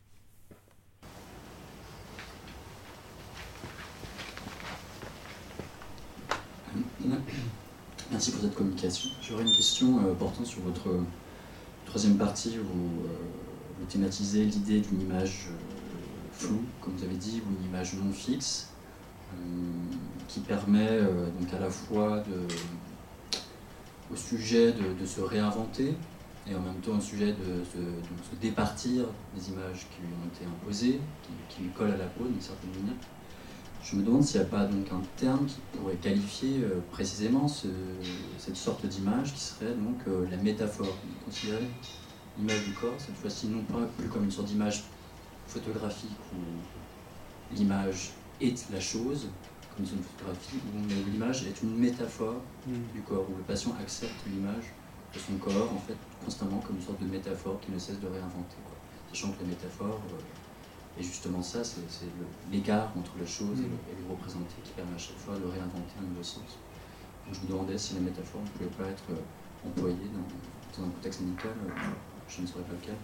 Merci 8.11 8.31
pour 8.31 8.41
cette 8.41 8.55
communication. 8.55 9.09
J'aurais 9.21 9.43
une 9.43 9.51
question 9.51 9.99
euh, 9.99 10.13
portant 10.13 10.45
sur 10.45 10.61
votre 10.61 10.89
troisième 11.85 12.17
partie 12.17 12.57
où 12.57 13.05
euh, 13.05 13.09
vous 13.79 13.85
thématisez 13.85 14.45
l'idée 14.45 14.79
d'une 14.79 15.01
image 15.01 15.47
euh, 15.49 15.53
floue, 16.31 16.63
comme 16.81 16.95
vous 16.95 17.03
avez 17.03 17.15
dit, 17.15 17.41
ou 17.45 17.51
une 17.59 17.65
image 17.65 17.93
non 17.95 18.11
fixe, 18.11 18.69
qui 20.27 20.39
permet 20.41 20.99
donc 21.39 21.53
à 21.53 21.59
la 21.59 21.69
fois 21.69 22.19
de, 22.19 22.47
au 24.11 24.15
sujet 24.15 24.73
de, 24.73 25.05
se 25.05 25.21
réinventer 25.21 25.95
et 26.49 26.55
en 26.55 26.59
même 26.59 26.81
temps 26.81 26.97
au 26.97 27.01
sujet 27.01 27.33
de, 27.33 27.63
se 27.63 28.35
départir 28.41 29.05
des 29.35 29.49
images 29.49 29.87
qui 29.91 30.01
lui 30.01 30.13
ont 30.21 30.27
été 30.27 30.45
imposées, 30.45 30.99
qui, 31.23 31.55
qui 31.55 31.63
lui 31.63 31.69
collent 31.69 31.93
à 31.93 31.97
la 31.97 32.05
peau 32.05 32.25
d'une 32.25 32.41
certaine 32.41 32.71
manière. 32.71 32.95
Je 33.89 33.95
me 33.95 34.03
demande 34.03 34.23
s'il 34.23 34.41
n'y 34.41 34.47
a 34.47 34.49
pas 34.49 34.65
donc 34.65 34.85
un 34.91 35.01
terme 35.15 35.45
qui 35.45 35.55
pourrait 35.71 35.95
qualifier 35.95 36.61
euh, 36.61 36.81
précisément 36.91 37.47
cette 37.47 38.57
sorte 38.57 38.85
d'image 38.85 39.33
qui 39.33 39.39
serait 39.39 39.73
donc 39.73 39.95
euh, 40.09 40.27
la 40.29 40.35
métaphore. 40.35 40.93
Considérer 41.23 41.63
l'image 42.37 42.65
du 42.65 42.73
corps, 42.73 42.95
cette 42.97 43.15
fois-ci 43.15 43.47
non 43.47 43.61
pas 43.61 43.87
plus 43.97 44.09
comme 44.09 44.25
une 44.25 44.31
sorte 44.31 44.47
d'image 44.47 44.83
photographique 45.47 46.17
où 46.33 47.55
l'image 47.55 48.11
est 48.41 48.69
la 48.71 48.79
chose, 48.79 49.29
comme 49.75 49.85
une 49.85 50.03
photographie, 50.03 50.57
où 50.73 51.11
l'image 51.11 51.45
est 51.45 51.61
une 51.61 51.77
métaphore 51.77 52.41
mm. 52.65 52.73
du 52.93 53.01
corps, 53.01 53.25
où 53.29 53.37
le 53.37 53.43
patient 53.43 53.73
accepte 53.79 54.25
l'image 54.27 54.65
de 55.13 55.19
son 55.19 55.37
corps 55.37 55.71
en 55.73 55.79
fait 55.79 55.95
constamment 56.23 56.59
comme 56.59 56.75
une 56.75 56.81
sorte 56.81 57.01
de 57.01 57.07
métaphore 57.07 57.59
qui 57.61 57.71
ne 57.71 57.79
cesse 57.79 57.99
de 57.99 58.07
réinventer. 58.07 58.57
Sachant 59.09 59.31
que 59.31 59.41
la 59.41 59.49
métaphore 59.49 60.01
euh, 60.11 60.99
et 60.99 61.03
justement 61.03 61.43
ça, 61.43 61.63
c'est 61.63 61.81
l'écart 62.51 62.91
entre 62.97 63.11
la 63.19 63.25
chose 63.25 63.59
et, 63.59 63.69
le, 63.69 63.77
et, 63.93 64.09
représenté 64.09 64.55
qui 64.63 64.71
permet 64.71 64.95
à 64.95 64.97
chaque 64.97 65.17
fois 65.17 65.35
de 65.35 65.45
réinventer 65.45 65.93
un 66.01 66.07
nouveau 66.09 66.23
sens. 66.23 66.57
Donc 67.25 67.35
je 67.35 67.41
me 67.41 67.47
demandais 67.47 67.77
si 67.77 67.93
la 67.93 68.01
métaphore 68.01 68.41
ne 68.41 68.47
pouvait 68.49 68.83
pas 68.83 68.89
être 68.89 69.03
euh, 69.11 69.67
employée 69.67 70.09
dans, 70.11 70.83
un 70.83 70.89
contexte 70.89 71.21
médical. 71.21 71.51
Euh, 71.65 71.71
je 72.27 72.41
ne 72.41 72.47
saurais 72.47 72.63
pas 72.63 72.73
lequel. 72.73 72.95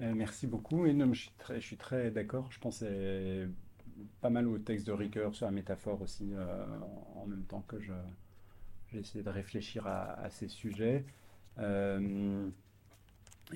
Euh, 0.00 0.12
merci 0.14 0.46
beaucoup. 0.46 0.86
Et 0.86 0.96
je 0.98 1.60
suis 1.60 1.76
très, 1.76 2.10
d'accord. 2.10 2.50
Je 2.50 2.58
pensais 2.58 3.48
pas 4.20 4.30
mal 4.30 4.48
au 4.48 4.58
texte 4.58 4.86
de 4.86 4.92
Ricoeur 4.92 5.34
sur 5.34 5.46
la 5.46 5.52
métaphore 5.52 6.00
aussi, 6.02 6.32
en 7.16 7.26
même 7.26 7.44
temps 7.44 7.62
que 7.68 7.78
j'ai 7.80 8.98
essayé 8.98 9.22
de 9.22 9.28
réfléchir 9.28 9.86
à, 9.86 10.30
ces 10.30 10.48
sujets 10.48 11.04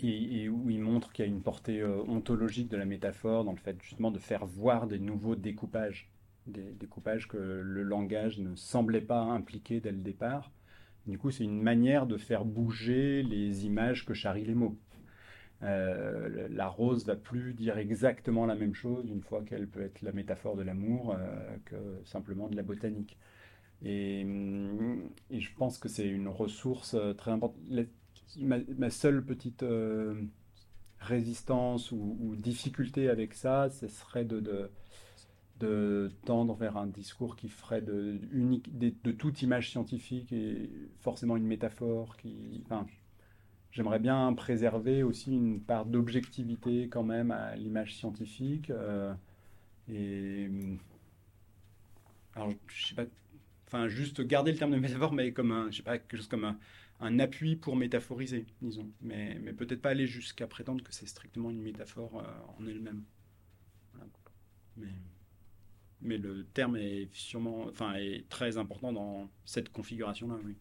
et, 0.02 0.48
où 0.48 0.70
il 0.70 0.80
montre 0.80 1.12
qu'il 1.12 1.24
y 1.24 1.28
a 1.28 1.30
une 1.30 1.42
portée 1.42 1.80
euh, 1.80 2.02
ontologique 2.08 2.68
de 2.68 2.76
la 2.76 2.84
métaphore 2.84 3.44
dans 3.44 3.52
le 3.52 3.58
fait 3.58 3.76
justement 3.82 4.10
de 4.10 4.18
faire 4.18 4.46
voir 4.46 4.86
des 4.86 4.98
nouveaux 4.98 5.36
découpages, 5.36 6.10
des 6.46 6.72
découpages 6.72 7.28
que 7.28 7.36
le 7.36 7.82
langage 7.82 8.38
ne 8.38 8.54
semblait 8.56 9.00
pas 9.00 9.20
impliquer 9.20 9.80
dès 9.80 9.92
le 9.92 9.98
départ. 9.98 10.50
Du 11.06 11.18
coup, 11.18 11.30
c'est 11.30 11.44
une 11.44 11.62
manière 11.62 12.06
de 12.06 12.16
faire 12.16 12.44
bouger 12.44 13.22
les 13.22 13.66
images 13.66 14.06
que 14.06 14.14
charrient 14.14 14.46
les 14.46 14.54
mots. 14.54 14.78
Euh, 15.65 16.49
la 16.51 16.69
rose 16.69 17.07
va 17.07 17.16
plus 17.16 17.55
dire 17.55 17.78
exactement 17.78 18.47
la 18.47 18.55
même 18.55 18.74
chose 18.74 19.09
une 19.09 19.23
fois 19.23 19.43
qu'elle 19.43 19.66
peut 19.66 19.82
être 19.82 20.03
la 20.03 20.12
métaphore 20.12 20.57
de 20.57 20.62
l'amour 20.62 21.16
euh, 21.19 21.57
que 21.65 21.77
simplement 22.05 22.49
de 22.49 22.57
la 22.57 22.62
botanique. 22.62 23.19
Et, 23.82 24.20
et 25.31 25.41
je 25.41 25.55
pense 25.57 25.78
que 25.78 25.89
c'est 25.89 26.09
une 26.09 26.28
ressource 26.28 26.97
très 27.16 27.32
importante 27.32 27.57
ma, 28.39 28.91
seule 28.91 29.24
petite 29.24 29.62
euh, 29.62 30.23
résistance 30.99 31.93
ou, 31.93 32.35
difficulté 32.36 33.09
avec 33.09 33.35
ça, 33.35 33.70
ce 33.70 33.89
serait 33.89 34.24
de, 34.24 34.70
tendre 36.24 36.55
vers 36.55 36.77
un 36.77 36.86
discours 36.86 37.36
qui 37.36 37.49
ferait 37.49 37.82
de, 37.82 38.19
toute 39.12 39.43
image 39.43 39.70
scientifique 39.70 40.32
et 40.32 40.70
forcément 41.01 41.36
une 41.36 41.47
métaphore. 41.47 42.16
Qui, 42.16 42.62
J'aimerais 43.74 43.98
bien 43.98 44.32
préserver 44.34 45.02
aussi 45.02 45.32
une 45.34 45.60
part 45.60 45.84
d'objectivité 45.84 46.88
quand 46.88 47.02
même 47.02 47.32
à 47.32 47.56
l'image 47.56 47.96
scientifique. 47.96 48.70
Euh, 48.70 49.12
et 49.88 50.48
alors, 52.36 52.52
je 52.68 52.86
sais 52.86 52.94
pas, 52.94 53.05
enfin, 53.66 53.88
juste 53.88 54.20
garder 54.22 54.52
le 54.52 54.59
terme 54.59 54.70
de 54.72 54.78
métaphore, 54.78 55.12
mais 55.12 55.32
comme 55.32 55.51
un, 55.51 55.70
je 55.72 55.78
sais 55.78 55.82
pas, 55.82 55.98
quelque 55.98 56.16
chose 56.16 56.28
comme 56.28 56.44
un, 56.44 56.56
un 57.01 57.18
appui 57.18 57.56
pour 57.56 57.74
métaphoriser, 57.74 58.46
disons. 58.62 58.88
Mais, 59.02 59.38
mais 59.42 59.52
peut-être 59.52 59.82
pas 59.82 59.90
aller 59.90 60.06
jusqu'à 60.06 60.46
prétendre 60.46 60.84
que 60.84 60.92
c'est 60.92 61.06
strictement 61.06 61.51
une 61.51 61.60
métaphore 61.60 62.20
euh, 62.20 62.60
en 62.60 62.66
elle-même. 62.68 63.02
Mais, 64.76 64.88
mais 66.02 66.18
le 66.18 66.44
terme 66.44 66.76
est 66.76 67.09
sûrement, 67.12 67.66
enfin, 67.68 67.94
est 67.94 68.28
très 68.28 68.56
important 68.59 68.92
dans 68.92 69.30
cette 69.44 69.70
configuration-là, 69.70 70.36
oui. 70.44 70.56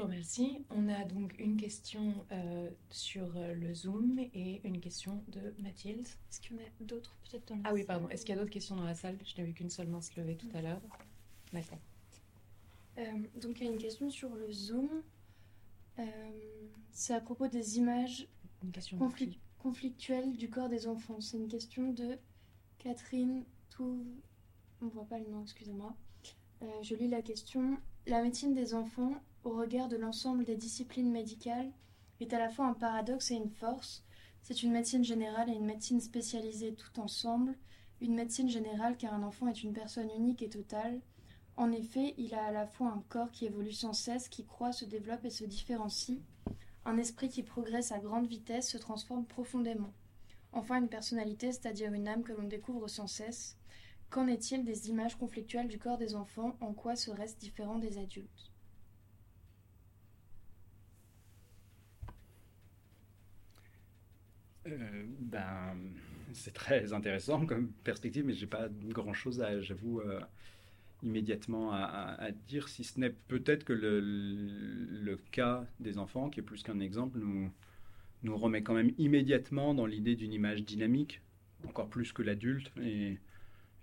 Je 0.00 0.06
vous 0.06 0.12
remercie. 0.12 0.64
On 0.70 0.88
a 0.88 1.04
donc 1.04 1.38
une 1.38 1.58
question 1.58 2.14
euh, 2.32 2.70
sur 2.88 3.36
euh, 3.36 3.52
le 3.52 3.74
Zoom 3.74 4.18
et 4.32 4.62
une 4.64 4.80
question 4.80 5.22
de 5.28 5.52
Mathilde. 5.62 6.06
Est-ce 6.06 6.40
qu'il 6.40 6.56
y 6.56 6.58
en 6.58 6.62
a 6.62 6.68
d'autres 6.80 7.14
peut-être 7.22 7.46
dans 7.48 7.56
la 7.56 7.62
Ah 7.66 7.74
oui, 7.74 7.84
pardon. 7.84 8.08
Est-ce 8.08 8.24
qu'il 8.24 8.34
y 8.34 8.38
a 8.38 8.40
d'autres 8.40 8.50
questions 8.50 8.76
dans 8.76 8.84
la 8.84 8.94
salle? 8.94 9.18
Je 9.22 9.38
n'ai 9.38 9.46
vu 9.46 9.52
qu'une 9.52 9.68
seule 9.68 9.88
main 9.88 10.00
se 10.00 10.18
lever 10.18 10.36
tout 10.36 10.48
à 10.54 10.62
l'heure. 10.62 10.80
D'accord. 11.52 11.78
Euh, 12.96 13.02
donc 13.42 13.60
il 13.60 13.66
y 13.66 13.68
a 13.68 13.72
une 13.72 13.78
question 13.78 14.08
sur 14.08 14.34
le 14.34 14.50
Zoom. 14.50 14.88
Euh, 15.98 16.04
c'est 16.92 17.12
à 17.12 17.20
propos 17.20 17.48
des 17.48 17.76
images 17.76 18.26
Une 18.64 18.72
question 18.72 18.98
conflictuelles 19.58 20.34
du 20.34 20.48
corps 20.48 20.70
des 20.70 20.86
enfants. 20.86 21.20
C'est 21.20 21.36
une 21.36 21.48
question 21.48 21.92
de 21.92 22.16
Catherine 22.78 23.44
Touve. 23.68 24.06
On 24.80 24.86
ne 24.86 24.90
voit 24.90 25.04
pas 25.04 25.18
le 25.18 25.28
nom, 25.28 25.42
excusez-moi. 25.42 25.94
Je 26.80 26.94
lis 26.94 27.08
la 27.08 27.20
question. 27.20 27.76
La 28.06 28.22
médecine 28.22 28.54
des 28.54 28.72
enfants, 28.72 29.12
au 29.44 29.50
regard 29.50 29.88
de 29.88 29.96
l'ensemble 29.96 30.44
des 30.44 30.56
disciplines 30.56 31.10
médicales, 31.10 31.72
est 32.20 32.32
à 32.32 32.38
la 32.38 32.50
fois 32.50 32.66
un 32.66 32.74
paradoxe 32.74 33.30
et 33.30 33.36
une 33.36 33.50
force. 33.50 34.04
C'est 34.42 34.62
une 34.62 34.72
médecine 34.72 35.04
générale 35.04 35.48
et 35.50 35.54
une 35.54 35.64
médecine 35.64 36.00
spécialisée 36.00 36.74
tout 36.74 37.00
ensemble. 37.00 37.56
Une 38.00 38.14
médecine 38.14 38.48
générale 38.48 38.96
car 38.96 39.14
un 39.14 39.22
enfant 39.22 39.48
est 39.48 39.62
une 39.62 39.72
personne 39.72 40.10
unique 40.16 40.42
et 40.42 40.48
totale. 40.48 41.00
En 41.56 41.72
effet, 41.72 42.14
il 42.16 42.34
a 42.34 42.44
à 42.44 42.52
la 42.52 42.66
fois 42.66 42.88
un 42.88 43.02
corps 43.08 43.30
qui 43.30 43.46
évolue 43.46 43.72
sans 43.72 43.92
cesse, 43.92 44.28
qui 44.28 44.44
croît, 44.46 44.72
se 44.72 44.84
développe 44.84 45.24
et 45.24 45.30
se 45.30 45.44
différencie, 45.44 46.18
un 46.84 46.96
esprit 46.96 47.28
qui 47.28 47.42
progresse 47.42 47.92
à 47.92 47.98
grande 47.98 48.26
vitesse, 48.26 48.70
se 48.70 48.78
transforme 48.78 49.26
profondément. 49.26 49.92
Enfin, 50.52 50.80
une 50.80 50.88
personnalité, 50.88 51.52
c'est-à-dire 51.52 51.92
une 51.92 52.08
âme 52.08 52.22
que 52.22 52.32
l'on 52.32 52.48
découvre 52.48 52.88
sans 52.88 53.06
cesse. 53.06 53.56
Qu'en 54.08 54.26
est-il 54.26 54.64
des 54.64 54.88
images 54.88 55.16
conflictuelles 55.16 55.68
du 55.68 55.78
corps 55.78 55.98
des 55.98 56.14
enfants? 56.14 56.56
En 56.60 56.72
quoi 56.72 56.96
serait-ce 56.96 57.36
différent 57.36 57.78
des 57.78 57.98
adultes? 57.98 58.49
Euh, 64.70 65.04
ben, 65.20 65.74
c'est 66.32 66.54
très 66.54 66.92
intéressant 66.92 67.46
comme 67.46 67.72
perspective, 67.84 68.24
mais 68.24 68.34
j'ai 68.34 68.46
pas 68.46 68.68
grand 68.88 69.12
chose 69.14 69.40
à, 69.40 69.60
j'avoue, 69.60 70.00
euh, 70.00 70.20
immédiatement 71.02 71.72
à, 71.72 71.78
à- 71.78 72.24
à 72.26 72.30
dire, 72.32 72.68
si 72.68 72.84
ce 72.84 73.00
n'est 73.00 73.10
peut-être 73.10 73.64
que 73.64 73.72
le, 73.74 75.18
cas 75.32 75.66
des 75.80 75.98
enfants, 75.98 76.30
qui 76.30 76.40
est 76.40 76.44
plus 76.44 76.62
qu'un 76.62 76.80
exemple, 76.80 77.18
nous, 77.18 77.50
nous 78.24 78.36
remet 78.38 78.62
quand 78.62 78.74
même 78.74 78.92
immédiatement 78.98 79.74
dans 79.74 79.86
l'idée 79.86 80.16
d'une 80.16 80.32
image 80.32 80.64
dynamique, 80.64 81.22
encore 81.68 81.88
plus 81.90 82.12
que 82.12 82.22
l'adulte, 82.22 82.72
et, 82.82 83.18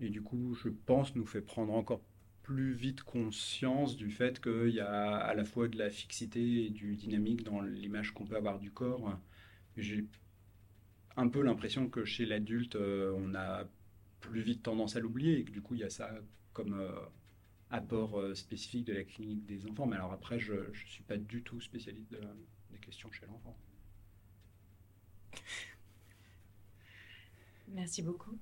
et 0.02 0.10
du 0.10 0.22
coup, 0.22 0.56
je 0.56 0.70
pense, 0.70 1.16
nous 1.16 1.26
fait 1.26 1.42
prendre 1.42 1.74
encore 1.74 2.02
plus 2.44 2.74
vite 2.74 3.04
conscience 3.04 3.98
du 3.98 4.12
fait 4.12 4.42
qu'il 4.42 4.70
y 4.72 4.80
a 4.82 5.16
à 5.18 5.34
la 5.36 5.46
fois 5.46 5.68
de 5.70 5.78
la 5.78 5.90
fixité 5.92 6.66
et 6.66 6.70
du 6.72 6.96
dynamique 6.96 7.44
dans 7.44 7.62
l'image 7.62 8.14
qu'on 8.14 8.26
peut 8.26 8.38
avoir 8.38 8.60
du 8.60 8.72
corps. 8.72 9.18
Un 11.18 11.28
peu 11.28 11.42
l'impression 11.42 11.90
que 11.90 12.06
chez 12.06 12.26
l'adulte, 12.26 12.76
euh, 12.78 13.14
on 13.18 13.36
a 13.36 13.66
plus 14.22 14.42
vite 14.42 14.64
tendance 14.64 14.96
à 14.96 15.00
l'oublier 15.00 15.40
et 15.40 15.44
que 15.46 15.52
du 15.52 15.62
coup, 15.62 15.76
il 15.76 15.82
y 15.82 15.84
a 15.84 15.90
ça 15.90 16.12
comme 16.54 16.74
euh, 16.80 16.92
apport 17.72 18.20
euh, 18.20 18.36
spécifique 18.36 18.86
de 18.88 18.94
la 18.94 19.04
clinique 19.06 19.46
des 19.46 19.66
enfants. 19.68 19.88
Mais 19.88 19.96
alors 19.98 20.14
après, 20.14 20.40
je 20.40 20.54
ne 20.54 20.74
suis 20.76 21.04
pas 21.04 21.18
du 21.18 21.44
tout 21.44 21.62
spécialiste 21.62 22.12
de- 22.12 22.22
des 22.72 22.80
questions 22.80 23.12
chez 23.12 23.26
l'enfant. 23.28 23.58
Merci 27.68 28.02
beaucoup. 28.02 28.38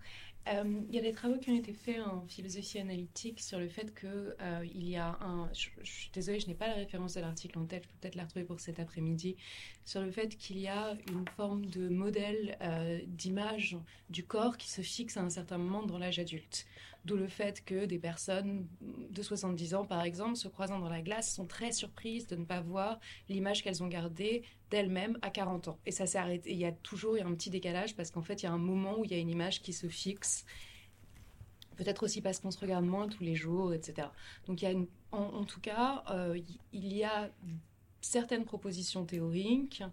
Euh, 0.47 0.81
il 0.89 0.95
y 0.95 0.99
a 0.99 1.01
des 1.01 1.11
travaux 1.11 1.39
qui 1.39 1.49
ont 1.49 1.55
été 1.55 1.73
faits 1.73 2.01
en 2.01 2.25
philosophie 2.27 2.77
analytique 2.77 3.41
sur 3.41 3.57
le 3.57 3.67
fait 3.67 3.93
que 3.93 4.35
euh, 4.39 4.65
il 4.73 4.87
y 4.87 4.95
a 4.95 5.17
un. 5.21 5.49
Je, 5.53 5.69
suis 5.83 6.11
désolée, 6.13 6.39
je 6.39 6.47
n'ai 6.47 6.53
pas 6.53 6.67
la 6.67 6.75
référence 6.75 7.15
de 7.15 7.21
l'article 7.21 7.57
en 7.57 7.65
tête. 7.65 7.83
Je 7.83 7.89
peux 7.89 7.95
peut-être 8.01 8.15
la 8.15 8.23
retrouver 8.23 8.45
pour 8.45 8.59
cet 8.59 8.79
après-midi. 8.79 9.37
Sur 9.85 10.01
le 10.01 10.11
fait 10.11 10.37
qu'il 10.37 10.59
y 10.59 10.67
a 10.67 10.95
une 11.11 11.25
forme 11.35 11.65
de 11.65 11.89
modèle 11.89 12.57
euh, 12.61 12.99
d'image 13.07 13.77
du 14.09 14.23
corps 14.23 14.57
qui 14.57 14.69
se 14.69 14.81
fixe 14.81 15.17
à 15.17 15.21
un 15.21 15.29
certain 15.29 15.57
moment 15.57 15.83
dans 15.83 15.97
l'âge 15.97 16.19
adulte. 16.19 16.67
D'où 17.05 17.17
le 17.17 17.27
fait 17.27 17.63
que 17.63 17.85
des 17.85 17.99
personnes 17.99 18.67
de 18.81 19.21
70 19.21 19.75
ans, 19.75 19.85
par 19.85 20.01
exemple, 20.01 20.35
se 20.35 20.47
croisant 20.47 20.79
dans 20.79 20.89
la 20.89 21.03
glace, 21.03 21.33
sont 21.35 21.45
très 21.45 21.71
surprises 21.71 22.25
de 22.25 22.35
ne 22.35 22.45
pas 22.45 22.61
voir 22.61 22.99
l'image 23.29 23.63
qu'elles 23.63 23.83
ont 23.83 23.87
gardée 23.87 24.43
d'elles-mêmes 24.71 25.19
à 25.21 25.29
40 25.29 25.67
ans. 25.67 25.79
Et 25.85 25.91
ça 25.91 26.07
s'est 26.07 26.17
arrêté. 26.17 26.51
Il 26.51 26.57
y 26.57 26.65
a 26.65 26.71
toujours 26.71 27.15
un 27.23 27.35
petit 27.35 27.51
décalage 27.51 27.95
parce 27.95 28.09
qu'en 28.09 28.23
fait, 28.23 28.41
il 28.41 28.47
y 28.47 28.49
a 28.49 28.51
un 28.51 28.57
moment 28.57 28.97
où 28.97 29.05
il 29.05 29.11
y 29.11 29.13
a 29.13 29.19
une 29.19 29.29
image 29.29 29.61
qui 29.61 29.71
se 29.71 29.87
fixe. 29.87 30.45
Peut-être 31.75 32.01
aussi 32.01 32.21
parce 32.21 32.39
qu'on 32.39 32.49
se 32.49 32.59
regarde 32.59 32.85
moins 32.85 33.07
tous 33.07 33.23
les 33.23 33.35
jours, 33.35 33.71
etc. 33.73 34.07
Donc, 34.47 34.65
en 35.11 35.43
tout 35.45 35.61
cas, 35.61 36.03
euh, 36.09 36.39
il 36.73 36.91
y 36.91 37.03
a 37.03 37.29
certaines 38.01 38.45
propositions 38.45 39.05
théoriques, 39.05 39.83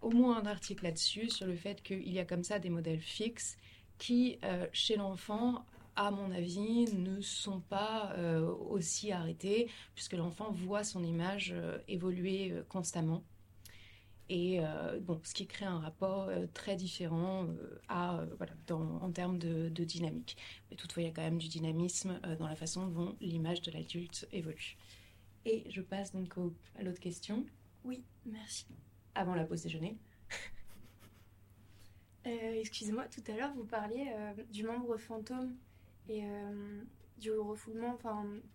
au 0.00 0.10
moins 0.10 0.42
un 0.42 0.46
article 0.46 0.84
là-dessus, 0.84 1.30
sur 1.30 1.46
le 1.46 1.54
fait 1.54 1.82
qu'il 1.82 2.12
y 2.12 2.18
a 2.18 2.24
comme 2.24 2.42
ça 2.42 2.58
des 2.58 2.70
modèles 2.70 3.00
fixes 3.00 3.56
qui, 3.98 4.38
euh, 4.42 4.66
chez 4.72 4.96
l'enfant, 4.96 5.64
à 5.96 6.10
mon 6.10 6.30
avis, 6.32 6.86
ne 6.94 7.20
sont 7.20 7.60
pas 7.60 8.12
euh, 8.16 8.46
aussi 8.46 9.12
arrêtés, 9.12 9.70
puisque 9.94 10.14
l'enfant 10.14 10.50
voit 10.52 10.84
son 10.84 11.02
image 11.04 11.52
euh, 11.54 11.78
évoluer 11.88 12.52
euh, 12.52 12.62
constamment. 12.68 13.22
Et 14.28 14.60
bon, 15.02 15.20
ce 15.24 15.34
qui 15.34 15.46
crée 15.46 15.66
un 15.66 15.78
rapport 15.80 16.30
très 16.54 16.74
différent 16.74 17.48
à, 17.88 18.24
voilà, 18.38 18.54
dans- 18.66 18.96
en 19.02 19.10
termes 19.12 19.36
de, 19.38 19.68
de 19.68 19.84
dynamique. 19.84 20.38
Mais 20.70 20.76
toutefois, 20.76 21.02
il 21.02 21.06
y 21.06 21.08
a 21.10 21.12
quand 21.12 21.20
même 21.22 21.36
du 21.36 21.48
dynamisme 21.48 22.18
dans 22.38 22.46
la 22.48 22.56
façon 22.56 22.86
dont 22.86 23.14
l'image 23.20 23.60
de 23.60 23.70
l'adulte 23.70 24.26
évolue. 24.32 24.78
Et 25.44 25.64
je 25.68 25.82
passe 25.82 26.12
donc 26.12 26.38
au- 26.38 26.54
à 26.78 26.82
l'autre 26.82 27.00
question, 27.00 27.44
Oui, 27.84 28.02
merci. 28.24 28.64
avant 29.14 29.34
la 29.34 29.44
pause 29.44 29.64
déjeuner. 29.64 29.98
Euh, 32.26 32.54
Excusez-moi, 32.60 33.04
tout 33.08 33.22
à 33.30 33.36
l'heure, 33.36 33.52
vous 33.54 33.64
parliez 33.64 34.06
euh, 34.16 34.32
du 34.50 34.64
membre 34.64 34.96
fantôme 34.96 35.56
et 36.08 36.24
euh, 36.24 36.82
du 37.18 37.32
refoulement 37.32 37.98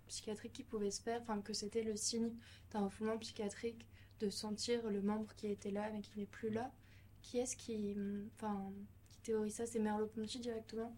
psychiatrique 0.08 0.54
qui 0.54 0.64
pouvait 0.64 0.92
se 0.92 1.02
faire, 1.02 1.22
que 1.44 1.54
c'était 1.54 1.84
le 1.84 1.96
signe 1.96 2.32
d'un 2.72 2.82
refoulement 2.82 3.18
psychiatrique 3.18 3.86
de 4.20 4.30
sentir 4.30 4.90
le 4.90 5.02
membre 5.02 5.34
qui 5.36 5.48
était 5.48 5.72
là 5.72 5.90
mais 5.94 6.02
qui 6.02 6.18
n'est 6.20 6.26
plus 6.26 6.50
là. 6.50 6.72
Qui 7.22 7.40
est-ce 7.40 7.56
qui, 7.58 7.96
qui 9.10 9.18
théorise 9.24 9.56
ça? 9.56 9.66
C'est 9.66 9.80
Merleau-Ponty 9.80 10.40
directement? 10.40 10.96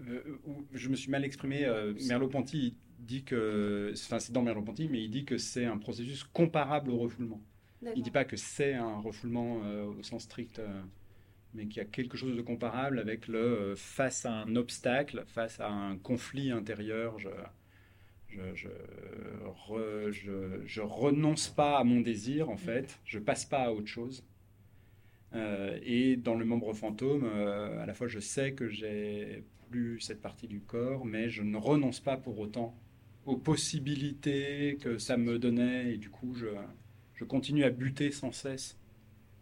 Euh, 0.00 0.38
je 0.72 0.88
me 0.88 0.96
suis 0.96 1.10
mal 1.10 1.24
exprimé. 1.24 1.64
euh, 1.64 1.94
Merleau-Ponty 2.06 2.76
dit 2.98 3.24
que, 3.24 3.92
enfin 3.94 4.18
c'est 4.18 4.32
dans 4.32 4.42
Merleau-Ponty, 4.42 4.88
mais 4.88 5.02
il 5.04 5.10
dit 5.10 5.24
que 5.24 5.38
c'est 5.38 5.66
un 5.66 5.78
processus 5.78 6.24
comparable 6.24 6.90
au 6.90 6.98
refoulement. 6.98 7.40
Il 7.82 7.86
D'accord. 7.86 8.02
dit 8.02 8.10
pas 8.10 8.24
que 8.24 8.36
c'est 8.36 8.74
un 8.74 8.98
refoulement 9.00 9.62
euh, 9.64 9.84
au 9.84 10.02
sens 10.02 10.24
strict, 10.24 10.60
mais 11.54 11.66
qu'il 11.66 11.78
y 11.78 11.80
a 11.80 11.84
quelque 11.88 12.16
chose 12.16 12.36
de 12.36 12.42
comparable 12.42 12.98
avec 12.98 13.28
le 13.28 13.38
euh, 13.38 13.76
face 13.76 14.26
à 14.26 14.32
un 14.32 14.56
obstacle, 14.56 15.24
face 15.26 15.60
à 15.60 15.68
un 15.70 15.96
conflit 15.98 16.50
intérieur. 16.50 17.18
Je, 17.18 17.28
je, 18.28 18.40
je, 18.58 20.10
je- 20.12 20.62
je 20.66 20.80
renonce 20.80 21.48
pas 21.48 21.78
à 21.78 21.84
mon 21.84 22.00
désir 22.00 22.50
en 22.50 22.56
fait, 22.56 22.98
je 23.04 23.18
passe 23.18 23.44
pas 23.44 23.64
à 23.64 23.70
autre 23.72 23.86
chose. 23.88 24.24
Euh, 25.34 25.78
et 25.82 26.16
dans 26.16 26.34
le 26.36 26.44
membre 26.44 26.72
fantôme, 26.74 27.24
euh, 27.24 27.82
à 27.82 27.86
la 27.86 27.94
fois 27.94 28.06
je 28.06 28.20
sais 28.20 28.52
que 28.52 28.68
j'ai 28.68 29.42
plus 29.70 29.98
cette 30.00 30.20
partie 30.22 30.46
du 30.46 30.60
corps, 30.60 31.04
mais 31.04 31.28
je 31.28 31.42
ne 31.42 31.56
renonce 31.56 31.98
pas 32.00 32.16
pour 32.16 32.38
autant 32.38 32.74
aux 33.26 33.36
possibilités 33.36 34.78
que 34.80 34.98
ça 34.98 35.16
me 35.16 35.38
donnait, 35.38 35.94
et 35.94 35.96
du 35.98 36.10
coup 36.10 36.34
je, 36.34 36.46
je 37.14 37.24
continue 37.24 37.64
à 37.64 37.70
buter 37.70 38.12
sans 38.12 38.30
cesse 38.32 38.78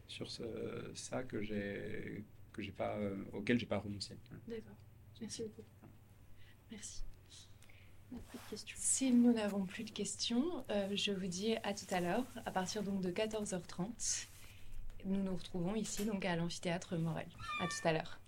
sur 0.08 0.30
ce- 0.30 0.90
ça 0.94 1.22
que 1.22 1.42
j'ai 1.42 2.24
que 2.52 2.60
j'ai 2.62 2.72
pas 2.72 2.96
euh, 2.98 3.16
auquel 3.32 3.58
j'ai 3.58 3.66
pas 3.66 3.78
renoncé. 3.78 4.16
D'accord. 4.46 4.76
Merci 5.20 5.42
beaucoup. 5.44 5.62
Merci. 6.70 7.02
On 8.12 8.18
plus 8.18 8.38
de 8.38 8.50
questions. 8.50 8.76
Si 8.78 9.10
nous 9.10 9.32
n'avons 9.32 9.64
plus 9.64 9.84
de 9.84 9.90
questions, 9.90 10.64
euh, 10.70 10.94
je 10.94 11.12
vous 11.12 11.26
dis 11.28 11.56
à 11.62 11.72
tout 11.72 11.86
à 11.90 12.00
l'heure, 12.00 12.26
à 12.44 12.50
partir 12.50 12.82
donc 12.82 13.00
de 13.00 13.10
14h30. 13.10 14.26
Nous 15.06 15.22
nous 15.22 15.34
retrouvons 15.34 15.74
ici 15.74 16.04
donc 16.04 16.24
à 16.26 16.36
l'amphithéâtre 16.36 16.96
Morel. 16.98 17.26
À 17.60 17.66
tout 17.68 17.88
à 17.88 17.92
l'heure. 17.94 18.20